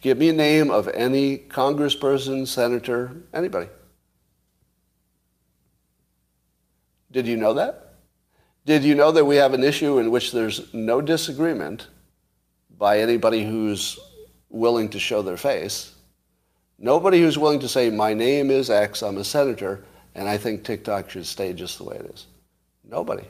Give 0.00 0.18
me 0.18 0.28
a 0.28 0.32
name 0.32 0.70
of 0.70 0.88
any 0.88 1.38
congressperson, 1.38 2.46
senator, 2.46 3.16
anybody. 3.32 3.68
Did 7.10 7.26
you 7.26 7.36
know 7.36 7.54
that? 7.54 7.94
Did 8.66 8.84
you 8.84 8.94
know 8.94 9.12
that 9.12 9.24
we 9.24 9.36
have 9.36 9.54
an 9.54 9.64
issue 9.64 9.98
in 9.98 10.10
which 10.10 10.32
there's 10.32 10.74
no 10.74 11.00
disagreement 11.00 11.86
by 12.76 13.00
anybody 13.00 13.44
who's 13.44 13.98
willing 14.50 14.88
to 14.90 14.98
show 14.98 15.22
their 15.22 15.36
face? 15.36 15.94
Nobody 16.78 17.20
who's 17.20 17.38
willing 17.38 17.60
to 17.60 17.68
say, 17.68 17.90
my 17.90 18.12
name 18.12 18.50
is 18.50 18.68
X, 18.68 19.02
I'm 19.02 19.16
a 19.16 19.24
senator, 19.24 19.84
and 20.14 20.28
I 20.28 20.36
think 20.36 20.62
TikTok 20.62 21.08
should 21.08 21.26
stay 21.26 21.52
just 21.52 21.78
the 21.78 21.84
way 21.84 21.96
it 21.96 22.10
is. 22.12 22.26
Nobody. 22.84 23.24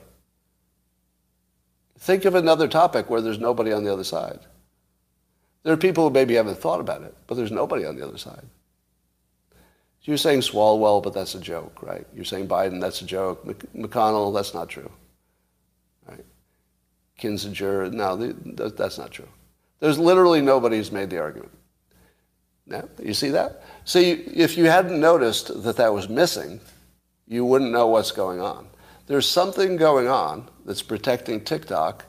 Think 1.99 2.25
of 2.25 2.35
another 2.35 2.67
topic 2.67 3.09
where 3.09 3.21
there's 3.21 3.39
nobody 3.39 3.71
on 3.71 3.83
the 3.83 3.93
other 3.93 4.03
side. 4.03 4.39
There 5.67 5.73
are 5.73 5.75
people 5.77 6.05
who 6.07 6.13
maybe 6.13 6.35
haven't 6.35 6.59
thought 6.59 6.79
about 6.79 7.01
it, 7.01 7.13
but 7.27 7.35
there's 7.35 7.51
nobody 7.51 7.83
on 7.83 7.97
the 7.97 8.07
other 8.07 8.17
side. 8.17 8.45
So 9.51 10.05
you're 10.05 10.15
saying 10.15 10.39
Swalwell, 10.39 11.03
but 11.03 11.13
that's 11.13 11.35
a 11.35 11.41
joke, 11.41 11.83
right? 11.83 12.07
You're 12.15 12.23
saying 12.23 12.47
Biden, 12.47 12.79
that's 12.79 13.01
a 13.01 13.05
joke. 13.05 13.45
McConnell, 13.75 14.33
that's 14.33 14.53
not 14.53 14.69
true. 14.69 14.89
Right? 16.07 16.23
Kinzinger, 17.19 17.91
no, 17.91 18.15
that's 18.15 18.97
not 18.97 19.11
true. 19.11 19.27
There's 19.81 19.99
literally 19.99 20.39
nobody 20.39 20.77
who's 20.77 20.93
made 20.93 21.09
the 21.09 21.19
argument. 21.19 21.51
Now, 22.65 22.87
you 23.03 23.13
see 23.13 23.31
that? 23.31 23.61
See, 23.83 24.11
if 24.11 24.57
you 24.57 24.67
hadn't 24.67 24.97
noticed 24.97 25.63
that 25.63 25.75
that 25.75 25.93
was 25.93 26.07
missing, 26.07 26.61
you 27.27 27.43
wouldn't 27.43 27.73
know 27.73 27.87
what's 27.87 28.13
going 28.13 28.39
on. 28.39 28.69
There's 29.07 29.27
something 29.27 29.75
going 29.75 30.07
on 30.07 30.47
that's 30.63 30.81
protecting 30.81 31.41
TikTok 31.41 32.05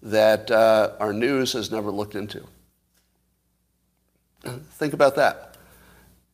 that 0.00 0.48
uh, 0.48 0.92
our 1.00 1.12
news 1.12 1.54
has 1.54 1.72
never 1.72 1.90
looked 1.90 2.14
into. 2.14 2.46
Think 4.72 4.94
about 4.94 5.16
that. 5.16 5.56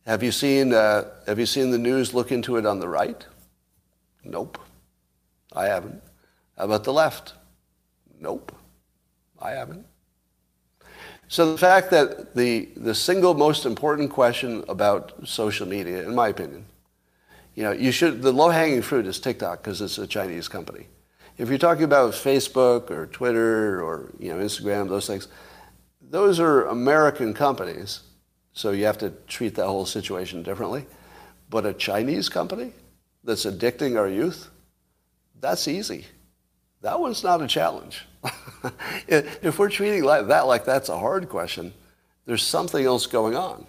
Have 0.07 0.23
you 0.23 0.33
seen 0.33 0.73
uh, 0.73 1.05
Have 1.27 1.39
you 1.39 1.47
seen 1.47 1.71
the 1.71 1.79
news 1.79 2.15
look 2.15 2.33
into 2.33 2.57
it 2.57 2.67
on 2.67 2.81
the 2.81 2.89
right? 2.89 3.25
Nope, 4.25 4.59
I 5.53 5.67
haven't. 5.67 6.03
How 6.57 6.65
about 6.65 6.85
the 6.85 6.93
left? 6.93 7.35
Nope, 8.21 8.53
I 9.41 9.53
haven't. 9.53 9.87
So 11.31 11.53
the 11.53 11.59
fact 11.59 11.91
that 11.93 12.35
the, 12.35 12.69
the 12.77 12.93
single 12.93 13.35
most 13.35 13.65
important 13.65 14.11
question 14.11 14.65
about 14.69 15.13
social 15.29 15.65
media, 15.65 16.03
in 16.03 16.13
my 16.13 16.27
opinion, 16.27 16.67
you 17.55 17.63
know, 17.63 17.71
you 17.71 17.93
should, 17.93 18.21
the 18.21 18.33
low-hanging 18.33 18.83
fruit 18.83 19.07
is 19.07 19.21
TikTok 19.21 19.63
because 19.63 19.81
it's 19.81 19.97
a 19.99 20.09
Chinese 20.09 20.49
company. 20.49 20.89
If 21.39 21.49
you're 21.49 21.57
talking 21.57 21.85
about 21.85 22.15
Facebook 22.15 22.91
or 22.91 23.07
Twitter 23.07 23.81
or, 23.81 24.11
you 24.19 24.35
know, 24.35 24.45
Instagram, 24.45 24.89
those 24.89 25.07
things, 25.07 25.29
those 26.11 26.41
are 26.41 26.67
American 26.67 27.33
companies, 27.33 28.01
so 28.53 28.73
you 28.73 28.85
have 28.85 28.99
to 28.99 29.11
treat 29.29 29.55
that 29.55 29.67
whole 29.67 29.87
situation 29.87 30.43
differently. 30.43 30.85
But 31.49 31.67
a 31.67 31.73
Chinese 31.73 32.29
company 32.29 32.73
that's 33.23 33.47
addicting 33.47 33.97
our 33.97 34.09
youth, 34.09 34.51
that's 35.41 35.69
easy. 35.69 36.07
That 36.83 36.99
one's 36.99 37.23
not 37.23 37.43
a 37.43 37.47
challenge. 37.47 38.07
if 39.09 39.59
we're 39.59 39.71
treating 39.71 40.05
that 40.05 40.47
like 40.47 40.65
that's 40.65 40.89
a 40.89 40.99
hard 40.99 41.29
question, 41.29 41.73
there's 42.27 42.43
something 42.43 42.85
else 42.85 43.07
going 43.07 43.37
on. 43.37 43.67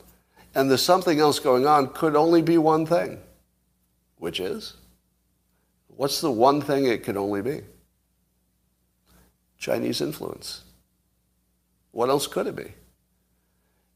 And 0.56 0.70
the 0.70 0.78
something 0.78 1.20
else 1.20 1.40
going 1.40 1.68
on 1.68 1.90
could 1.90 2.16
only 2.16 2.42
be 2.42 2.58
one 2.58 2.86
thing, 2.86 3.20
which 4.18 4.40
is 4.40 4.76
what's 5.88 6.22
the 6.22 6.32
one 6.32 6.62
thing 6.62 6.86
it 6.86 7.04
could 7.04 7.18
only 7.18 7.42
be? 7.42 7.62
Chinese 9.58 10.02
influence. 10.02 10.64
What 11.92 12.10
else 12.10 12.28
could 12.28 12.48
it 12.48 12.56
be? 12.56 12.74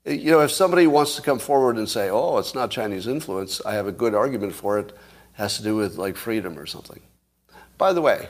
You 0.05 0.31
know, 0.31 0.41
if 0.41 0.51
somebody 0.51 0.85
wants 0.85 1.15
to 1.15 1.21
come 1.21 1.39
forward 1.39 1.77
and 1.77 1.89
say, 1.89 2.09
oh, 2.09 2.37
it's 2.37 2.53
not 2.53 2.69
Chinese 2.69 3.07
influence, 3.07 3.59
I 3.65 3.73
have 3.73 3.87
a 3.87 3.91
good 3.91 4.13
argument 4.13 4.53
for 4.53 4.77
it, 4.77 4.89
it 4.89 4.97
has 5.33 5.57
to 5.57 5.63
do 5.63 5.75
with 5.75 5.97
like 5.97 6.15
freedom 6.15 6.59
or 6.59 6.65
something. 6.65 7.01
By 7.77 7.91
the 7.91 8.01
way, 8.01 8.29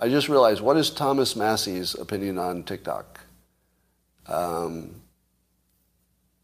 I 0.00 0.08
just 0.08 0.28
realized, 0.28 0.60
what 0.60 0.76
is 0.76 0.90
Thomas 0.90 1.36
Massie's 1.36 1.94
opinion 1.94 2.38
on 2.38 2.64
TikTok? 2.64 3.20
Um, 4.26 5.02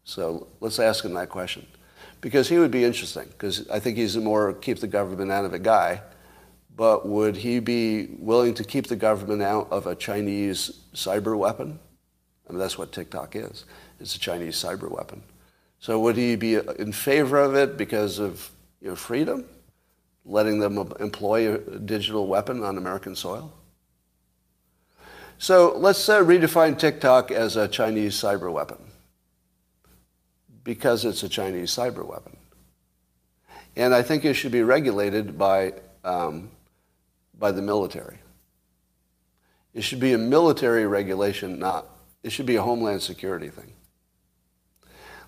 so 0.03 0.47
let's 0.59 0.79
ask 0.79 1.03
him 1.03 1.13
that 1.13 1.29
question. 1.29 1.67
Because 2.21 2.47
he 2.47 2.57
would 2.57 2.71
be 2.71 2.85
interesting, 2.85 3.25
because 3.27 3.69
I 3.69 3.79
think 3.79 3.97
he's 3.97 4.15
a 4.15 4.21
more 4.21 4.53
keep 4.53 4.79
the 4.79 4.87
government 4.87 5.29
out 5.29 5.43
of 5.43 5.53
it 5.53 5.61
guy. 5.61 6.01
But 6.75 7.07
would 7.07 7.35
he 7.35 7.59
be 7.59 8.07
willing 8.17 8.53
to 8.55 8.63
keep 8.63 8.87
the 8.87 8.95
government 8.95 9.41
out 9.43 9.71
of 9.71 9.85
a 9.85 9.93
Chinese 9.93 10.71
cyber 10.95 11.37
weapon? 11.37 11.79
I 12.47 12.51
mean, 12.51 12.59
that's 12.59 12.77
what 12.77 12.91
TikTok 12.91 13.35
is. 13.35 13.65
It's 13.99 14.15
a 14.15 14.19
Chinese 14.19 14.55
cyber 14.55 14.89
weapon. 14.89 15.23
So 15.79 15.99
would 15.99 16.17
he 16.17 16.35
be 16.35 16.55
in 16.55 16.91
favor 16.91 17.39
of 17.39 17.55
it 17.55 17.77
because 17.77 18.19
of 18.19 18.49
you 18.81 18.89
know, 18.89 18.95
freedom? 18.95 19.45
letting 20.25 20.59
them 20.59 20.77
employ 20.99 21.53
a 21.53 21.57
digital 21.79 22.27
weapon 22.27 22.63
on 22.63 22.77
American 22.77 23.15
soil? 23.15 23.51
So 25.37 25.73
let's 25.77 26.07
uh, 26.07 26.21
redefine 26.21 26.77
TikTok 26.79 27.31
as 27.31 27.57
a 27.57 27.67
Chinese 27.67 28.15
cyber 28.15 28.51
weapon 28.51 28.77
because 30.63 31.03
it's 31.03 31.23
a 31.23 31.29
Chinese 31.29 31.71
cyber 31.71 32.05
weapon. 32.05 32.37
And 33.75 33.93
I 33.93 34.01
think 34.01 34.23
it 34.23 34.35
should 34.35 34.51
be 34.51 34.61
regulated 34.61 35.37
by, 35.37 35.73
um, 36.05 36.51
by 37.37 37.51
the 37.51 37.61
military. 37.61 38.19
It 39.73 39.81
should 39.81 39.99
be 39.99 40.13
a 40.13 40.17
military 40.17 40.85
regulation, 40.85 41.59
not, 41.59 41.87
it 42.23 42.31
should 42.31 42.45
be 42.45 42.55
a 42.55 42.61
homeland 42.61 43.01
security 43.01 43.49
thing. 43.49 43.71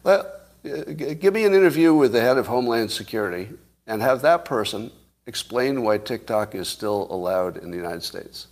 Well, 0.03 0.31
uh, 0.65 0.93
give 0.93 1.33
me 1.33 1.45
an 1.45 1.53
interview 1.53 1.93
with 1.93 2.11
the 2.11 2.21
head 2.21 2.37
of 2.37 2.47
Homeland 2.47 2.91
Security 2.91 3.49
and 3.85 4.01
have 4.01 4.21
that 4.21 4.45
person 4.45 4.91
explain 5.27 5.83
why 5.83 5.97
TikTok 5.97 6.55
is 6.55 6.67
still 6.67 7.07
allowed 7.09 7.57
in 7.57 7.71
the 7.71 7.77
United 7.77 8.03
States. 8.03 8.47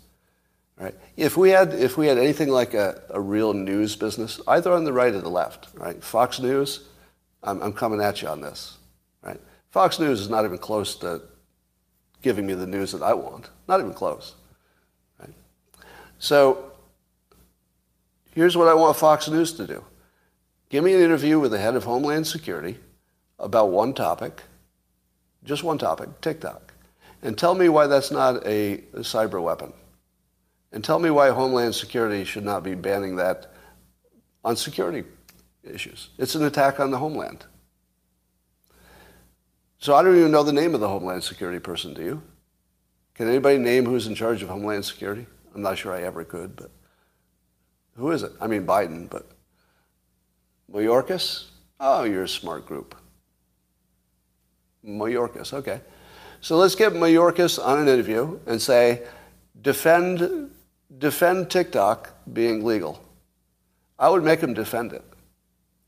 Right? 0.78 0.96
If 1.16 1.38
we 1.38 1.52
had 1.52 1.74
if 1.74 1.98
we 1.98 2.08
had 2.08 2.18
anything 2.18 2.50
like 2.50 2.74
a, 2.74 3.02
a 3.12 3.22
real 3.22 3.54
news 3.54 3.96
business, 3.96 4.42
either 4.48 4.74
on 4.74 4.84
the 4.84 4.94
right 4.94 5.14
or 5.14 5.22
the 5.22 5.30
left, 5.30 5.68
right? 5.76 6.04
Fox 6.04 6.40
News, 6.40 6.88
I'm, 7.44 7.62
I'm 7.62 7.74
coming 7.74 8.02
at 8.02 8.22
you 8.22 8.28
on 8.28 8.42
this. 8.42 8.78
Right? 9.22 9.40
Fox 9.70 10.00
News 10.00 10.20
is 10.20 10.30
not 10.30 10.46
even 10.46 10.58
close 10.58 10.96
to 10.98 11.22
giving 12.24 12.48
me 12.48 12.56
the 12.56 12.66
news 12.66 12.92
that 12.94 13.04
I 13.04 13.14
want. 13.14 13.50
Not 13.68 13.80
even 13.80 13.94
close. 13.94 14.34
Right? 15.20 15.34
So 16.18 16.73
here's 18.34 18.58
what 18.58 18.68
I 18.68 18.74
want 18.74 18.98
Fox 18.98 19.28
News 19.28 19.54
to 19.54 19.68
do. 19.68 19.84
Give 20.70 20.84
me 20.84 20.94
an 20.94 21.02
interview 21.02 21.40
with 21.40 21.52
the 21.52 21.60
head 21.60 21.76
of 21.76 21.84
Homeland 21.84 22.28
Security 22.28 22.78
about 23.40 23.70
one 23.70 23.94
topic 23.94 24.44
just 25.44 25.64
one 25.64 25.78
topic, 25.78 26.22
TikTok. 26.22 26.74
And 27.22 27.38
tell 27.38 27.56
me 27.56 27.70
why 27.70 27.88
that's 27.88 28.12
not 28.12 28.46
a, 28.46 28.74
a 28.94 29.00
cyber 29.00 29.42
weapon. 29.42 29.74
And 30.72 30.84
tell 30.84 31.00
me 31.00 31.10
why 31.10 31.30
Homeland 31.30 31.76
Security 31.76 32.24
should 32.24 32.44
not 32.44 32.64
be 32.64 32.76
banning 32.76 33.16
that 33.18 33.54
on 34.44 34.56
security 34.56 35.04
issues. 35.64 36.10
It's 36.18 36.36
an 36.36 36.44
attack 36.44 36.80
on 36.80 36.92
the 36.92 36.98
homeland. 36.98 37.46
So 39.80 39.96
I 39.96 40.02
don't 40.02 40.18
even 40.18 40.32
know 40.32 40.44
the 40.44 40.54
name 40.54 40.74
of 40.74 40.82
the 40.82 40.88
Homeland 40.88 41.24
Security 41.24 41.60
person, 41.60 41.94
do 41.94 42.04
you? 42.04 42.22
Can 43.16 43.28
anybody 43.28 43.58
name 43.58 43.86
who's 43.86 44.08
in 44.08 44.16
charge 44.16 44.42
of 44.42 44.50
Homeland 44.50 44.86
Security? 44.86 45.28
I'm 45.54 45.62
not 45.62 45.78
sure 45.78 45.94
I 45.94 46.02
ever 46.02 46.24
could, 46.24 46.56
but 46.56 46.72
who 47.96 48.12
is 48.12 48.24
it? 48.24 48.32
I 48.42 48.48
mean 48.48 48.66
Biden, 48.66 49.10
but 49.10 49.28
Mayorkas? 50.72 51.46
Oh, 51.80 52.04
you're 52.04 52.24
a 52.24 52.30
smart 52.30 52.66
group. 52.66 52.96
Mayorkas, 54.86 55.54
okay. 55.54 55.82
So 56.42 56.58
let's 56.58 56.76
get 56.76 56.94
Mayorkas 56.94 57.64
on 57.64 57.80
an 57.80 57.88
interview 57.88 58.40
and 58.46 58.62
say, 58.62 59.04
defend, 59.62 60.52
defend 60.98 61.50
TikTok 61.50 62.14
being 62.34 62.66
legal. 62.66 63.02
I 63.98 64.10
would 64.10 64.24
make 64.24 64.42
him 64.42 64.54
defend 64.54 64.92
it, 64.92 65.04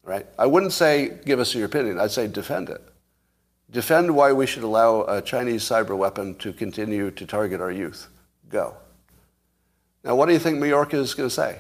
right? 0.04 0.26
I 0.40 0.46
wouldn't 0.46 0.72
say, 0.72 1.18
give 1.26 1.40
us 1.40 1.54
your 1.54 1.66
opinion. 1.66 2.00
I'd 2.00 2.12
say, 2.12 2.28
defend 2.28 2.70
it. 2.70 2.82
Defend 3.72 4.16
why 4.16 4.32
we 4.32 4.46
should 4.46 4.64
allow 4.64 5.02
a 5.02 5.22
Chinese 5.22 5.64
cyber 5.64 5.98
weapon 5.98 6.36
to 6.36 6.54
continue 6.54 7.12
to 7.12 7.26
target 7.26 7.60
our 7.60 7.72
youth. 7.72 8.08
Go. 8.48 8.76
Now, 10.04 10.16
what 10.16 10.28
do 10.28 10.34
you 10.34 10.40
think 10.40 10.60
Mayorkas 10.60 10.94
is 11.02 11.14
going 11.16 11.28
to 11.28 11.36
say? 11.36 11.60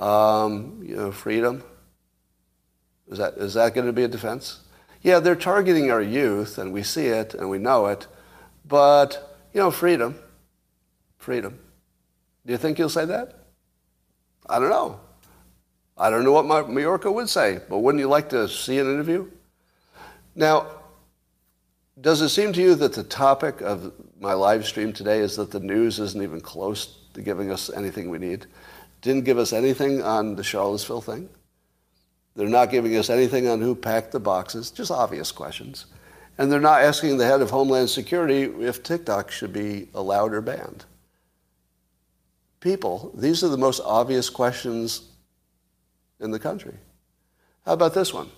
Um, 0.00 0.82
you 0.84 0.96
know, 0.96 1.12
freedom? 1.12 1.62
Is 3.08 3.18
that, 3.18 3.34
is 3.34 3.54
that 3.54 3.74
going 3.74 3.86
to 3.86 3.92
be 3.92 4.02
a 4.04 4.08
defense? 4.08 4.60
yeah, 5.02 5.18
they're 5.18 5.36
targeting 5.36 5.90
our 5.90 6.02
youth, 6.02 6.58
and 6.58 6.72
we 6.72 6.82
see 6.82 7.06
it 7.06 7.34
and 7.34 7.48
we 7.48 7.58
know 7.58 7.86
it, 7.86 8.06
but, 8.66 9.38
you 9.52 9.60
know, 9.60 9.70
freedom, 9.70 10.18
freedom. 11.16 11.58
Do 12.44 12.52
you 12.52 12.58
think 12.58 12.76
he'll 12.76 12.90
say 12.90 13.06
that? 13.06 13.46
I 14.48 14.58
don't 14.58 14.68
know. 14.68 15.00
I 15.96 16.10
don't 16.10 16.24
know 16.24 16.32
what 16.32 16.46
Mayorkas 16.46 17.12
would 17.12 17.28
say, 17.28 17.60
but 17.68 17.78
wouldn't 17.78 18.00
you 18.00 18.08
like 18.08 18.28
to 18.30 18.48
see 18.48 18.78
an 18.78 18.86
interview? 18.86 19.30
Now, 20.34 20.66
does 22.00 22.22
it 22.22 22.30
seem 22.30 22.52
to 22.54 22.62
you 22.62 22.74
that 22.76 22.94
the 22.94 23.02
topic 23.02 23.60
of 23.60 23.92
my 24.18 24.32
live 24.32 24.66
stream 24.66 24.92
today 24.92 25.18
is 25.18 25.36
that 25.36 25.50
the 25.50 25.60
news 25.60 25.98
isn't 25.98 26.22
even 26.22 26.40
close 26.40 26.98
to 27.14 27.22
giving 27.22 27.50
us 27.50 27.70
anything 27.70 28.08
we 28.10 28.18
need? 28.18 28.46
Didn't 29.00 29.24
give 29.24 29.38
us 29.38 29.52
anything 29.52 30.02
on 30.02 30.36
the 30.36 30.44
Charlottesville 30.44 31.00
thing? 31.00 31.28
They're 32.36 32.48
not 32.48 32.70
giving 32.70 32.96
us 32.96 33.10
anything 33.10 33.48
on 33.48 33.60
who 33.60 33.74
packed 33.74 34.12
the 34.12 34.20
boxes, 34.20 34.70
just 34.70 34.90
obvious 34.90 35.32
questions. 35.32 35.86
And 36.38 36.50
they're 36.50 36.60
not 36.60 36.80
asking 36.82 37.18
the 37.18 37.26
head 37.26 37.42
of 37.42 37.50
Homeland 37.50 37.90
Security 37.90 38.42
if 38.42 38.82
TikTok 38.82 39.30
should 39.30 39.52
be 39.52 39.88
allowed 39.94 40.32
or 40.32 40.40
banned. 40.40 40.84
People, 42.60 43.12
these 43.14 43.42
are 43.42 43.48
the 43.48 43.58
most 43.58 43.80
obvious 43.84 44.30
questions 44.30 45.02
in 46.20 46.30
the 46.30 46.38
country. 46.38 46.74
How 47.66 47.72
about 47.72 47.94
this 47.94 48.14
one? 48.14 48.30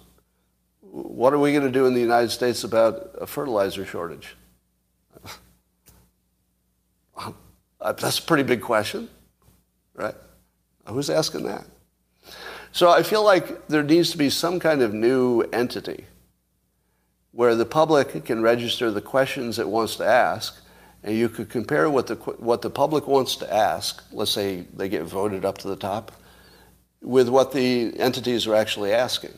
What 0.81 1.33
are 1.33 1.39
we 1.39 1.53
going 1.53 1.65
to 1.65 1.71
do 1.71 1.87
in 1.87 1.95
the 1.95 2.01
United 2.01 2.31
States 2.31 2.65
about 2.65 3.15
a 3.21 3.27
fertilizer 3.27 3.85
shortage? 3.85 4.37
That's 7.81 8.19
a 8.19 8.23
pretty 8.23 8.45
big 8.45 8.63
question, 8.63 9.09
right? 9.95 10.15
Who's 10.87 11.11
asking 11.11 11.45
that? 11.45 11.65
So 12.73 12.91
I 12.91 13.03
feel 13.03 13.25
like 13.25 13.69
there 13.69 13.83
needs 13.83 14.11
to 14.13 14.19
be 14.19 14.31
some 14.31 14.59
kind 14.59 14.83
of 14.83 14.95
new 14.95 15.43
entity 15.53 16.07
where 17.33 17.55
the 17.55 17.67
public 17.67 18.25
can 18.25 18.43
register 18.43 18.91
the 18.91 19.01
questions 19.01 19.59
it 19.59 19.69
wants 19.69 19.97
to 19.97 20.07
ask, 20.07 20.59
and 21.03 21.17
you 21.17 21.29
could 21.29 21.49
compare 21.49 21.89
what 21.91 22.07
the, 22.07 22.15
what 22.15 22.63
the 22.63 22.71
public 22.71 23.07
wants 23.07 23.37
to 23.37 23.53
ask, 23.53 24.05
let's 24.13 24.31
say 24.31 24.67
they 24.75 24.89
get 24.89 25.03
voted 25.05 25.45
up 25.45 25.59
to 25.59 25.69
the 25.69 25.77
top, 25.77 26.13
with 27.01 27.29
what 27.29 27.53
the 27.53 27.99
entities 27.99 28.47
are 28.47 28.55
actually 28.55 28.93
asking. 28.93 29.33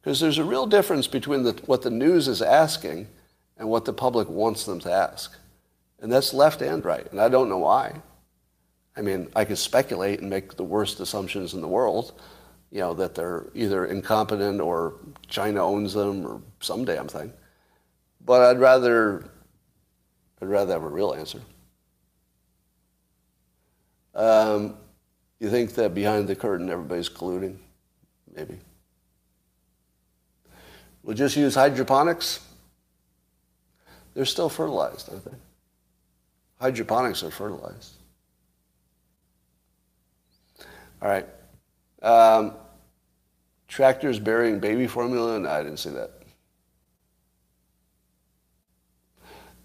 Because 0.00 0.20
there's 0.20 0.38
a 0.38 0.44
real 0.44 0.66
difference 0.66 1.06
between 1.06 1.42
the, 1.42 1.52
what 1.66 1.82
the 1.82 1.90
news 1.90 2.28
is 2.28 2.40
asking 2.42 3.08
and 3.56 3.68
what 3.68 3.86
the 3.86 3.92
public 3.92 4.28
wants 4.28 4.64
them 4.64 4.78
to 4.80 4.92
ask. 4.92 5.36
And 6.00 6.12
that's 6.12 6.34
left 6.34 6.60
and 6.62 6.84
right, 6.84 7.10
and 7.10 7.20
I 7.20 7.28
don't 7.28 7.48
know 7.48 7.58
why. 7.58 8.02
I 8.96 9.02
mean, 9.02 9.28
I 9.36 9.44
could 9.44 9.58
speculate 9.58 10.20
and 10.20 10.30
make 10.30 10.56
the 10.56 10.64
worst 10.64 11.00
assumptions 11.00 11.52
in 11.54 11.60
the 11.60 11.68
world, 11.68 12.18
you 12.70 12.80
know, 12.80 12.94
that 12.94 13.14
they're 13.14 13.46
either 13.54 13.86
incompetent 13.86 14.60
or 14.60 14.94
China 15.28 15.62
owns 15.62 15.92
them 15.92 16.26
or 16.26 16.40
some 16.60 16.84
damn 16.84 17.06
thing. 17.06 17.32
But 18.24 18.42
I'd 18.42 18.58
rather, 18.58 19.28
I'd 20.40 20.48
rather 20.48 20.72
have 20.72 20.82
a 20.82 20.88
real 20.88 21.12
answer. 21.12 21.40
Um, 24.14 24.76
you 25.38 25.50
think 25.50 25.74
that 25.74 25.94
behind 25.94 26.26
the 26.26 26.34
curtain 26.34 26.70
everybody's 26.70 27.10
colluding? 27.10 27.58
Maybe. 28.34 28.58
We'll 31.02 31.16
just 31.16 31.36
use 31.36 31.54
hydroponics. 31.54 32.40
They're 34.14 34.24
still 34.24 34.48
fertilized, 34.48 35.10
aren't 35.10 35.24
they? 35.26 35.36
Hydroponics 36.58 37.22
are 37.22 37.30
fertilized. 37.30 37.95
All 41.02 41.08
right. 41.08 41.26
Um, 42.02 42.54
tractors 43.68 44.18
burying 44.18 44.60
baby 44.60 44.86
formula? 44.86 45.38
No, 45.38 45.48
I 45.48 45.62
didn't 45.62 45.78
see 45.78 45.90
that. 45.90 46.10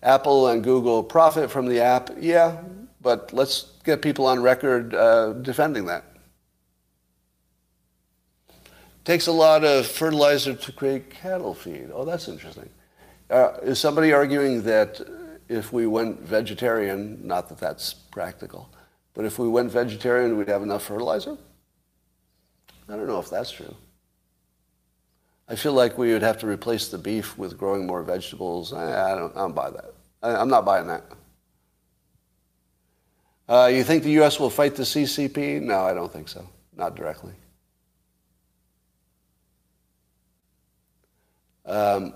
Apple 0.03 0.47
and 0.47 0.63
Google 0.63 1.03
profit 1.03 1.51
from 1.51 1.67
the 1.67 1.79
app? 1.79 2.09
Yeah, 2.19 2.61
but 3.01 3.31
let's 3.33 3.73
get 3.83 4.01
people 4.01 4.25
on 4.25 4.41
record 4.41 4.93
uh, 4.93 5.33
defending 5.33 5.85
that. 5.85 6.03
Takes 9.03 9.27
a 9.27 9.31
lot 9.31 9.63
of 9.63 9.87
fertilizer 9.87 10.53
to 10.53 10.71
create 10.71 11.09
cattle 11.09 11.53
feed. 11.53 11.89
Oh, 11.93 12.05
that's 12.05 12.27
interesting. 12.27 12.69
Uh, 13.29 13.53
is 13.63 13.79
somebody 13.79 14.13
arguing 14.13 14.63
that 14.63 15.01
if 15.49 15.73
we 15.73 15.87
went 15.87 16.19
vegetarian, 16.21 17.19
not 17.25 17.49
that 17.49 17.57
that's 17.57 17.93
practical, 17.93 18.69
but 19.13 19.25
if 19.25 19.37
we 19.39 19.47
went 19.47 19.71
vegetarian, 19.71 20.37
we'd 20.37 20.47
have 20.47 20.63
enough 20.63 20.83
fertilizer? 20.83 21.37
I 22.87 22.95
don't 22.95 23.07
know 23.07 23.19
if 23.19 23.29
that's 23.29 23.51
true. 23.51 23.75
I 25.47 25.55
feel 25.55 25.73
like 25.73 25.97
we 25.97 26.13
would 26.13 26.21
have 26.21 26.37
to 26.39 26.47
replace 26.47 26.87
the 26.87 26.97
beef 26.97 27.37
with 27.37 27.57
growing 27.57 27.85
more 27.85 28.03
vegetables. 28.03 28.73
I, 28.73 29.15
don't, 29.15 29.35
I 29.35 29.39
don't 29.39 29.55
buy 29.55 29.69
that. 29.69 29.93
I, 30.23 30.35
I'm 30.35 30.49
not 30.49 30.63
buying 30.63 30.87
that. 30.87 31.03
Uh, 33.49 33.67
you 33.67 33.83
think 33.83 34.03
the 34.03 34.11
U.S. 34.11 34.39
will 34.39 34.49
fight 34.49 34.75
the 34.75 34.83
CCP? 34.83 35.61
No, 35.61 35.81
I 35.81 35.93
don't 35.93 36.11
think 36.11 36.29
so. 36.29 36.47
Not 36.75 36.95
directly. 36.95 37.33
Um, 41.65 42.13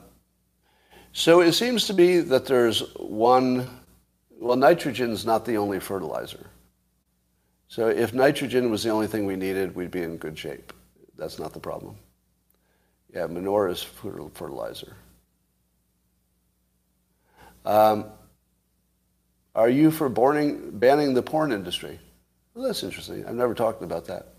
so 1.11 1.41
it 1.41 1.53
seems 1.53 1.87
to 1.87 1.93
be 1.93 2.19
that 2.19 2.45
there's 2.45 2.79
one, 2.95 3.69
well, 4.39 4.55
nitrogen 4.55 5.11
is 5.11 5.25
not 5.25 5.45
the 5.45 5.57
only 5.57 5.79
fertilizer. 5.79 6.47
So 7.67 7.87
if 7.87 8.13
nitrogen 8.13 8.69
was 8.69 8.83
the 8.83 8.89
only 8.89 9.07
thing 9.07 9.25
we 9.25 9.35
needed, 9.35 9.75
we'd 9.75 9.91
be 9.91 10.03
in 10.03 10.17
good 10.17 10.37
shape. 10.37 10.71
That's 11.17 11.39
not 11.39 11.53
the 11.53 11.59
problem. 11.59 11.97
Yeah, 13.13 13.27
manure 13.27 13.69
is 13.69 13.81
fertilizer. 13.81 14.95
Um, 17.65 18.05
are 19.55 19.69
you 19.69 19.89
for 19.89 20.09
banning, 20.09 21.13
the 21.13 21.23
porn 21.23 21.51
industry? 21.51 21.99
Well, 22.53 22.65
that's 22.65 22.83
interesting. 22.83 23.25
I've 23.25 23.35
never 23.35 23.53
talked 23.53 23.81
about 23.81 24.05
that. 24.05 24.33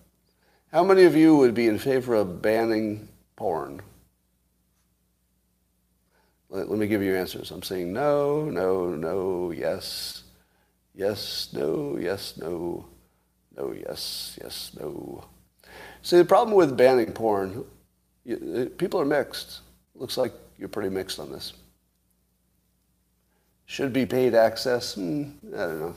How 0.73 0.85
many 0.85 1.05
of 1.05 1.17
you 1.17 1.37
would 1.37 1.55
be 1.55 1.69
in 1.69 1.79
favor 1.79 2.15
of 2.15 2.43
banning 2.43 3.09
porn? 3.35 3.81
Let, 6.51 6.69
let 6.69 6.79
me 6.79 6.87
give 6.87 7.03
you 7.03 7.17
answers. 7.17 7.51
I'm 7.51 7.63
saying 7.63 7.93
no, 7.93 8.45
no, 8.45 8.91
no, 8.91 9.51
yes, 9.51 10.23
yes, 10.95 11.49
no, 11.53 11.97
yes, 11.99 12.37
no, 12.37 12.87
no, 13.57 13.73
yes, 13.73 14.39
yes, 14.43 14.73
no. 14.79 15.25
See, 16.03 16.19
the 16.19 16.25
problem 16.25 16.57
with 16.57 16.77
banning 16.77 17.13
porn, 17.13 17.65
you, 18.25 18.73
people 18.79 19.01
are 19.01 19.05
mixed. 19.05 19.61
Looks 19.95 20.17
like 20.17 20.33
you're 20.59 20.69
pretty 20.69 20.91
mixed 20.91 21.19
on 21.19 21.33
this. 21.33 21.53
Should 23.67 23.93
be 23.93 24.07
paid 24.07 24.35
access? 24.35 24.95
Hmm, 24.95 25.31
I 25.55 25.59
don't 25.59 25.81
know. 25.81 25.97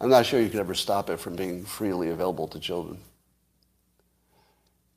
I'm 0.00 0.10
not 0.10 0.26
sure 0.26 0.40
you 0.40 0.48
could 0.48 0.60
ever 0.60 0.74
stop 0.74 1.10
it 1.10 1.18
from 1.18 1.36
being 1.36 1.64
freely 1.64 2.10
available 2.10 2.48
to 2.48 2.58
children. 2.58 2.98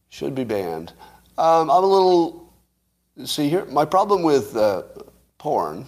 Should 0.09 0.35
be 0.35 0.43
banned. 0.43 0.93
Um, 1.37 1.69
I'm 1.69 1.83
a 1.83 1.87
little. 1.87 2.53
See 3.23 3.49
here, 3.49 3.65
my 3.65 3.85
problem 3.85 4.23
with 4.23 4.55
uh, 4.55 4.83
porn 5.37 5.85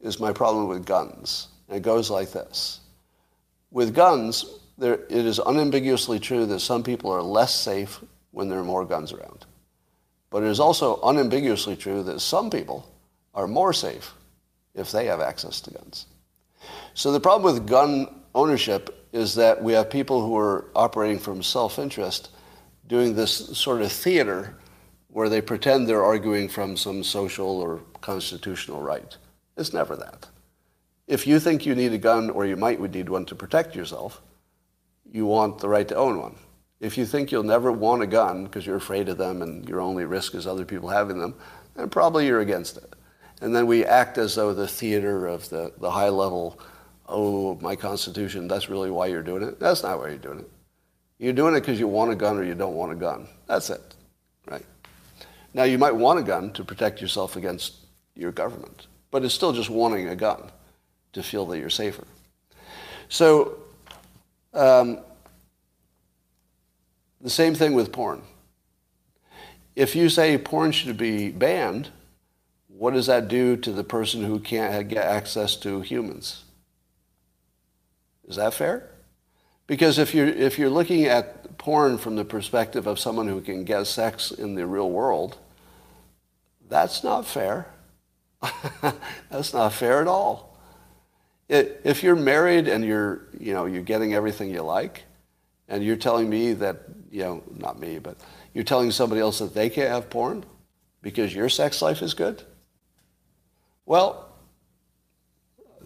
is 0.00 0.20
my 0.20 0.32
problem 0.32 0.68
with 0.68 0.84
guns. 0.84 1.48
It 1.68 1.82
goes 1.82 2.10
like 2.10 2.32
this. 2.32 2.80
With 3.70 3.94
guns, 3.94 4.59
there, 4.80 4.94
it 4.94 5.26
is 5.26 5.38
unambiguously 5.38 6.18
true 6.18 6.46
that 6.46 6.60
some 6.60 6.82
people 6.82 7.10
are 7.10 7.22
less 7.22 7.54
safe 7.54 8.00
when 8.30 8.48
there 8.48 8.58
are 8.58 8.64
more 8.64 8.86
guns 8.86 9.12
around. 9.12 9.44
But 10.30 10.42
it 10.42 10.48
is 10.48 10.58
also 10.58 10.98
unambiguously 11.02 11.76
true 11.76 12.02
that 12.04 12.20
some 12.20 12.50
people 12.50 12.90
are 13.34 13.46
more 13.46 13.72
safe 13.72 14.14
if 14.74 14.90
they 14.90 15.06
have 15.06 15.20
access 15.20 15.60
to 15.62 15.70
guns. 15.70 16.06
So 16.94 17.12
the 17.12 17.20
problem 17.20 17.52
with 17.52 17.66
gun 17.66 18.22
ownership 18.34 19.08
is 19.12 19.34
that 19.34 19.62
we 19.62 19.74
have 19.74 19.90
people 19.90 20.24
who 20.24 20.36
are 20.36 20.70
operating 20.74 21.18
from 21.18 21.42
self-interest 21.42 22.30
doing 22.86 23.14
this 23.14 23.58
sort 23.58 23.82
of 23.82 23.92
theater 23.92 24.56
where 25.08 25.28
they 25.28 25.42
pretend 25.42 25.86
they're 25.86 26.04
arguing 26.04 26.48
from 26.48 26.76
some 26.76 27.04
social 27.04 27.60
or 27.60 27.80
constitutional 28.00 28.80
right. 28.80 29.16
It's 29.56 29.72
never 29.72 29.94
that. 29.96 30.28
If 31.06 31.26
you 31.26 31.38
think 31.40 31.66
you 31.66 31.74
need 31.74 31.92
a 31.92 31.98
gun 31.98 32.30
or 32.30 32.46
you 32.46 32.56
might 32.56 32.80
need 32.80 33.08
one 33.08 33.26
to 33.26 33.34
protect 33.34 33.74
yourself, 33.74 34.22
you 35.12 35.26
want 35.26 35.58
the 35.58 35.68
right 35.68 35.88
to 35.88 35.96
own 35.96 36.18
one. 36.20 36.36
If 36.78 36.96
you 36.96 37.04
think 37.04 37.30
you'll 37.30 37.42
never 37.42 37.70
want 37.70 38.02
a 38.02 38.06
gun 38.06 38.44
because 38.44 38.64
you're 38.64 38.76
afraid 38.76 39.08
of 39.08 39.18
them 39.18 39.42
and 39.42 39.68
your 39.68 39.80
only 39.80 40.04
risk 40.04 40.34
is 40.34 40.46
other 40.46 40.64
people 40.64 40.88
having 40.88 41.18
them, 41.18 41.34
then 41.74 41.90
probably 41.90 42.26
you're 42.26 42.40
against 42.40 42.78
it. 42.78 42.94
And 43.42 43.54
then 43.54 43.66
we 43.66 43.84
act 43.84 44.18
as 44.18 44.34
though 44.34 44.54
the 44.54 44.68
theater 44.68 45.26
of 45.26 45.48
the, 45.50 45.72
the 45.78 45.90
high 45.90 46.08
level, 46.08 46.58
oh, 47.06 47.56
my 47.56 47.76
Constitution, 47.76 48.48
that's 48.48 48.68
really 48.68 48.90
why 48.90 49.06
you're 49.06 49.22
doing 49.22 49.42
it. 49.42 49.58
That's 49.60 49.82
not 49.82 49.98
why 49.98 50.08
you're 50.08 50.18
doing 50.18 50.40
it. 50.40 50.50
You're 51.18 51.32
doing 51.34 51.54
it 51.54 51.60
because 51.60 51.78
you 51.78 51.88
want 51.88 52.12
a 52.12 52.16
gun 52.16 52.38
or 52.38 52.44
you 52.44 52.54
don't 52.54 52.74
want 52.74 52.92
a 52.92 52.96
gun. 52.96 53.28
That's 53.46 53.68
it, 53.68 53.94
right? 54.50 54.64
Now, 55.52 55.64
you 55.64 55.76
might 55.76 55.94
want 55.94 56.18
a 56.18 56.22
gun 56.22 56.52
to 56.52 56.64
protect 56.64 57.00
yourself 57.00 57.36
against 57.36 57.74
your 58.14 58.32
government, 58.32 58.86
but 59.10 59.24
it's 59.24 59.34
still 59.34 59.52
just 59.52 59.68
wanting 59.68 60.08
a 60.08 60.16
gun 60.16 60.50
to 61.12 61.22
feel 61.22 61.44
that 61.46 61.58
you're 61.58 61.68
safer. 61.68 62.04
So, 63.08 63.58
um, 64.52 65.00
the 67.20 67.30
same 67.30 67.54
thing 67.54 67.74
with 67.74 67.92
porn. 67.92 68.22
If 69.76 69.94
you 69.94 70.08
say 70.08 70.36
porn 70.38 70.72
should 70.72 70.96
be 70.96 71.30
banned, 71.30 71.90
what 72.68 72.94
does 72.94 73.06
that 73.06 73.28
do 73.28 73.56
to 73.58 73.72
the 73.72 73.84
person 73.84 74.24
who 74.24 74.40
can't 74.40 74.88
get 74.88 75.04
access 75.04 75.56
to 75.56 75.80
humans? 75.80 76.44
Is 78.26 78.36
that 78.36 78.54
fair? 78.54 78.88
Because 79.66 79.98
if 79.98 80.14
you're, 80.14 80.26
if 80.26 80.58
you're 80.58 80.70
looking 80.70 81.04
at 81.04 81.58
porn 81.58 81.98
from 81.98 82.16
the 82.16 82.24
perspective 82.24 82.86
of 82.86 82.98
someone 82.98 83.28
who 83.28 83.40
can 83.40 83.64
get 83.64 83.86
sex 83.86 84.30
in 84.30 84.54
the 84.54 84.66
real 84.66 84.90
world, 84.90 85.38
that's 86.68 87.04
not 87.04 87.26
fair. 87.26 87.66
that's 89.30 89.52
not 89.52 89.72
fair 89.72 90.00
at 90.00 90.08
all. 90.08 90.49
If 91.50 92.04
you're 92.04 92.14
married 92.14 92.68
and 92.68 92.84
you're, 92.84 93.26
you 93.38 93.52
know, 93.52 93.66
you're 93.66 93.82
getting 93.82 94.14
everything 94.14 94.50
you 94.50 94.62
like, 94.62 95.02
and 95.68 95.82
you're 95.82 95.96
telling 95.96 96.30
me 96.30 96.52
that, 96.54 96.82
you 97.10 97.22
know, 97.22 97.42
not 97.56 97.80
me, 97.80 97.98
but 97.98 98.16
you're 98.54 98.64
telling 98.64 98.92
somebody 98.92 99.20
else 99.20 99.40
that 99.40 99.52
they 99.52 99.68
can't 99.68 99.90
have 99.90 100.08
porn 100.10 100.44
because 101.02 101.34
your 101.34 101.48
sex 101.48 101.82
life 101.82 102.02
is 102.02 102.14
good, 102.14 102.42
Well, 103.86 104.28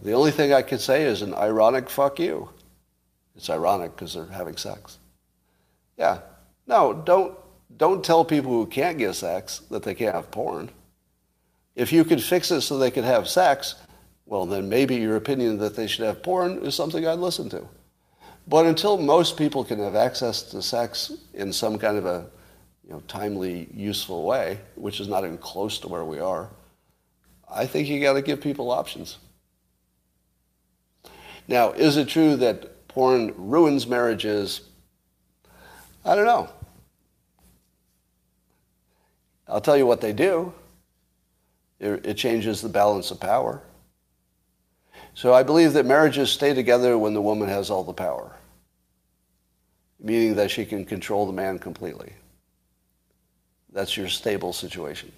the 0.02 0.12
only 0.12 0.32
thing 0.32 0.52
I 0.52 0.60
can 0.60 0.78
say 0.78 1.04
is 1.04 1.22
an 1.22 1.32
ironic 1.34 1.88
fuck 1.88 2.18
you. 2.18 2.50
It's 3.36 3.48
ironic 3.48 3.96
because 3.96 4.12
they're 4.14 4.26
having 4.26 4.56
sex. 4.56 4.98
Yeah. 5.96 6.20
No, 6.66 6.92
don't, 6.92 7.38
don't 7.76 8.04
tell 8.04 8.24
people 8.24 8.50
who 8.50 8.66
can't 8.66 8.98
get 8.98 9.14
sex 9.14 9.60
that 9.70 9.82
they 9.82 9.94
can't 9.94 10.14
have 10.14 10.30
porn. 10.30 10.70
If 11.74 11.92
you 11.92 12.04
could 12.04 12.22
fix 12.22 12.50
it 12.50 12.60
so 12.60 12.76
they 12.76 12.90
could 12.90 13.04
have 13.04 13.28
sex, 13.28 13.76
well, 14.26 14.46
then 14.46 14.68
maybe 14.68 14.96
your 14.96 15.16
opinion 15.16 15.58
that 15.58 15.76
they 15.76 15.86
should 15.86 16.06
have 16.06 16.22
porn 16.22 16.58
is 16.64 16.74
something 16.74 17.06
I'd 17.06 17.18
listen 17.18 17.48
to. 17.50 17.68
But 18.46 18.66
until 18.66 18.98
most 18.98 19.36
people 19.36 19.64
can 19.64 19.78
have 19.78 19.94
access 19.94 20.42
to 20.44 20.62
sex 20.62 21.12
in 21.32 21.52
some 21.52 21.78
kind 21.78 21.96
of 21.96 22.06
a 22.06 22.26
you 22.86 22.92
know, 22.92 23.02
timely, 23.08 23.68
useful 23.72 24.24
way, 24.24 24.60
which 24.74 25.00
is 25.00 25.08
not 25.08 25.24
even 25.24 25.38
close 25.38 25.78
to 25.80 25.88
where 25.88 26.04
we 26.04 26.18
are, 26.18 26.50
I 27.50 27.66
think 27.66 27.88
you 27.88 28.00
got 28.00 28.14
to 28.14 28.22
give 28.22 28.40
people 28.40 28.70
options. 28.70 29.18
Now, 31.46 31.72
is 31.72 31.96
it 31.96 32.08
true 32.08 32.36
that 32.36 32.88
porn 32.88 33.34
ruins 33.36 33.86
marriages? 33.86 34.62
I 36.04 36.14
don't 36.14 36.26
know. 36.26 36.48
I'll 39.46 39.60
tell 39.60 39.76
you 39.76 39.86
what 39.86 40.00
they 40.00 40.12
do. 40.12 40.52
It 41.80 42.14
changes 42.14 42.62
the 42.62 42.68
balance 42.68 43.10
of 43.10 43.20
power. 43.20 43.62
So 45.14 45.32
I 45.32 45.44
believe 45.44 45.72
that 45.74 45.86
marriages 45.86 46.30
stay 46.30 46.54
together 46.54 46.98
when 46.98 47.14
the 47.14 47.22
woman 47.22 47.48
has 47.48 47.70
all 47.70 47.84
the 47.84 47.92
power, 47.92 48.36
meaning 50.00 50.34
that 50.34 50.50
she 50.50 50.64
can 50.64 50.84
control 50.84 51.26
the 51.26 51.32
man 51.32 51.58
completely. 51.58 52.12
That's 53.72 53.96
your 53.96 54.08
stable 54.08 54.52
situation. 54.52 55.12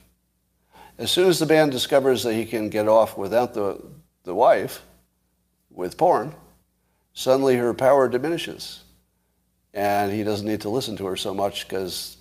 As 0.99 1.11
soon 1.11 1.29
as 1.29 1.39
the 1.39 1.47
man 1.47 1.71
discovers 1.71 2.23
that 2.23 2.35
he 2.35 2.45
can 2.45 2.69
get 2.71 2.89
off 2.89 3.19
without 3.19 3.55
the, 3.55 3.83
the 4.25 4.35
wife, 4.35 4.83
with 5.71 5.97
porn, 5.97 6.35
suddenly 7.13 7.57
her 7.57 7.75
power 7.75 8.09
diminishes. 8.09 8.83
And 9.75 10.11
he 10.11 10.25
doesn't 10.25 10.47
need 10.47 10.63
to 10.63 10.71
listen 10.71 10.97
to 10.97 11.07
her 11.07 11.17
so 11.17 11.35
much 11.35 11.69
because 11.69 12.17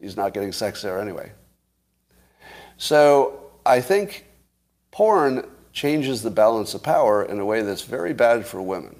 he's 0.00 0.16
not 0.16 0.34
getting 0.34 0.52
sex 0.52 0.82
there 0.82 1.00
anyway. 1.00 1.30
So 2.78 3.50
I 3.64 3.80
think 3.80 4.26
porn 4.90 5.48
changes 5.78 6.22
the 6.22 6.30
balance 6.30 6.74
of 6.74 6.82
power 6.82 7.22
in 7.22 7.38
a 7.38 7.44
way 7.44 7.62
that's 7.62 7.82
very 7.82 8.12
bad 8.12 8.44
for 8.44 8.60
women. 8.60 8.96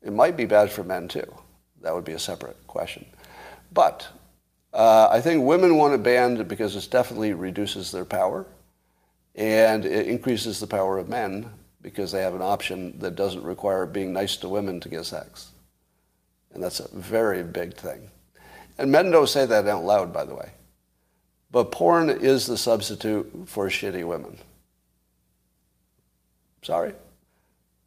It 0.00 0.14
might 0.14 0.34
be 0.34 0.46
bad 0.46 0.72
for 0.72 0.82
men 0.82 1.08
too. 1.08 1.30
That 1.82 1.94
would 1.94 2.06
be 2.06 2.12
a 2.12 2.18
separate 2.18 2.56
question. 2.66 3.04
But 3.70 4.08
uh, 4.72 5.08
I 5.10 5.20
think 5.20 5.44
women 5.44 5.76
want 5.76 5.92
it 5.92 6.02
banned 6.02 6.48
because 6.48 6.74
it 6.74 6.90
definitely 6.90 7.34
reduces 7.34 7.92
their 7.92 8.06
power 8.06 8.46
and 9.34 9.84
it 9.84 10.06
increases 10.08 10.58
the 10.58 10.66
power 10.66 10.96
of 10.96 11.10
men 11.10 11.50
because 11.82 12.12
they 12.12 12.22
have 12.22 12.34
an 12.34 12.40
option 12.40 12.98
that 13.00 13.14
doesn't 13.14 13.44
require 13.44 13.84
being 13.84 14.14
nice 14.14 14.38
to 14.38 14.48
women 14.48 14.80
to 14.80 14.88
get 14.88 15.04
sex. 15.04 15.50
And 16.54 16.62
that's 16.62 16.80
a 16.80 16.88
very 16.96 17.42
big 17.42 17.74
thing. 17.74 18.10
And 18.78 18.90
men 18.90 19.10
don't 19.10 19.28
say 19.28 19.44
that 19.44 19.66
out 19.66 19.84
loud, 19.84 20.14
by 20.14 20.24
the 20.24 20.34
way. 20.34 20.50
But 21.50 21.72
porn 21.72 22.08
is 22.08 22.46
the 22.46 22.56
substitute 22.56 23.44
for 23.44 23.68
shitty 23.68 24.06
women. 24.06 24.38
Sorry? 26.62 26.92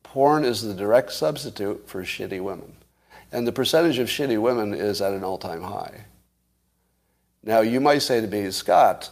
Porn 0.04 0.44
is 0.44 0.62
the 0.62 0.74
direct 0.74 1.12
substitute 1.12 1.88
for 1.88 2.04
shitty 2.04 2.42
women. 2.42 2.74
And 3.32 3.48
the 3.48 3.52
percentage 3.52 4.00
of 4.00 4.08
shitty 4.08 4.42
women 4.42 4.74
is 4.74 5.02
at 5.02 5.14
an 5.14 5.24
all-time 5.24 5.62
high. 5.62 6.06
Now, 7.44 7.62
you 7.62 7.80
might 7.80 8.00
say 8.00 8.22
to 8.22 8.28
me, 8.28 8.52
Scott, 8.52 9.12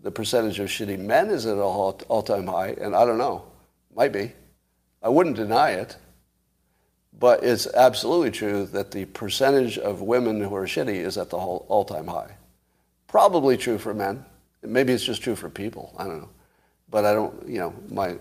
the 0.00 0.10
percentage 0.10 0.60
of 0.60 0.68
shitty 0.68 0.98
men 0.98 1.30
is 1.30 1.46
at 1.46 1.54
an 1.54 1.60
all-time 1.60 2.46
high, 2.46 2.76
and 2.80 2.94
I 2.94 3.04
don't 3.04 3.18
know. 3.18 3.44
Might 3.94 4.12
be. 4.12 4.32
I 5.02 5.08
wouldn't 5.08 5.36
deny 5.36 5.70
it. 5.70 5.96
But 7.18 7.44
it's 7.44 7.66
absolutely 7.66 8.30
true 8.30 8.66
that 8.66 8.90
the 8.90 9.04
percentage 9.04 9.78
of 9.78 10.00
women 10.00 10.40
who 10.40 10.54
are 10.54 10.66
shitty 10.66 10.96
is 10.96 11.16
at 11.16 11.30
the 11.30 11.36
all-time 11.36 12.08
high. 12.08 12.32
Probably 13.06 13.56
true 13.56 13.78
for 13.78 13.94
men. 13.94 14.24
Maybe 14.62 14.92
it's 14.92 15.04
just 15.04 15.22
true 15.22 15.36
for 15.36 15.48
people. 15.48 15.94
I 15.96 16.04
don't 16.04 16.18
know. 16.18 16.30
But 16.90 17.04
I 17.04 17.12
don't, 17.12 17.48
you 17.48 17.58
know, 17.58 17.74
my, 17.88 18.16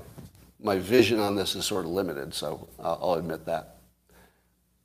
my 0.63 0.79
vision 0.79 1.19
on 1.19 1.35
this 1.35 1.55
is 1.55 1.65
sort 1.65 1.85
of 1.85 1.91
limited, 1.91 2.33
so 2.33 2.67
I'll, 2.79 3.15
admit 3.15 3.45
that. 3.45 3.75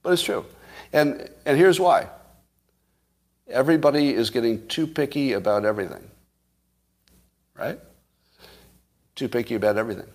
But 0.02 0.12
it's 0.12 0.22
true. 0.22 0.44
And, 0.92 1.30
and 1.46 1.56
here's 1.56 1.78
why. 1.78 2.08
Everybody 3.48 4.12
is 4.12 4.30
getting 4.30 4.66
too 4.66 4.86
picky 4.86 5.32
about 5.32 5.64
everything. 5.64 6.10
Right? 7.56 7.78
Too 9.14 9.28
picky 9.28 9.54
about 9.54 9.78
everything. 9.78 10.08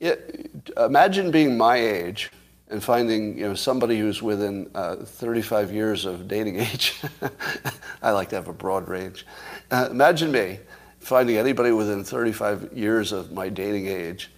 It, 0.00 0.70
imagine 0.76 1.30
being 1.30 1.56
my 1.56 1.76
age 1.76 2.30
and 2.68 2.82
finding 2.82 3.38
you 3.38 3.48
know 3.48 3.54
somebody 3.54 3.98
who's 3.98 4.22
within 4.22 4.68
uh, 4.74 4.96
35 4.96 5.72
years 5.72 6.04
of 6.04 6.28
dating 6.28 6.58
age. 6.60 7.00
I 8.02 8.10
like 8.10 8.28
to 8.30 8.36
have 8.36 8.48
a 8.48 8.52
broad 8.52 8.88
range. 8.88 9.24
Uh, 9.70 9.88
imagine 9.90 10.32
me 10.32 10.58
finding 10.98 11.36
anybody 11.36 11.70
within 11.70 12.04
35 12.04 12.70
years 12.74 13.12
of 13.12 13.32
my 13.32 13.48
dating 13.48 13.86
age 13.86 14.30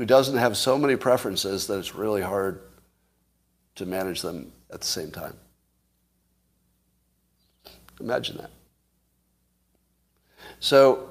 who 0.00 0.06
doesn't 0.06 0.38
have 0.38 0.56
so 0.56 0.78
many 0.78 0.96
preferences 0.96 1.66
that 1.66 1.78
it's 1.78 1.94
really 1.94 2.22
hard 2.22 2.62
to 3.74 3.84
manage 3.84 4.22
them 4.22 4.50
at 4.72 4.80
the 4.80 4.86
same 4.86 5.10
time. 5.10 5.34
Imagine 8.00 8.38
that. 8.38 8.50
So 10.58 11.10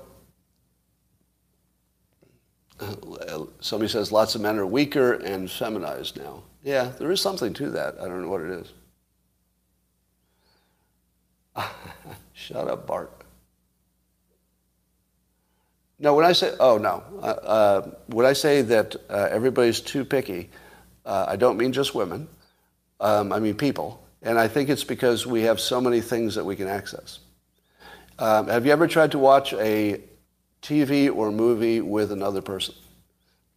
somebody 3.59 3.89
says 3.89 4.11
lots 4.11 4.33
of 4.33 4.41
men 4.41 4.57
are 4.57 4.65
weaker 4.65 5.13
and 5.13 5.51
feminized 5.51 6.17
now. 6.17 6.41
Yeah, 6.63 6.91
there 6.97 7.11
is 7.11 7.21
something 7.21 7.53
to 7.53 7.69
that. 7.69 7.93
I 8.01 8.07
don't 8.07 8.23
know 8.23 8.29
what 8.29 8.41
it 8.41 8.49
is. 8.49 8.73
Shut 12.33 12.67
up, 12.67 12.87
Bart. 12.87 13.18
No, 15.99 16.13
when 16.13 16.25
I 16.25 16.31
say, 16.31 16.53
oh 16.59 16.77
no, 16.77 17.03
uh, 17.21 17.25
uh, 17.25 17.91
when 18.07 18.25
I 18.25 18.33
say 18.33 18.61
that 18.61 18.95
uh, 19.09 19.27
everybody's 19.29 19.81
too 19.81 20.05
picky, 20.05 20.49
uh, 21.05 21.25
I 21.27 21.35
don't 21.35 21.57
mean 21.57 21.73
just 21.73 21.93
women. 21.93 22.27
Um, 22.99 23.33
I 23.33 23.39
mean 23.39 23.55
people. 23.55 24.05
And 24.21 24.37
I 24.37 24.47
think 24.47 24.69
it's 24.69 24.83
because 24.83 25.25
we 25.25 25.43
have 25.43 25.59
so 25.59 25.79
many 25.79 26.01
things 26.01 26.35
that 26.35 26.45
we 26.45 26.55
can 26.55 26.67
access. 26.67 27.19
Um, 28.17 28.47
have 28.47 28.65
you 28.65 28.71
ever 28.71 28.87
tried 28.87 29.11
to 29.11 29.19
watch 29.19 29.53
a 29.53 30.01
TV 30.61 31.13
or 31.13 31.31
movie 31.31 31.81
with 31.81 32.11
another 32.11 32.41
person. 32.41 32.75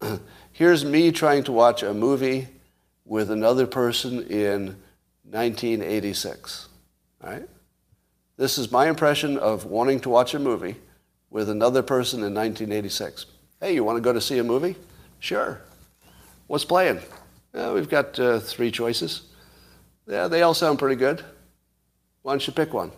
Here's 0.52 0.84
me 0.84 1.12
trying 1.12 1.44
to 1.44 1.52
watch 1.52 1.82
a 1.82 1.92
movie 1.94 2.48
with 3.04 3.30
another 3.30 3.66
person 3.66 4.22
in 4.28 4.76
1986. 5.28 6.68
Right? 7.22 7.48
This 8.36 8.58
is 8.58 8.70
my 8.70 8.88
impression 8.88 9.38
of 9.38 9.64
wanting 9.64 10.00
to 10.00 10.08
watch 10.08 10.34
a 10.34 10.38
movie 10.38 10.76
with 11.32 11.48
another 11.48 11.82
person 11.82 12.18
in 12.18 12.34
1986. 12.34 13.26
Hey, 13.58 13.74
you 13.74 13.82
want 13.82 13.96
to 13.96 14.02
go 14.02 14.12
to 14.12 14.20
see 14.20 14.38
a 14.38 14.44
movie? 14.44 14.76
Sure. 15.18 15.60
What's 16.46 16.64
playing? 16.64 17.00
We've 17.54 17.88
got 17.88 18.18
uh, 18.20 18.38
three 18.38 18.70
choices. 18.70 19.22
Yeah, 20.06 20.28
they 20.28 20.42
all 20.42 20.54
sound 20.54 20.78
pretty 20.78 20.96
good. 20.96 21.24
Why 22.20 22.32
don't 22.32 22.46
you 22.46 22.52
pick 22.52 22.72
one? 22.74 22.92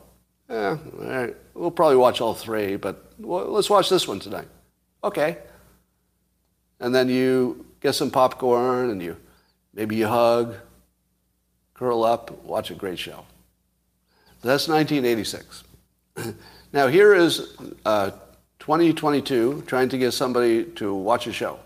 Yeah, 0.51 0.77
all 0.99 1.07
right. 1.07 1.37
We'll 1.55 1.71
probably 1.71 1.97
watch 1.97 2.21
all 2.21 2.35
three, 2.35 2.77
but 2.77 3.13
well, 3.19 3.47
let's 3.47 3.71
watch 3.71 3.89
this 3.89 4.09
one 4.09 4.19
tonight. 4.19 4.49
Okay. 5.03 5.39
And 6.81 6.95
then 6.95 7.09
you 7.09 7.67
get 7.81 7.95
some 7.95 8.11
popcorn 8.11 8.91
and 8.91 9.01
you 9.03 9.17
maybe 9.73 9.97
you 9.97 10.09
hug, 10.09 10.57
curl 11.75 12.05
up, 12.05 12.45
watch 12.45 12.71
a 12.71 12.75
great 12.75 12.99
show. 12.99 13.25
That's 14.43 14.69
1986. 14.69 15.65
now 16.73 16.89
here 16.89 17.15
is 17.15 17.57
uh, 17.87 18.11
2022 18.65 19.63
trying 19.67 19.91
to 19.91 19.99
get 19.99 20.13
somebody 20.13 20.65
to 20.65 20.95
watch 20.95 21.27
a 21.27 21.33
show. 21.35 21.59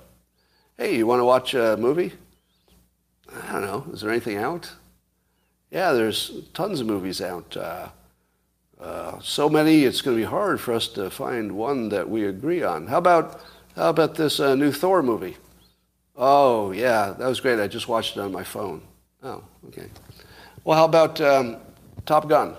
Hey, 0.76 0.96
you 0.96 1.06
want 1.06 1.20
to 1.20 1.24
watch 1.24 1.54
a 1.54 1.76
movie? 1.76 2.12
I 3.32 3.52
don't 3.52 3.62
know. 3.62 3.86
Is 3.92 4.00
there 4.00 4.10
anything 4.10 4.36
out? 4.36 4.68
Yeah, 5.70 5.92
there's 5.92 6.32
tons 6.54 6.80
of 6.80 6.88
movies 6.88 7.20
out. 7.22 7.56
Uh, 7.56 7.90
uh, 8.80 9.20
so 9.20 9.48
many, 9.48 9.84
it's 9.84 10.00
going 10.00 10.16
to 10.16 10.20
be 10.20 10.28
hard 10.28 10.60
for 10.60 10.74
us 10.74 10.88
to 10.88 11.08
find 11.08 11.52
one 11.52 11.88
that 11.90 12.10
we 12.10 12.24
agree 12.24 12.64
on. 12.64 12.88
How 12.88 12.98
about, 12.98 13.42
how 13.76 13.90
about 13.90 14.16
this 14.16 14.40
uh, 14.40 14.56
new 14.56 14.72
Thor 14.72 15.00
movie? 15.00 15.36
Oh, 16.16 16.72
yeah, 16.72 17.14
that 17.16 17.28
was 17.28 17.38
great. 17.38 17.60
I 17.60 17.68
just 17.68 17.86
watched 17.86 18.16
it 18.16 18.20
on 18.20 18.32
my 18.32 18.42
phone. 18.42 18.82
Oh, 19.22 19.44
okay. 19.68 19.86
Well, 20.64 20.76
how 20.76 20.86
about 20.86 21.20
um, 21.20 21.58
Top 22.06 22.28
Gun? 22.28 22.56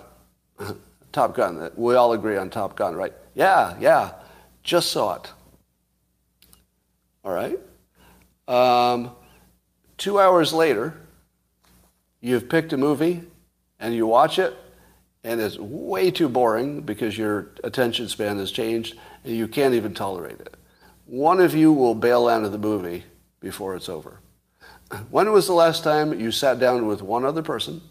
Top 1.12 1.36
Gun. 1.36 1.72
We 1.76 1.96
all 1.96 2.14
agree 2.14 2.38
on 2.38 2.50
Top 2.50 2.78
Gun, 2.78 2.96
right? 2.96 3.12
Yeah, 3.36 3.76
yeah. 3.82 4.14
Just 4.64 4.92
saw 4.92 5.16
it. 5.16 5.32
All 7.24 7.32
right. 7.34 7.60
Um, 8.48 9.12
two 9.98 10.20
hours 10.20 10.54
later, 10.54 10.96
you've 12.22 12.50
picked 12.50 12.74
a 12.74 12.78
movie 12.78 13.24
and 13.80 13.94
you 13.94 14.08
watch 14.08 14.40
it 14.40 14.56
and 15.24 15.42
it's 15.42 15.58
way 15.58 16.12
too 16.12 16.30
boring 16.30 16.82
because 16.82 17.18
your 17.18 17.50
attention 17.64 18.08
span 18.08 18.38
has 18.38 18.52
changed 18.52 18.98
and 19.24 19.36
you 19.36 19.48
can't 19.48 19.74
even 19.74 19.94
tolerate 19.94 20.40
it. 20.40 20.56
one 21.06 21.40
of 21.40 21.56
you 21.56 21.74
will 21.74 21.96
bail 21.96 22.28
out 22.28 22.44
of 22.44 22.52
the 22.52 22.58
movie 22.58 23.04
before 23.40 23.76
it's 23.76 23.90
over. 23.90 24.20
When 25.12 25.32
was 25.32 25.46
the 25.46 25.54
last 25.54 25.84
time 25.84 26.20
you 26.20 26.32
sat 26.32 26.60
down 26.60 26.88
with 26.88 27.02
one 27.04 27.24
other 27.26 27.44
person 27.44 27.82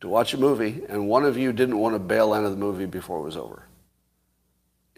to 0.00 0.08
watch 0.08 0.32
a 0.32 0.38
movie 0.38 0.82
and 0.88 1.08
one 1.08 1.24
of 1.24 1.36
you 1.36 1.52
didn't 1.52 1.78
want 1.78 1.94
to 1.94 1.98
bail 1.98 2.32
out 2.32 2.44
of 2.44 2.50
the 2.50 2.56
movie 2.56 2.86
before 2.86 3.18
it 3.20 3.24
was 3.24 3.36
over? 3.36 3.67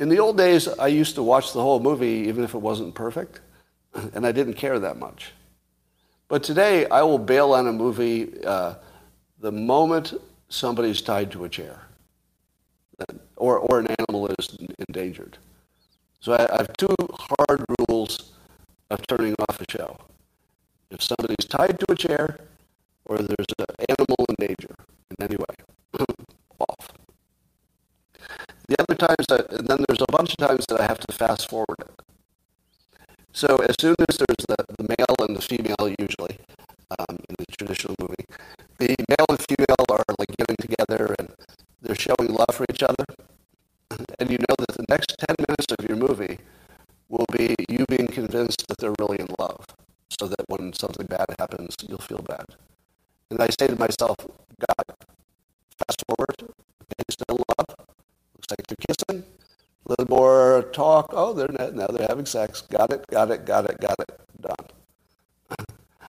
In 0.00 0.08
the 0.08 0.18
old 0.18 0.38
days, 0.38 0.66
I 0.66 0.86
used 0.86 1.14
to 1.16 1.22
watch 1.22 1.52
the 1.52 1.60
whole 1.60 1.78
movie 1.78 2.26
even 2.28 2.42
if 2.42 2.54
it 2.54 2.58
wasn't 2.58 2.94
perfect, 2.94 3.40
and 4.14 4.26
I 4.26 4.32
didn't 4.32 4.54
care 4.54 4.78
that 4.78 4.96
much. 4.96 5.32
But 6.26 6.42
today, 6.42 6.86
I 6.86 7.02
will 7.02 7.18
bail 7.18 7.52
on 7.52 7.66
a 7.66 7.72
movie 7.72 8.42
uh, 8.44 8.76
the 9.40 9.52
moment 9.52 10.14
somebody's 10.48 11.02
tied 11.02 11.30
to 11.32 11.44
a 11.44 11.48
chair 11.50 11.82
or, 13.36 13.58
or 13.58 13.78
an 13.78 13.88
animal 13.98 14.28
is 14.38 14.58
endangered. 14.88 15.36
So 16.20 16.32
I, 16.32 16.48
I 16.50 16.56
have 16.58 16.72
two 16.78 16.94
hard 17.12 17.64
rules 17.88 18.32
of 18.90 19.06
turning 19.06 19.34
off 19.48 19.60
a 19.60 19.70
show. 19.70 19.98
If 20.90 21.02
somebody's 21.02 21.46
tied 21.46 21.78
to 21.78 21.92
a 21.92 21.94
chair 21.94 22.38
or 23.04 23.18
there's 23.18 23.46
an 23.58 23.66
animal 23.88 24.24
in 24.30 24.34
danger 24.46 24.74
in 25.10 25.26
any 25.26 25.36
way, 25.36 26.04
off. 26.60 26.88
The 28.70 28.76
other 28.78 28.94
times, 28.94 29.26
that, 29.26 29.52
and 29.52 29.66
then 29.66 29.84
there's 29.88 30.00
a 30.00 30.12
bunch 30.12 30.30
of 30.30 30.36
times 30.36 30.64
that 30.66 30.80
I 30.80 30.84
have 30.84 31.00
to 31.00 31.12
fast 31.12 31.50
forward 31.50 31.74
it. 31.80 31.90
So 33.32 33.56
as 33.56 33.74
soon 33.80 33.96
as 34.08 34.16
there's 34.16 34.46
the, 34.46 34.56
the 34.78 34.86
male 34.96 35.16
and 35.26 35.36
the 35.36 35.42
female, 35.42 35.92
usually 35.98 36.38
um, 36.96 37.18
in 37.28 37.34
the 37.36 37.46
traditional 37.58 37.96
movie, 38.00 38.26
the 38.78 38.94
male 39.08 39.26
and 39.28 39.40
female 39.42 39.84
are 39.90 40.04
like 40.20 40.36
getting 40.38 40.56
together 40.60 41.16
and 41.18 41.34
they're 41.82 41.96
showing 41.96 42.28
love 42.28 42.54
for 42.54 42.64
each 42.72 42.84
other. 42.84 43.04
And 44.20 44.30
you 44.30 44.38
know 44.38 44.54
that 44.58 44.76
the 44.76 44.86
next 44.88 45.16
10 45.18 45.34
minutes 45.48 45.66
of 45.76 45.88
your 45.88 45.96
movie 45.96 46.38
will 47.08 47.26
be 47.32 47.56
you 47.68 47.84
being 47.88 48.06
convinced 48.06 48.68
that 48.68 48.78
they're 48.78 48.94
really 49.00 49.18
in 49.18 49.28
love, 49.38 49.66
so 50.20 50.28
that 50.28 50.44
when 50.48 50.72
something 50.74 51.06
bad 51.06 51.26
happens, 51.40 51.76
you'll 51.88 51.98
feel 51.98 52.22
bad. 52.22 52.46
And 53.30 53.40
I 53.42 53.48
say 53.48 53.66
to 53.66 53.76
myself, 53.76 54.16
God, 54.18 54.96
fast 55.78 56.04
forward, 56.06 56.36
okay, 56.40 57.04
still 57.10 57.42
love, 57.58 57.89
like 58.50 58.66
kissing, 58.66 59.24
a 59.86 59.88
little 59.90 60.08
more 60.08 60.62
talk. 60.72 61.10
Oh, 61.12 61.32
they're 61.32 61.48
not, 61.48 61.74
now 61.74 61.86
they're 61.86 62.08
having 62.08 62.26
sex. 62.26 62.62
Got 62.62 62.92
it, 62.92 63.06
got 63.08 63.30
it, 63.30 63.44
got 63.44 63.68
it, 63.68 63.80
got 63.80 63.98
it. 64.00 64.20
Done. 64.40 64.66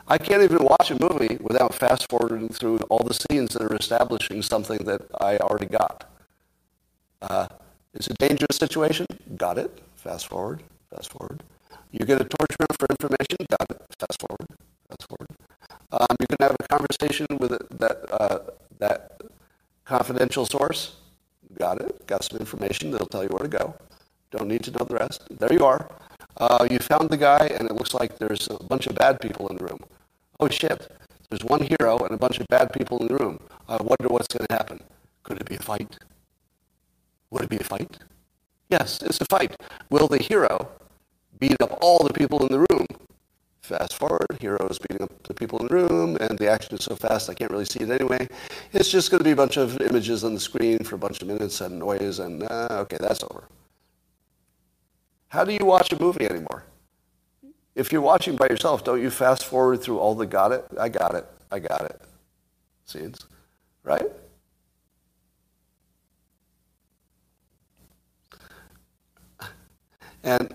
I 0.08 0.18
can't 0.18 0.44
even 0.44 0.64
watch 0.64 0.92
a 0.92 1.00
movie 1.02 1.38
without 1.42 1.74
fast 1.74 2.10
forwarding 2.10 2.50
through 2.50 2.80
all 2.90 3.04
the 3.04 3.14
scenes 3.14 3.54
that 3.54 3.64
are 3.64 3.76
establishing 3.76 4.42
something 4.42 4.80
that 4.80 5.02
I 5.22 5.38
already 5.38 5.68
got. 5.68 6.10
Uh, 7.22 7.48
it's 7.94 8.08
a 8.08 8.14
dangerous 8.16 8.58
situation. 8.58 9.06
Got 9.38 9.58
it. 9.58 9.82
Fast 9.96 10.28
forward. 10.28 10.64
Fast 10.94 11.12
forward. 11.12 11.44
Going 11.98 12.20
to 12.20 12.26
torture 12.26 12.58
him 12.60 12.76
for 12.80 12.88
information. 12.90 13.38
Got 13.50 13.70
it. 13.70 13.82
Fast 14.00 14.22
forward. 14.22 14.48
Fast 14.90 15.08
forward. 15.08 15.28
Um, 15.92 16.16
you 16.20 16.28
can 16.28 16.38
have 16.40 16.56
a 16.60 16.68
conversation 16.68 17.28
with 17.40 17.52
that 17.80 18.12
uh, 18.12 18.40
that 18.80 19.22
confidential 19.86 20.46
source. 20.46 20.96
Got 21.62 21.80
it. 21.82 22.08
Got 22.08 22.24
some 22.24 22.40
information 22.40 22.90
that'll 22.90 23.06
tell 23.06 23.22
you 23.22 23.30
where 23.30 23.44
to 23.44 23.48
go. 23.48 23.76
Don't 24.32 24.48
need 24.48 24.64
to 24.64 24.72
know 24.72 24.84
the 24.84 24.96
rest. 24.96 25.22
There 25.30 25.54
you 25.54 25.64
are. 25.64 25.92
Uh, 26.38 26.68
you 26.72 26.80
found 26.80 27.12
the 27.12 27.18
guy, 27.18 27.46
and 27.56 27.70
it 27.70 27.76
looks 27.76 27.94
like 27.94 28.18
there's 28.18 28.48
a 28.50 28.64
bunch 28.64 28.88
of 28.88 28.96
bad 28.96 29.22
people 29.22 29.48
in 29.50 29.58
the 29.58 29.66
room. 29.66 29.80
Oh 30.40 30.50
shit! 30.50 30.92
There's 31.30 31.44
one 31.44 31.62
hero 31.62 32.00
and 32.00 32.16
a 32.16 32.18
bunch 32.18 32.40
of 32.40 32.48
bad 32.48 32.74
people 32.74 32.98
in 33.02 33.10
the 33.10 33.16
room. 33.16 33.40
I 33.70 33.76
wonder 33.76 34.08
what's 34.08 34.28
going 34.28 34.48
to 34.48 34.56
happen. 34.56 34.82
Could 35.22 35.38
it 35.40 35.48
be 35.48 35.54
a 35.54 35.60
fight? 35.60 36.00
Would 37.30 37.44
it 37.44 37.50
be 37.50 37.58
a 37.58 37.64
fight? 37.64 38.00
Yes, 38.72 39.04
it's 39.04 39.22
a 39.22 39.26
fight. 39.26 39.56
Will 39.92 40.08
the 40.08 40.18
hero 40.18 40.68
beat 41.38 41.62
up 41.62 41.78
all 41.80 42.00
the 42.00 42.14
people 42.14 42.44
in 42.44 42.52
the 42.52 42.66
room? 42.72 42.88
Fast 43.72 43.96
forward, 43.96 44.38
hero 44.42 44.68
is 44.68 44.80
beating 44.80 45.02
up 45.02 45.24
the 45.24 45.34
people 45.34 45.58
in 45.60 45.68
the 45.68 45.74
room, 45.74 46.18
and 46.18 46.38
the 46.38 46.50
action 46.50 46.78
is 46.78 46.84
so 46.84 46.94
fast 46.94 47.30
I 47.30 47.34
can't 47.34 47.52
really 47.52 47.64
see 47.64 47.80
it 47.80 47.90
anyway. 47.90 48.28
It's 48.74 48.92
just 48.92 49.10
going 49.10 49.20
to 49.20 49.24
be 49.24 49.32
a 49.32 49.36
bunch 49.36 49.56
of 49.56 49.80
images 49.80 50.26
on 50.26 50.34
the 50.34 50.42
screen 50.42 50.80
for 50.80 50.96
a 50.96 50.98
bunch 50.98 51.22
of 51.22 51.30
minutes 51.30 51.62
and 51.62 51.80
noise, 51.80 52.20
and 52.20 52.44
uh, 52.44 52.68
okay, 52.82 52.98
that's 53.00 53.24
over. 53.24 53.46
How 55.30 55.46
do 55.46 55.54
you 55.54 55.66
watch 55.66 55.94
a 55.94 56.00
movie 56.02 56.26
anymore? 56.26 56.66
If 57.74 57.94
you're 57.94 58.02
watching 58.02 58.36
by 58.36 58.48
yourself, 58.50 58.84
don't 58.84 59.02
you 59.02 59.10
fast 59.10 59.46
forward 59.46 59.82
through 59.82 60.00
all 60.00 60.16
the 60.16 60.26
got 60.26 60.52
it, 60.52 60.66
I 60.78 60.90
got 60.90 61.16
it, 61.16 61.26
I 61.50 61.60
got 61.60 61.86
it 61.86 62.02
scenes, 62.84 63.26
right? 63.86 64.12
And 70.24 70.54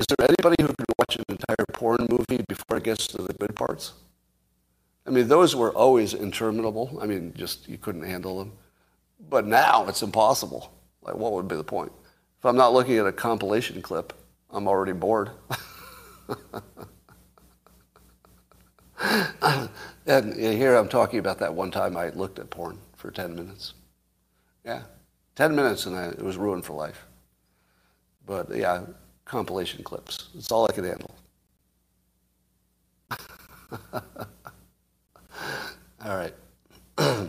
is 0.00 0.06
there 0.06 0.26
anybody 0.26 0.56
who 0.62 0.68
can 0.68 0.86
watch 0.98 1.16
an 1.16 1.24
entire 1.28 1.66
porn 1.74 2.06
movie 2.08 2.42
before 2.48 2.78
it 2.78 2.84
gets 2.84 3.06
to 3.08 3.20
the 3.20 3.34
good 3.34 3.54
parts? 3.54 3.92
I 5.06 5.10
mean, 5.10 5.28
those 5.28 5.54
were 5.54 5.72
always 5.72 6.14
interminable. 6.14 6.98
I 7.02 7.06
mean, 7.06 7.34
just 7.36 7.68
you 7.68 7.76
couldn't 7.76 8.04
handle 8.04 8.38
them. 8.38 8.52
But 9.28 9.46
now 9.46 9.86
it's 9.88 10.02
impossible. 10.02 10.72
Like, 11.02 11.16
what 11.16 11.32
would 11.32 11.48
be 11.48 11.56
the 11.56 11.64
point? 11.64 11.92
If 12.38 12.46
I'm 12.46 12.56
not 12.56 12.72
looking 12.72 12.96
at 12.96 13.06
a 13.06 13.12
compilation 13.12 13.82
clip, 13.82 14.14
I'm 14.50 14.66
already 14.66 14.92
bored. 14.92 15.30
and 20.06 20.34
here 20.34 20.76
I'm 20.76 20.88
talking 20.88 21.18
about 21.18 21.38
that 21.40 21.52
one 21.54 21.70
time 21.70 21.94
I 21.96 22.08
looked 22.10 22.38
at 22.38 22.48
porn 22.48 22.78
for 22.96 23.10
10 23.10 23.34
minutes. 23.34 23.74
Yeah, 24.64 24.84
10 25.36 25.54
minutes 25.54 25.84
and 25.84 25.94
I, 25.94 26.06
it 26.06 26.22
was 26.22 26.38
ruined 26.38 26.64
for 26.64 26.72
life. 26.72 27.06
But 28.26 28.54
yeah, 28.56 28.84
compilation 29.30 29.84
clips. 29.84 30.28
That's 30.34 30.50
all 30.50 30.66
I 30.68 30.72
could 30.72 30.84
handle. 30.84 31.14
all 36.04 36.16
right. 36.16 36.34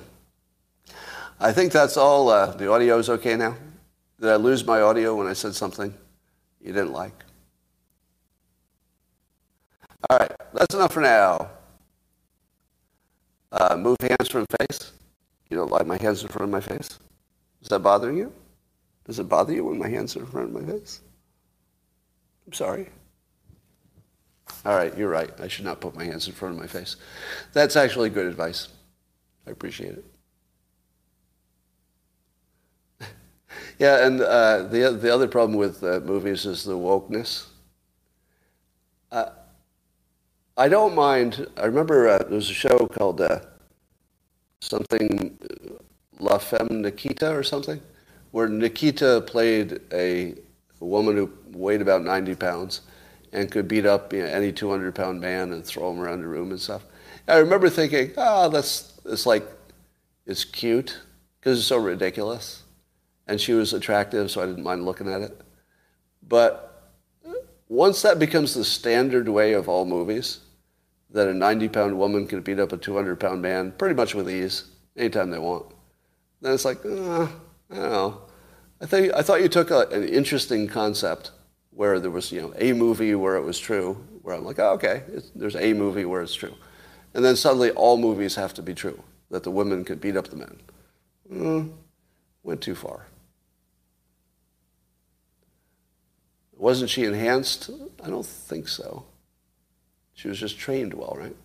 I 1.40 1.52
think 1.52 1.72
that's 1.72 1.98
all. 1.98 2.30
Uh, 2.30 2.48
the 2.56 2.72
audio 2.72 2.98
is 2.98 3.08
okay 3.08 3.36
now. 3.36 3.56
Did 4.20 4.30
I 4.30 4.36
lose 4.38 4.66
my 4.66 4.82
audio 4.82 5.16
when 5.16 5.28
I 5.28 5.34
said 5.34 5.54
something 5.54 5.94
you 6.60 6.74
didn't 6.74 6.92
like? 6.92 7.14
All 10.10 10.18
right, 10.18 10.32
that's 10.54 10.74
enough 10.74 10.94
for 10.94 11.02
now. 11.02 11.52
Uh, 13.52 13.76
move 13.78 13.98
hands 14.02 14.28
from 14.28 14.48
face. 14.60 14.94
You 15.52 15.58
don't 15.58 15.70
like 15.72 15.86
my 15.86 15.98
hands 16.02 16.24
in 16.24 16.30
front 16.30 16.46
of 16.46 16.50
my 16.50 16.62
face? 16.62 16.98
Is 17.62 17.70
that 17.70 17.80
bothering 17.80 18.18
you? 18.18 18.34
Does 19.06 19.20
it 19.20 19.30
bother 19.30 19.54
you 19.54 19.66
when 19.66 19.78
my 19.78 19.88
hands 19.88 20.16
are 20.16 20.22
in 20.22 20.26
front 20.26 20.48
of 20.48 20.54
my 20.64 20.68
face? 20.72 21.02
I'm 22.46 22.54
sorry. 22.54 22.90
All 24.66 24.76
right, 24.76 24.96
you're 24.98 25.10
right. 25.10 25.32
I 25.40 25.48
should 25.48 25.66
not 25.66 25.82
put 25.82 25.96
my 25.96 26.04
hands 26.04 26.28
in 26.28 26.34
front 26.34 26.56
of 26.56 26.60
my 26.60 26.68
face. 26.68 26.96
That's 27.54 27.76
actually 27.76 28.10
good 28.10 28.28
advice. 28.28 28.68
I 29.48 29.52
appreciate 29.52 29.98
it. 29.98 30.06
yeah, 33.80 34.06
and 34.06 34.22
uh, 34.22 34.64
the, 34.64 34.92
the 34.92 35.14
other 35.14 35.28
problem 35.28 35.58
with 35.58 35.84
uh, 35.84 36.00
movies 36.02 36.46
is 36.46 36.64
the 36.64 36.78
wokeness. 36.78 37.48
Uh, 39.12 39.30
I 40.58 40.68
don't 40.68 40.94
mind. 40.94 41.48
I 41.58 41.66
remember 41.66 42.08
uh, 42.08 42.20
there 42.20 42.30
was 42.30 42.50
a 42.50 42.54
show 42.54 42.88
called 42.88 43.22
uh, 43.22 43.40
something 44.60 45.40
La 46.20 46.38
Femme 46.38 46.82
Nikita 46.82 47.32
or 47.36 47.42
something 47.42 47.82
where 48.30 48.48
Nikita 48.48 49.24
played 49.26 49.82
a 49.92 50.36
woman 50.86 51.16
who 51.16 51.32
weighed 51.52 51.82
about 51.82 52.04
90 52.04 52.36
pounds 52.36 52.82
and 53.32 53.50
could 53.52 53.68
beat 53.68 53.86
up 53.86 54.14
you 54.14 54.22
know, 54.22 54.28
any 54.28 54.52
200 54.52 54.94
pound 54.94 55.22
man 55.22 55.54
and 55.54 55.66
throw 55.66 55.92
him 55.92 56.00
around 56.00 56.22
the 56.22 56.28
room 56.28 56.52
and 56.52 56.60
stuff. 56.60 56.86
I 57.28 57.38
remember 57.38 57.70
thinking, 57.70 58.12
oh, 58.18 58.50
that's 58.50 59.00
it's 59.06 59.26
like 59.26 59.46
it's 60.26 60.44
cute 60.44 61.00
because 61.40 61.60
it's 61.60 61.68
so 61.68 61.78
ridiculous, 61.78 62.64
and 63.28 63.40
she 63.40 63.54
was 63.54 63.74
attractive, 63.74 64.30
so 64.30 64.42
I 64.42 64.46
didn't 64.46 64.64
mind 64.64 64.86
looking 64.86 65.12
at 65.12 65.22
it. 65.22 65.42
But 66.28 66.94
once 67.68 68.02
that 68.02 68.20
becomes 68.20 68.54
the 68.54 68.66
standard 68.66 69.30
way 69.30 69.54
of 69.54 69.70
all 69.70 69.86
movies, 69.86 70.40
that 71.10 71.28
a 71.28 71.34
90 71.34 71.70
pound 71.70 71.98
woman 71.98 72.28
can 72.28 72.42
beat 72.42 72.60
up 72.60 72.72
a 72.72 72.78
200 72.78 73.20
pound 73.20 73.42
man 73.42 73.72
pretty 73.74 73.96
much 73.96 74.16
with 74.16 74.30
ease 74.30 74.66
anytime 74.98 75.30
they 75.30 75.40
want, 75.40 75.66
then 76.42 76.54
it's 76.54 76.66
like, 76.66 76.84
uh, 76.86 77.24
I 77.70 77.76
don't 77.76 77.92
know. 77.92 78.22
I, 78.82 78.86
think, 78.88 79.14
I 79.14 79.22
thought 79.22 79.42
you 79.42 79.48
took 79.48 79.70
a, 79.70 79.88
an 79.90 80.08
interesting 80.08 80.68
concept 80.68 81.32
where 81.70 82.00
there 82.00 82.10
was, 82.10 82.32
you 82.32 82.42
know, 82.42 82.54
a 82.58 82.74
movie 82.74 83.14
where 83.16 83.36
it 83.36 83.44
was 83.44 83.60
true, 83.60 83.94
where 84.24 84.36
I'm 84.36 84.44
like, 84.44 84.60
oh, 84.60 84.72
okay, 84.74 85.04
there's 85.36 85.56
a 85.56 85.74
movie 85.74 86.06
where 86.06 86.22
it's 86.22 86.34
true. 86.34 86.56
And 87.14 87.24
then 87.24 87.36
suddenly 87.36 87.70
all 87.72 87.98
movies 87.98 88.36
have 88.36 88.54
to 88.56 88.64
be 88.64 88.74
true, 88.74 89.04
that 89.30 89.44
the 89.44 89.52
women 89.52 89.86
could 89.86 90.02
beat 90.02 90.18
up 90.18 90.30
the 90.30 90.36
men. 90.36 90.60
Mm, 91.32 91.72
went 92.44 92.62
too 92.62 92.76
far. 92.76 93.06
Wasn't 96.58 96.90
she 96.90 97.06
enhanced? 97.06 97.70
I 98.04 98.10
don't 98.10 98.26
think 98.26 98.68
so. 98.68 99.06
She 100.14 100.28
was 100.28 100.40
just 100.40 100.58
trained 100.60 100.94
well, 100.94 101.18
right? 101.18 101.36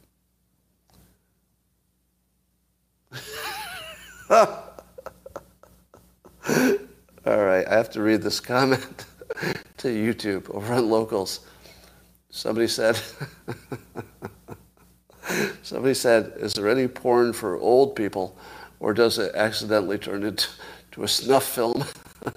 All 7.26 7.44
right, 7.44 7.66
I 7.66 7.74
have 7.74 7.90
to 7.90 8.02
read 8.02 8.22
this 8.22 8.38
comment. 8.38 9.04
to 9.78 9.88
YouTube 9.88 10.48
over 10.50 10.74
on 10.74 10.88
locals. 10.88 11.40
Somebody 12.30 12.68
said, 12.68 13.00
somebody 15.62 15.94
said, 15.94 16.34
is 16.36 16.54
there 16.54 16.68
any 16.68 16.86
porn 16.88 17.32
for 17.32 17.56
old 17.58 17.96
people 17.96 18.36
or 18.80 18.94
does 18.94 19.18
it 19.18 19.34
accidentally 19.34 19.98
turn 19.98 20.22
into 20.22 20.48
to 20.92 21.02
a 21.02 21.08
snuff 21.08 21.44
film? 21.44 21.84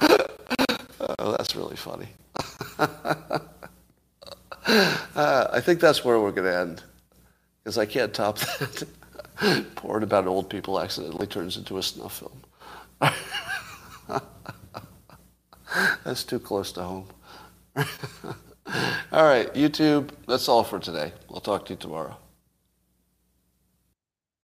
oh, 0.00 1.32
that's 1.36 1.54
really 1.54 1.76
funny. 1.76 2.08
uh, 2.78 3.38
I 5.52 5.60
think 5.60 5.80
that's 5.80 6.04
where 6.04 6.18
we're 6.18 6.32
going 6.32 6.50
to 6.50 6.58
end 6.58 6.82
because 7.62 7.78
I 7.78 7.86
can't 7.86 8.12
top 8.14 8.38
that. 8.38 8.84
porn 9.74 10.02
about 10.02 10.26
old 10.26 10.50
people 10.50 10.80
accidentally 10.80 11.26
turns 11.26 11.56
into 11.56 11.78
a 11.78 11.82
snuff 11.82 12.18
film. 12.18 12.42
That's 16.04 16.24
too 16.24 16.40
close 16.40 16.72
to 16.72 16.82
home. 16.82 17.06
all 17.76 19.24
right, 19.24 19.52
YouTube, 19.54 20.10
that's 20.26 20.48
all 20.48 20.64
for 20.64 20.80
today. 20.80 21.12
I'll 21.32 21.40
talk 21.40 21.66
to 21.66 21.74
you 21.74 21.76
tomorrow. 21.76 22.16